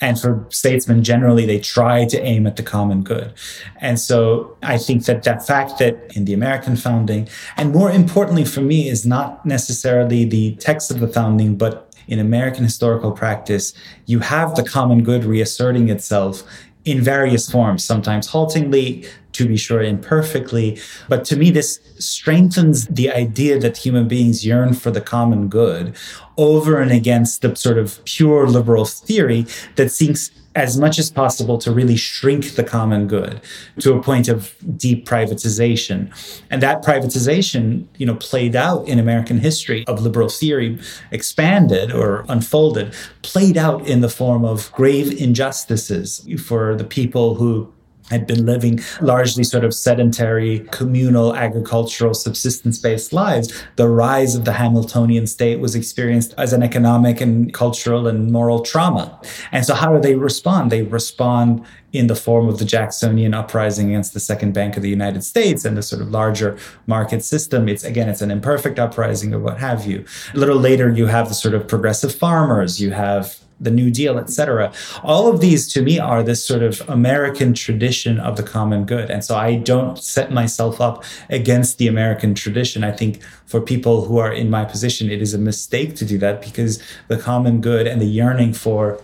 And 0.00 0.18
for 0.18 0.46
statesmen 0.48 1.02
generally, 1.04 1.44
they 1.46 1.58
try 1.58 2.06
to 2.06 2.20
aim 2.22 2.46
at 2.46 2.56
the 2.56 2.62
common 2.62 3.02
good. 3.02 3.32
And 3.80 3.98
so 3.98 4.56
I 4.62 4.78
think 4.78 5.04
that 5.04 5.22
that 5.24 5.46
fact 5.46 5.78
that 5.78 6.16
in 6.16 6.24
the 6.24 6.32
American 6.32 6.76
founding, 6.76 7.28
and 7.56 7.72
more 7.72 7.90
importantly 7.90 8.44
for 8.44 8.60
me, 8.60 8.88
is 8.88 9.04
not 9.04 9.44
necessarily 9.44 10.24
the 10.24 10.56
text 10.56 10.90
of 10.90 11.00
the 11.00 11.08
founding, 11.08 11.56
but 11.56 11.90
in 12.08 12.18
American 12.18 12.64
historical 12.64 13.12
practice, 13.12 13.72
you 14.06 14.18
have 14.18 14.56
the 14.56 14.64
common 14.64 15.04
good 15.04 15.24
reasserting 15.24 15.88
itself 15.88 16.42
in 16.84 17.00
various 17.00 17.50
forms, 17.50 17.84
sometimes 17.84 18.26
haltingly, 18.26 19.04
to 19.32 19.46
be 19.46 19.56
sure, 19.56 19.82
imperfectly. 19.82 20.78
But 21.08 21.24
to 21.26 21.36
me, 21.36 21.50
this 21.50 21.80
strengthens 21.98 22.86
the 22.86 23.10
idea 23.10 23.58
that 23.60 23.76
human 23.76 24.08
beings 24.08 24.44
yearn 24.44 24.74
for 24.74 24.90
the 24.90 25.00
common 25.00 25.48
good 25.48 25.94
over 26.36 26.80
and 26.80 26.90
against 26.90 27.42
the 27.42 27.54
sort 27.54 27.78
of 27.78 28.02
pure 28.04 28.46
liberal 28.46 28.84
theory 28.84 29.46
that 29.76 29.92
seeks 29.92 30.30
as 30.56 30.76
much 30.76 30.98
as 30.98 31.10
possible 31.10 31.58
to 31.58 31.70
really 31.70 31.96
shrink 31.96 32.56
the 32.56 32.64
common 32.64 33.06
good 33.06 33.40
to 33.78 33.92
a 33.94 34.02
point 34.02 34.28
of 34.28 34.54
deep 34.76 35.06
privatization. 35.06 36.10
And 36.50 36.60
that 36.62 36.82
privatization, 36.82 37.86
you 37.98 38.06
know, 38.06 38.16
played 38.16 38.56
out 38.56 38.88
in 38.88 38.98
American 38.98 39.38
history 39.38 39.84
of 39.86 40.02
liberal 40.02 40.28
theory, 40.28 40.78
expanded 41.12 41.92
or 41.92 42.24
unfolded, 42.28 42.94
played 43.22 43.56
out 43.56 43.86
in 43.86 44.00
the 44.00 44.08
form 44.08 44.44
of 44.44 44.72
grave 44.72 45.20
injustices 45.20 46.26
for 46.44 46.74
the 46.74 46.84
people 46.84 47.36
who 47.36 47.72
had 48.10 48.26
been 48.26 48.44
living 48.44 48.80
largely 49.00 49.44
sort 49.44 49.64
of 49.64 49.72
sedentary, 49.72 50.60
communal, 50.70 51.34
agricultural, 51.34 52.14
subsistence 52.14 52.78
based 52.78 53.12
lives, 53.12 53.64
the 53.76 53.88
rise 53.88 54.34
of 54.34 54.44
the 54.44 54.52
Hamiltonian 54.52 55.26
state 55.26 55.60
was 55.60 55.74
experienced 55.74 56.34
as 56.36 56.52
an 56.52 56.62
economic 56.62 57.20
and 57.20 57.54
cultural 57.54 58.06
and 58.08 58.30
moral 58.30 58.60
trauma. 58.60 59.20
And 59.52 59.64
so, 59.64 59.74
how 59.74 59.92
do 59.92 60.00
they 60.00 60.14
respond? 60.14 60.72
They 60.72 60.82
respond 60.82 61.64
in 61.92 62.06
the 62.06 62.14
form 62.14 62.48
of 62.48 62.58
the 62.58 62.64
Jacksonian 62.64 63.34
uprising 63.34 63.88
against 63.88 64.14
the 64.14 64.20
Second 64.20 64.52
Bank 64.52 64.76
of 64.76 64.82
the 64.82 64.88
United 64.88 65.24
States 65.24 65.64
and 65.64 65.76
the 65.76 65.82
sort 65.82 66.00
of 66.00 66.10
larger 66.10 66.56
market 66.86 67.24
system. 67.24 67.68
It's 67.68 67.84
again, 67.84 68.08
it's 68.08 68.22
an 68.22 68.30
imperfect 68.30 68.78
uprising 68.78 69.34
or 69.34 69.40
what 69.40 69.58
have 69.58 69.86
you. 69.86 70.04
A 70.34 70.38
little 70.38 70.58
later, 70.58 70.90
you 70.90 71.06
have 71.06 71.28
the 71.28 71.34
sort 71.34 71.54
of 71.54 71.66
progressive 71.66 72.14
farmers, 72.14 72.80
you 72.80 72.92
have 72.92 73.38
the 73.60 73.70
New 73.70 73.90
Deal, 73.90 74.18
etc. 74.18 74.72
All 75.02 75.28
of 75.28 75.40
these 75.40 75.70
to 75.72 75.82
me 75.82 75.98
are 75.98 76.22
this 76.22 76.44
sort 76.44 76.62
of 76.62 76.82
American 76.88 77.52
tradition 77.52 78.18
of 78.18 78.36
the 78.36 78.42
common 78.42 78.84
good. 78.84 79.10
And 79.10 79.24
so 79.24 79.36
I 79.36 79.56
don't 79.56 79.98
set 79.98 80.32
myself 80.32 80.80
up 80.80 81.04
against 81.28 81.78
the 81.78 81.86
American 81.86 82.34
tradition. 82.34 82.82
I 82.82 82.92
think 82.92 83.22
for 83.46 83.60
people 83.60 84.06
who 84.06 84.18
are 84.18 84.32
in 84.32 84.48
my 84.48 84.64
position, 84.64 85.10
it 85.10 85.20
is 85.20 85.34
a 85.34 85.38
mistake 85.38 85.94
to 85.96 86.04
do 86.04 86.18
that 86.18 86.40
because 86.40 86.82
the 87.08 87.18
common 87.18 87.60
good 87.60 87.86
and 87.86 88.00
the 88.00 88.06
yearning 88.06 88.52
for 88.52 89.00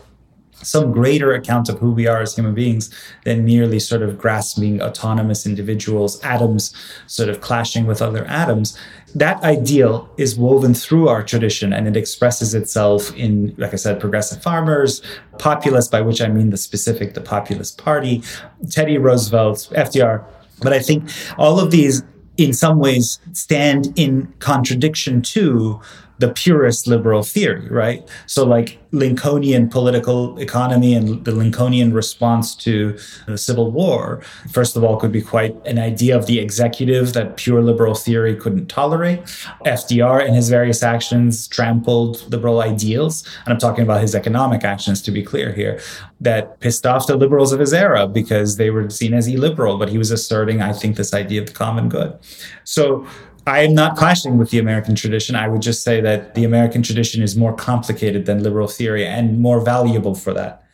some 0.62 0.90
greater 0.90 1.32
account 1.32 1.68
of 1.68 1.78
who 1.78 1.92
we 1.92 2.06
are 2.06 2.22
as 2.22 2.34
human 2.34 2.54
beings 2.54 2.92
than 3.24 3.44
merely 3.44 3.78
sort 3.78 4.02
of 4.02 4.18
grasping 4.18 4.80
autonomous 4.80 5.46
individuals, 5.46 6.22
atoms 6.22 6.74
sort 7.06 7.28
of 7.28 7.40
clashing 7.40 7.86
with 7.86 8.00
other 8.00 8.24
atoms. 8.24 8.78
That 9.16 9.42
ideal 9.42 10.10
is 10.18 10.36
woven 10.36 10.74
through 10.74 11.08
our 11.08 11.22
tradition 11.22 11.72
and 11.72 11.88
it 11.88 11.96
expresses 11.96 12.52
itself 12.52 13.16
in, 13.16 13.54
like 13.56 13.72
I 13.72 13.76
said, 13.76 13.98
progressive 13.98 14.42
farmers, 14.42 15.00
populists, 15.38 15.88
by 15.88 16.02
which 16.02 16.20
I 16.20 16.28
mean 16.28 16.50
the 16.50 16.58
specific, 16.58 17.14
the 17.14 17.22
Populist 17.22 17.78
Party, 17.78 18.22
Teddy 18.70 18.98
Roosevelt, 18.98 19.70
FDR. 19.72 20.22
But 20.60 20.74
I 20.74 20.80
think 20.80 21.08
all 21.38 21.58
of 21.58 21.70
these, 21.70 22.02
in 22.36 22.52
some 22.52 22.78
ways, 22.78 23.18
stand 23.32 23.98
in 23.98 24.34
contradiction 24.38 25.22
to 25.22 25.80
the 26.18 26.28
purest 26.28 26.86
liberal 26.86 27.22
theory, 27.22 27.68
right? 27.68 28.08
So, 28.26 28.44
like 28.44 28.78
Lincolnian 28.92 29.68
political 29.68 30.38
economy 30.38 30.94
and 30.94 31.24
the 31.24 31.32
Lincolnian 31.32 31.92
response 31.92 32.54
to 32.56 32.98
the 33.26 33.36
Civil 33.36 33.70
War, 33.70 34.22
first 34.50 34.76
of 34.76 34.84
all, 34.84 34.96
could 34.96 35.12
be 35.12 35.20
quite 35.20 35.54
an 35.66 35.78
idea 35.78 36.16
of 36.16 36.26
the 36.26 36.38
executive 36.38 37.12
that 37.12 37.36
pure 37.36 37.62
liberal 37.62 37.94
theory 37.94 38.34
couldn't 38.34 38.66
tolerate. 38.66 39.20
FDR, 39.66 40.24
and 40.24 40.34
his 40.34 40.48
various 40.48 40.82
actions, 40.82 41.46
trampled 41.48 42.30
liberal 42.32 42.62
ideals. 42.62 43.26
And 43.44 43.52
I'm 43.52 43.58
talking 43.58 43.84
about 43.84 44.00
his 44.00 44.14
economic 44.14 44.64
actions, 44.64 45.02
to 45.02 45.10
be 45.10 45.22
clear 45.22 45.52
here, 45.52 45.80
that 46.20 46.60
pissed 46.60 46.86
off 46.86 47.06
the 47.06 47.16
liberals 47.16 47.52
of 47.52 47.60
his 47.60 47.74
era 47.74 48.06
because 48.06 48.56
they 48.56 48.70
were 48.70 48.88
seen 48.88 49.12
as 49.12 49.26
illiberal. 49.26 49.76
But 49.76 49.90
he 49.90 49.98
was 49.98 50.10
asserting, 50.10 50.62
I 50.62 50.72
think, 50.72 50.96
this 50.96 51.12
idea 51.12 51.42
of 51.42 51.48
the 51.48 51.52
common 51.52 51.88
good. 51.90 52.18
So, 52.64 53.06
I 53.46 53.60
am 53.60 53.74
not 53.74 53.96
clashing 53.96 54.38
with 54.38 54.50
the 54.50 54.58
American 54.58 54.96
tradition. 54.96 55.36
I 55.36 55.46
would 55.46 55.62
just 55.62 55.82
say 55.82 56.00
that 56.00 56.34
the 56.34 56.44
American 56.44 56.82
tradition 56.82 57.22
is 57.22 57.36
more 57.36 57.54
complicated 57.54 58.26
than 58.26 58.42
liberal 58.42 58.66
theory 58.66 59.06
and 59.06 59.38
more 59.40 59.60
valuable 59.60 60.16
for 60.16 60.34
that. 60.34 60.64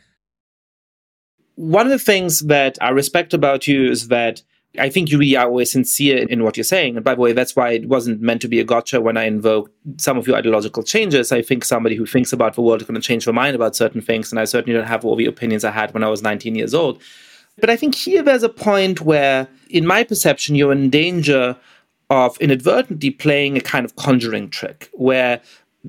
One 1.57 1.87
of 1.87 1.93
the 1.93 1.99
things 1.99 2.41
that 2.41 2.79
I 2.81 2.89
respect 2.89 3.35
about 3.35 3.68
you 3.68 3.91
is 3.91 4.09
that 4.09 4.43
I 4.79 4.89
think 4.89 5.11
you 5.11 5.18
really 5.18 5.37
are 5.37 5.47
always 5.47 5.70
sincere 5.70 6.27
in 6.27 6.43
what 6.43 6.57
you're 6.57 6.64
saying. 6.64 6.97
And 6.97 7.05
by 7.05 7.14
the 7.14 7.20
way, 7.20 7.35
that's 7.35 7.55
why 7.55 7.73
it 7.73 7.89
wasn't 7.89 8.23
meant 8.23 8.41
to 8.41 8.49
be 8.49 8.59
a 8.59 8.64
gotcha 8.64 9.03
when 9.03 9.18
I 9.18 9.25
invoked 9.25 9.70
some 10.01 10.16
of 10.16 10.27
your 10.27 10.37
ideological 10.37 10.83
changes. 10.83 11.31
I 11.31 11.43
think 11.43 11.66
somebody 11.66 11.95
who 11.95 12.07
thinks 12.07 12.33
about 12.33 12.55
the 12.55 12.62
world 12.62 12.81
is 12.81 12.87
going 12.87 12.99
to 12.99 13.07
change 13.07 13.27
their 13.27 13.35
mind 13.35 13.55
about 13.55 13.77
certain 13.77 14.01
things. 14.01 14.33
And 14.33 14.41
I 14.41 14.45
certainly 14.45 14.79
don't 14.79 14.89
have 14.89 15.05
all 15.05 15.14
the 15.14 15.27
opinions 15.27 15.62
I 15.62 15.73
had 15.73 15.93
when 15.93 16.03
I 16.03 16.09
was 16.09 16.23
19 16.23 16.55
years 16.55 16.73
old. 16.73 17.03
But 17.61 17.68
I 17.68 17.77
think 17.77 17.95
here 17.95 18.23
there's 18.23 18.43
a 18.43 18.49
point 18.49 19.03
where, 19.03 19.47
in 19.68 19.87
my 19.87 20.05
perception, 20.05 20.55
you're 20.55 20.73
in 20.73 20.89
danger 20.89 21.59
of 22.11 22.36
inadvertently 22.38 23.11
playing 23.11 23.57
a 23.57 23.61
kind 23.61 23.84
of 23.84 23.96
conjuring 23.96 24.50
trick 24.50 24.90
where 24.92 25.40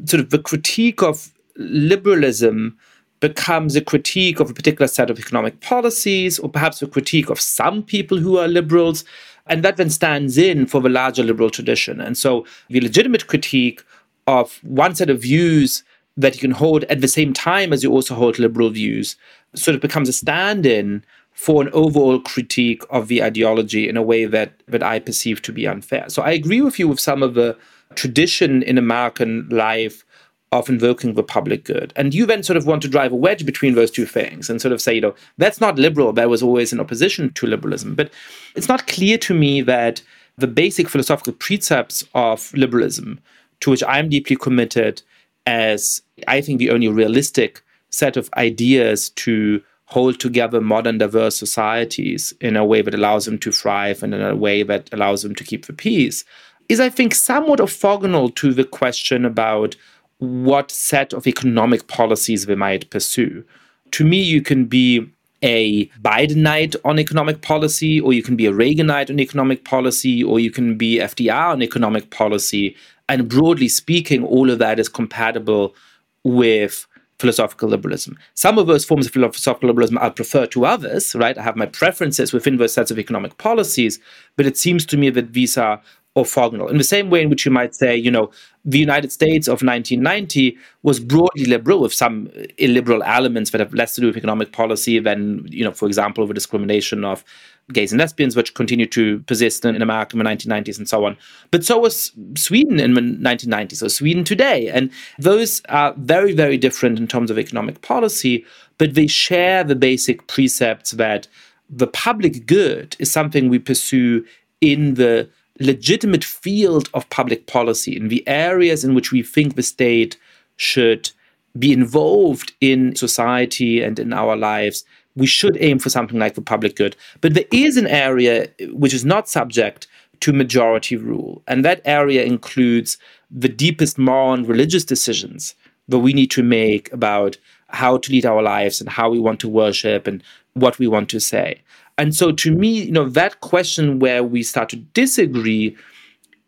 sort 0.05 0.21
of 0.21 0.29
the 0.29 0.39
critique 0.39 1.01
of 1.01 1.31
liberalism 1.57 2.77
becomes 3.19 3.75
a 3.75 3.81
critique 3.81 4.39
of 4.39 4.49
a 4.49 4.53
particular 4.53 4.87
set 4.87 5.09
of 5.09 5.17
economic 5.17 5.59
policies 5.61 6.39
or 6.39 6.49
perhaps 6.49 6.81
a 6.81 6.87
critique 6.87 7.29
of 7.29 7.39
some 7.39 7.81
people 7.81 8.17
who 8.17 8.37
are 8.37 8.47
liberals 8.47 9.05
and 9.47 9.63
that 9.63 9.77
then 9.77 9.89
stands 9.89 10.37
in 10.37 10.65
for 10.65 10.81
the 10.81 10.89
larger 10.89 11.23
liberal 11.23 11.49
tradition. 11.49 12.01
And 12.01 12.17
so 12.17 12.45
the 12.69 12.81
legitimate 12.81 13.27
critique 13.27 13.83
of 14.27 14.59
one 14.63 14.95
set 14.95 15.09
of 15.09 15.21
views 15.21 15.83
that 16.15 16.35
you 16.35 16.41
can 16.41 16.51
hold 16.51 16.83
at 16.85 17.01
the 17.01 17.07
same 17.07 17.33
time 17.33 17.73
as 17.73 17.83
you 17.83 17.91
also 17.91 18.13
hold 18.15 18.39
liberal 18.39 18.69
views 18.69 19.15
sort 19.55 19.75
of 19.75 19.81
becomes 19.81 20.09
a 20.09 20.13
stand-in 20.13 21.03
for 21.33 21.61
an 21.61 21.69
overall 21.73 22.19
critique 22.19 22.83
of 22.89 23.07
the 23.07 23.23
ideology 23.23 23.89
in 23.89 23.97
a 23.97 24.03
way 24.03 24.25
that, 24.25 24.53
that 24.67 24.83
I 24.83 24.99
perceive 24.99 25.41
to 25.43 25.51
be 25.51 25.67
unfair. 25.67 26.09
So 26.09 26.21
I 26.21 26.31
agree 26.31 26.61
with 26.61 26.79
you 26.79 26.87
with 26.87 26.99
some 26.99 27.23
of 27.23 27.33
the 27.33 27.57
tradition 27.95 28.63
in 28.63 28.77
American 28.77 29.47
life 29.49 30.05
of 30.51 30.69
invoking 30.69 31.15
the 31.15 31.23
public 31.23 31.63
good. 31.63 31.91
And 31.95 32.13
you 32.13 32.27
then 32.27 32.43
sort 32.43 32.57
of 32.57 32.67
want 32.67 32.83
to 32.83 32.87
drive 32.87 33.11
a 33.11 33.15
wedge 33.15 33.45
between 33.45 33.73
those 33.73 33.89
two 33.89 34.05
things 34.05 34.49
and 34.49 34.61
sort 34.61 34.71
of 34.71 34.81
say, 34.81 34.93
you 34.93 35.01
know, 35.01 35.15
that's 35.37 35.59
not 35.59 35.79
liberal. 35.79 36.13
That 36.13 36.29
was 36.29 36.43
always 36.43 36.71
in 36.71 36.79
opposition 36.79 37.33
to 37.33 37.47
liberalism. 37.47 37.95
But 37.95 38.11
it's 38.55 38.67
not 38.67 38.87
clear 38.87 39.17
to 39.17 39.33
me 39.33 39.61
that 39.61 40.03
the 40.37 40.47
basic 40.47 40.89
philosophical 40.89 41.33
precepts 41.33 42.03
of 42.13 42.53
liberalism, 42.53 43.19
to 43.61 43.71
which 43.71 43.83
I'm 43.87 44.09
deeply 44.09 44.35
committed 44.35 45.01
as 45.47 46.03
I 46.27 46.41
think 46.41 46.59
the 46.59 46.69
only 46.69 46.87
realistic 46.87 47.63
set 47.89 48.15
of 48.15 48.29
ideas 48.37 49.09
to 49.09 49.61
hold 49.95 50.19
together 50.19 50.59
modern 50.59 50.97
diverse 50.97 51.37
societies 51.37 52.33
in 52.41 52.55
a 52.55 52.65
way 52.65 52.81
that 52.81 52.95
allows 52.95 53.25
them 53.25 53.37
to 53.39 53.51
thrive 53.51 54.03
and 54.03 54.13
in 54.13 54.21
a 54.21 54.35
way 54.35 54.63
that 54.63 54.89
allows 54.93 55.21
them 55.23 55.35
to 55.35 55.43
keep 55.43 55.65
the 55.65 55.73
peace 55.73 56.23
is 56.69 56.79
i 56.79 56.89
think 56.89 57.13
somewhat 57.13 57.59
orthogonal 57.59 58.33
to 58.35 58.53
the 58.53 58.69
question 58.79 59.25
about 59.25 59.75
what 60.23 60.71
set 60.71 61.13
of 61.13 61.27
economic 61.27 61.87
policies 61.87 62.47
we 62.47 62.55
might 62.55 62.89
pursue. 62.89 63.43
To 63.91 64.05
me, 64.05 64.21
you 64.21 64.41
can 64.41 64.65
be 64.65 65.09
a 65.41 65.87
Bidenite 66.01 66.75
on 66.85 66.99
economic 66.99 67.41
policy, 67.41 67.99
or 67.99 68.13
you 68.13 68.23
can 68.23 68.37
be 68.37 68.45
a 68.45 68.53
Reaganite 68.53 69.09
on 69.09 69.19
economic 69.19 69.65
policy, 69.65 70.23
or 70.23 70.39
you 70.39 70.51
can 70.51 70.77
be 70.77 70.99
FDR 70.99 71.51
on 71.51 71.61
economic 71.61 72.09
policy. 72.09 72.75
And 73.09 73.27
broadly 73.27 73.67
speaking, 73.67 74.23
all 74.23 74.49
of 74.49 74.59
that 74.59 74.79
is 74.79 74.87
compatible 74.87 75.75
with 76.23 76.87
philosophical 77.23 77.69
liberalism. 77.69 78.19
Some 78.33 78.57
of 78.57 78.67
those 78.67 78.83
forms 78.83 79.05
of 79.05 79.13
philosophical 79.13 79.69
liberalism 79.69 79.97
I 79.97 80.09
prefer 80.09 80.45
to 80.47 80.65
others, 80.65 81.15
right? 81.15 81.37
I 81.37 81.41
have 81.41 81.55
my 81.55 81.65
preferences 81.65 82.33
within 82.33 82.57
those 82.57 82.73
sets 82.73 82.91
of 82.91 82.99
economic 82.99 83.37
policies, 83.37 83.97
but 84.35 84.45
it 84.45 84.57
seems 84.57 84.85
to 84.87 84.97
me 84.97 85.09
that 85.11 85.31
these 85.31 85.57
are 85.57 85.81
orthogonal. 86.17 86.69
In 86.69 86.77
the 86.77 86.83
same 86.83 87.09
way 87.09 87.21
in 87.21 87.29
which 87.29 87.45
you 87.45 87.51
might 87.51 87.73
say, 87.73 87.95
you 87.95 88.11
know, 88.11 88.29
the 88.65 88.77
United 88.77 89.13
States 89.13 89.47
of 89.47 89.63
1990 89.63 90.57
was 90.83 90.99
broadly 90.99 91.45
liberal 91.45 91.79
with 91.79 91.93
some 91.93 92.29
illiberal 92.57 93.01
elements 93.03 93.51
that 93.51 93.61
have 93.61 93.73
less 93.73 93.95
to 93.95 94.01
do 94.01 94.07
with 94.07 94.17
economic 94.17 94.51
policy 94.51 94.99
than, 94.99 95.47
you 95.49 95.63
know, 95.63 95.71
for 95.71 95.87
example, 95.87 96.27
the 96.27 96.33
discrimination 96.33 97.05
of 97.05 97.23
gays 97.71 97.91
and 97.91 97.99
lesbians, 97.99 98.35
which 98.35 98.53
continued 98.53 98.91
to 98.91 99.19
persist 99.21 99.63
in, 99.63 99.75
in 99.75 99.81
America 99.81 100.17
in 100.17 100.23
the 100.23 100.29
1990s 100.29 100.77
and 100.77 100.89
so 100.89 101.05
on. 101.05 101.17
But 101.51 101.63
so 101.63 101.79
was 101.79 102.11
Sweden 102.35 102.79
in 102.79 102.93
the 102.93 103.01
1990s, 103.01 103.81
or 103.81 103.89
Sweden 103.89 104.23
today. 104.23 104.69
And 104.69 104.91
those 105.19 105.61
are 105.69 105.93
very, 105.97 106.33
very 106.33 106.57
different 106.57 106.99
in 106.99 107.07
terms 107.07 107.31
of 107.31 107.39
economic 107.39 107.81
policy, 107.81 108.45
but 108.77 108.95
they 108.95 109.07
share 109.07 109.63
the 109.63 109.75
basic 109.75 110.27
precepts 110.27 110.91
that 110.91 111.27
the 111.69 111.87
public 111.87 112.45
good 112.45 112.95
is 112.99 113.11
something 113.11 113.49
we 113.49 113.59
pursue 113.59 114.25
in 114.59 114.95
the 114.95 115.29
legitimate 115.59 116.23
field 116.23 116.89
of 116.93 117.09
public 117.09 117.47
policy, 117.47 117.95
in 117.95 118.07
the 118.07 118.27
areas 118.27 118.83
in 118.83 118.93
which 118.93 119.11
we 119.11 119.23
think 119.23 119.55
the 119.55 119.63
state 119.63 120.17
should 120.57 121.11
be 121.57 121.71
involved 121.71 122.53
in 122.61 122.95
society 122.95 123.81
and 123.81 123.99
in 123.99 124.11
our 124.13 124.35
lives, 124.35 124.83
we 125.15 125.27
should 125.27 125.57
aim 125.59 125.79
for 125.79 125.89
something 125.89 126.19
like 126.19 126.35
the 126.35 126.41
public 126.41 126.75
good. 126.75 126.95
But 127.21 127.33
there 127.33 127.45
is 127.51 127.77
an 127.77 127.87
area 127.87 128.49
which 128.71 128.93
is 128.93 129.05
not 129.05 129.29
subject 129.29 129.87
to 130.21 130.33
majority 130.33 130.95
rule, 130.95 131.43
and 131.47 131.65
that 131.65 131.81
area 131.85 132.23
includes 132.23 132.97
the 133.29 133.49
deepest 133.49 133.97
moral 133.97 134.33
and 134.33 134.47
religious 134.47 134.85
decisions 134.85 135.55
that 135.87 135.99
we 135.99 136.13
need 136.13 136.31
to 136.31 136.43
make 136.43 136.91
about 136.93 137.37
how 137.67 137.97
to 137.97 138.11
lead 138.11 138.25
our 138.25 138.41
lives 138.41 138.79
and 138.79 138.89
how 138.89 139.09
we 139.09 139.19
want 139.19 139.39
to 139.39 139.49
worship 139.49 140.07
and 140.07 140.23
what 140.53 140.79
we 140.79 140.87
want 140.87 141.09
to 141.09 141.19
say. 141.19 141.59
And 141.97 142.15
so 142.15 142.31
to 142.31 142.51
me, 142.51 142.83
you 142.83 142.91
know, 142.91 143.09
that 143.09 143.41
question 143.41 143.99
where 143.99 144.23
we 144.23 144.43
start 144.43 144.69
to 144.69 144.77
disagree 144.77 145.75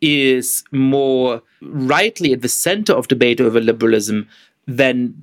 is 0.01 0.63
more 0.72 1.41
rightly 1.61 2.34
at 2.34 2.41
the 2.41 2.49
center 2.49 2.93
of 2.93 3.07
debate 3.07 3.41
over 3.41 3.59
liberalism 3.59 4.28
than 4.68 5.13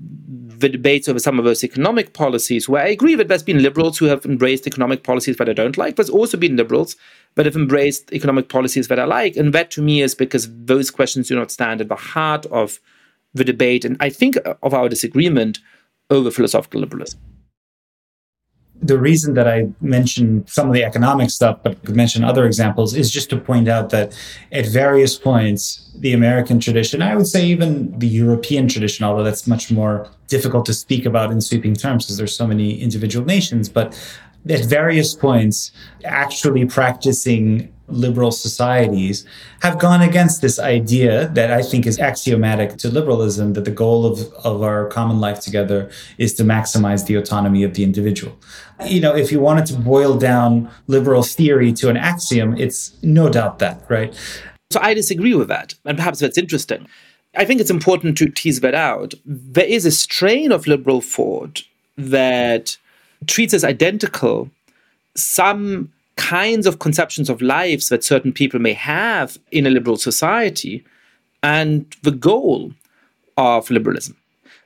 the 0.59 0.68
debates 0.68 1.09
over 1.09 1.18
some 1.18 1.38
of 1.38 1.45
those 1.45 1.64
economic 1.64 2.12
policies, 2.12 2.68
where 2.68 2.84
I 2.84 2.88
agree 2.88 3.16
that 3.16 3.28
there's 3.28 3.43
been 3.43 3.62
liberals 3.62 3.99
who 3.99 4.07
have 4.07 4.24
embraced 4.24 4.66
economic 4.66 5.03
policies 5.03 5.36
that 5.38 5.49
I 5.49 5.53
don't 5.53 5.76
like, 5.76 5.97
there's 5.97 6.11
also 6.11 6.36
been 6.36 6.57
liberals 6.57 6.97
that 7.34 7.47
have 7.47 7.57
embraced 7.57 8.12
economic 8.12 8.49
policies 8.49 8.88
that 8.88 9.01
I 9.01 9.05
like. 9.05 9.36
And 9.36 9.53
that 9.53 9.70
to 9.72 9.82
me 9.82 10.03
is 10.03 10.14
because 10.14 10.49
those 10.64 10.90
questions 10.90 11.28
do 11.28 11.34
not 11.34 11.51
stand 11.51 11.80
at 11.80 11.88
the 11.88 11.97
heart 11.97 12.47
of 12.47 12.78
the 13.34 13.45
debate, 13.45 13.84
and 13.84 13.97
I 13.99 14.11
think 14.11 14.36
of 14.62 14.74
our 14.74 14.88
disagreement 14.88 15.59
over 16.11 16.30
philosophical 16.30 16.80
liberalism 16.80 17.18
the 18.83 18.99
reason 18.99 19.35
that 19.35 19.47
I 19.47 19.68
mentioned 19.80 20.49
some 20.49 20.66
of 20.66 20.74
the 20.74 20.85
economic 20.85 21.30
stuff, 21.30 21.59
but 21.62 21.89
mention 21.89 22.24
other 22.24 22.45
examples, 22.45 22.95
is 22.95 23.11
just 23.11 23.30
to 23.30 23.37
point 23.37 23.68
out 23.68 23.91
that 23.91 24.18
at 24.51 24.66
various 24.66 25.16
points, 25.16 25.91
the 25.99 26.12
American 26.12 26.59
tradition, 26.59 27.01
I 27.01 27.14
would 27.14 27.28
say 27.28 27.47
even 27.47 27.97
the 27.99 28.09
European 28.09 28.66
tradition, 28.66 29.05
although 29.05 29.22
that's 29.22 29.47
much 29.47 29.70
more 29.70 30.11
difficult 30.26 30.66
to 30.66 30.74
speak 30.74 31.07
about 31.07 31.30
in 31.30 31.41
sweeping 31.41 31.74
terms 31.74 32.05
because 32.05 32.16
there's 32.16 32.37
so 32.37 32.47
many 32.47 32.80
individual 32.80 33.24
nations, 33.24 33.68
but 33.68 33.95
at 34.49 34.64
various 34.64 35.14
points, 35.14 35.70
actually 36.05 36.64
practicing 36.66 37.72
liberal 37.93 38.30
societies 38.30 39.24
have 39.61 39.78
gone 39.78 40.03
against 40.03 40.40
this 40.40 40.59
idea 40.59 41.28
that 41.28 41.51
I 41.51 41.62
think 41.62 41.86
is 41.86 41.99
axiomatic 41.99 42.76
to 42.78 42.88
liberalism 42.88 43.53
that 43.53 43.64
the 43.64 43.70
goal 43.70 44.07
of, 44.07 44.32
of 44.45 44.62
our 44.62 44.88
common 44.88 45.20
life 45.20 45.40
together 45.40 45.90
is 46.18 46.34
to 46.34 46.43
maximize 46.43 47.07
the 47.07 47.14
autonomy 47.14 47.62
of 47.62 47.74
the 47.74 47.84
individual. 47.84 48.36
You 48.86 49.01
know, 49.01 49.14
if 49.14 49.30
you 49.30 49.40
wanted 49.40 49.66
to 49.66 49.74
boil 49.74 50.16
down 50.16 50.70
liberal 50.86 51.22
theory 51.22 51.72
to 51.74 51.88
an 51.88 51.97
axiom, 51.97 52.57
it's 52.59 52.97
no 53.03 53.28
doubt 53.28 53.59
that, 53.61 53.84
right? 53.88 54.14
So 54.70 54.80
I 54.80 54.95
disagree 54.95 55.34
with 55.34 55.49
that. 55.49 55.74
And 55.84 55.97
perhaps 55.97 56.18
that's 56.18 56.38
interesting. 56.38 56.88
I 57.36 57.45
think 57.45 57.61
it's 57.61 57.70
important 57.70 58.18
to 58.18 58.26
tease 58.28 58.61
that 58.61 58.74
out. 58.74 59.14
There 59.24 59.64
is 59.64 59.86
a 59.86 59.90
strain 59.90 60.53
of 60.53 60.66
liberal 60.66 61.01
thought 61.01 61.62
that 61.97 62.76
treats 63.26 63.55
as 63.55 63.64
identical 63.64 64.51
some 65.14 65.93
kinds 66.17 66.67
of 66.67 66.79
conceptions 66.79 67.31
of 67.31 67.41
lives 67.41 67.89
that 67.89 68.05
certain 68.05 68.33
people 68.33 68.61
may 68.61 68.75
have 68.75 69.39
in 69.51 69.67
a 69.67 69.71
liberal 69.71 69.97
society 69.97 70.85
and 71.43 71.97
the 72.03 72.11
goal 72.11 72.73
of 73.37 73.71
liberalism. 73.71 74.17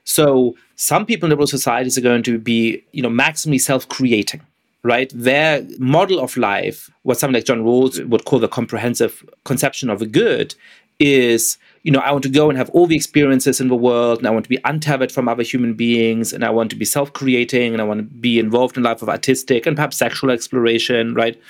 So 0.03 0.55
some 0.75 1.05
people 1.05 1.27
in 1.27 1.31
liberal 1.31 1.47
societies 1.47 1.97
are 1.97 2.01
going 2.01 2.23
to 2.23 2.37
be, 2.37 2.83
you 2.91 3.01
know, 3.01 3.09
maximally 3.09 3.59
self-creating, 3.59 4.41
right? 4.83 5.11
Their 5.13 5.65
model 5.79 6.19
of 6.19 6.37
life, 6.37 6.89
what 7.03 7.17
someone 7.17 7.33
like 7.35 7.45
John 7.45 7.63
Rawls 7.63 8.05
would 8.07 8.25
call 8.25 8.39
the 8.39 8.47
comprehensive 8.47 9.27
conception 9.43 9.89
of 9.89 10.01
a 10.01 10.05
good, 10.05 10.53
is 10.99 11.57
you 11.87 11.93
know, 11.93 11.99
I 11.99 12.11
want 12.11 12.23
to 12.23 12.29
go 12.29 12.49
and 12.49 12.57
have 12.57 12.69
all 12.71 12.85
the 12.85 12.97
experiences 12.97 13.61
in 13.61 13.69
the 13.69 13.75
world, 13.75 14.17
and 14.17 14.27
I 14.27 14.31
want 14.31 14.43
to 14.43 14.49
be 14.49 14.59
untethered 14.65 15.09
from 15.09 15.29
other 15.29 15.41
human 15.41 15.73
beings, 15.73 16.33
and 16.33 16.43
I 16.43 16.49
want 16.49 16.69
to 16.71 16.75
be 16.75 16.83
self-creating, 16.83 17.71
and 17.71 17.81
I 17.81 17.85
want 17.85 17.99
to 17.99 18.03
be 18.03 18.39
involved 18.39 18.75
in 18.75 18.83
life 18.83 19.01
of 19.01 19.07
artistic 19.07 19.65
and 19.65 19.77
perhaps 19.77 19.95
sexual 19.95 20.29
exploration, 20.29 21.13
right? 21.13 21.41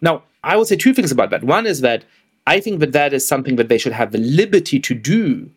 Now, 0.00 0.24
I 0.42 0.56
will 0.56 0.64
say 0.64 0.74
two 0.74 0.94
things 0.94 1.12
about 1.12 1.30
that. 1.30 1.44
One 1.44 1.64
is 1.64 1.80
that 1.82 2.04
I 2.44 2.58
think 2.58 2.80
that 2.80 2.90
that 2.90 3.12
is 3.12 3.24
something 3.24 3.54
that 3.54 3.68
they 3.68 3.78
should 3.78 3.92
have 3.92 4.10
the 4.10 4.18
liberty 4.18 4.80
to 4.80 4.94
do 4.94 5.48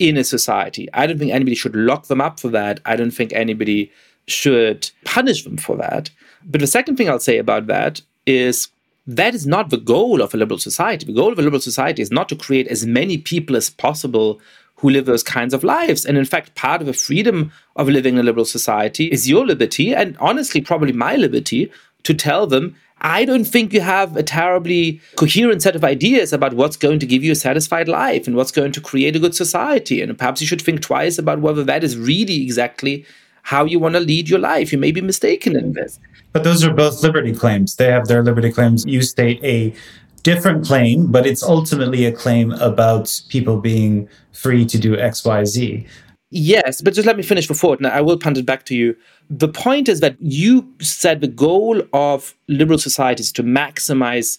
in 0.00 0.16
a 0.16 0.24
society. 0.24 0.88
I 0.92 1.06
don't 1.06 1.20
think 1.20 1.30
anybody 1.30 1.54
should 1.54 1.76
lock 1.76 2.08
them 2.08 2.20
up 2.20 2.40
for 2.40 2.48
that. 2.48 2.80
I 2.84 2.96
don't 2.96 3.12
think 3.12 3.32
anybody 3.32 3.92
should 4.26 4.90
punish 5.04 5.44
them 5.44 5.56
for 5.56 5.76
that. 5.76 6.10
But 6.44 6.60
the 6.60 6.66
second 6.66 6.96
thing 6.96 7.08
I'll 7.08 7.20
say 7.20 7.38
about 7.38 7.68
that 7.68 8.00
is 8.26 8.66
that 9.06 9.34
is 9.34 9.46
not 9.46 9.70
the 9.70 9.78
goal 9.78 10.22
of 10.22 10.32
a 10.32 10.36
liberal 10.36 10.58
society. 10.58 11.06
The 11.06 11.12
goal 11.12 11.32
of 11.32 11.38
a 11.38 11.42
liberal 11.42 11.60
society 11.60 12.02
is 12.02 12.10
not 12.10 12.28
to 12.28 12.36
create 12.36 12.68
as 12.68 12.86
many 12.86 13.18
people 13.18 13.56
as 13.56 13.70
possible 13.70 14.40
who 14.76 14.90
live 14.90 15.06
those 15.06 15.22
kinds 15.22 15.54
of 15.54 15.64
lives. 15.64 16.04
And 16.04 16.18
in 16.18 16.24
fact, 16.24 16.54
part 16.54 16.80
of 16.80 16.86
the 16.86 16.92
freedom 16.92 17.52
of 17.76 17.88
living 17.88 18.14
in 18.14 18.20
a 18.20 18.22
liberal 18.22 18.44
society 18.44 19.06
is 19.06 19.28
your 19.28 19.46
liberty, 19.46 19.94
and 19.94 20.16
honestly, 20.18 20.60
probably 20.60 20.92
my 20.92 21.16
liberty, 21.16 21.70
to 22.02 22.14
tell 22.14 22.46
them, 22.46 22.74
I 23.00 23.24
don't 23.24 23.44
think 23.44 23.72
you 23.72 23.80
have 23.80 24.16
a 24.16 24.22
terribly 24.22 25.00
coherent 25.16 25.62
set 25.62 25.74
of 25.74 25.84
ideas 25.84 26.32
about 26.32 26.54
what's 26.54 26.76
going 26.76 27.00
to 27.00 27.06
give 27.06 27.24
you 27.24 27.32
a 27.32 27.36
satisfied 27.36 27.88
life 27.88 28.28
and 28.28 28.36
what's 28.36 28.52
going 28.52 28.72
to 28.72 28.80
create 28.80 29.16
a 29.16 29.18
good 29.18 29.34
society. 29.34 30.00
And 30.00 30.16
perhaps 30.16 30.40
you 30.40 30.46
should 30.46 30.62
think 30.62 30.82
twice 30.82 31.18
about 31.18 31.40
whether 31.40 31.64
that 31.64 31.82
is 31.82 31.98
really 31.98 32.42
exactly 32.42 33.04
how 33.42 33.64
you 33.64 33.78
want 33.78 33.94
to 33.94 34.00
lead 34.00 34.28
your 34.28 34.38
life. 34.38 34.72
You 34.72 34.78
may 34.78 34.92
be 34.92 35.00
mistaken 35.00 35.56
in 35.56 35.72
this. 35.72 36.00
But 36.32 36.44
those 36.44 36.64
are 36.64 36.72
both 36.72 37.02
liberty 37.02 37.34
claims. 37.34 37.76
They 37.76 37.90
have 37.90 38.06
their 38.06 38.22
liberty 38.22 38.50
claims. 38.50 38.84
You 38.86 39.02
state 39.02 39.42
a 39.44 39.74
different 40.22 40.64
claim, 40.64 41.10
but 41.10 41.26
it's 41.26 41.42
ultimately 41.42 42.06
a 42.06 42.12
claim 42.12 42.52
about 42.52 43.20
people 43.28 43.60
being 43.60 44.08
free 44.32 44.64
to 44.66 44.78
do 44.78 44.96
X, 44.96 45.24
Y, 45.24 45.44
Z. 45.44 45.86
Yes, 46.30 46.80
but 46.80 46.94
just 46.94 47.06
let 47.06 47.18
me 47.18 47.22
finish 47.22 47.46
the 47.46 47.54
thought. 47.54 47.80
Now, 47.80 47.90
I 47.90 48.00
will 48.00 48.18
punt 48.18 48.38
it 48.38 48.46
back 48.46 48.64
to 48.66 48.74
you. 48.74 48.96
The 49.28 49.48
point 49.48 49.88
is 49.88 50.00
that 50.00 50.16
you 50.20 50.66
said 50.80 51.20
the 51.20 51.28
goal 51.28 51.82
of 51.92 52.34
liberal 52.48 52.78
society 52.78 53.20
is 53.20 53.32
to 53.32 53.42
maximize 53.42 54.38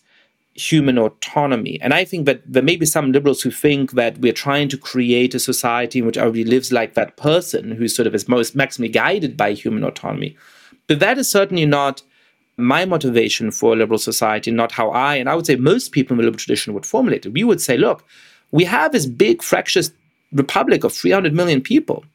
human 0.55 0.99
autonomy. 0.99 1.79
And 1.81 1.93
I 1.93 2.05
think 2.05 2.25
that 2.25 2.41
there 2.45 2.63
may 2.63 2.75
be 2.75 2.85
some 2.85 3.11
liberals 3.11 3.41
who 3.41 3.49
think 3.49 3.93
that 3.93 4.19
we're 4.19 4.33
trying 4.33 4.69
to 4.69 4.77
create 4.77 5.33
a 5.33 5.39
society 5.39 5.99
in 5.99 6.05
which 6.05 6.17
everybody 6.17 6.43
lives 6.43 6.71
like 6.71 6.93
that 6.93 7.17
person 7.17 7.71
who 7.71 7.87
sort 7.87 8.07
of 8.07 8.13
is 8.13 8.27
most 8.27 8.55
maximally 8.55 8.91
guided 8.91 9.35
by 9.35 9.53
human 9.53 9.83
autonomy. 9.83 10.37
But 10.87 10.99
that 10.99 11.17
is 11.17 11.29
certainly 11.29 11.65
not 11.65 12.03
my 12.57 12.85
motivation 12.85 13.49
for 13.49 13.73
a 13.73 13.75
liberal 13.75 13.97
society, 13.97 14.51
not 14.51 14.71
how 14.71 14.89
I, 14.91 15.15
and 15.15 15.27
I 15.27 15.35
would 15.35 15.47
say 15.47 15.55
most 15.55 15.91
people 15.91 16.13
in 16.13 16.17
the 16.17 16.23
liberal 16.23 16.37
tradition 16.37 16.73
would 16.73 16.85
formulate 16.85 17.25
it. 17.25 17.33
We 17.33 17.43
would 17.43 17.61
say, 17.61 17.77
look, 17.77 18.05
we 18.51 18.63
have 18.65 18.91
this 18.91 19.07
big 19.07 19.41
fractious 19.41 19.91
republic 20.31 20.83
of 20.83 20.93
300 20.93 21.33
million 21.33 21.61
people. 21.61 22.05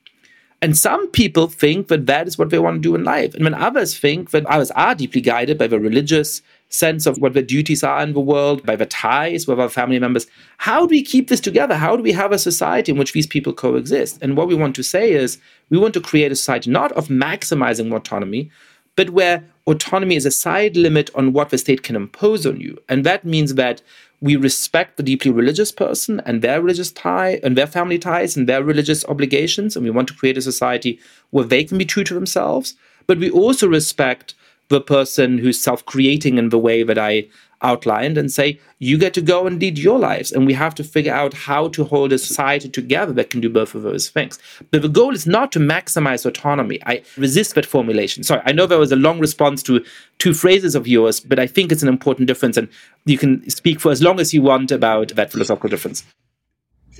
And 0.61 0.77
some 0.77 1.09
people 1.11 1.47
think 1.47 1.89
that 1.89 2.07
that 2.07 2.27
is 2.27 2.37
what 2.37 2.51
they 2.51 2.59
want 2.59 2.77
to 2.77 2.89
do 2.89 2.95
in 2.95 3.05
life. 3.05 3.35
And 3.35 3.45
when 3.45 3.55
others 3.55 3.99
think 3.99 4.31
that 4.31 4.47
others 4.47 4.71
are 4.73 4.95
deeply 4.95 5.21
guided 5.21 5.59
by 5.59 5.69
the 5.69 5.79
religious 5.79 6.43
sense 6.71 7.07
of 7.07 7.19
what 7.19 7.33
their 7.33 7.43
duties 7.43 7.83
are 7.83 8.03
in 8.03 8.13
the 8.13 8.21
world, 8.21 8.65
by 8.65 8.77
the 8.77 8.87
ties 8.87 9.47
with 9.47 9.59
our 9.59 9.69
family 9.69 9.99
members, 9.99 10.27
how 10.59 10.87
do 10.87 10.91
we 10.91 11.03
keep 11.03 11.29
this 11.29 11.41
together? 11.41 11.75
How 11.75 11.97
do 11.97 12.03
we 12.03 12.13
have 12.13 12.33
a 12.33 12.39
society 12.39 12.93
in 12.93 12.99
which 12.99 13.13
these 13.13 13.27
people 13.27 13.53
coexist? 13.53 14.19
And 14.23 14.37
what 14.37 14.49
we 14.49 14.55
want 14.55 14.77
to 14.77 14.83
say 14.83 15.13
is 15.13 15.39
we 15.71 15.79
want 15.79 15.95
to 15.95 16.01
create 16.01 16.33
a 16.33 16.37
society 16.37 16.71
not 16.71 16.93
of 16.93 17.09
maximizing 17.09 17.95
autonomy, 17.95 18.51
but 18.97 19.11
where 19.11 19.45
autonomy 19.67 20.17
is 20.17 20.27
a 20.27 20.31
side 20.31 20.77
limit 20.77 21.09
on 21.15 21.33
what 21.33 21.51
the 21.51 21.59
state 21.59 21.83
can 21.83 21.97
impose 21.97 22.45
on 22.45 22.61
you. 22.61 22.77
And 22.89 23.05
that 23.05 23.25
means 23.25 23.55
that 23.55 23.81
we 24.21 24.35
respect 24.35 24.97
the 24.97 25.03
deeply 25.05 25.31
religious 25.31 25.71
person 25.71 26.21
and 26.27 26.43
their 26.43 26.61
religious 26.61 26.91
tie 26.91 27.39
and 27.45 27.57
their 27.57 27.69
family 27.69 27.99
ties 27.99 28.37
and 28.37 28.49
their 28.49 28.65
religious 28.65 29.05
obligations. 29.05 29.77
And 29.77 29.85
we 29.85 29.91
want 29.91 30.09
to 30.09 30.15
create 30.15 30.37
a 30.37 30.43
society 30.43 30.99
where 31.31 31.45
they 31.45 31.63
can 31.63 31.79
be 31.79 31.85
true 31.85 32.05
to 32.05 32.15
themselves. 32.15 32.75
But 33.07 33.19
we 33.19 33.31
also 33.31 33.69
respect 33.69 34.35
the 34.69 34.81
person 34.81 35.39
who's 35.39 35.61
self 35.61 35.85
creating 35.85 36.39
in 36.39 36.51
the 36.51 36.59
way 36.59 36.83
that 36.83 36.99
I 36.99 37.29
outlined 37.63 38.17
and 38.17 38.31
say, 38.31 38.61
you 38.79 38.97
get 38.99 39.15
to 39.15 39.21
go 39.21 39.47
and 39.47 39.61
lead 39.61 39.79
your 39.79 39.99
lives. 39.99 40.31
And 40.31 40.47
we 40.47 40.55
have 40.55 40.75
to 40.77 40.85
figure 40.85 41.13
out 41.13 41.35
how 41.35 41.69
to 41.69 41.85
hold 41.85 42.13
a 42.13 42.19
society 42.19 42.69
together 42.69 43.13
that 43.15 43.31
can 43.31 43.41
do 43.41 43.51
both 43.51 43.75
of 43.75 43.83
those 43.83 44.09
things. 44.09 44.39
But 44.71 44.83
the 44.83 44.89
goal 44.89 45.15
is 45.15 45.27
not 45.27 45.51
to 45.53 45.59
maximize 45.59 46.25
autonomy. 46.25 46.81
I 46.87 47.03
resist 47.17 47.55
that 47.55 47.67
formulation. 47.67 48.23
Sorry, 48.23 48.43
I 48.45 48.53
know 48.53 48.67
there 48.67 48.79
was 48.79 48.93
a 48.93 48.97
long 48.97 49.19
response 49.19 49.63
to 49.65 49.85
two 50.19 50.35
phrases 50.35 50.75
of 50.75 50.87
yours, 50.87 51.21
but 51.21 51.39
I 51.39 51.47
think 51.47 51.73
it's 51.73 51.83
an 51.83 51.89
important 51.89 52.29
difference. 52.29 52.57
And 52.57 52.69
you 53.05 53.19
can 53.19 53.49
speak 53.51 53.81
for 53.81 53.91
as 53.91 54.03
long 54.03 54.21
as 54.21 54.33
you 54.33 54.43
want 54.43 54.71
about 54.71 55.09
that 55.17 55.33
philosophical 55.33 55.69
difference. 55.69 56.05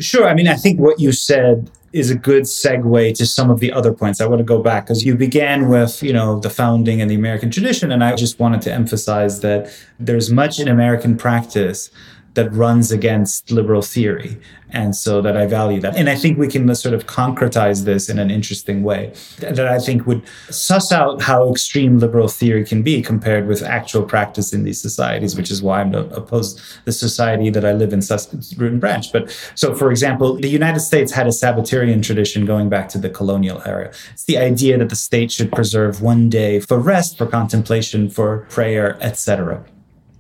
Sure. 0.01 0.29
I 0.29 0.35
mean, 0.35 0.49
I 0.49 0.55
think 0.55 0.79
what 0.79 1.01
you 1.01 1.13
said 1.13 1.71
is 1.93 2.11
a 2.11 2.15
good 2.15 2.45
segue 2.45 3.15
to 3.15 3.27
some 3.27 3.51
of 3.51 3.61
the 3.61 3.73
other 3.73 3.93
points. 3.93 4.21
I 4.21 4.27
want 4.27 4.41
to 4.41 4.45
go 4.45 4.63
back 4.63 4.85
because 4.85 5.05
you 5.05 5.15
began 5.15 5.69
with, 5.69 6.03
you 6.03 6.13
know, 6.13 6.39
the 6.39 6.51
founding 6.51 7.01
and 7.01 7.11
the 7.11 7.15
American 7.15 7.51
tradition. 7.51 7.91
And 7.91 8.05
I 8.05 8.15
just 8.15 8.39
wanted 8.39 8.61
to 8.63 8.73
emphasize 8.73 9.41
that 9.41 9.73
there's 9.99 10.31
much 10.31 10.61
in 10.61 10.69
American 10.69 11.17
practice 11.17 11.91
that 12.39 12.53
runs 12.53 12.93
against 12.93 13.51
liberal 13.51 13.83
theory. 13.83 14.39
And 14.71 14.95
so 14.95 15.21
that 15.23 15.37
I 15.37 15.47
value 15.47 15.81
that. 15.81 15.97
And 15.97 16.09
I 16.09 16.15
think 16.15 16.39
we 16.39 16.47
can 16.47 16.73
sort 16.75 16.95
of 16.95 17.07
concretize 17.07 17.85
this 17.85 18.09
in 18.09 18.19
an 18.21 18.31
interesting 18.31 18.85
way 18.85 19.13
that 19.41 19.67
I 19.67 19.81
think 19.81 20.07
would 20.07 20.23
suss 20.51 20.93
out 20.93 21.21
how 21.21 21.51
extreme 21.51 21.99
liberal 21.99 22.29
theory 22.29 22.65
can 22.65 22.83
be 22.85 23.03
compared 23.03 23.49
with 23.49 23.63
actual 23.63 24.05
practice 24.05 24.53
in 24.53 24.63
these 24.63 24.81
societies, 24.81 25.37
which 25.37 25.51
is 25.51 25.63
why 25.63 25.81
I'm 25.81 25.93
opposed 25.95 26.61
the 26.85 26.93
society 26.93 27.51
that 27.51 27.65
I 27.65 27.73
live 27.73 27.93
in, 27.93 28.03
root 28.57 28.73
and 28.73 28.81
branch. 28.81 29.11
But 29.13 29.37
so, 29.57 29.75
for 29.75 29.91
example, 29.91 30.37
the 30.37 30.49
United 30.49 30.81
States 30.81 31.11
had 31.11 31.27
a 31.27 31.33
Sabbatarian 31.33 32.03
tradition 32.05 32.45
going 32.45 32.69
back 32.69 32.89
to 32.91 32.99
the 32.99 33.11
colonial 33.11 33.61
era. 33.67 33.93
It's 34.13 34.25
the 34.25 34.39
idea 34.39 34.79
that 34.79 34.91
the 34.91 34.97
state 34.97 35.33
should 35.33 35.51
preserve 35.51 36.03
one 36.03 36.29
day 36.29 36.61
for 36.61 36.79
rest, 36.79 37.19
for 37.19 37.27
contemplation, 37.27 38.09
for 38.09 38.47
prayer, 38.51 38.97
etc. 39.01 39.65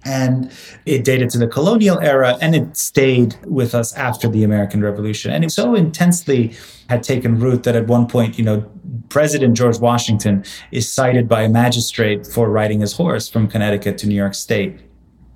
And 0.05 0.53
it 0.87 1.05
dated 1.05 1.31
to 1.31 1.39
the 1.39 1.49
colonial 1.49 1.99
era 1.99 2.39
and 2.41 2.55
it 2.55 2.77
stayed 2.77 3.37
with 3.45 3.75
us 3.75 3.93
after 3.95 4.29
the 4.29 4.45
American 4.45 4.81
Revolution. 4.81 5.33
And 5.33 5.45
it 5.45 5.51
so 5.51 5.75
intensely 5.75 6.55
had 6.89 7.03
taken 7.03 7.39
root 7.39 7.65
that 7.65 7.77
at 7.77 7.87
one 7.87 8.07
point, 8.07 8.39
you 8.39 8.45
know, 8.45 8.65
President 9.09 9.57
George 9.57 9.79
Washington 9.79 10.45
is 10.71 10.91
cited 10.91 11.29
by 11.29 11.43
a 11.43 11.49
magistrate 11.49 12.27
for 12.27 12.49
riding 12.49 12.81
his 12.81 12.95
horse 12.95 13.29
from 13.29 13.49
Connecticut 13.49 13.99
to 13.99 14.07
New 14.07 14.15
York 14.15 14.35
State 14.35 14.81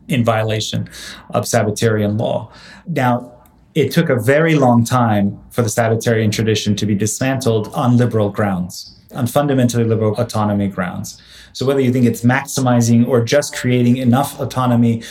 in 0.08 0.24
violation 0.24 0.88
of 1.30 1.44
Sabbatarian 1.44 2.18
law. 2.18 2.52
Now, 2.86 3.32
it 3.74 3.90
took 3.90 4.10
a 4.10 4.20
very 4.20 4.54
long 4.54 4.84
time 4.84 5.40
for 5.50 5.62
the 5.62 5.68
Sabbatarian 5.68 6.30
tradition 6.30 6.76
to 6.76 6.86
be 6.86 6.94
dismantled 6.94 7.68
on 7.74 7.96
liberal 7.96 8.28
grounds, 8.28 8.98
on 9.14 9.26
fundamentally 9.26 9.84
liberal 9.84 10.14
autonomy 10.16 10.68
grounds. 10.68 11.20
So 11.52 11.66
whether 11.66 11.80
you 11.80 11.92
think 11.92 12.06
it's 12.06 12.22
maximizing 12.22 13.06
or 13.06 13.24
just 13.24 13.54
creating 13.54 13.96
enough 13.96 14.38
autonomy 14.40 15.02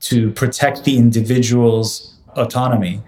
to 0.00 0.30
protect 0.32 0.84
the 0.84 0.96
individual's 0.96 2.14
autonomy, 2.36 3.00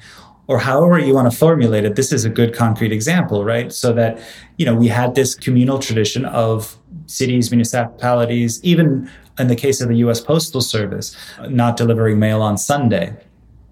or 0.47 0.59
however 0.59 0.99
you 0.99 1.14
want 1.14 1.30
to 1.30 1.37
formulate 1.37 1.85
it, 1.85 1.97
this 1.97 2.12
is 2.12 2.24
a 2.24 2.30
good 2.30 2.55
concrete 2.55 2.93
example, 2.93 3.45
right? 3.45 3.72
So 3.72 3.93
that, 3.95 4.20
you 4.59 4.66
know, 4.66 4.74
we 4.74 4.89
had 4.89 5.14
this 5.14 5.35
communal 5.35 5.78
tradition 5.78 6.26
of 6.26 6.76
cities, 7.07 7.51
municipalities, 7.51 8.62
even 8.62 9.11
in 9.39 9.49
the 9.49 9.57
case 9.57 9.80
of 9.80 9.89
the 9.89 9.97
US 9.97 10.20
Postal 10.20 10.61
Service, 10.61 11.16
not 11.49 11.76
delivering 11.76 12.18
mail 12.18 12.43
on 12.43 12.59
Sunday. 12.59 13.16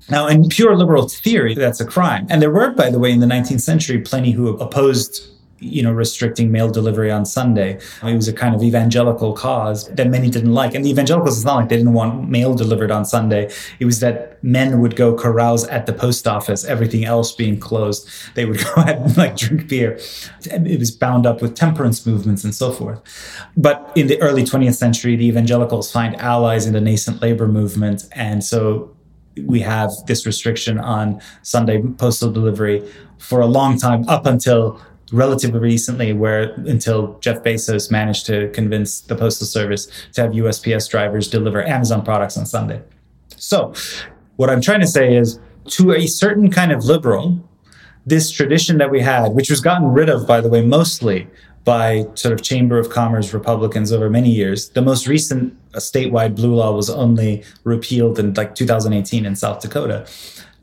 Now, 0.08 0.26
in 0.26 0.48
pure 0.48 0.74
liberal 0.76 1.08
theory, 1.08 1.54
that's 1.54 1.80
a 1.80 1.86
crime. 1.86 2.26
And 2.28 2.42
there 2.42 2.50
were, 2.50 2.70
by 2.70 2.90
the 2.90 2.98
way, 2.98 3.12
in 3.12 3.20
the 3.20 3.26
19th 3.26 3.60
century, 3.60 4.00
plenty 4.00 4.32
who 4.32 4.56
opposed 4.56 5.28
you 5.62 5.82
know, 5.82 5.92
restricting 5.92 6.50
mail 6.50 6.68
delivery 6.68 7.10
on 7.10 7.24
Sunday. 7.24 7.78
It 8.02 8.16
was 8.16 8.28
a 8.28 8.32
kind 8.32 8.54
of 8.54 8.62
evangelical 8.62 9.32
cause 9.32 9.88
that 9.88 10.08
many 10.08 10.28
didn't 10.28 10.52
like. 10.52 10.74
And 10.74 10.84
the 10.84 10.90
evangelicals, 10.90 11.38
it's 11.38 11.44
not 11.44 11.56
like 11.56 11.68
they 11.68 11.76
didn't 11.76 11.92
want 11.92 12.28
mail 12.28 12.54
delivered 12.54 12.90
on 12.90 13.04
Sunday. 13.04 13.50
It 13.78 13.84
was 13.84 14.00
that 14.00 14.42
men 14.42 14.80
would 14.80 14.96
go 14.96 15.14
carouse 15.14 15.64
at 15.68 15.86
the 15.86 15.92
post 15.92 16.26
office, 16.26 16.64
everything 16.64 17.04
else 17.04 17.32
being 17.32 17.58
closed. 17.58 18.08
They 18.34 18.44
would 18.44 18.58
go 18.64 18.72
out 18.76 18.88
and 18.88 19.16
like 19.16 19.36
drink 19.36 19.68
beer. 19.68 19.98
It 20.44 20.78
was 20.78 20.90
bound 20.90 21.26
up 21.26 21.40
with 21.40 21.54
temperance 21.54 22.04
movements 22.04 22.42
and 22.44 22.54
so 22.54 22.72
forth. 22.72 23.00
But 23.56 23.92
in 23.94 24.08
the 24.08 24.20
early 24.20 24.42
20th 24.42 24.74
century, 24.74 25.16
the 25.16 25.26
evangelicals 25.26 25.92
find 25.92 26.16
allies 26.20 26.66
in 26.66 26.72
the 26.72 26.80
nascent 26.80 27.22
labor 27.22 27.46
movement. 27.46 28.04
And 28.12 28.42
so 28.42 28.94
we 29.46 29.60
have 29.60 29.90
this 30.06 30.26
restriction 30.26 30.78
on 30.78 31.20
Sunday 31.42 31.82
postal 31.82 32.30
delivery 32.30 32.86
for 33.18 33.40
a 33.40 33.46
long 33.46 33.78
time, 33.78 34.06
up 34.08 34.26
until 34.26 34.80
relatively 35.12 35.60
recently 35.60 36.12
where 36.12 36.54
until 36.66 37.18
Jeff 37.20 37.42
Bezos 37.42 37.90
managed 37.90 38.26
to 38.26 38.48
convince 38.50 39.00
the 39.00 39.14
postal 39.14 39.46
service 39.46 39.86
to 40.12 40.22
have 40.22 40.32
USPS 40.32 40.90
drivers 40.90 41.28
deliver 41.28 41.62
Amazon 41.62 42.02
products 42.02 42.36
on 42.36 42.46
Sunday. 42.46 42.82
So, 43.36 43.74
what 44.36 44.50
I'm 44.50 44.60
trying 44.60 44.80
to 44.80 44.86
say 44.86 45.14
is 45.14 45.38
to 45.66 45.92
a 45.92 46.06
certain 46.06 46.50
kind 46.50 46.72
of 46.72 46.84
liberal, 46.84 47.48
this 48.06 48.30
tradition 48.30 48.78
that 48.78 48.90
we 48.90 49.00
had, 49.00 49.32
which 49.34 49.50
was 49.50 49.60
gotten 49.60 49.88
rid 49.88 50.08
of, 50.08 50.26
by 50.26 50.40
the 50.40 50.48
way, 50.48 50.62
mostly 50.62 51.28
by 51.64 52.06
sort 52.14 52.32
of 52.32 52.42
Chamber 52.42 52.78
of 52.78 52.90
Commerce 52.90 53.32
Republicans 53.32 53.92
over 53.92 54.10
many 54.10 54.30
years. 54.30 54.70
The 54.70 54.82
most 54.82 55.06
recent 55.06 55.56
statewide 55.72 56.34
blue 56.34 56.54
law 56.54 56.74
was 56.74 56.90
only 56.90 57.44
repealed 57.64 58.18
in 58.18 58.34
like 58.34 58.54
2018 58.54 59.24
in 59.24 59.36
South 59.36 59.60
Dakota. 59.60 60.06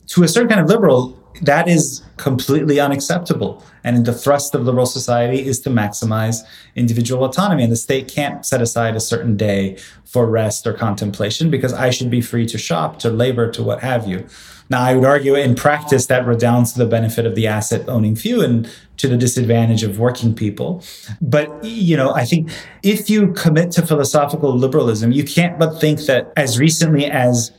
To 0.08 0.22
a 0.22 0.28
certain 0.28 0.48
kind 0.48 0.60
of 0.60 0.68
liberal, 0.68 1.18
that 1.42 1.68
is 1.68 2.02
completely 2.20 2.78
unacceptable. 2.78 3.64
And 3.82 4.04
the 4.04 4.12
thrust 4.12 4.54
of 4.54 4.64
liberal 4.64 4.84
society 4.84 5.46
is 5.46 5.58
to 5.60 5.70
maximize 5.70 6.42
individual 6.76 7.24
autonomy. 7.24 7.62
And 7.62 7.72
the 7.72 7.76
state 7.76 8.08
can't 8.08 8.44
set 8.44 8.60
aside 8.60 8.94
a 8.94 9.00
certain 9.00 9.36
day 9.36 9.78
for 10.04 10.26
rest 10.26 10.66
or 10.66 10.74
contemplation 10.74 11.50
because 11.50 11.72
I 11.72 11.88
should 11.88 12.10
be 12.10 12.20
free 12.20 12.46
to 12.46 12.58
shop, 12.58 12.98
to 12.98 13.10
labor, 13.10 13.50
to 13.52 13.62
what 13.62 13.80
have 13.80 14.06
you. 14.06 14.26
Now, 14.68 14.82
I 14.82 14.94
would 14.94 15.04
argue 15.04 15.34
in 15.34 15.56
practice 15.56 16.06
that 16.06 16.24
redounds 16.26 16.74
to 16.74 16.78
the 16.78 16.86
benefit 16.86 17.26
of 17.26 17.34
the 17.34 17.46
asset 17.46 17.88
owning 17.88 18.14
few 18.14 18.40
and 18.40 18.70
to 18.98 19.08
the 19.08 19.16
disadvantage 19.16 19.82
of 19.82 19.98
working 19.98 20.34
people. 20.34 20.84
But, 21.20 21.64
you 21.64 21.96
know, 21.96 22.12
I 22.12 22.24
think 22.24 22.50
if 22.82 23.10
you 23.10 23.32
commit 23.32 23.72
to 23.72 23.86
philosophical 23.86 24.54
liberalism, 24.54 25.10
you 25.10 25.24
can't 25.24 25.58
but 25.58 25.80
think 25.80 26.00
that 26.02 26.32
as 26.36 26.58
recently 26.58 27.06
as 27.06 27.50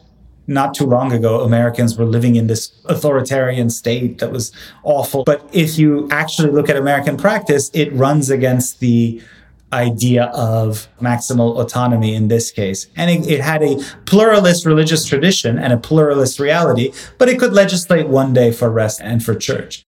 not 0.51 0.73
too 0.73 0.85
long 0.85 1.11
ago, 1.11 1.41
Americans 1.41 1.97
were 1.97 2.05
living 2.05 2.35
in 2.35 2.47
this 2.47 2.71
authoritarian 2.85 3.69
state 3.69 4.19
that 4.19 4.31
was 4.31 4.51
awful. 4.83 5.23
But 5.23 5.47
if 5.51 5.79
you 5.79 6.07
actually 6.11 6.51
look 6.51 6.69
at 6.69 6.75
American 6.75 7.17
practice, 7.17 7.71
it 7.73 7.91
runs 7.93 8.29
against 8.29 8.79
the 8.79 9.21
idea 9.73 10.25
of 10.25 10.89
maximal 10.99 11.57
autonomy 11.57 12.13
in 12.13 12.27
this 12.27 12.51
case. 12.51 12.87
And 12.97 13.09
it, 13.09 13.31
it, 13.31 13.41
had 13.41 13.63
a 13.63 13.77
pluralist 14.05 14.65
religious 14.65 15.05
tradition 15.05 15.57
and 15.57 15.71
a 15.71 15.77
pluralist 15.77 16.39
reality, 16.39 16.91
but 17.17 17.29
it 17.29 17.39
could 17.39 17.53
legislate 17.53 18.07
one 18.07 18.33
day 18.33 18.51
for 18.51 18.69
rest 18.69 18.99
and 19.01 19.23
for 19.23 19.33
church. 19.33 19.85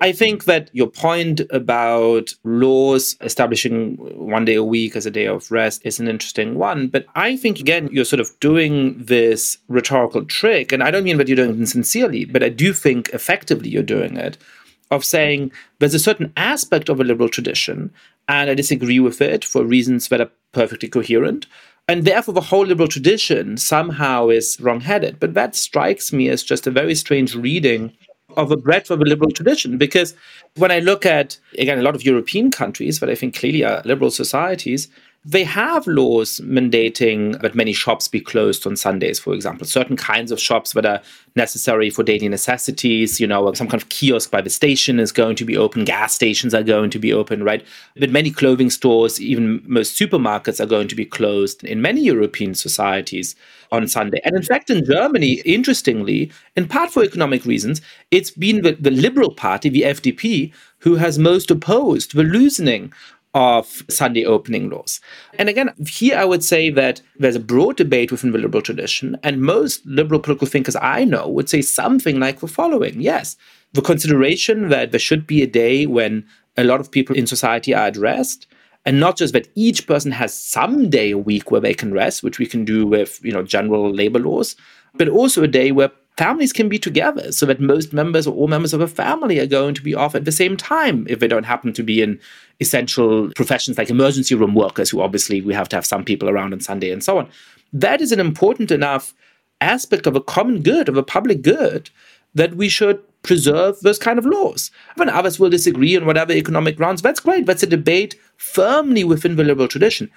I 0.00 0.12
think 0.12 0.44
that 0.44 0.70
your 0.72 0.86
point 0.86 1.40
about 1.50 2.32
laws 2.44 3.16
establishing 3.20 3.96
one 3.96 4.44
day 4.44 4.54
a 4.54 4.62
week 4.62 4.94
as 4.94 5.06
a 5.06 5.10
day 5.10 5.26
of 5.26 5.50
rest 5.50 5.82
is 5.84 5.98
an 5.98 6.06
interesting 6.06 6.54
one. 6.54 6.86
But 6.86 7.06
I 7.16 7.36
think, 7.36 7.58
again, 7.58 7.88
you're 7.90 8.04
sort 8.04 8.20
of 8.20 8.30
doing 8.38 8.96
this 8.96 9.58
rhetorical 9.66 10.24
trick. 10.24 10.70
And 10.70 10.84
I 10.84 10.92
don't 10.92 11.02
mean 11.02 11.18
that 11.18 11.26
you're 11.26 11.36
doing 11.36 11.60
it 11.60 11.66
sincerely, 11.66 12.24
but 12.24 12.44
I 12.44 12.48
do 12.48 12.72
think 12.72 13.08
effectively 13.10 13.70
you're 13.70 13.82
doing 13.82 14.16
it 14.16 14.38
of 14.90 15.04
saying 15.04 15.52
there's 15.80 15.94
a 15.94 15.98
certain 15.98 16.32
aspect 16.36 16.88
of 16.88 17.00
a 17.00 17.04
liberal 17.04 17.28
tradition, 17.28 17.92
and 18.26 18.48
I 18.48 18.54
disagree 18.54 19.00
with 19.00 19.20
it 19.20 19.44
for 19.44 19.64
reasons 19.64 20.08
that 20.08 20.20
are 20.20 20.30
perfectly 20.52 20.88
coherent. 20.88 21.46
And 21.88 22.04
therefore, 22.04 22.34
the 22.34 22.42
whole 22.42 22.66
liberal 22.66 22.88
tradition 22.88 23.56
somehow 23.56 24.28
is 24.28 24.60
wrong-headed. 24.60 25.18
But 25.18 25.34
that 25.34 25.56
strikes 25.56 26.12
me 26.12 26.28
as 26.28 26.42
just 26.42 26.66
a 26.66 26.70
very 26.70 26.94
strange 26.94 27.34
reading 27.34 27.94
of 28.36 28.50
a 28.50 28.56
breadth 28.56 28.90
of 28.90 29.00
a 29.00 29.04
liberal 29.04 29.30
tradition. 29.30 29.78
Because 29.78 30.14
when 30.56 30.70
I 30.70 30.80
look 30.80 31.06
at, 31.06 31.38
again, 31.58 31.78
a 31.78 31.82
lot 31.82 31.94
of 31.94 32.04
European 32.04 32.50
countries 32.50 33.00
that 33.00 33.08
I 33.08 33.14
think 33.14 33.36
clearly 33.36 33.64
are 33.64 33.82
liberal 33.84 34.10
societies, 34.10 34.88
they 35.24 35.44
have 35.44 35.86
laws 35.86 36.40
mandating 36.44 37.40
that 37.42 37.54
many 37.54 37.72
shops 37.72 38.06
be 38.06 38.20
closed 38.20 38.66
on 38.66 38.76
Sundays, 38.76 39.18
for 39.18 39.34
example. 39.34 39.66
Certain 39.66 39.96
kinds 39.96 40.30
of 40.30 40.40
shops 40.40 40.72
that 40.72 40.86
are 40.86 41.02
necessary 41.34 41.90
for 41.90 42.02
daily 42.02 42.28
necessities, 42.28 43.18
you 43.18 43.26
know, 43.26 43.52
some 43.52 43.68
kind 43.68 43.82
of 43.82 43.88
kiosk 43.88 44.30
by 44.30 44.40
the 44.40 44.48
station 44.48 45.00
is 45.00 45.10
going 45.10 45.34
to 45.36 45.44
be 45.44 45.56
open, 45.56 45.84
gas 45.84 46.14
stations 46.14 46.54
are 46.54 46.62
going 46.62 46.88
to 46.90 46.98
be 46.98 47.12
open, 47.12 47.42
right? 47.42 47.66
But 47.96 48.10
many 48.10 48.30
clothing 48.30 48.70
stores, 48.70 49.20
even 49.20 49.62
most 49.66 49.98
supermarkets, 49.98 50.60
are 50.60 50.66
going 50.66 50.88
to 50.88 50.94
be 50.94 51.04
closed 51.04 51.64
in 51.64 51.82
many 51.82 52.00
European 52.02 52.54
societies 52.54 53.34
on 53.70 53.88
Sunday. 53.88 54.20
And 54.24 54.36
in 54.36 54.42
fact, 54.42 54.70
in 54.70 54.84
Germany, 54.84 55.42
interestingly, 55.44 56.30
in 56.56 56.68
part 56.68 56.90
for 56.90 57.02
economic 57.02 57.44
reasons, 57.44 57.80
it's 58.10 58.30
been 58.30 58.62
the, 58.62 58.72
the 58.72 58.90
Liberal 58.90 59.32
Party, 59.32 59.68
the 59.68 59.82
FDP, 59.82 60.52
who 60.78 60.96
has 60.96 61.18
most 61.18 61.50
opposed 61.50 62.14
the 62.14 62.22
loosening 62.22 62.92
of 63.34 63.82
Sunday 63.88 64.24
opening 64.24 64.70
laws. 64.70 65.00
And 65.38 65.48
again, 65.48 65.72
here 65.86 66.16
I 66.16 66.24
would 66.24 66.42
say 66.42 66.70
that 66.70 67.02
there's 67.18 67.36
a 67.36 67.40
broad 67.40 67.76
debate 67.76 68.10
within 68.10 68.32
the 68.32 68.38
liberal 68.38 68.62
tradition, 68.62 69.16
and 69.22 69.42
most 69.42 69.84
liberal 69.86 70.20
political 70.20 70.46
thinkers 70.46 70.76
I 70.76 71.04
know 71.04 71.28
would 71.28 71.48
say 71.48 71.62
something 71.62 72.18
like 72.18 72.40
the 72.40 72.48
following 72.48 73.00
Yes, 73.00 73.36
the 73.74 73.82
consideration 73.82 74.70
that 74.70 74.92
there 74.92 74.98
should 74.98 75.26
be 75.26 75.42
a 75.42 75.46
day 75.46 75.86
when 75.86 76.26
a 76.56 76.64
lot 76.64 76.80
of 76.80 76.90
people 76.90 77.14
in 77.14 77.26
society 77.26 77.74
are 77.74 77.86
at 77.86 77.96
rest. 77.96 78.46
And 78.88 78.98
not 78.98 79.18
just 79.18 79.34
that 79.34 79.48
each 79.54 79.86
person 79.86 80.12
has 80.12 80.32
some 80.32 80.88
day 80.88 81.10
a 81.10 81.18
week 81.18 81.50
where 81.50 81.60
they 81.60 81.74
can 81.74 81.92
rest, 81.92 82.22
which 82.22 82.38
we 82.38 82.46
can 82.46 82.64
do 82.64 82.86
with 82.86 83.22
you 83.22 83.30
know 83.30 83.42
general 83.42 83.92
labor 83.92 84.18
laws, 84.18 84.56
but 84.94 85.10
also 85.10 85.42
a 85.42 85.46
day 85.46 85.72
where 85.72 85.92
families 86.16 86.54
can 86.54 86.70
be 86.70 86.78
together 86.78 87.30
so 87.30 87.44
that 87.44 87.60
most 87.60 87.92
members 87.92 88.26
or 88.26 88.34
all 88.34 88.48
members 88.48 88.72
of 88.72 88.80
a 88.80 88.88
family 88.88 89.38
are 89.40 89.46
going 89.46 89.74
to 89.74 89.82
be 89.82 89.94
off 89.94 90.14
at 90.14 90.24
the 90.24 90.32
same 90.32 90.56
time 90.56 91.06
if 91.06 91.18
they 91.18 91.28
don't 91.28 91.44
happen 91.44 91.74
to 91.74 91.82
be 91.82 92.00
in 92.00 92.18
essential 92.60 93.30
professions 93.36 93.76
like 93.76 93.90
emergency 93.90 94.34
room 94.34 94.54
workers, 94.54 94.88
who 94.88 95.02
obviously 95.02 95.42
we 95.42 95.52
have 95.52 95.68
to 95.68 95.76
have 95.76 95.84
some 95.84 96.02
people 96.02 96.30
around 96.30 96.54
on 96.54 96.60
Sunday 96.60 96.90
and 96.90 97.04
so 97.04 97.18
on. 97.18 97.28
That 97.74 98.00
is 98.00 98.10
an 98.10 98.20
important 98.20 98.70
enough 98.70 99.12
aspect 99.60 100.06
of 100.06 100.16
a 100.16 100.22
common 100.22 100.62
good, 100.62 100.88
of 100.88 100.96
a 100.96 101.02
public 101.02 101.42
good, 101.42 101.90
that 102.34 102.54
we 102.54 102.70
should 102.70 103.02
preserve 103.28 103.78
those 103.80 103.98
kind 103.98 104.18
of 104.18 104.24
laws. 104.24 104.70
When 104.96 105.10
others 105.10 105.38
will 105.38 105.50
disagree 105.50 105.94
on 105.96 106.06
whatever 106.06 106.32
economic 106.32 106.78
grounds, 106.78 107.02
that's 107.02 107.20
great. 107.20 107.44
That's 107.44 107.62
a 107.62 107.66
debate 107.66 108.16
firmly 108.38 109.04
within 109.04 109.36
the 109.36 109.44
liberal 109.44 109.68
tradition. 109.68 110.10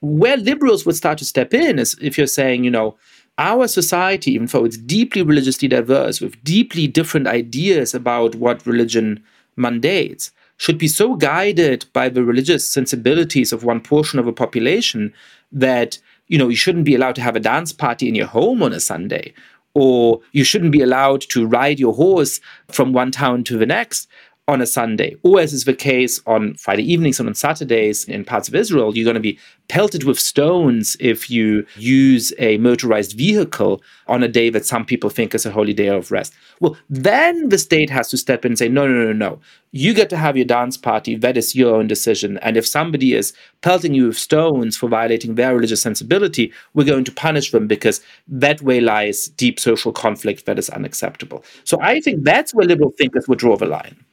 Where 0.00 0.38
liberals 0.38 0.86
would 0.86 0.96
start 0.96 1.18
to 1.18 1.26
step 1.26 1.52
in 1.52 1.78
is 1.78 1.94
if 2.00 2.16
you're 2.16 2.26
saying, 2.26 2.64
you 2.64 2.70
know, 2.70 2.96
our 3.36 3.68
society, 3.68 4.32
even 4.32 4.46
though 4.46 4.64
it's 4.64 4.78
deeply 4.78 5.22
religiously 5.22 5.68
diverse, 5.68 6.22
with 6.22 6.42
deeply 6.42 6.86
different 6.86 7.26
ideas 7.26 7.94
about 7.94 8.34
what 8.36 8.66
religion 8.66 9.22
mandates, 9.56 10.30
should 10.56 10.78
be 10.78 10.88
so 10.88 11.16
guided 11.16 11.84
by 11.92 12.08
the 12.08 12.24
religious 12.24 12.66
sensibilities 12.66 13.52
of 13.52 13.64
one 13.64 13.80
portion 13.80 14.18
of 14.18 14.26
a 14.26 14.32
population 14.32 15.12
that 15.52 15.98
you 16.28 16.38
know 16.38 16.48
you 16.48 16.56
shouldn't 16.56 16.84
be 16.86 16.94
allowed 16.94 17.16
to 17.16 17.20
have 17.20 17.36
a 17.36 17.40
dance 17.40 17.72
party 17.72 18.08
in 18.08 18.14
your 18.14 18.26
home 18.26 18.62
on 18.62 18.72
a 18.72 18.80
Sunday, 18.80 19.34
or 19.74 20.20
you 20.32 20.44
shouldn't 20.44 20.72
be 20.72 20.80
allowed 20.80 21.20
to 21.20 21.46
ride 21.46 21.78
your 21.78 21.94
horse 21.94 22.40
from 22.68 22.92
one 22.92 23.10
town 23.10 23.44
to 23.44 23.58
the 23.58 23.66
next 23.66 24.08
on 24.46 24.60
a 24.60 24.66
Sunday, 24.66 25.16
or 25.22 25.40
as 25.40 25.54
is 25.54 25.64
the 25.64 25.72
case 25.72 26.20
on 26.26 26.54
Friday 26.56 26.82
evenings 26.82 27.18
and 27.18 27.28
on 27.28 27.34
Saturdays 27.34 28.04
in 28.04 28.26
parts 28.26 28.46
of 28.46 28.54
Israel, 28.54 28.94
you're 28.94 29.04
going 29.04 29.14
to 29.14 29.20
be 29.20 29.38
pelted 29.68 30.04
with 30.04 30.20
stones 30.20 30.98
if 31.00 31.30
you 31.30 31.66
use 31.76 32.30
a 32.38 32.58
motorized 32.58 33.16
vehicle 33.16 33.82
on 34.06 34.22
a 34.22 34.28
day 34.28 34.50
that 34.50 34.66
some 34.66 34.84
people 34.84 35.08
think 35.08 35.34
is 35.34 35.46
a 35.46 35.50
holy 35.50 35.72
day 35.72 35.88
of 35.88 36.12
rest. 36.12 36.34
Well, 36.60 36.76
then 36.90 37.48
the 37.48 37.56
state 37.56 37.88
has 37.88 38.10
to 38.10 38.18
step 38.18 38.44
in 38.44 38.52
and 38.52 38.58
say, 38.58 38.68
no, 38.68 38.86
no, 38.86 39.06
no, 39.06 39.12
no. 39.14 39.40
You 39.72 39.94
get 39.94 40.10
to 40.10 40.16
have 40.18 40.36
your 40.36 40.44
dance 40.44 40.76
party. 40.76 41.16
That 41.16 41.38
is 41.38 41.56
your 41.56 41.76
own 41.76 41.86
decision. 41.86 42.36
And 42.38 42.58
if 42.58 42.66
somebody 42.66 43.14
is 43.14 43.32
pelting 43.62 43.94
you 43.94 44.08
with 44.08 44.18
stones 44.18 44.76
for 44.76 44.90
violating 44.90 45.36
their 45.36 45.54
religious 45.54 45.80
sensibility, 45.80 46.52
we're 46.74 46.84
going 46.84 47.04
to 47.04 47.12
punish 47.12 47.50
them 47.50 47.66
because 47.66 48.02
that 48.28 48.60
way 48.60 48.80
lies 48.80 49.28
deep 49.28 49.58
social 49.58 49.90
conflict 49.90 50.44
that 50.44 50.58
is 50.58 50.68
unacceptable. 50.68 51.42
So 51.64 51.78
I 51.80 52.00
think 52.00 52.24
that's 52.24 52.52
where 52.52 52.66
liberal 52.66 52.92
thinkers 52.98 53.26
would 53.26 53.38
draw 53.38 53.56
the 53.56 53.66
line. 53.66 54.04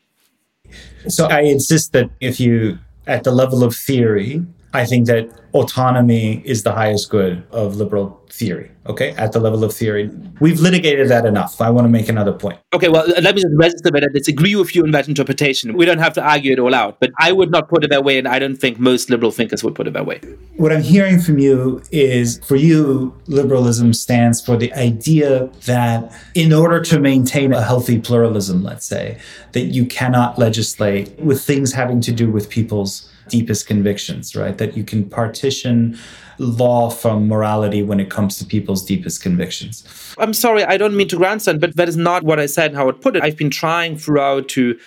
So 1.07 1.27
I 1.27 1.41
insist 1.41 1.93
that 1.93 2.09
if 2.19 2.39
you, 2.39 2.79
at 3.07 3.23
the 3.23 3.31
level 3.31 3.63
of 3.63 3.75
theory, 3.75 4.45
I 4.73 4.85
think 4.85 5.07
that 5.07 5.29
autonomy 5.53 6.41
is 6.45 6.63
the 6.63 6.71
highest 6.71 7.09
good 7.09 7.43
of 7.51 7.75
liberal 7.75 8.21
theory, 8.29 8.71
okay, 8.87 9.11
at 9.11 9.33
the 9.33 9.39
level 9.39 9.65
of 9.65 9.73
theory. 9.73 10.09
We've 10.39 10.61
litigated 10.61 11.09
that 11.09 11.25
enough. 11.25 11.59
I 11.59 11.69
want 11.69 11.83
to 11.85 11.89
make 11.89 12.07
another 12.07 12.31
point. 12.31 12.57
Okay, 12.73 12.87
well, 12.87 13.03
uh, 13.03 13.19
let 13.21 13.35
me 13.35 13.41
just 13.41 13.53
register 13.57 13.91
that 13.91 14.03
I 14.03 14.07
disagree 14.13 14.55
with 14.55 14.73
you 14.73 14.85
in 14.85 14.91
that 14.91 15.09
interpretation. 15.09 15.75
We 15.75 15.85
don't 15.85 15.99
have 15.99 16.13
to 16.13 16.23
argue 16.23 16.53
it 16.53 16.59
all 16.59 16.73
out, 16.73 17.01
but 17.01 17.11
I 17.19 17.33
would 17.33 17.51
not 17.51 17.67
put 17.67 17.83
it 17.83 17.89
that 17.89 18.05
way, 18.05 18.17
and 18.17 18.29
I 18.29 18.39
don't 18.39 18.55
think 18.55 18.79
most 18.79 19.09
liberal 19.09 19.31
thinkers 19.31 19.61
would 19.61 19.75
put 19.75 19.87
it 19.87 19.93
that 19.93 20.05
way. 20.05 20.21
What 20.55 20.71
I'm 20.71 20.81
hearing 20.81 21.19
from 21.19 21.37
you 21.37 21.83
is 21.91 22.39
for 22.45 22.55
you, 22.55 23.13
liberalism 23.27 23.93
stands 23.93 24.39
for 24.39 24.55
the 24.55 24.71
idea 24.73 25.47
that 25.65 26.17
in 26.33 26.53
order 26.53 26.79
to 26.81 26.99
maintain 26.99 27.51
a 27.51 27.61
healthy 27.61 27.99
pluralism, 27.99 28.63
let's 28.63 28.85
say, 28.85 29.19
that 29.51 29.65
you 29.65 29.85
cannot 29.85 30.39
legislate 30.39 31.19
with 31.19 31.43
things 31.43 31.73
having 31.73 31.99
to 32.01 32.13
do 32.13 32.31
with 32.31 32.49
people's 32.49 33.10
deepest 33.31 33.67
convictions, 33.67 34.35
right? 34.35 34.57
That 34.57 34.77
you 34.77 34.83
can 34.83 35.09
partition 35.09 35.97
law 36.37 36.89
from 36.89 37.27
morality 37.27 37.81
when 37.83 37.99
it 37.99 38.09
comes 38.09 38.37
to 38.39 38.45
people's 38.45 38.83
deepest 38.85 39.21
convictions. 39.21 40.15
I'm 40.17 40.33
sorry, 40.33 40.63
I 40.63 40.77
don't 40.77 40.95
mean 40.95 41.07
to 41.09 41.17
grandstand, 41.17 41.61
but 41.61 41.75
that 41.75 41.89
is 41.89 41.97
not 41.97 42.23
what 42.23 42.39
I 42.39 42.45
said, 42.45 42.73
how 42.73 42.89
I 42.89 42.91
put 42.91 43.15
it. 43.15 43.23
I've 43.23 43.37
been 43.37 43.49
trying 43.49 43.97
throughout 43.97 44.49
to 44.49 44.77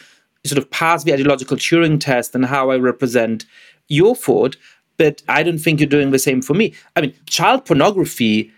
sort 0.44 0.58
of 0.58 0.70
pass 0.70 1.04
the 1.04 1.12
ideological 1.12 1.56
Turing 1.56 1.98
test 1.98 2.34
and 2.34 2.44
how 2.44 2.70
I 2.70 2.76
represent 2.76 3.46
your 3.88 4.14
thought, 4.14 4.56
but 4.96 5.22
I 5.28 5.42
don't 5.42 5.58
think 5.58 5.80
you're 5.80 5.88
doing 5.88 6.10
the 6.10 6.18
same 6.18 6.42
for 6.42 6.54
me. 6.54 6.74
I 6.96 7.00
mean, 7.00 7.14
child 7.26 7.64
pornography 7.64 8.52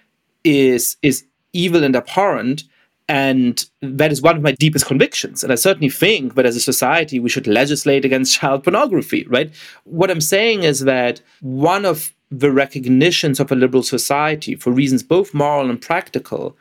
is 0.45 0.97
is 1.03 1.24
evil 1.53 1.82
and 1.82 1.97
abhorrent 1.97 2.64
and 3.09 3.64
that 3.82 4.11
is 4.11 4.20
one 4.20 4.36
of 4.36 4.42
my 4.42 4.52
deepest 4.52 4.86
convictions. 4.86 5.44
And 5.44 5.52
I 5.52 5.57
certainly 5.57 5.90
think 5.90 6.34
that 6.34 6.46
as 6.46 6.57
a 6.57 6.61
society, 6.61 7.20
we 7.20 7.28
should 7.28 7.46
legislate 7.46 8.04
against 8.04 8.38
child 8.38 8.64
pornography, 8.64 9.24
right? 9.28 9.52
What 9.84 10.11
I'm 10.11 10.20
saying 10.20 10.64
is 10.64 10.80
that 10.80 11.20
one 11.40 11.84
of 11.84 12.12
the 12.30 12.50
recognitions 12.50 13.38
of 13.38 13.52
a 13.52 13.54
liberal 13.54 13.84
society, 13.84 14.57
for 14.57 14.72
reasons 14.72 15.04
both 15.04 15.34
moral 15.34 15.70
and 15.70 15.80
practical, 15.80 16.57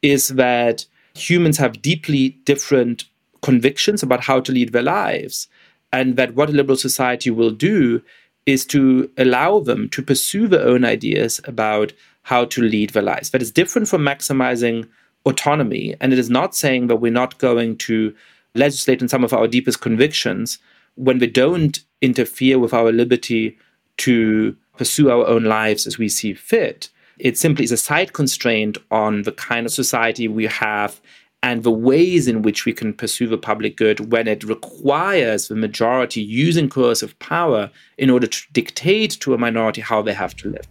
is 0.00 0.28
that 0.28 0.86
humans 1.14 1.58
have 1.58 1.82
deeply 1.82 2.30
different 2.44 3.04
convictions 3.42 4.02
about 4.02 4.24
how 4.24 4.40
to 4.40 4.52
lead 4.52 4.72
their 4.72 4.82
lives. 4.82 5.48
And 5.92 6.16
that 6.16 6.34
what 6.34 6.48
a 6.48 6.52
liberal 6.52 6.76
society 6.78 7.30
will 7.30 7.50
do 7.50 8.02
is 8.46 8.64
to 8.66 9.10
allow 9.18 9.60
them 9.60 9.88
to 9.90 10.02
pursue 10.02 10.48
their 10.48 10.66
own 10.66 10.84
ideas 10.84 11.40
about 11.44 11.92
how 12.22 12.44
to 12.46 12.62
lead 12.62 12.90
their 12.90 13.02
lives. 13.02 13.30
That 13.30 13.42
is 13.42 13.50
different 13.50 13.88
from 13.88 14.02
maximizing 14.02 14.88
autonomy. 15.26 15.94
And 16.00 16.12
it 16.12 16.18
is 16.18 16.30
not 16.30 16.54
saying 16.54 16.86
that 16.86 16.96
we're 16.96 17.12
not 17.12 17.38
going 17.38 17.76
to 17.78 18.14
legislate 18.54 19.02
in 19.02 19.08
some 19.08 19.24
of 19.24 19.32
our 19.32 19.46
deepest 19.46 19.80
convictions 19.80 20.58
when 20.96 21.18
we 21.18 21.26
don't 21.26 21.80
interfere 22.02 22.58
with 22.58 22.74
our 22.74 22.92
liberty 22.92 23.56
to 23.98 24.56
pursue 24.76 25.10
our 25.10 25.26
own 25.26 25.44
lives 25.44 25.86
as 25.86 25.98
we 25.98 26.08
see 26.08 26.34
fit. 26.34 26.88
It 27.18 27.36
simply 27.36 27.64
is 27.64 27.72
a 27.72 27.76
side 27.76 28.12
constraint 28.12 28.78
on 28.90 29.22
the 29.22 29.32
kind 29.32 29.66
of 29.66 29.72
society 29.72 30.26
we 30.26 30.46
have 30.46 31.00
and 31.42 31.62
the 31.62 31.70
ways 31.70 32.28
in 32.28 32.42
which 32.42 32.64
we 32.64 32.72
can 32.72 32.92
pursue 32.92 33.26
the 33.26 33.38
public 33.38 33.76
good 33.76 34.10
when 34.12 34.26
it 34.26 34.44
requires 34.44 35.48
the 35.48 35.54
majority 35.54 36.20
using 36.20 36.68
coercive 36.68 37.18
power 37.18 37.70
in 37.98 38.10
order 38.10 38.26
to 38.26 38.42
dictate 38.52 39.12
to 39.20 39.34
a 39.34 39.38
minority 39.38 39.80
how 39.80 40.02
they 40.02 40.12
have 40.12 40.34
to 40.36 40.50
live 40.50 40.66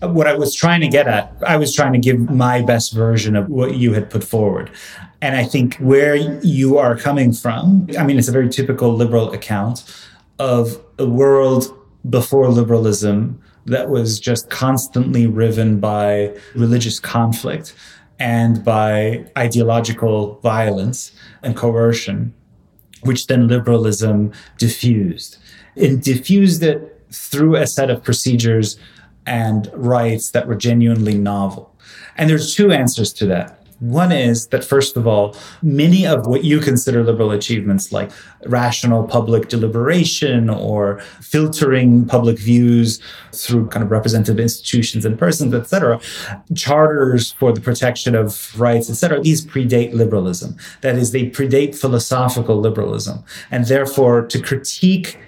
what 0.00 0.26
I 0.26 0.34
was 0.34 0.54
trying 0.54 0.80
to 0.80 0.88
get 0.88 1.06
at, 1.06 1.32
I 1.46 1.56
was 1.56 1.74
trying 1.74 1.92
to 1.92 1.98
give 1.98 2.30
my 2.30 2.62
best 2.62 2.92
version 2.92 3.36
of 3.36 3.48
what 3.48 3.76
you 3.76 3.92
had 3.92 4.10
put 4.10 4.22
forward. 4.22 4.70
And 5.22 5.36
I 5.36 5.44
think 5.44 5.76
where 5.76 6.14
you 6.14 6.78
are 6.78 6.96
coming 6.96 7.32
from, 7.32 7.88
I 7.98 8.04
mean, 8.04 8.18
it's 8.18 8.28
a 8.28 8.32
very 8.32 8.48
typical 8.48 8.94
liberal 8.94 9.32
account 9.32 9.84
of 10.38 10.82
a 10.98 11.06
world 11.06 11.72
before 12.08 12.48
liberalism 12.48 13.40
that 13.64 13.88
was 13.88 14.20
just 14.20 14.48
constantly 14.50 15.26
riven 15.26 15.80
by 15.80 16.36
religious 16.54 17.00
conflict 17.00 17.74
and 18.18 18.64
by 18.64 19.26
ideological 19.36 20.38
violence 20.40 21.12
and 21.42 21.56
coercion, 21.56 22.32
which 23.02 23.26
then 23.26 23.48
liberalism 23.48 24.32
diffused. 24.58 25.38
It 25.74 26.02
diffused 26.02 26.62
it 26.62 27.02
through 27.10 27.56
a 27.56 27.66
set 27.66 27.90
of 27.90 28.02
procedures 28.02 28.78
and 29.26 29.70
rights 29.74 30.30
that 30.30 30.46
were 30.46 30.54
genuinely 30.54 31.16
novel? 31.16 31.74
And 32.16 32.30
there's 32.30 32.54
two 32.54 32.72
answers 32.72 33.12
to 33.14 33.26
that. 33.26 33.58
One 33.78 34.10
is 34.10 34.48
that, 34.48 34.64
first 34.64 34.96
of 34.96 35.06
all, 35.06 35.36
many 35.62 36.06
of 36.06 36.26
what 36.26 36.44
you 36.44 36.60
consider 36.60 37.04
liberal 37.04 37.30
achievements, 37.30 37.92
like 37.92 38.10
rational 38.46 39.04
public 39.04 39.48
deliberation 39.48 40.48
or 40.48 41.00
filtering 41.20 42.06
public 42.06 42.38
views 42.38 43.00
through 43.32 43.68
kind 43.68 43.84
of 43.84 43.90
representative 43.90 44.40
institutions 44.40 45.04
and 45.04 45.18
persons, 45.18 45.52
etc., 45.52 46.00
charters 46.54 47.32
for 47.32 47.52
the 47.52 47.60
protection 47.60 48.14
of 48.14 48.58
rights, 48.58 48.88
etc., 48.88 49.20
these 49.20 49.44
predate 49.44 49.92
liberalism. 49.92 50.56
That 50.80 50.96
is, 50.96 51.12
they 51.12 51.28
predate 51.28 51.76
philosophical 51.76 52.58
liberalism. 52.58 53.24
And 53.50 53.66
therefore, 53.66 54.22
to 54.26 54.40
critique 54.40 55.18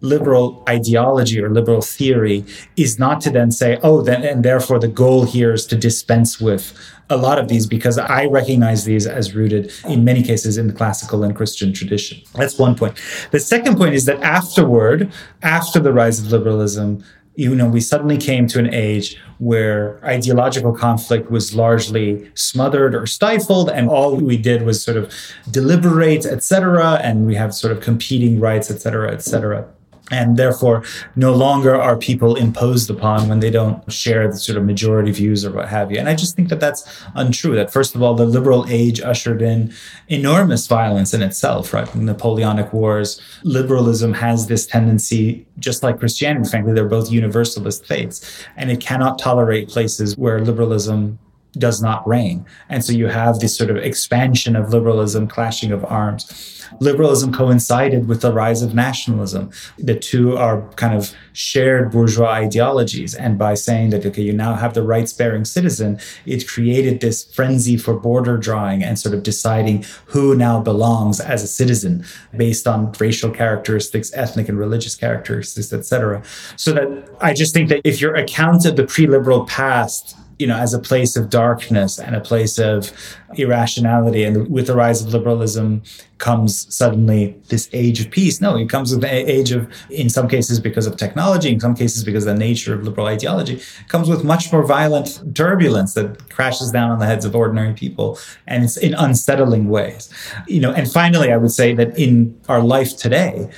liberal 0.00 0.62
ideology 0.68 1.42
or 1.42 1.50
liberal 1.50 1.82
theory 1.82 2.44
is 2.76 2.98
not 2.98 3.20
to 3.20 3.30
then 3.30 3.50
say, 3.50 3.78
oh, 3.82 4.02
then 4.02 4.22
and 4.22 4.44
therefore 4.44 4.78
the 4.78 4.88
goal 4.88 5.24
here 5.24 5.52
is 5.52 5.66
to 5.66 5.76
dispense 5.76 6.40
with 6.40 6.72
a 7.10 7.16
lot 7.16 7.38
of 7.38 7.48
these 7.48 7.66
because 7.66 7.98
I 7.98 8.26
recognize 8.26 8.84
these 8.84 9.06
as 9.06 9.34
rooted 9.34 9.72
in 9.86 10.04
many 10.04 10.22
cases 10.22 10.56
in 10.56 10.68
the 10.68 10.72
classical 10.72 11.24
and 11.24 11.34
Christian 11.34 11.72
tradition. 11.72 12.22
That's 12.34 12.58
one 12.58 12.76
point. 12.76 12.98
The 13.32 13.40
second 13.40 13.76
point 13.76 13.94
is 13.94 14.04
that 14.06 14.22
afterward, 14.22 15.12
after 15.42 15.80
the 15.80 15.92
rise 15.92 16.20
of 16.20 16.30
liberalism, 16.30 17.04
you 17.34 17.54
know, 17.54 17.68
we 17.68 17.80
suddenly 17.80 18.16
came 18.16 18.46
to 18.48 18.58
an 18.58 18.72
age 18.72 19.18
where 19.38 19.98
ideological 20.04 20.72
conflict 20.74 21.30
was 21.30 21.54
largely 21.54 22.30
smothered 22.34 22.94
or 22.94 23.06
stifled, 23.06 23.70
and 23.70 23.88
all 23.88 24.14
we 24.16 24.36
did 24.36 24.62
was 24.62 24.82
sort 24.82 24.96
of 24.96 25.12
deliberate, 25.50 26.26
etc., 26.26 26.96
and 27.02 27.26
we 27.26 27.34
have 27.34 27.54
sort 27.54 27.72
of 27.72 27.80
competing 27.80 28.40
rights, 28.40 28.70
etc., 28.70 29.10
etc. 29.10 29.66
and 30.10 30.36
therefore 30.36 30.82
no 31.16 31.32
longer 31.32 31.74
are 31.74 31.96
people 31.96 32.34
imposed 32.36 32.90
upon 32.90 33.28
when 33.28 33.40
they 33.40 33.50
don't 33.50 33.90
share 33.92 34.28
the 34.28 34.36
sort 34.36 34.58
of 34.58 34.64
majority 34.64 35.12
views 35.12 35.44
or 35.44 35.52
what 35.52 35.68
have 35.68 35.90
you. 35.90 35.98
And 35.98 36.08
i 36.08 36.14
just 36.14 36.36
think 36.36 36.48
that 36.48 36.60
that's 36.60 36.82
untrue 37.14 37.54
that 37.56 37.72
first 37.72 37.94
of 37.94 38.02
all 38.02 38.14
the 38.14 38.26
liberal 38.26 38.66
age 38.68 39.00
ushered 39.00 39.42
in 39.42 39.72
enormous 40.08 40.66
violence 40.66 41.14
in 41.14 41.22
itself 41.22 41.72
right? 41.72 41.92
Napoleonic 41.94 42.72
wars 42.72 43.20
liberalism 43.44 44.12
has 44.12 44.46
this 44.46 44.66
tendency 44.66 45.46
just 45.58 45.82
like 45.82 45.98
christianity 45.98 46.48
frankly 46.48 46.72
they're 46.72 46.88
both 46.88 47.10
universalist 47.10 47.86
faiths. 47.86 48.44
And 48.56 48.70
it 48.70 48.80
cannot 48.80 49.18
tolerate 49.18 49.68
places 49.68 50.16
where 50.16 50.40
liberalism 50.40 51.18
does 51.52 51.82
not 51.82 52.06
reign. 52.06 52.46
And 52.68 52.84
so 52.84 52.92
you 52.92 53.06
have 53.06 53.40
this 53.40 53.56
sort 53.56 53.70
of 53.70 53.76
expansion 53.76 54.56
of 54.56 54.70
liberalism, 54.70 55.26
clashing 55.28 55.72
of 55.72 55.84
arms. 55.84 56.56
Liberalism 56.78 57.32
coincided 57.32 58.06
with 58.06 58.20
the 58.20 58.32
rise 58.32 58.62
of 58.62 58.74
nationalism. 58.74 59.50
The 59.78 59.98
two 59.98 60.36
are 60.36 60.62
kind 60.76 60.94
of 60.94 61.12
shared 61.32 61.90
bourgeois 61.90 62.28
ideologies. 62.28 63.14
And 63.14 63.36
by 63.36 63.54
saying 63.54 63.90
that, 63.90 64.06
okay, 64.06 64.22
you 64.22 64.32
now 64.32 64.54
have 64.54 64.74
the 64.74 64.82
rights 64.82 65.12
bearing 65.12 65.44
citizen, 65.44 65.98
it 66.26 66.46
created 66.46 67.00
this 67.00 67.24
frenzy 67.24 67.76
for 67.76 67.94
border 67.94 68.36
drawing 68.36 68.84
and 68.84 68.98
sort 68.98 69.14
of 69.14 69.22
deciding 69.22 69.84
who 70.06 70.36
now 70.36 70.60
belongs 70.60 71.18
as 71.20 71.42
a 71.42 71.48
citizen 71.48 72.04
based 72.36 72.68
on 72.68 72.92
racial 73.00 73.30
characteristics, 73.30 74.12
ethnic 74.14 74.48
and 74.48 74.58
religious 74.58 74.94
characteristics, 74.94 75.72
etc. 75.72 76.22
So 76.56 76.72
that 76.72 77.08
I 77.20 77.34
just 77.34 77.52
think 77.52 77.68
that 77.70 77.80
if 77.84 78.00
your 78.00 78.14
account 78.14 78.64
of 78.64 78.76
the 78.76 78.84
pre 78.84 79.06
liberal 79.06 79.44
past 79.46 80.16
you 80.40 80.46
know, 80.46 80.56
as 80.56 80.72
a 80.72 80.78
place 80.78 81.16
of 81.16 81.28
darkness 81.28 81.98
and 81.98 82.16
a 82.16 82.20
place 82.20 82.58
of 82.58 82.90
irrationality. 83.34 84.24
And 84.24 84.50
with 84.50 84.68
the 84.68 84.74
rise 84.74 85.02
of 85.02 85.12
liberalism 85.12 85.82
comes 86.16 86.74
suddenly 86.74 87.36
this 87.48 87.68
age 87.74 88.00
of 88.00 88.10
peace. 88.10 88.40
No, 88.40 88.56
it 88.56 88.70
comes 88.70 88.90
with 88.90 89.02
the 89.02 89.30
age 89.30 89.52
of, 89.52 89.70
in 89.90 90.08
some 90.08 90.28
cases, 90.28 90.58
because 90.58 90.86
of 90.86 90.96
technology, 90.96 91.52
in 91.52 91.60
some 91.60 91.74
cases, 91.74 92.04
because 92.04 92.26
of 92.26 92.32
the 92.32 92.38
nature 92.38 92.72
of 92.72 92.84
liberal 92.84 93.06
ideology, 93.06 93.60
comes 93.88 94.08
with 94.08 94.24
much 94.24 94.50
more 94.50 94.64
violent 94.64 95.20
turbulence 95.34 95.92
that 95.92 96.30
crashes 96.30 96.70
down 96.70 96.90
on 96.90 96.98
the 97.00 97.06
heads 97.06 97.26
of 97.26 97.36
ordinary 97.36 97.74
people. 97.74 98.18
And 98.46 98.64
it's 98.64 98.78
in 98.78 98.94
unsettling 98.94 99.68
ways. 99.68 100.08
You 100.48 100.62
know, 100.62 100.72
and 100.72 100.90
finally, 100.90 101.30
I 101.32 101.36
would 101.36 101.52
say 101.52 101.74
that 101.74 101.98
in 101.98 102.40
our 102.48 102.62
life 102.62 102.96
today, 102.96 103.50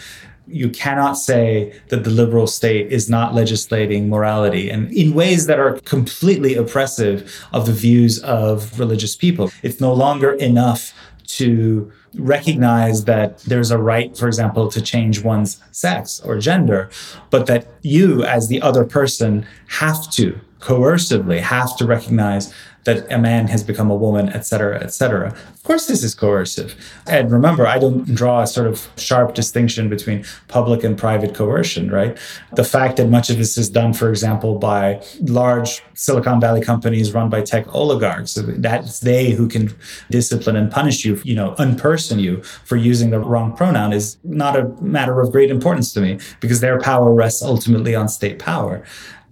you 0.52 0.68
cannot 0.68 1.14
say 1.14 1.78
that 1.88 2.04
the 2.04 2.10
liberal 2.10 2.46
state 2.46 2.92
is 2.92 3.08
not 3.08 3.34
legislating 3.34 4.08
morality 4.08 4.70
and 4.70 4.92
in 4.92 5.14
ways 5.14 5.46
that 5.46 5.58
are 5.58 5.78
completely 5.80 6.54
oppressive 6.54 7.46
of 7.52 7.66
the 7.66 7.72
views 7.72 8.22
of 8.22 8.78
religious 8.78 9.16
people. 9.16 9.50
It's 9.62 9.80
no 9.80 9.92
longer 9.92 10.32
enough 10.32 10.92
to 11.38 11.90
recognize 12.14 13.04
that 13.06 13.38
there's 13.40 13.70
a 13.70 13.78
right, 13.78 14.16
for 14.16 14.26
example, 14.26 14.68
to 14.70 14.82
change 14.82 15.22
one's 15.22 15.62
sex 15.70 16.20
or 16.20 16.38
gender, 16.38 16.90
but 17.30 17.46
that 17.46 17.68
you, 17.80 18.22
as 18.24 18.48
the 18.48 18.60
other 18.60 18.84
person, 18.84 19.46
have 19.68 20.10
to 20.12 20.38
coercively 20.60 21.40
have 21.40 21.76
to 21.76 21.86
recognize 21.86 22.54
that 22.84 23.10
a 23.12 23.18
man 23.18 23.46
has 23.48 23.62
become 23.62 23.90
a 23.90 23.94
woman, 23.94 24.28
etc., 24.30 24.80
etc. 24.80 25.28
Of 25.28 25.62
course, 25.62 25.86
this 25.86 26.02
is 26.02 26.14
coercive. 26.14 26.74
And 27.06 27.30
remember, 27.30 27.66
I 27.66 27.78
don't 27.78 28.04
draw 28.14 28.42
a 28.42 28.46
sort 28.46 28.66
of 28.66 28.88
sharp 28.96 29.34
distinction 29.34 29.88
between 29.88 30.24
public 30.48 30.82
and 30.82 30.98
private 30.98 31.34
coercion, 31.34 31.90
right? 31.90 32.18
The 32.54 32.64
fact 32.64 32.96
that 32.96 33.08
much 33.08 33.30
of 33.30 33.38
this 33.38 33.56
is 33.56 33.70
done, 33.70 33.92
for 33.92 34.08
example, 34.08 34.58
by 34.58 35.02
large 35.20 35.82
Silicon 35.94 36.40
Valley 36.40 36.60
companies 36.60 37.12
run 37.12 37.28
by 37.28 37.42
tech 37.42 37.72
oligarchs, 37.74 38.34
that's 38.34 39.00
they 39.00 39.30
who 39.30 39.46
can 39.48 39.72
discipline 40.10 40.56
and 40.56 40.70
punish 40.70 41.04
you, 41.04 41.20
you 41.24 41.36
know, 41.36 41.54
unperson 41.58 42.20
you 42.20 42.42
for 42.64 42.76
using 42.76 43.10
the 43.10 43.20
wrong 43.20 43.56
pronoun 43.56 43.92
is 43.92 44.16
not 44.24 44.56
a 44.56 44.64
matter 44.80 45.20
of 45.20 45.30
great 45.30 45.50
importance 45.50 45.92
to 45.92 46.00
me 46.00 46.18
because 46.40 46.60
their 46.60 46.80
power 46.80 47.14
rests 47.14 47.42
ultimately 47.42 47.94
on 47.94 48.08
state 48.08 48.38
power. 48.38 48.82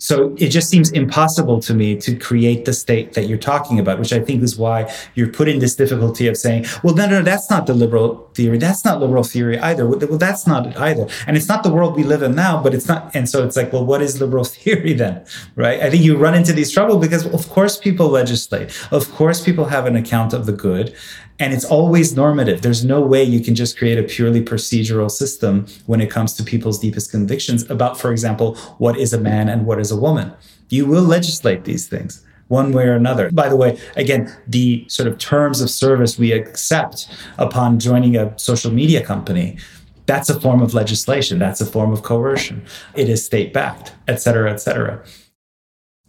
So 0.01 0.35
it 0.39 0.49
just 0.49 0.71
seems 0.71 0.91
impossible 0.91 1.61
to 1.61 1.75
me 1.75 1.95
to 2.01 2.17
create 2.17 2.65
the 2.65 2.73
state 2.73 3.13
that 3.13 3.27
you're 3.27 3.39
talking 3.39 3.79
about, 3.79 3.99
which 3.99 4.13
I 4.13 4.21
think 4.21 4.43
is 4.43 4.57
why 4.57 4.93
you're 5.15 5.29
put 5.29 5.47
in 5.47 5.59
this 5.59 5.77
difficulty 5.77 6.27
of 6.27 6.37
saying, 6.37 6.65
well, 6.83 6.95
no, 6.95 7.07
no, 7.07 7.23
that's 7.23 7.51
not 7.51 7.67
the 7.67 7.75
liberal 7.75 8.29
theory. 8.35 8.57
That's 8.57 8.85
not 8.85 9.01
liberal 9.01 9.25
theory 9.25 9.59
either. 9.59 9.87
Well, 9.87 10.19
that's 10.19 10.47
not 10.47 10.67
it 10.67 10.77
either. 10.77 11.07
And 11.27 11.37
it's 11.37 11.49
not 11.49 11.63
the 11.63 11.71
world 11.71 11.97
we 11.97 12.03
live 12.03 12.23
in 12.23 12.35
now, 12.35 12.63
but 12.63 12.75
it's 12.75 12.89
not. 12.89 13.15
And 13.15 13.29
so 13.29 13.45
it's 13.45 13.57
like, 13.57 13.73
well, 13.73 13.85
what 13.85 14.01
is 14.01 14.21
liberal 14.21 14.45
theory 14.57 14.95
then? 14.95 15.25
Right. 15.55 15.81
I 15.81 15.91
think 15.91 16.03
you 16.03 16.17
run 16.17 16.35
into 16.35 16.55
these 16.55 16.73
trouble 16.73 16.99
because 16.99 17.27
of 17.27 17.49
course 17.51 17.77
people 17.77 18.09
legislate. 18.09 18.73
Of 18.91 19.11
course 19.13 19.45
people 19.45 19.67
have 19.67 19.85
an 19.85 19.97
account 19.97 20.33
of 20.33 20.47
the 20.47 20.53
good 20.53 20.97
and 21.41 21.55
it's 21.55 21.65
always 21.65 22.15
normative. 22.15 22.61
There's 22.61 22.85
no 22.85 23.01
way 23.01 23.25
you 23.25 23.41
can 23.41 23.55
just 23.55 23.79
create 23.79 23.99
a 23.99 24.03
purely 24.03 24.43
procedural 24.45 25.11
system 25.11 25.67
when 25.87 26.01
it 26.01 26.11
comes 26.11 26.35
to 26.35 26.45
people's 26.45 26.79
deepest 26.79 27.11
convictions 27.11 27.69
about, 27.71 27.99
for 27.99 28.13
example, 28.13 28.57
what 28.79 28.99
is 28.99 29.13
a 29.13 29.19
man 29.19 29.49
and 29.49 29.67
what 29.67 29.81
is 29.81 29.91
a 29.91 29.97
woman. 29.97 30.33
You 30.69 30.87
will 30.87 31.03
legislate 31.03 31.65
these 31.65 31.89
things 31.89 32.25
one 32.49 32.73
way 32.73 32.85
or 32.85 32.95
another. 32.95 33.31
By 33.31 33.49
the 33.49 33.57
way, 33.57 33.79
again, 33.97 34.31
the 34.47 34.85
sort 34.89 35.09
of 35.09 35.19
terms 35.19 35.61
of 35.61 35.71
service 35.71 36.19
we 36.19 36.33
accept 36.33 37.09
upon 37.39 37.79
joining 37.79 38.17
a 38.17 38.39
social 38.39 38.71
media 38.71 39.05
company, 39.05 39.57
that's 40.07 40.29
a 40.29 40.39
form 40.39 40.61
of 40.61 40.75
legislation. 40.75 41.39
That's 41.39 41.61
a 41.61 41.67
form 41.67 41.93
of 41.93 42.03
coercion. 42.03 42.65
It 42.97 43.09
is 43.09 43.25
state 43.25 43.53
backed, 43.53 43.95
et 44.09 44.17
cetera, 44.17 44.53
et 44.53 44.57
cetera. 44.57 45.03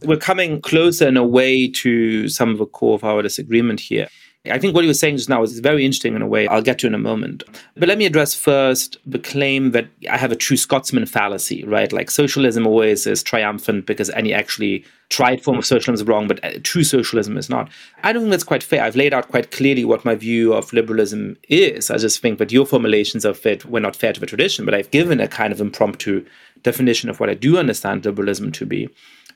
We're 0.04 0.18
coming 0.18 0.62
closer 0.62 1.08
in 1.08 1.16
a 1.16 1.24
way 1.24 1.68
to 1.68 2.28
some 2.28 2.50
of 2.50 2.58
the 2.58 2.66
core 2.66 2.96
of 2.96 3.04
our 3.04 3.22
disagreement 3.22 3.80
here. 3.80 4.08
I 4.50 4.58
think 4.58 4.74
what 4.74 4.84
you 4.84 4.90
were 4.90 4.96
saying 4.96 5.18
just 5.18 5.30
now 5.30 5.44
is 5.44 5.60
very 5.60 5.86
interesting 5.86 6.16
in 6.16 6.24
a 6.24 6.28
way. 6.28 6.48
I'll 6.48 6.64
get 6.64 6.80
to 6.80 6.88
in 6.88 6.96
a 6.96 7.00
moment. 7.00 7.44
But 7.76 7.88
let 7.88 8.00
me 8.00 8.08
address 8.08 8.34
first 8.34 8.98
the 9.06 9.20
claim 9.20 9.70
that 9.72 9.88
I 10.10 10.18
have 10.18 10.32
a 10.32 10.36
true 10.36 10.58
Scotsman 10.58 11.06
fallacy, 11.06 11.64
right? 11.64 11.94
Like 11.94 12.10
socialism 12.10 12.66
always 12.66 13.06
is 13.06 13.22
triumphant 13.22 13.86
because 13.86 14.10
any 14.10 14.34
actually 14.34 14.84
tried 15.10 15.44
form 15.44 15.60
of 15.60 15.66
socialism 15.66 15.94
is 15.94 16.10
wrong, 16.10 16.28
but 16.28 16.44
uh, 16.44 16.54
true 16.64 16.84
socialism 16.84 17.38
is 17.38 17.52
not. 17.52 17.70
I 18.02 18.12
don't 18.12 18.24
think 18.24 18.32
that's 18.32 18.44
quite 18.44 18.64
fair. 18.64 18.84
I've 18.84 18.96
laid 18.96 19.14
out 19.14 19.28
quite 19.28 19.52
clearly 19.52 19.86
what 19.86 20.06
my 20.06 20.16
view 20.16 20.54
of 20.54 20.74
liberalism 20.74 21.38
is. 21.48 21.92
I 21.92 21.98
just 21.98 22.20
think 22.20 22.40
that 22.40 22.52
your 22.52 22.66
formulations 22.66 23.26
of 23.26 23.46
it 23.46 23.66
were 23.66 23.80
not 23.80 23.96
fair 23.96 24.12
to 24.12 24.20
the 24.20 24.26
tradition, 24.26 24.66
but 24.66 24.74
I've 24.74 24.90
given 24.90 25.20
a 25.20 25.28
kind 25.28 25.54
of 25.54 25.62
impromptu 25.62 26.26
definition 26.64 27.12
of 27.12 27.20
what 27.20 27.30
I 27.30 27.36
do 27.36 27.60
understand 27.60 28.06
liberalism 28.06 28.52
to 28.54 28.66
be. 28.66 28.90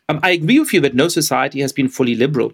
Um, 0.10 0.20
I 0.24 0.32
agree 0.32 0.60
with 0.60 0.74
you 0.74 0.82
that 0.82 0.95
no 0.95 1.10
society 1.10 1.62
has 1.62 1.74
been 1.74 1.89
fully 1.89 2.16
liberal 2.16 2.53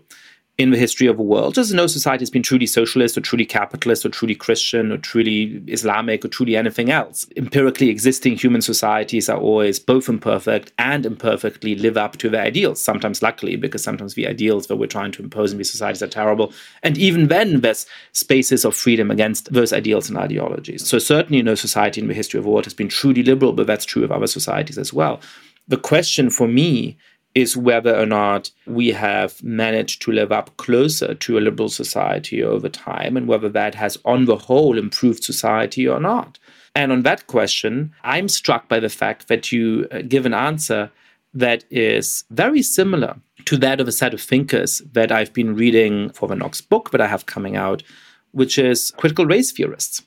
in 0.58 0.70
the 0.70 0.78
history 0.78 1.08
of 1.08 1.18
the 1.18 1.24
world. 1.24 1.56
Just 1.56 1.74
no 1.74 1.88
society 1.88 2.22
has 2.22 2.30
been 2.30 2.43
truly 2.43 2.68
socialist 2.68 3.18
or 3.18 3.22
truly 3.22 3.45
capitalist 3.45 4.06
or 4.06 4.10
truly 4.10 4.36
Christian 4.36 4.91
or 4.91 4.97
truly 4.97 5.64
Islamic 5.68 6.24
or 6.24 6.28
truly 6.28 6.56
anything 6.56 6.91
else. 6.91 7.26
Empirically 7.36 7.89
existing 7.89 8.36
human 8.36 8.62
societies 8.62 9.28
are 9.30 9.39
always 9.39 9.80
both 9.80 10.08
imperfect 10.08 10.72
and 10.78 11.06
imperfectly 11.06 11.76
live 11.76 11.97
up 11.97 12.18
to 12.18 12.30
their 12.30 12.43
ideals. 12.43 12.82
Sometimes 12.82 13.22
luckily, 13.22 13.56
because 13.56 13.84
sometimes 13.84 14.14
the 14.14 14.28
ideals 14.28 14.68
that 14.68 14.76
we're 14.76 14.88
trying 14.88 15.12
to 15.14 15.24
impose 15.24 15.52
in 15.52 15.58
these 15.58 15.72
societies 15.72 16.04
are 16.04 16.08
terrible. 16.08 16.54
And 16.84 16.97
even 16.97 17.28
then, 17.30 17.62
there's 17.62 17.88
spaces 18.12 18.66
of 18.66 18.76
freedom 18.76 19.10
against 19.10 19.52
those 19.52 19.74
ideals 19.74 20.10
and 20.10 20.18
ideologies. 20.18 20.88
So 20.88 20.99
certainly 20.99 21.41
no 21.41 21.56
society 21.56 22.02
in 22.02 22.08
the 22.08 22.14
history 22.14 22.38
of 22.38 22.43
the 22.43 22.52
world 22.52 22.66
has 22.66 22.74
been 22.74 22.89
truly 22.89 23.24
liberal, 23.24 23.54
but 23.54 23.68
that's 23.68 23.86
true 23.86 24.04
of 24.04 24.12
other 24.12 24.28
societies 24.28 24.78
as 24.78 24.93
well. 24.93 25.22
The 25.68 25.78
question 25.78 26.30
for 26.30 26.47
me 26.47 26.97
is 27.34 27.55
whether 27.55 27.95
or 27.97 28.05
not 28.05 28.51
we 28.65 28.89
have 28.89 29.41
managed 29.43 30.01
to 30.01 30.11
live 30.11 30.32
up 30.32 30.55
closer 30.57 31.13
to 31.13 31.38
a 31.38 31.39
liberal 31.39 31.69
society 31.69 32.43
over 32.43 32.67
time 32.67 33.15
and 33.15 33.27
whether 33.27 33.49
that 33.49 33.75
has, 33.75 33.97
on 34.03 34.25
the 34.25 34.36
whole, 34.36 34.77
improved 34.77 35.23
society 35.23 35.88
or 35.88 35.99
not. 35.99 36.38
And 36.75 36.91
on 36.91 37.03
that 37.03 37.27
question, 37.27 37.93
I'm 38.03 38.27
struck 38.27 38.67
by 38.67 38.79
the 38.79 38.89
fact 38.89 39.27
that 39.27 39.51
you 39.51 39.88
uh, 39.91 40.01
give 40.07 40.25
an 40.25 40.34
answer 40.34 40.91
that 41.34 41.63
is 41.69 42.23
very 42.29 42.61
similar 42.61 43.15
to 43.45 43.57
that 43.57 43.79
of 43.79 43.88
a 43.88 43.91
set 43.91 44.13
of 44.13 44.21
thinkers 44.21 44.82
that 44.91 45.11
I've 45.11 45.34
been 45.34 45.55
reading 45.55 46.09
for 46.11 46.27
the 46.27 46.36
Knox 46.36 46.61
book 46.61 46.91
that 46.91 47.01
I 47.01 47.07
have 47.07 47.25
coming 47.25 47.55
out, 47.55 47.84
which 48.32 48.57
is 48.57 48.91
critical 48.97 49.25
race 49.25 49.51
theorists. 49.51 50.03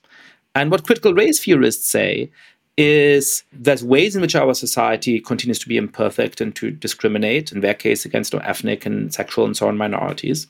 And 0.55 0.71
what 0.71 0.87
critical 0.87 1.15
race 1.15 1.43
theorists 1.43 1.91
say 1.91 2.31
is 2.77 3.45
there's 3.53 3.85
ways 3.85 4.17
in 4.17 4.23
which 4.23 4.35
our 4.35 4.55
society 4.55 5.21
continues 5.21 5.59
to 5.61 5.69
be 5.69 5.77
imperfect 5.77 6.41
and 6.41 6.55
to 6.57 6.71
discriminate, 6.71 7.53
in 7.53 7.61
their 7.61 7.75
case, 7.75 8.05
against 8.05 8.35
ethnic 8.35 8.85
and 8.85 9.15
sexual 9.15 9.45
and 9.45 9.57
so 9.57 9.69
on 9.69 9.77
minorities. 9.77 10.47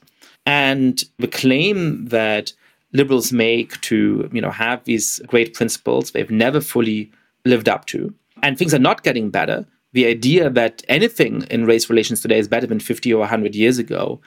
And 0.47 1.03
the 1.19 1.29
claim 1.29 2.07
that 2.07 2.53
liberals 2.93 3.33
make 3.33 3.81
to 3.81 4.29
you 4.33 4.41
know 4.41 4.51
have 4.51 4.85
these 4.85 5.21
great 5.27 5.53
principles 5.53 6.13
they've 6.13 6.31
never 6.31 6.61
fully 6.61 7.11
lived 7.45 7.69
up 7.69 7.87
to, 7.87 8.15
and 8.43 8.59
things 8.59 8.75
are 8.75 8.79
not 8.79 9.03
getting 9.03 9.31
better. 9.31 9.67
The 9.93 10.07
idea 10.07 10.51
that 10.51 10.83
anything 10.89 11.43
in 11.51 11.67
race 11.67 11.89
relations 11.89 12.21
today 12.21 12.39
is 12.39 12.49
better 12.49 12.67
than 12.67 12.81
50 12.81 13.13
or 13.15 13.21
100 13.21 13.55
years 13.55 13.79
ago 13.79 14.21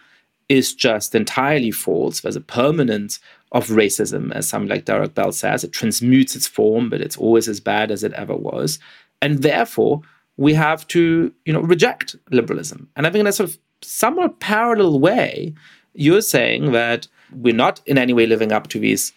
is 0.50 0.74
just 0.74 1.14
entirely 1.14 1.72
false. 1.72 2.22
There's 2.22 2.38
a 2.38 2.42
permanence 2.42 3.20
of 3.52 3.68
racism, 3.68 4.32
as 4.34 4.48
something 4.48 4.70
like 4.70 4.86
Derrick 4.86 5.16
Bell 5.16 5.32
says. 5.32 5.64
It 5.64 5.72
transmutes 5.72 6.36
its 6.36 6.48
form, 6.48 6.90
but 6.90 7.02
it's 7.02 7.18
always 7.18 7.48
as 7.48 7.60
bad 7.60 7.92
as 7.92 8.04
it 8.04 8.14
ever 8.14 8.36
was. 8.36 8.80
And 9.22 9.42
therefore, 9.42 10.02
we 10.38 10.54
have 10.54 10.88
to, 10.88 11.34
you 11.46 11.54
know, 11.54 11.62
reject 11.62 12.16
liberalism. 12.30 12.90
And 12.96 13.08
I 13.08 13.10
think 13.10 13.22
in 13.22 13.28
a 13.28 13.32
sort 13.32 13.50
of 13.50 13.58
somewhat 13.82 14.40
parallel 14.40 15.00
way, 15.00 15.54
you're 15.94 16.22
saying 16.22 16.72
that 16.74 17.08
we're 17.32 17.56
not 17.56 17.82
in 17.86 17.98
any 17.98 18.14
way 18.14 18.26
living 18.26 18.52
up 18.52 18.68
to 18.68 18.80
these 18.80 19.14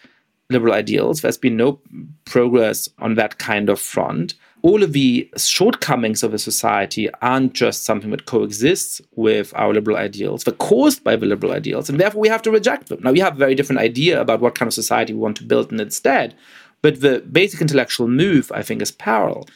liberal 0.49 0.75
ideals. 0.75 1.21
There's 1.21 1.39
been 1.39 1.57
no 1.57 1.81
progress 2.25 2.89
on 2.99 3.15
that 3.15 3.39
kind 3.39 3.69
of 3.69 3.81
front. 3.81 4.35
All 4.63 4.83
of 4.83 4.93
the 4.93 5.31
shortcomings 5.37 6.23
of 6.23 6.35
a 6.35 6.39
society 6.39 7.09
aren't 7.23 7.55
just 7.55 7.85
something 7.85 8.11
that 8.11 8.27
coexists 8.27 9.01
with 9.15 9.53
our 9.57 9.73
liberal 9.73 9.97
ideals, 9.97 10.45
but 10.45 10.59
caused 10.59 11.03
by 11.03 11.17
the 11.17 11.27
liberal 11.27 11.53
ideals, 11.53 11.89
and 11.89 11.99
therefore 11.99 12.21
we 12.21 12.29
have 12.29 12.43
to 12.43 12.51
reject 12.51 12.89
them. 12.89 13.01
Now, 13.03 13.13
we 13.13 13.21
have 13.21 13.37
a 13.37 13.39
very 13.39 13.55
different 13.55 13.81
idea 13.81 14.21
about 14.21 14.41
what 14.41 14.55
kind 14.55 14.67
of 14.67 14.75
society 14.75 15.13
we 15.13 15.21
want 15.21 15.37
to 15.39 15.45
build 15.45 15.73
instead, 15.73 16.35
but 16.83 17.01
the 17.01 17.21
basic 17.21 17.61
intellectual 17.61 18.09
move, 18.09 18.51
I 18.53 18.63
think, 18.63 18.83
is 18.83 18.93
parallel. 18.93 19.47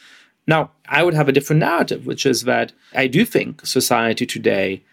Now, 0.47 0.71
I 0.87 1.03
would 1.03 1.13
have 1.13 1.27
a 1.27 1.31
different 1.31 1.59
narrative, 1.59 2.05
which 2.05 2.25
is 2.25 2.43
that 2.43 2.71
I 2.93 3.07
do 3.07 3.25
think 3.25 3.65
society 3.65 4.25
today 4.25 4.83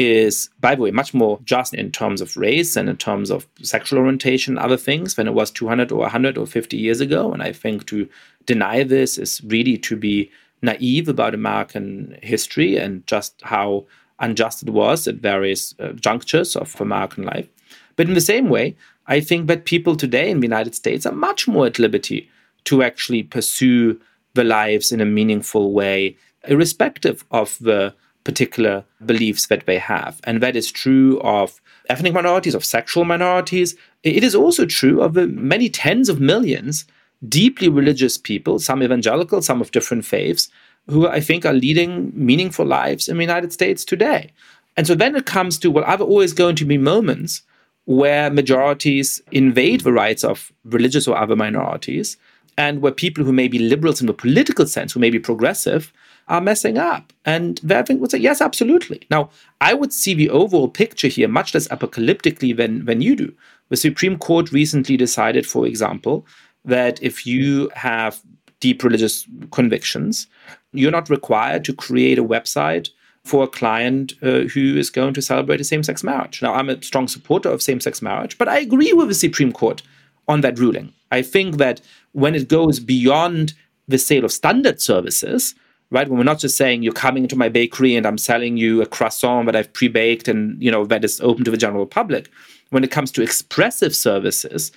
is, 0.00 0.48
by 0.60 0.74
the 0.74 0.80
way, 0.80 0.90
much 0.90 1.12
more 1.12 1.38
just 1.44 1.74
in 1.74 1.92
terms 1.92 2.22
of 2.22 2.34
race 2.34 2.74
and 2.74 2.88
in 2.88 2.96
terms 2.96 3.30
of 3.30 3.46
sexual 3.60 3.98
orientation, 3.98 4.56
other 4.56 4.78
things, 4.78 5.14
than 5.14 5.28
it 5.28 5.34
was 5.34 5.50
200 5.50 5.92
or 5.92 5.98
100 5.98 6.38
or 6.38 6.46
50 6.46 6.74
years 6.78 7.02
ago. 7.02 7.34
And 7.34 7.42
I 7.42 7.52
think 7.52 7.86
to 7.88 8.08
deny 8.46 8.82
this 8.82 9.18
is 9.18 9.42
really 9.44 9.76
to 9.76 9.96
be 9.96 10.30
naive 10.62 11.06
about 11.06 11.34
American 11.34 12.18
history 12.22 12.78
and 12.78 13.06
just 13.06 13.42
how 13.42 13.84
unjust 14.20 14.62
it 14.62 14.70
was 14.70 15.06
at 15.06 15.16
various 15.16 15.74
uh, 15.78 15.92
junctures 15.92 16.56
of 16.56 16.80
American 16.80 17.24
life. 17.24 17.48
But 17.96 18.08
in 18.08 18.14
the 18.14 18.22
same 18.22 18.48
way, 18.48 18.76
I 19.06 19.20
think 19.20 19.48
that 19.48 19.66
people 19.66 19.96
today 19.96 20.30
in 20.30 20.40
the 20.40 20.46
United 20.46 20.74
States 20.74 21.04
are 21.04 21.12
much 21.12 21.46
more 21.46 21.66
at 21.66 21.78
liberty 21.78 22.30
to 22.64 22.82
actually 22.82 23.22
pursue 23.22 24.00
their 24.32 24.44
lives 24.44 24.92
in 24.92 25.02
a 25.02 25.06
meaningful 25.06 25.72
way, 25.72 26.16
irrespective 26.48 27.22
of 27.30 27.58
the 27.60 27.94
particular 28.24 28.84
beliefs 29.04 29.46
that 29.46 29.66
they 29.66 29.78
have. 29.78 30.20
And 30.24 30.42
that 30.42 30.56
is 30.56 30.70
true 30.70 31.20
of 31.20 31.60
ethnic 31.88 32.12
minorities, 32.12 32.54
of 32.54 32.64
sexual 32.64 33.04
minorities. 33.04 33.76
It 34.02 34.22
is 34.22 34.34
also 34.34 34.66
true 34.66 35.00
of 35.00 35.14
the 35.14 35.26
many 35.26 35.68
tens 35.68 36.08
of 36.08 36.20
millions 36.20 36.84
deeply 37.28 37.68
religious 37.68 38.16
people, 38.16 38.58
some 38.58 38.82
evangelical, 38.82 39.42
some 39.42 39.60
of 39.60 39.72
different 39.72 40.04
faiths, 40.04 40.48
who 40.88 41.06
I 41.06 41.20
think 41.20 41.44
are 41.44 41.52
leading 41.52 42.12
meaningful 42.14 42.64
lives 42.64 43.08
in 43.08 43.16
the 43.16 43.22
United 43.22 43.52
States 43.52 43.84
today. 43.84 44.30
And 44.76 44.86
so 44.86 44.94
then 44.94 45.14
it 45.14 45.26
comes 45.26 45.58
to, 45.58 45.70
well, 45.70 45.84
are 45.84 45.98
always 45.98 46.32
going 46.32 46.56
to 46.56 46.64
be 46.64 46.78
moments 46.78 47.42
where 47.84 48.30
majorities 48.30 49.20
invade 49.32 49.82
the 49.82 49.92
rights 49.92 50.24
of 50.24 50.52
religious 50.64 51.06
or 51.06 51.16
other 51.16 51.36
minorities, 51.36 52.16
and 52.56 52.80
where 52.80 52.92
people 52.92 53.24
who 53.24 53.32
may 53.32 53.48
be 53.48 53.58
liberals 53.58 54.00
in 54.00 54.06
the 54.06 54.14
political 54.14 54.66
sense, 54.66 54.92
who 54.92 55.00
may 55.00 55.10
be 55.10 55.18
progressive, 55.18 55.92
are 56.30 56.40
messing 56.40 56.78
up. 56.78 57.12
And 57.26 57.60
Verving 57.60 57.98
would 57.98 58.12
say, 58.12 58.18
yes, 58.18 58.40
absolutely. 58.40 59.02
Now, 59.10 59.30
I 59.60 59.74
would 59.74 59.92
see 59.92 60.14
the 60.14 60.30
overall 60.30 60.68
picture 60.68 61.08
here 61.08 61.28
much 61.28 61.52
less 61.52 61.68
apocalyptically 61.68 62.56
than, 62.56 62.86
than 62.86 63.02
you 63.02 63.16
do. 63.16 63.34
The 63.68 63.76
Supreme 63.76 64.16
Court 64.16 64.52
recently 64.52 64.96
decided, 64.96 65.44
for 65.46 65.66
example, 65.66 66.24
that 66.64 67.02
if 67.02 67.26
you 67.26 67.68
have 67.74 68.20
deep 68.60 68.82
religious 68.84 69.26
convictions, 69.50 70.28
you're 70.72 70.90
not 70.92 71.10
required 71.10 71.64
to 71.64 71.74
create 71.74 72.18
a 72.18 72.24
website 72.24 72.90
for 73.24 73.44
a 73.44 73.48
client 73.48 74.14
uh, 74.22 74.40
who 74.54 74.76
is 74.76 74.88
going 74.88 75.14
to 75.14 75.22
celebrate 75.22 75.60
a 75.60 75.64
same 75.64 75.82
sex 75.82 76.02
marriage. 76.04 76.40
Now, 76.40 76.54
I'm 76.54 76.70
a 76.70 76.82
strong 76.82 77.08
supporter 77.08 77.50
of 77.50 77.60
same 77.60 77.80
sex 77.80 78.00
marriage, 78.00 78.38
but 78.38 78.48
I 78.48 78.58
agree 78.58 78.92
with 78.92 79.08
the 79.08 79.14
Supreme 79.14 79.52
Court 79.52 79.82
on 80.28 80.42
that 80.42 80.58
ruling. 80.58 80.92
I 81.10 81.22
think 81.22 81.56
that 81.56 81.80
when 82.12 82.34
it 82.34 82.48
goes 82.48 82.78
beyond 82.78 83.52
the 83.88 83.98
sale 83.98 84.24
of 84.24 84.32
standard 84.32 84.80
services, 84.80 85.54
right? 85.90 86.08
When 86.08 86.18
we're 86.18 86.24
not 86.24 86.38
just 86.38 86.56
saying 86.56 86.82
you're 86.82 86.92
coming 86.92 87.24
into 87.24 87.36
my 87.36 87.48
bakery 87.48 87.96
and 87.96 88.06
I'm 88.06 88.18
selling 88.18 88.56
you 88.56 88.82
a 88.82 88.86
croissant 88.86 89.46
that 89.46 89.56
I've 89.56 89.72
pre-baked 89.72 90.28
and 90.28 90.60
you 90.62 90.70
know 90.70 90.84
that 90.86 91.04
is 91.04 91.20
open 91.20 91.44
to 91.44 91.50
the 91.50 91.56
general 91.56 91.86
public. 91.86 92.30
When 92.70 92.84
it 92.84 92.90
comes 92.90 93.10
to 93.12 93.22
expressive 93.22 93.94
services, 93.96 94.70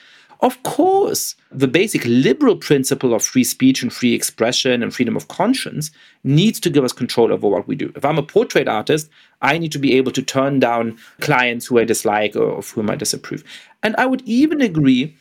of 0.43 0.61
course, 0.63 1.35
the 1.51 1.69
basic 1.69 2.03
liberal 2.05 2.57
principle 2.57 3.13
of 3.13 3.23
free 3.23 3.45
speech 3.45 3.81
and 3.81 3.93
free 3.93 4.13
expression 4.13 4.83
and 4.83 4.93
freedom 4.93 5.15
of 5.15 5.29
conscience 5.29 5.89
needs 6.25 6.59
to 6.59 6.69
give 6.69 6.83
us 6.83 6.91
control 6.91 7.31
over 7.31 7.47
what 7.47 7.65
we 7.65 7.75
do. 7.75 7.93
If 7.95 8.03
I'm 8.03 8.17
a 8.17 8.23
portrait 8.23 8.67
artist, 8.67 9.09
I 9.41 9.57
need 9.57 9.71
to 9.71 9.79
be 9.79 9.95
able 9.95 10.11
to 10.11 10.21
turn 10.21 10.59
down 10.59 10.97
clients 11.21 11.67
who 11.67 11.79
I 11.79 11.85
dislike 11.85 12.35
or 12.35 12.57
of 12.57 12.69
whom 12.71 12.89
I 12.89 12.95
disapprove. 12.95 13.43
And 13.83 13.95
I 13.95 14.05
would 14.05 14.21
even 14.25 14.59
agree 14.59 15.15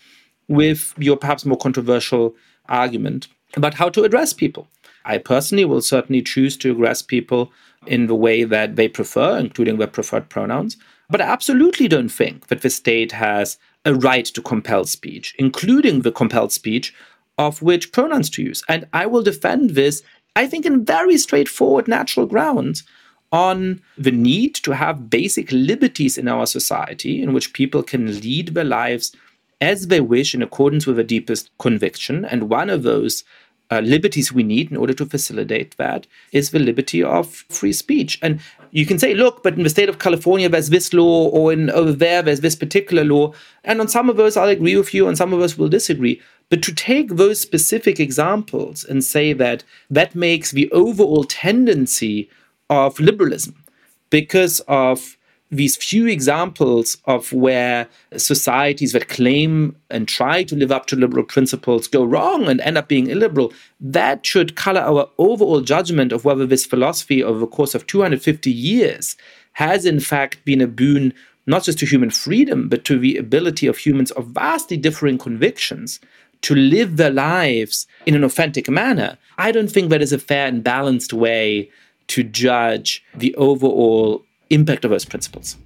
with 0.49 0.93
your 0.99 1.17
perhaps 1.17 1.47
more 1.47 1.59
controversial 1.59 2.35
argument 2.69 3.29
about 3.55 3.75
how 3.75 3.91
to 3.91 4.03
address 4.03 4.33
people. 4.33 4.67
I 5.05 5.19
personally 5.19 5.65
will 5.65 5.83
certainly 5.83 6.23
choose 6.23 6.57
to 6.59 6.73
address 6.73 7.03
people 7.03 7.53
in 7.87 8.07
the 8.07 8.15
way 8.15 8.45
that 8.45 8.77
they 8.77 8.89
prefer, 8.89 9.39
including 9.39 9.79
their 9.79 9.87
preferred 9.87 10.29
pronouns. 10.29 10.77
But 11.11 11.21
I 11.21 11.25
absolutely 11.25 11.89
don't 11.89 12.09
think 12.09 12.47
that 12.47 12.63
the 12.63 12.71
state 12.71 13.13
has 13.13 13.59
a 13.85 13.95
right 13.95 14.25
to 14.25 14.41
compel 14.41 14.85
speech, 14.85 15.35
including 15.39 16.01
the 16.01 16.13
compelled 16.13 16.53
speech 16.53 16.95
of 17.39 17.63
which 17.63 17.93
pronouns 17.93 18.31
to 18.31 18.43
use. 18.43 18.63
And 18.69 18.87
I 18.93 19.07
will 19.07 19.23
defend 19.23 19.71
this, 19.71 20.03
I 20.37 20.47
think, 20.47 20.65
in 20.65 20.85
very 20.85 21.19
straightforward, 21.19 21.89
natural 21.89 22.27
grounds 22.27 22.85
on 23.33 23.81
the 23.97 24.11
need 24.11 24.55
to 24.57 24.73
have 24.73 25.09
basic 25.09 25.51
liberties 25.51 26.19
in 26.19 26.29
our 26.29 26.47
society 26.47 27.23
in 27.23 27.33
which 27.33 27.55
people 27.55 27.83
can 27.83 28.21
lead 28.21 28.49
their 28.49 28.65
lives 28.65 29.17
as 29.61 29.87
they 29.87 30.01
wish 30.01 30.35
in 30.35 30.43
accordance 30.43 30.87
with 30.87 30.97
their 30.97 31.05
deepest 31.05 31.51
conviction. 31.59 32.25
And 32.25 32.51
one 32.51 32.69
of 32.69 32.83
those 32.83 33.25
uh, 33.73 33.81
liberties 33.81 34.33
we 34.33 34.43
need 34.43 34.71
in 34.71 34.77
order 34.77 34.93
to 34.93 35.07
facilitate 35.07 35.77
that 35.79 36.07
is 36.33 36.51
the 36.51 36.59
liberty 36.59 37.03
of 37.03 37.27
free 37.49 37.73
speech. 37.73 38.19
And 38.21 38.41
you 38.71 38.85
can 38.85 38.99
say, 38.99 39.15
look, 39.15 39.43
but 39.43 39.55
in 39.55 39.63
the 39.63 39.71
state 39.71 39.89
of 39.89 39.99
California, 39.99 40.49
there's 40.49 40.69
this 40.69 40.93
law, 40.93 41.29
or 41.29 41.53
in 41.53 41.71
over 41.71 41.93
there, 41.93 42.21
there's 42.23 42.41
this 42.41 42.57
particular 42.57 43.05
law. 43.05 43.33
And 43.65 43.81
on 43.81 43.89
some 43.89 44.11
of 44.11 44.17
those, 44.17 44.37
I'll 44.37 44.49
agree 44.49 44.77
with 44.77 44.93
you, 44.93 45.09
and 45.09 45.17
some 45.17 45.33
of 45.33 45.41
us 45.41 45.57
will 45.57 45.69
disagree. 45.69 46.21
But 46.51 46.63
to 46.65 46.75
take 46.75 47.17
those 47.17 47.41
specific 47.41 47.99
examples 47.99 48.85
and 48.85 49.03
say 49.03 49.33
that 49.33 49.65
that 49.89 50.15
makes 50.15 50.51
the 50.51 50.71
overall 50.71 51.25
tendency 51.25 52.29
of 52.69 53.01
liberalism 53.01 53.65
because 54.11 54.61
of 54.69 55.17
these 55.53 55.77
few 55.77 56.07
examples 56.07 56.97
of 57.05 57.31
where 57.31 57.87
societies 58.17 58.93
that 58.93 59.09
claim 59.09 59.77
and 59.91 60.09
try 60.09 60.43
to 60.43 60.57
live 60.57 60.73
up 60.73 60.87
to 60.87 60.97
liberal 60.97 61.25
principles 61.25 61.87
go 61.87 62.03
wrong 62.03 62.49
and 62.49 62.59
end 62.63 62.79
up 62.79 62.89
being 62.89 63.09
illiberal, 63.09 63.53
that 63.79 64.25
should 64.25 64.57
color 64.57 64.81
our 64.81 65.11
overall 65.19 65.61
judgment 65.61 66.11
of 66.11 66.25
whether 66.25 66.47
this 66.47 66.65
philosophy 66.65 67.23
over 67.23 67.39
the 67.39 67.47
course 67.47 67.75
of 67.75 67.87
250 67.87 68.51
years 68.51 69.15
has 69.53 69.85
in 69.85 70.01
fact 70.01 70.43
been 70.47 70.63
a 70.63 70.67
boon 70.67 71.13
not 71.45 71.65
just 71.65 71.79
to 71.81 71.87
human 71.87 72.11
freedom, 72.11 72.69
but 72.69 72.85
to 72.85 72.99
the 72.99 73.17
ability 73.17 73.67
of 73.67 73.77
humans 73.77 74.13
of 74.13 74.29
vastly 74.29 74.77
differing 74.77 75.19
convictions 75.19 76.01
to 76.41 76.55
live 76.55 76.97
their 76.97 77.11
lives 77.11 77.87
in 78.07 78.15
an 78.15 78.25
authentic 78.25 78.71
manner. 78.71 79.19
I 79.39 79.53
don't 79.53 79.71
think 79.71 79.91
that 79.91 80.03
is 80.03 80.13
a 80.13 80.19
fair 80.19 80.47
and 80.47 80.65
balanced 80.65 81.13
way 81.13 81.69
to 82.09 82.23
judge 82.23 83.05
the 83.15 83.35
overall 83.35 84.25
impact 84.53 84.85
of 84.85 84.91
those 84.91 85.05
principles? 85.05 85.57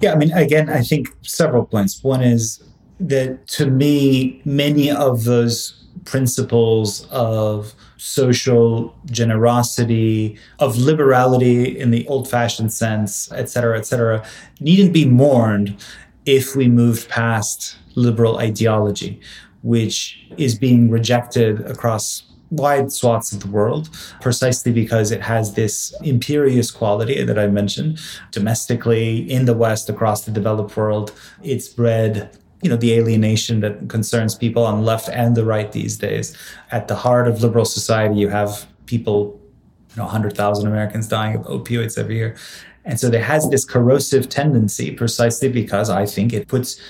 Yeah, 0.00 0.12
I 0.12 0.16
mean, 0.16 0.32
again, 0.32 0.68
I 0.68 0.82
think 0.82 1.08
several 1.22 1.64
points. 1.64 2.02
One 2.02 2.22
is 2.22 2.62
that 2.98 3.46
to 3.48 3.66
me, 3.66 4.40
many 4.44 4.90
of 4.90 5.24
those 5.24 5.76
principles 6.04 7.06
of 7.10 7.74
social 7.98 8.94
generosity, 9.10 10.38
of 10.58 10.78
liberality 10.78 11.78
in 11.78 11.90
the 11.90 12.06
old 12.08 12.28
fashioned 12.28 12.72
sense, 12.72 13.30
et 13.32 13.50
cetera, 13.50 13.78
et 13.78 13.86
cetera, 13.86 14.24
needn't 14.60 14.92
be 14.92 15.04
mourned 15.04 15.76
if 16.24 16.56
we 16.56 16.68
moved 16.68 17.08
past 17.08 17.76
liberal 17.94 18.38
ideology, 18.38 19.20
which 19.62 20.18
is 20.38 20.58
being 20.58 20.88
rejected 20.90 21.60
across 21.62 22.22
wide 22.50 22.92
swaths 22.92 23.32
of 23.32 23.40
the 23.40 23.48
world 23.48 23.88
precisely 24.20 24.72
because 24.72 25.12
it 25.12 25.20
has 25.20 25.54
this 25.54 25.94
imperious 26.02 26.70
quality 26.70 27.22
that 27.22 27.38
I 27.38 27.46
mentioned 27.46 28.00
domestically 28.32 29.30
in 29.30 29.44
the 29.44 29.54
West 29.54 29.88
across 29.88 30.24
the 30.24 30.32
developed 30.32 30.76
world. 30.76 31.12
It's 31.42 31.68
bred 31.68 32.36
you 32.62 32.68
know 32.68 32.76
the 32.76 32.92
alienation 32.92 33.60
that 33.60 33.88
concerns 33.88 34.34
people 34.34 34.64
on 34.64 34.78
the 34.78 34.82
left 34.82 35.08
and 35.08 35.36
the 35.36 35.44
right 35.44 35.72
these 35.72 35.96
days. 35.96 36.36
At 36.70 36.88
the 36.88 36.94
heart 36.94 37.26
of 37.26 37.42
liberal 37.42 37.64
society, 37.64 38.16
you 38.16 38.28
have 38.28 38.66
people, 38.86 39.40
you 39.90 39.96
know, 39.96 40.04
100,000 40.04 40.66
Americans 40.66 41.08
dying 41.08 41.36
of 41.36 41.46
opioids 41.46 41.98
every 41.98 42.16
year. 42.16 42.36
And 42.84 42.98
so 42.98 43.08
there 43.10 43.22
has 43.22 43.48
this 43.50 43.64
corrosive 43.64 44.28
tendency 44.28 44.90
precisely 44.90 45.48
because 45.48 45.90
I 45.90 46.06
think 46.06 46.32
it 46.32 46.48
puts 46.48 46.80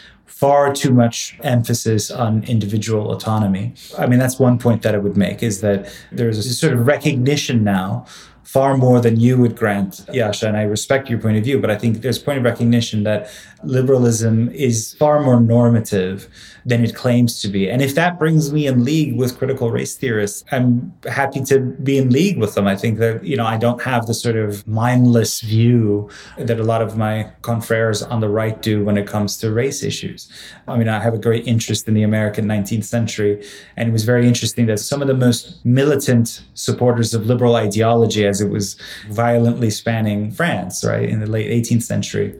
far 0.40 0.72
too 0.72 0.90
much 0.90 1.38
emphasis 1.42 2.10
on 2.10 2.42
individual 2.44 3.12
autonomy. 3.12 3.74
I 3.98 4.06
mean, 4.06 4.18
that's 4.18 4.38
one 4.38 4.58
point 4.58 4.80
that 4.80 4.94
I 4.94 4.98
would 4.98 5.14
make 5.14 5.42
is 5.42 5.60
that 5.60 5.94
there's 6.10 6.38
a 6.38 6.42
sort 6.54 6.72
of 6.72 6.86
recognition 6.86 7.62
now 7.62 8.06
far 8.42 8.74
more 8.78 9.02
than 9.02 9.20
you 9.20 9.36
would 9.36 9.54
grant, 9.54 10.06
Yascha, 10.08 10.48
and 10.48 10.56
I 10.56 10.62
respect 10.62 11.10
your 11.10 11.18
point 11.18 11.36
of 11.36 11.44
view, 11.44 11.60
but 11.60 11.70
I 11.70 11.76
think 11.76 12.00
there's 12.00 12.16
a 12.16 12.22
point 12.22 12.38
of 12.38 12.44
recognition 12.44 13.02
that 13.04 13.30
liberalism 13.64 14.48
is 14.50 14.94
far 14.94 15.20
more 15.20 15.40
normative 15.40 16.28
than 16.64 16.84
it 16.84 16.94
claims 16.94 17.40
to 17.40 17.48
be. 17.48 17.70
And 17.70 17.82
if 17.82 17.94
that 17.94 18.18
brings 18.18 18.52
me 18.52 18.66
in 18.66 18.84
league 18.84 19.16
with 19.16 19.38
critical 19.38 19.70
race 19.70 19.96
theorists, 19.96 20.44
I'm 20.52 20.92
happy 21.08 21.42
to 21.44 21.60
be 21.60 21.98
in 21.98 22.10
league 22.10 22.38
with 22.38 22.54
them. 22.54 22.66
I 22.66 22.76
think 22.76 22.98
that, 22.98 23.24
you 23.24 23.36
know, 23.36 23.46
I 23.46 23.56
don't 23.56 23.80
have 23.82 24.06
the 24.06 24.14
sort 24.14 24.36
of 24.36 24.66
mindless 24.66 25.40
view 25.40 26.10
that 26.38 26.60
a 26.60 26.64
lot 26.64 26.82
of 26.82 26.96
my 26.96 27.30
confreres 27.42 28.02
on 28.02 28.20
the 28.20 28.28
right 28.28 28.60
do 28.60 28.84
when 28.84 28.96
it 28.96 29.06
comes 29.06 29.36
to 29.38 29.52
race 29.52 29.82
issues. 29.82 30.30
I 30.68 30.76
mean, 30.76 30.88
I 30.88 31.00
have 31.00 31.14
a 31.14 31.18
great 31.18 31.46
interest 31.46 31.88
in 31.88 31.94
the 31.94 32.02
American 32.02 32.46
19th 32.46 32.84
century, 32.84 33.44
and 33.76 33.88
it 33.88 33.92
was 33.92 34.04
very 34.04 34.26
interesting 34.26 34.66
that 34.66 34.78
some 34.78 35.02
of 35.02 35.08
the 35.08 35.14
most 35.14 35.64
militant 35.64 36.42
supporters 36.54 37.14
of 37.14 37.26
liberal 37.26 37.56
ideology, 37.56 38.26
as 38.26 38.40
it 38.40 38.50
was 38.50 38.76
violently 39.08 39.70
spanning 39.70 40.30
France, 40.30 40.84
right, 40.84 41.08
in 41.08 41.20
the 41.20 41.26
late 41.26 41.50
18th 41.50 41.82
century, 41.82 42.38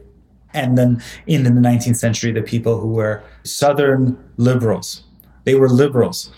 and 0.53 0.77
then 0.77 1.01
in 1.27 1.43
the 1.43 1.49
19th 1.49 1.97
century, 1.97 2.31
the 2.31 2.41
people 2.41 2.79
who 2.79 2.89
were 2.89 3.23
Southern 3.43 4.17
liberals, 4.37 5.03
they 5.43 5.55
were 5.55 5.69
liberals, 5.69 6.31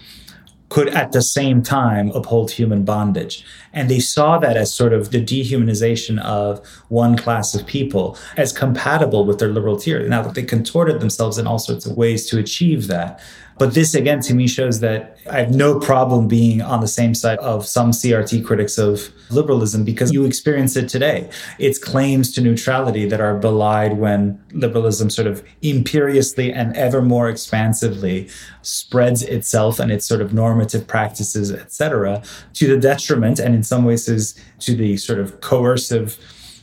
could 0.69 0.90
at 0.90 1.11
the 1.11 1.22
same 1.22 1.61
time 1.61 2.10
uphold 2.11 2.52
human 2.52 2.84
bondage. 2.84 3.45
And 3.74 3.90
they 3.90 4.00
saw 4.00 4.38
that 4.38 4.56
as 4.56 4.74
sort 4.74 4.94
of 4.94 5.12
the 5.12 5.24
dehumanization 5.24 6.20
of 6.20 6.66
one 6.90 7.18
class 7.18 7.56
of 7.56 7.66
people 7.66 8.18
as 8.38 8.52
compatible 8.52 9.26
with 9.26 9.40
their 9.40 9.50
liberal 9.50 9.78
theory. 9.80 10.08
Now, 10.08 10.22
that 10.22 10.36
they 10.36 10.44
contorted 10.44 11.00
themselves 11.00 11.38
in 11.38 11.48
all 11.48 11.60
sorts 11.60 11.86
of 11.86 11.98
ways 11.98 12.28
to 12.28 12.40
achieve 12.40 12.88
that. 12.88 13.20
But 13.60 13.76
this 13.76 13.94
again 13.94 14.20
to 14.22 14.34
me 14.34 14.48
shows 14.48 14.80
that 14.80 15.18
I 15.30 15.40
have 15.40 15.54
no 15.54 15.80
problem 15.80 16.28
being 16.28 16.62
on 16.62 16.82
the 16.82 16.88
same 16.88 17.14
side 17.14 17.38
of 17.40 17.66
some 17.66 17.91
CRT 17.91 18.44
critics 18.44 18.78
of 18.78 19.10
liberalism 19.30 19.84
because 19.84 20.12
you 20.12 20.26
experience 20.26 20.76
it 20.76 20.90
today. 20.90 21.30
It's 21.60 21.78
claims 21.78 22.32
to 22.34 22.41
neutrality 22.41 23.08
that 23.08 23.22
are 23.22 23.38
belied 23.38 23.98
when 23.98 24.44
liberalism 24.52 25.10
sort 25.10 25.28
of 25.28 25.44
imperiously 25.62 26.52
and 26.52 26.76
ever 26.76 27.02
more 27.02 27.30
expansively 27.30 28.28
spreads 28.64 29.22
itself 29.22 29.80
and 29.80 29.91
its 29.91 30.06
sort 30.06 30.22
of 30.22 30.34
normative 30.34 30.88
practices, 30.88 31.52
etc., 31.52 32.24
to 32.54 32.68
the 32.68 32.78
detriment 32.78 33.40
and 33.40 33.54
in 33.64 33.65
some 33.65 33.85
ways 33.85 34.10
is 34.10 34.35
to 34.60 34.76
the 34.76 34.98
sort 34.98 35.19
of 35.19 35.40
coercive 35.40 36.18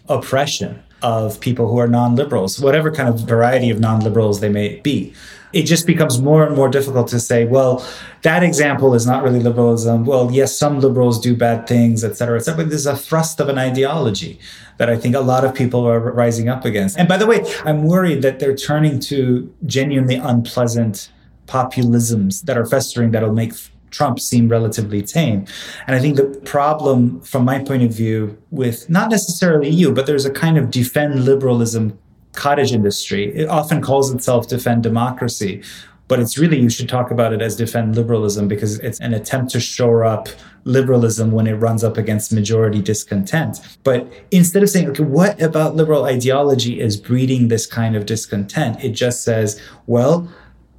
oppression 0.09 0.83
of 1.01 1.41
people 1.41 1.67
who 1.67 1.79
are 1.79 1.89
non-liberals, 1.89 2.61
whatever 2.61 2.91
kind 2.93 3.09
of 3.09 3.21
variety 3.21 3.71
of 3.71 3.81
non-liberals 3.81 4.41
they 4.41 4.51
may 4.51 4.77
be 4.81 5.15
it 5.53 5.65
just 5.65 5.87
becomes 5.87 6.21
more 6.21 6.47
and 6.47 6.55
more 6.55 6.69
difficult 6.69 7.09
to 7.09 7.19
say, 7.19 7.45
well, 7.45 7.85
that 8.23 8.43
example 8.43 8.95
is 8.95 9.07
not 9.07 9.23
really 9.23 9.41
liberalism. 9.41 10.05
Well, 10.05 10.31
yes, 10.31 10.57
some 10.57 10.81
liberals 10.81 11.21
do 11.21 11.37
bad 11.37 11.67
things, 11.67 12.05
et 12.05 12.17
cetera, 12.17 12.39
et 12.39 12.43
cetera. 12.43 12.65
But 12.65 12.71
there's 12.71 12.87
a 12.87 12.97
thrust 12.97 13.41
of 13.41 13.49
an 13.49 13.59
ideology 13.59 14.39
that 14.77 14.89
I 14.89 14.97
think 14.97 15.15
a 15.15 15.21
lot 15.21 15.45
of 15.45 15.55
people 15.55 15.87
are 15.87 16.01
rising 16.13 16.49
up 16.49 16.65
against. 16.65 16.99
And 16.99 17.09
by 17.09 17.17
the 17.17 17.27
way, 17.27 17.45
I'm 17.65 17.85
worried 17.85 18.23
that 18.23 18.39
they're 18.39 18.55
turning 18.55 19.01
to 19.01 19.53
genuinely 19.67 20.17
unpleasant 20.17 21.11
populisms 21.47 22.43
that 22.43 22.57
are 22.57 22.67
festering 22.67 23.11
that'll 23.11 23.33
make 23.33 23.53
Trump 23.91 24.21
seem 24.21 24.49
relatively 24.49 25.03
tame. 25.03 25.47
And 25.87 25.97
I 25.97 26.01
think 26.01 26.17
the 26.17 26.25
problem, 26.45 27.21
from 27.21 27.45
my 27.45 27.59
point 27.59 27.83
of 27.83 27.93
view, 27.93 28.37
with 28.51 28.89
not 28.89 29.11
necessarily 29.11 29.69
you, 29.69 29.93
but 29.93 30.07
there's 30.07 30.25
a 30.25 30.31
kind 30.31 30.59
of 30.59 30.71
defend 30.71 31.25
liberalism 31.25 31.99
cottage 32.33 32.73
industry. 32.73 33.35
It 33.35 33.49
often 33.49 33.83
calls 33.83 34.13
itself 34.13 34.49
defend 34.49 34.83
democracy, 34.83 35.63
but 36.09 36.21
it's 36.21 36.39
really 36.39 36.59
you 36.59 36.71
should 36.71 36.89
talk 36.89 37.11
about 37.11 37.33
it 37.33 37.43
as 37.43 37.57
defend 37.57 37.97
liberalism 37.97 38.49
because 38.49 38.79
it's 38.81 39.01
an 39.01 39.15
attempt 39.15 39.53
to 39.53 39.61
shore 39.61 40.05
up 40.05 40.29
liberalism 40.65 41.31
when 41.31 41.47
it 41.47 41.55
runs 41.55 41.83
up 41.85 41.97
against 41.97 42.33
majority 42.33 42.83
discontent. 42.83 43.79
But 43.83 44.13
instead 44.31 44.63
of 44.63 44.71
saying, 44.71 44.89
okay, 44.91 45.05
what 45.05 45.41
about 45.41 45.77
liberal 45.77 46.05
ideology 46.05 46.81
is 46.81 46.97
breeding 46.97 47.49
this 47.49 47.67
kind 47.67 47.97
of 47.97 48.07
discontent? 48.07 48.83
It 48.85 48.91
just 48.91 49.23
says, 49.23 49.61
well, 49.87 50.29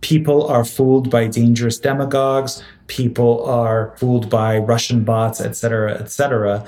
people 0.02 0.48
are 0.48 0.66
fooled 0.66 1.10
by 1.10 1.28
dangerous 1.28 1.80
demagogues, 1.80 2.64
people 2.92 3.44
are 3.46 3.96
fooled 3.98 4.30
by 4.30 4.58
Russian 4.58 5.06
bots, 5.06 5.40
et 5.40 5.56
cetera, 5.56 5.98
et 5.98 6.12
cetera. 6.12 6.66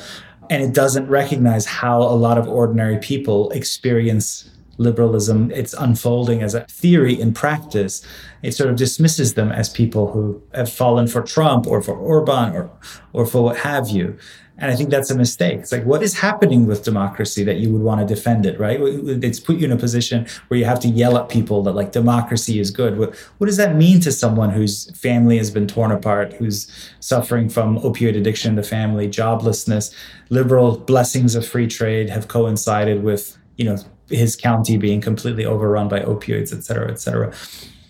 And 0.50 0.64
it 0.64 0.74
doesn't 0.74 1.08
recognize 1.10 1.66
how 1.66 2.02
a 2.02 2.16
lot 2.16 2.38
of 2.38 2.48
ordinary 2.48 2.98
people 2.98 3.52
experience 3.52 4.50
liberalism, 4.78 5.52
it's 5.52 5.74
unfolding 5.74 6.42
as 6.42 6.56
a 6.56 6.62
theory 6.62 7.20
in 7.20 7.34
practice, 7.34 8.06
it 8.42 8.54
sort 8.54 8.70
of 8.70 8.76
dismisses 8.78 9.34
them 9.34 9.52
as 9.52 9.70
people 9.70 10.12
who 10.14 10.42
have 10.54 10.72
fallen 10.72 11.08
for 11.08 11.22
Trump 11.22 11.68
or 11.68 11.82
for 11.82 11.96
Orban 11.96 12.54
or, 12.56 12.72
or 13.12 13.26
for 13.26 13.44
what 13.44 13.58
have 13.58 13.90
you. 13.90 14.18
And 14.60 14.72
I 14.72 14.76
think 14.76 14.92
that's 14.92 15.10
a 15.10 15.18
mistake. 15.18 15.60
It's 15.62 15.72
like, 15.72 15.84
what 15.84 16.04
is 16.04 16.14
happening 16.14 16.68
with 16.68 16.84
democracy 16.84 17.44
that 17.44 17.58
you 17.58 17.74
would 17.74 17.82
want 17.82 18.08
to 18.08 18.16
defend 18.16 18.46
it, 18.46 18.60
right? 18.60 18.80
It's 18.80 19.40
put 19.40 19.58
you 19.58 19.66
in 19.66 19.72
a 19.72 19.78
position 19.78 20.28
where 20.48 20.60
you 20.60 20.66
have 20.66 20.80
to 20.82 20.88
yell 20.88 21.18
at 21.18 21.28
people 21.28 21.64
that 21.64 21.74
like 21.74 21.92
democracy 21.92 22.60
is 22.60 22.70
good. 22.70 23.00
What, 23.00 23.16
what 23.40 23.48
does 23.48 23.58
that 23.58 23.76
mean 23.76 24.00
to 24.02 24.12
someone 24.12 24.52
whose 24.52 24.96
family 24.96 25.40
has 25.40 25.50
been 25.50 25.68
torn 25.68 25.92
apart, 25.92 26.34
who's 26.34 26.72
suffering 27.00 27.50
from 27.50 27.80
opioid 27.80 28.16
addiction 28.16 28.50
in 28.50 28.56
the 28.56 28.64
family, 28.64 29.08
joblessness, 29.10 29.92
liberal 30.30 30.78
blessings 30.78 31.34
of 31.34 31.48
free 31.48 31.68
trade 31.68 32.12
have 32.12 32.28
coincided 32.28 33.04
with, 33.04 33.36
you 33.58 33.66
know, 33.66 33.78
his 34.10 34.36
county 34.36 34.78
being 34.78 35.02
completely 35.02 35.46
overrun 35.46 35.88
by 35.88 36.00
opioids, 36.02 36.56
et 36.56 36.64
cetera, 36.64 36.92
et 36.92 37.00
cetera. 37.00 37.34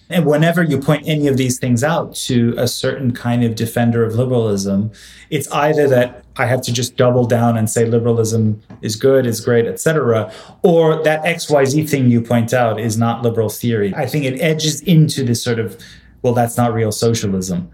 And 0.10 0.26
whenever 0.26 0.64
you 0.64 0.80
point 0.80 1.08
any 1.08 1.28
of 1.28 1.38
these 1.38 1.60
things 1.60 1.84
out 1.84 2.16
to 2.16 2.54
a 2.58 2.68
certain 2.68 3.14
kind 3.14 3.44
of 3.44 3.56
defender 3.56 4.06
of 4.06 4.16
liberalism, 4.16 4.92
it's 5.30 5.50
either 5.52 5.88
that 5.88 6.23
I 6.38 6.46
have 6.46 6.62
to 6.64 6.74
just 6.74 6.98
double 6.98 7.26
down 7.26 7.58
and 7.58 7.70
say 7.70 7.86
liberalism 7.86 8.62
is 8.82 8.96
good, 8.96 9.26
is 9.26 9.40
great, 9.40 9.66
et 9.68 9.80
cetera, 9.80 10.34
or 10.64 11.04
that 11.04 11.24
XYZ 11.24 11.88
thing 11.88 12.10
you 12.10 12.22
point 12.22 12.54
out 12.54 12.80
is 12.80 12.98
not 12.98 13.22
liberal 13.22 13.50
theory. 13.50 13.94
I 13.96 14.08
think 14.08 14.26
it 14.26 14.40
edges 14.40 14.82
into 14.82 15.24
this 15.24 15.44
sort 15.44 15.60
of, 15.60 15.80
well, 16.24 16.34
that's 16.34 16.58
not 16.58 16.74
real 16.74 16.92
socialism. 16.92 17.70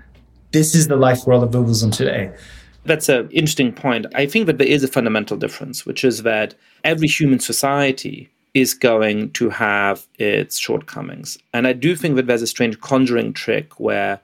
This 0.52 0.76
is 0.76 0.88
the 0.88 0.98
life 0.98 1.26
world 1.26 1.44
of 1.44 1.54
liberalism 1.54 1.92
today. 1.92 2.34
That's 2.86 3.08
an 3.08 3.30
interesting 3.32 3.72
point. 3.72 4.08
I 4.16 4.26
think 4.26 4.46
that 4.48 4.58
there 4.58 4.68
is 4.68 4.84
a 4.84 4.88
fundamental 4.88 5.38
difference, 5.38 5.86
which 5.86 6.04
is 6.04 6.24
that 6.24 6.56
every 6.84 7.08
human 7.08 7.40
society 7.40 8.30
is 8.54 8.74
going 8.74 9.32
to 9.32 9.50
have 9.50 10.08
its 10.18 10.58
shortcomings. 10.58 11.38
And 11.54 11.68
I 11.68 11.74
do 11.74 11.96
think 11.96 12.16
that 12.16 12.26
there's 12.28 12.42
a 12.42 12.48
strange 12.48 12.80
conjuring 12.82 13.34
trick 13.34 13.80
where, 13.80 14.20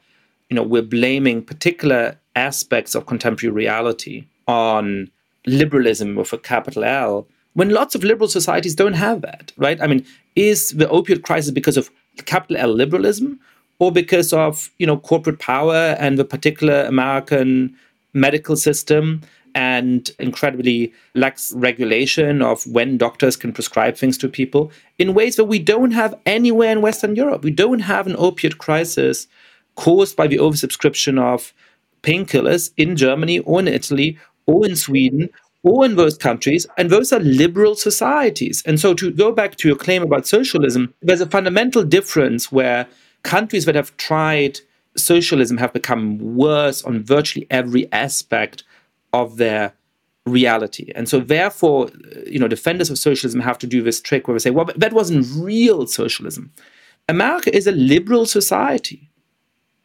you 0.50 0.56
know, 0.56 0.64
we're 0.64 0.82
blaming 0.82 1.44
particular 1.44 2.18
aspects 2.36 2.96
of 2.96 3.06
contemporary 3.06 3.54
reality 3.54 4.26
on 4.48 5.10
liberalism 5.46 6.16
with 6.16 6.34
a 6.34 6.38
capital 6.38 6.84
L, 6.84 7.28
when 7.54 7.70
lots 7.70 7.96
of 7.96 8.04
liberal 8.04 8.28
societies 8.28 8.76
don't 8.76 8.94
have 8.94 9.22
that, 9.22 9.52
right? 9.58 9.82
I 9.82 9.88
mean, 9.88 10.06
is 10.36 10.72
the 10.72 10.86
opioid 10.86 11.24
crisis 11.24 11.52
because 11.52 11.78
of 11.78 11.90
capital 12.26 12.58
L 12.58 12.74
liberalism 12.74 13.40
or 13.80 13.92
because 13.92 14.34
of, 14.34 14.70
you 14.80 14.88
know, 14.88 14.98
corporate 14.98 15.40
power 15.40 15.96
and 16.00 16.18
the 16.18 16.26
particular 16.26 16.84
American 16.84 17.76
medical 18.14 18.56
system 18.56 19.22
and 19.54 20.12
incredibly 20.20 20.92
lax 21.14 21.54
regulation 21.54 22.42
of 22.42 22.66
when 22.68 22.98
doctors 22.98 23.38
can 23.38 23.54
prescribe 23.54 23.96
things 23.96 24.18
to 24.18 24.28
people 24.28 24.70
in 25.00 25.14
ways 25.14 25.38
that 25.38 25.46
we 25.46 25.60
don't 25.60 25.92
have 25.92 26.14
anywhere 26.26 26.72
in 26.72 26.82
Western 26.82 27.16
Europe. 27.16 27.44
We 27.44 27.52
don't 27.52 27.80
have 27.80 28.06
an 28.06 28.16
opioid 28.16 28.58
crisis 28.58 29.28
caused 29.76 30.18
by 30.18 30.28
the 30.28 30.38
oversubscription 30.38 31.20
of 31.20 31.54
painkillers 32.06 32.72
in 32.78 32.96
Germany 32.96 33.40
or 33.40 33.60
in 33.60 33.68
Italy 33.68 34.18
or 34.46 34.66
in 34.66 34.76
Sweden 34.76 35.30
or 35.64 35.84
in 35.86 35.96
those 35.96 36.18
countries. 36.18 36.68
And 36.78 36.90
those 36.90 37.12
are 37.12 37.20
liberal 37.20 37.76
societies. 37.76 38.62
And 38.66 38.80
so 38.80 38.94
to 38.94 39.12
go 39.12 39.32
back 39.32 39.56
to 39.58 39.68
your 39.68 39.78
claim 39.78 40.04
about 40.04 40.28
socialism, 40.28 40.94
there's 41.02 41.22
a 41.22 41.26
fundamental 41.26 41.84
difference 41.84 42.52
where 42.52 42.88
countries 43.24 43.66
that 43.66 43.76
have 43.76 43.96
tried 43.98 44.60
socialism 44.96 45.58
have 45.58 45.74
become 45.74 46.36
worse 46.36 46.84
on 46.84 47.04
virtually 47.04 47.48
every 47.50 47.92
aspect 47.92 48.64
of 49.12 49.38
their 49.38 49.74
reality. 50.26 50.92
And 50.96 51.10
so 51.10 51.20
therefore, 51.20 51.90
you 52.28 52.40
know, 52.40 52.48
defenders 52.48 52.90
of 52.90 52.98
socialism 52.98 53.42
have 53.42 53.58
to 53.60 53.68
do 53.68 53.82
this 53.82 54.00
trick 54.02 54.28
where 54.28 54.36
they 54.36 54.40
say, 54.40 54.52
well, 54.52 54.70
that 54.76 54.94
wasn't 54.94 55.26
real 55.36 55.88
socialism. 55.88 56.52
America 57.10 57.56
is 57.56 57.68
a 57.68 57.72
liberal 57.72 58.26
society. 58.26 59.10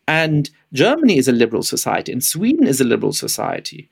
And 0.07 0.51
Germany 0.73 1.19
is 1.19 1.29
a 1.29 1.33
liberal 1.33 1.63
society. 1.63 2.13
And 2.13 2.23
Sweden 2.23 2.67
is 2.67 2.81
a 2.81 2.85
liberal 2.85 3.13
society. 3.13 3.89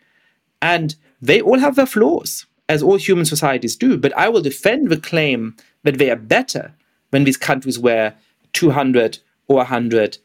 And 0.63 0.95
they 1.21 1.41
all 1.41 1.59
have 1.59 1.77
their 1.77 1.87
flaws, 1.87 2.47
as 2.69 2.83
all 2.83 2.97
human 2.97 3.25
societies 3.25 3.77
do. 3.77 3.97
But 3.97 4.17
I 4.17 4.29
will 4.29 4.43
defend 4.43 4.89
the 4.89 4.97
claim 4.97 5.57
that 5.85 5.99
they 5.99 6.11
are 6.11 6.17
better 6.17 6.75
than 7.11 7.25
these 7.25 7.37
countries 7.37 7.79
were 7.79 8.15
200 8.53 9.19
or 9.49 9.57
100 9.57 10.19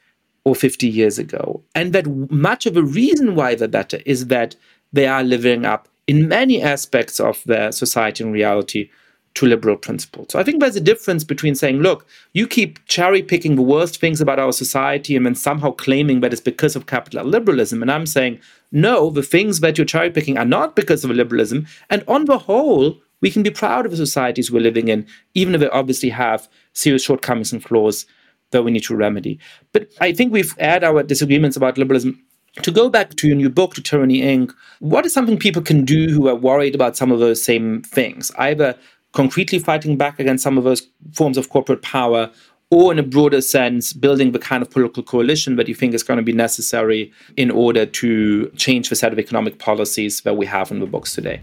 or 0.46 0.56
50 0.56 0.88
years 0.88 1.18
ago. 1.18 1.64
And 1.74 1.94
that 1.94 2.08
much 2.30 2.66
of 2.66 2.74
the 2.74 2.84
reason 2.84 3.36
why 3.36 3.56
they're 3.56 3.68
better 3.68 4.00
is 4.06 4.28
that 4.28 4.56
they 4.92 5.08
are 5.08 5.24
living 5.24 5.66
up 5.66 5.88
in 6.06 6.28
many 6.28 6.62
aspects 6.62 7.20
of 7.20 7.42
their 7.46 7.72
society 7.72 8.24
and 8.24 8.34
reality 8.34 8.90
to 9.36 9.48
liberal 9.48 9.76
principles. 9.76 10.28
So 10.30 10.40
I 10.40 10.44
think 10.44 10.60
there's 10.60 10.76
a 10.76 10.82
difference 10.82 11.24
between 11.24 11.56
saying, 11.56 11.80
look, 11.80 12.06
you 12.34 12.48
keep 12.48 12.86
cherry 12.86 13.24
picking 13.24 13.56
the 13.56 13.64
worst 13.64 14.00
things 14.00 14.22
about 14.22 14.40
our 14.40 14.52
society 14.54 15.16
and 15.16 15.26
then 15.26 15.36
somehow 15.36 15.72
claiming 15.72 16.20
that 16.20 16.32
it's 16.34 16.42
because 16.42 16.76
of 16.76 16.86
capital 16.86 17.26
liberalism. 17.26 17.82
And 17.82 17.92
I'm 17.92 18.06
saying, 18.06 18.40
no, 18.72 19.10
the 19.10 19.24
things 19.24 19.60
that 19.62 19.78
you're 19.78 19.86
cherry 19.86 20.12
picking 20.12 20.38
are 20.38 20.46
not 20.46 20.76
because 20.76 21.04
of 21.04 21.12
liberalism. 21.12 21.66
And 21.90 22.04
on 22.08 22.26
the 22.26 22.38
whole, 22.38 23.02
we 23.22 23.32
can 23.32 23.42
be 23.42 23.50
proud 23.50 23.86
of 23.86 23.92
the 23.92 23.98
societies 23.98 24.52
we're 24.52 24.62
living 24.62 24.88
in, 24.88 25.08
even 25.34 25.56
if 25.56 25.62
they 25.62 25.70
obviously 25.70 26.10
have 26.10 26.48
serious 26.74 27.04
shortcomings 27.04 27.52
and 27.52 27.64
flaws 27.64 28.06
that 28.52 28.64
we 28.64 28.72
need 28.72 28.84
to 28.84 28.96
remedy. 28.96 29.40
But 29.72 29.88
I 30.00 30.14
think 30.14 30.32
we've 30.32 30.56
had 30.60 30.84
our 30.84 31.02
disagreements 31.02 31.58
about 31.58 31.78
liberalism 31.78 32.24
to 32.62 32.72
go 32.72 32.88
back 32.88 33.16
to 33.16 33.28
your 33.28 33.36
new 33.36 33.50
book, 33.50 33.74
to 33.74 33.82
Tyranny 33.82 34.22
Inc., 34.22 34.54
what 34.80 35.08
is 35.08 35.14
something 35.14 35.40
people 35.40 35.62
can 35.62 35.86
do 35.86 36.10
who 36.10 36.28
are 36.28 36.36
worried 36.36 36.76
about 36.76 36.96
some 36.96 37.12
of 37.12 37.20
those 37.20 37.44
same 37.44 37.82
things? 37.82 38.32
Either 38.38 38.78
concretely 39.14 39.60
fighting 39.60 39.98
back 39.98 40.20
against 40.20 40.44
some 40.44 40.58
of 40.58 40.64
those 40.64 40.88
forms 41.14 41.38
of 41.38 41.50
corporate 41.50 41.82
power, 41.82 42.30
or 42.70 42.92
in 42.92 43.00
a 43.00 43.04
broader 43.04 43.40
sense, 43.40 43.94
building 43.94 44.32
the 44.32 44.40
kind 44.40 44.64
of 44.64 44.70
political 44.70 45.04
coalition 45.04 45.56
that 45.56 45.68
you 45.68 45.76
think 45.76 45.94
is 45.94 46.04
going 46.04 46.18
to 46.18 46.24
be 46.24 46.34
necessary 46.34 47.12
in 47.38 47.52
order 47.52 47.86
to 47.86 48.50
change 48.58 48.90
the 48.90 48.96
set 48.96 49.14
of 49.14 49.20
economic 49.20 49.60
policies 49.60 50.22
that 50.22 50.36
we 50.36 50.46
have 50.46 50.72
in 50.72 50.80
the 50.80 50.88
books 50.88 51.14
today. 51.14 51.42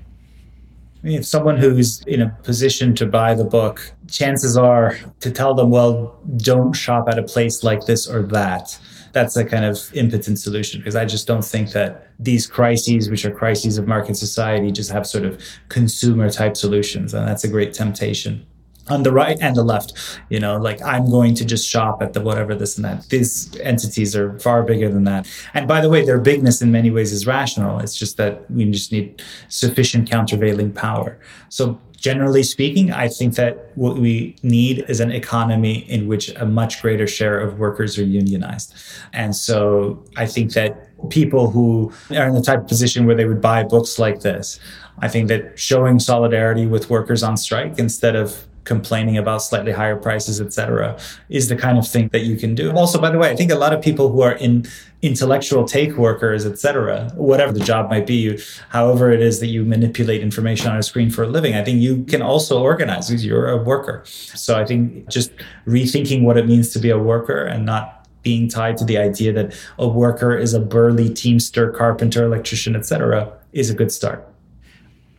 If 1.02 1.24
someone 1.24 1.56
who's 1.56 2.02
in 2.02 2.20
a 2.20 2.28
position 2.42 2.94
to 2.96 3.06
buy 3.06 3.34
the 3.34 3.44
book, 3.44 3.92
chances 4.08 4.56
are 4.56 4.98
to 5.20 5.30
tell 5.30 5.54
them, 5.54 5.70
well, 5.70 6.20
don't 6.36 6.72
shop 6.72 7.08
at 7.08 7.18
a 7.18 7.22
place 7.22 7.62
like 7.62 7.86
this 7.86 8.08
or 8.08 8.22
that 8.24 8.78
that's 9.12 9.36
a 9.36 9.44
kind 9.44 9.64
of 9.64 9.92
impotent 9.94 10.38
solution 10.38 10.80
because 10.80 10.96
I 10.96 11.04
just 11.04 11.26
don't 11.26 11.44
think 11.44 11.72
that 11.72 12.08
these 12.18 12.46
crises, 12.46 13.10
which 13.10 13.24
are 13.24 13.30
crises 13.30 13.78
of 13.78 13.86
market 13.86 14.16
society, 14.16 14.70
just 14.70 14.90
have 14.90 15.06
sort 15.06 15.24
of 15.24 15.42
consumer 15.68 16.30
type 16.30 16.56
solutions. 16.56 17.14
And 17.14 17.26
that's 17.26 17.44
a 17.44 17.48
great 17.48 17.74
temptation 17.74 18.46
on 18.90 19.02
the 19.02 19.12
right 19.12 19.38
and 19.40 19.56
the 19.56 19.62
left 19.62 19.92
you 20.28 20.38
know 20.38 20.56
like 20.56 20.80
i'm 20.82 21.10
going 21.10 21.34
to 21.34 21.44
just 21.44 21.68
shop 21.68 22.02
at 22.02 22.12
the 22.12 22.20
whatever 22.20 22.54
this 22.54 22.76
and 22.76 22.84
that. 22.84 23.08
These 23.08 23.58
entities 23.60 24.14
are 24.14 24.38
far 24.38 24.62
bigger 24.62 24.88
than 24.88 25.04
that. 25.04 25.28
And 25.54 25.66
by 25.66 25.80
the 25.80 25.88
way 25.88 26.04
their 26.04 26.20
bigness 26.20 26.62
in 26.62 26.70
many 26.70 26.90
ways 26.90 27.12
is 27.12 27.26
rational. 27.26 27.80
It's 27.80 27.96
just 27.96 28.16
that 28.18 28.50
we 28.50 28.70
just 28.70 28.92
need 28.92 29.22
sufficient 29.48 30.08
countervailing 30.08 30.72
power. 30.72 31.18
So 31.48 31.80
generally 31.96 32.42
speaking, 32.42 32.92
I 32.92 33.08
think 33.08 33.34
that 33.34 33.72
what 33.74 33.96
we 33.96 34.36
need 34.42 34.84
is 34.88 35.00
an 35.00 35.12
economy 35.12 35.90
in 35.90 36.06
which 36.06 36.30
a 36.36 36.46
much 36.46 36.80
greater 36.80 37.06
share 37.06 37.38
of 37.38 37.58
workers 37.58 37.98
are 37.98 38.04
unionized. 38.04 38.74
And 39.12 39.34
so 39.34 40.02
I 40.16 40.26
think 40.26 40.52
that 40.54 40.88
people 41.10 41.50
who 41.50 41.92
are 42.10 42.26
in 42.26 42.34
the 42.34 42.42
type 42.42 42.60
of 42.60 42.68
position 42.68 43.06
where 43.06 43.16
they 43.16 43.26
would 43.26 43.40
buy 43.40 43.64
books 43.64 43.98
like 43.98 44.20
this, 44.20 44.60
I 44.98 45.08
think 45.08 45.28
that 45.28 45.58
showing 45.58 45.98
solidarity 45.98 46.66
with 46.66 46.90
workers 46.90 47.22
on 47.22 47.36
strike 47.36 47.78
instead 47.78 48.16
of 48.16 48.46
complaining 48.64 49.16
about 49.16 49.38
slightly 49.42 49.72
higher 49.72 49.96
prices, 49.96 50.40
etc., 50.40 50.98
is 51.28 51.48
the 51.48 51.56
kind 51.56 51.78
of 51.78 51.86
thing 51.86 52.08
that 52.12 52.20
you 52.20 52.36
can 52.36 52.54
do. 52.54 52.70
Also, 52.72 53.00
by 53.00 53.10
the 53.10 53.18
way, 53.18 53.30
I 53.30 53.36
think 53.36 53.50
a 53.50 53.56
lot 53.56 53.72
of 53.72 53.82
people 53.82 54.10
who 54.10 54.20
are 54.22 54.32
in 54.32 54.66
intellectual 55.02 55.64
take 55.64 55.96
workers, 55.96 56.44
etc., 56.44 57.10
whatever 57.14 57.52
the 57.52 57.60
job 57.60 57.88
might 57.88 58.06
be, 58.06 58.38
however 58.68 59.10
it 59.10 59.22
is 59.22 59.40
that 59.40 59.46
you 59.46 59.64
manipulate 59.64 60.20
information 60.20 60.70
on 60.70 60.76
a 60.76 60.82
screen 60.82 61.10
for 61.10 61.24
a 61.24 61.28
living, 61.28 61.54
I 61.54 61.64
think 61.64 61.80
you 61.80 62.04
can 62.04 62.22
also 62.22 62.62
organize 62.62 63.08
because 63.08 63.24
you're 63.24 63.48
a 63.48 63.56
worker. 63.56 64.02
So 64.04 64.58
I 64.58 64.64
think 64.66 65.08
just 65.08 65.32
rethinking 65.66 66.22
what 66.22 66.36
it 66.36 66.46
means 66.46 66.70
to 66.70 66.78
be 66.78 66.90
a 66.90 66.98
worker 66.98 67.44
and 67.44 67.64
not 67.64 68.06
being 68.22 68.48
tied 68.48 68.76
to 68.76 68.84
the 68.84 68.98
idea 68.98 69.32
that 69.32 69.58
a 69.78 69.88
worker 69.88 70.36
is 70.36 70.52
a 70.52 70.60
burly 70.60 71.08
teamster, 71.12 71.70
carpenter, 71.70 72.24
electrician, 72.24 72.76
etc., 72.76 73.32
is 73.52 73.70
a 73.70 73.74
good 73.74 73.90
start. 73.90 74.26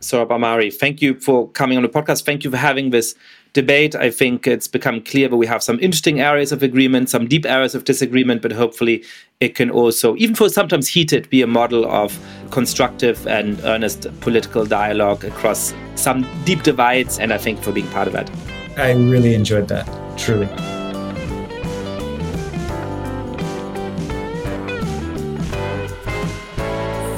Sohrab 0.02 0.28
Ahmari. 0.28 0.72
thank 0.72 1.00
you 1.00 1.18
for 1.18 1.48
coming 1.50 1.76
on 1.76 1.82
the 1.82 1.88
podcast. 1.88 2.24
Thank 2.24 2.44
you 2.44 2.50
for 2.50 2.56
having 2.56 2.90
this 2.90 3.14
debate. 3.52 3.94
I 3.94 4.10
think 4.10 4.46
it's 4.46 4.66
become 4.66 5.00
clear 5.00 5.28
that 5.28 5.36
we 5.36 5.46
have 5.46 5.62
some 5.62 5.78
interesting 5.80 6.20
areas 6.20 6.52
of 6.52 6.62
agreement, 6.62 7.08
some 7.08 7.28
deep 7.28 7.46
areas 7.46 7.74
of 7.74 7.84
disagreement, 7.84 8.42
but 8.42 8.52
hopefully 8.52 9.04
it 9.40 9.54
can 9.54 9.70
also, 9.70 10.16
even 10.16 10.34
for 10.34 10.48
sometimes 10.48 10.88
heated, 10.88 11.30
be 11.30 11.42
a 11.42 11.46
model 11.46 11.90
of 11.90 12.18
constructive 12.50 13.26
and 13.26 13.60
earnest 13.62 14.06
political 14.20 14.66
dialogue 14.66 15.24
across 15.24 15.72
some 15.94 16.26
deep 16.44 16.62
divides. 16.62 17.18
And 17.18 17.32
I 17.32 17.38
think 17.38 17.62
for 17.62 17.72
being 17.72 17.88
part 17.88 18.08
of 18.08 18.12
that. 18.14 18.30
I 18.76 18.92
really 18.92 19.34
enjoyed 19.34 19.68
that, 19.68 19.86
truly. 20.18 20.48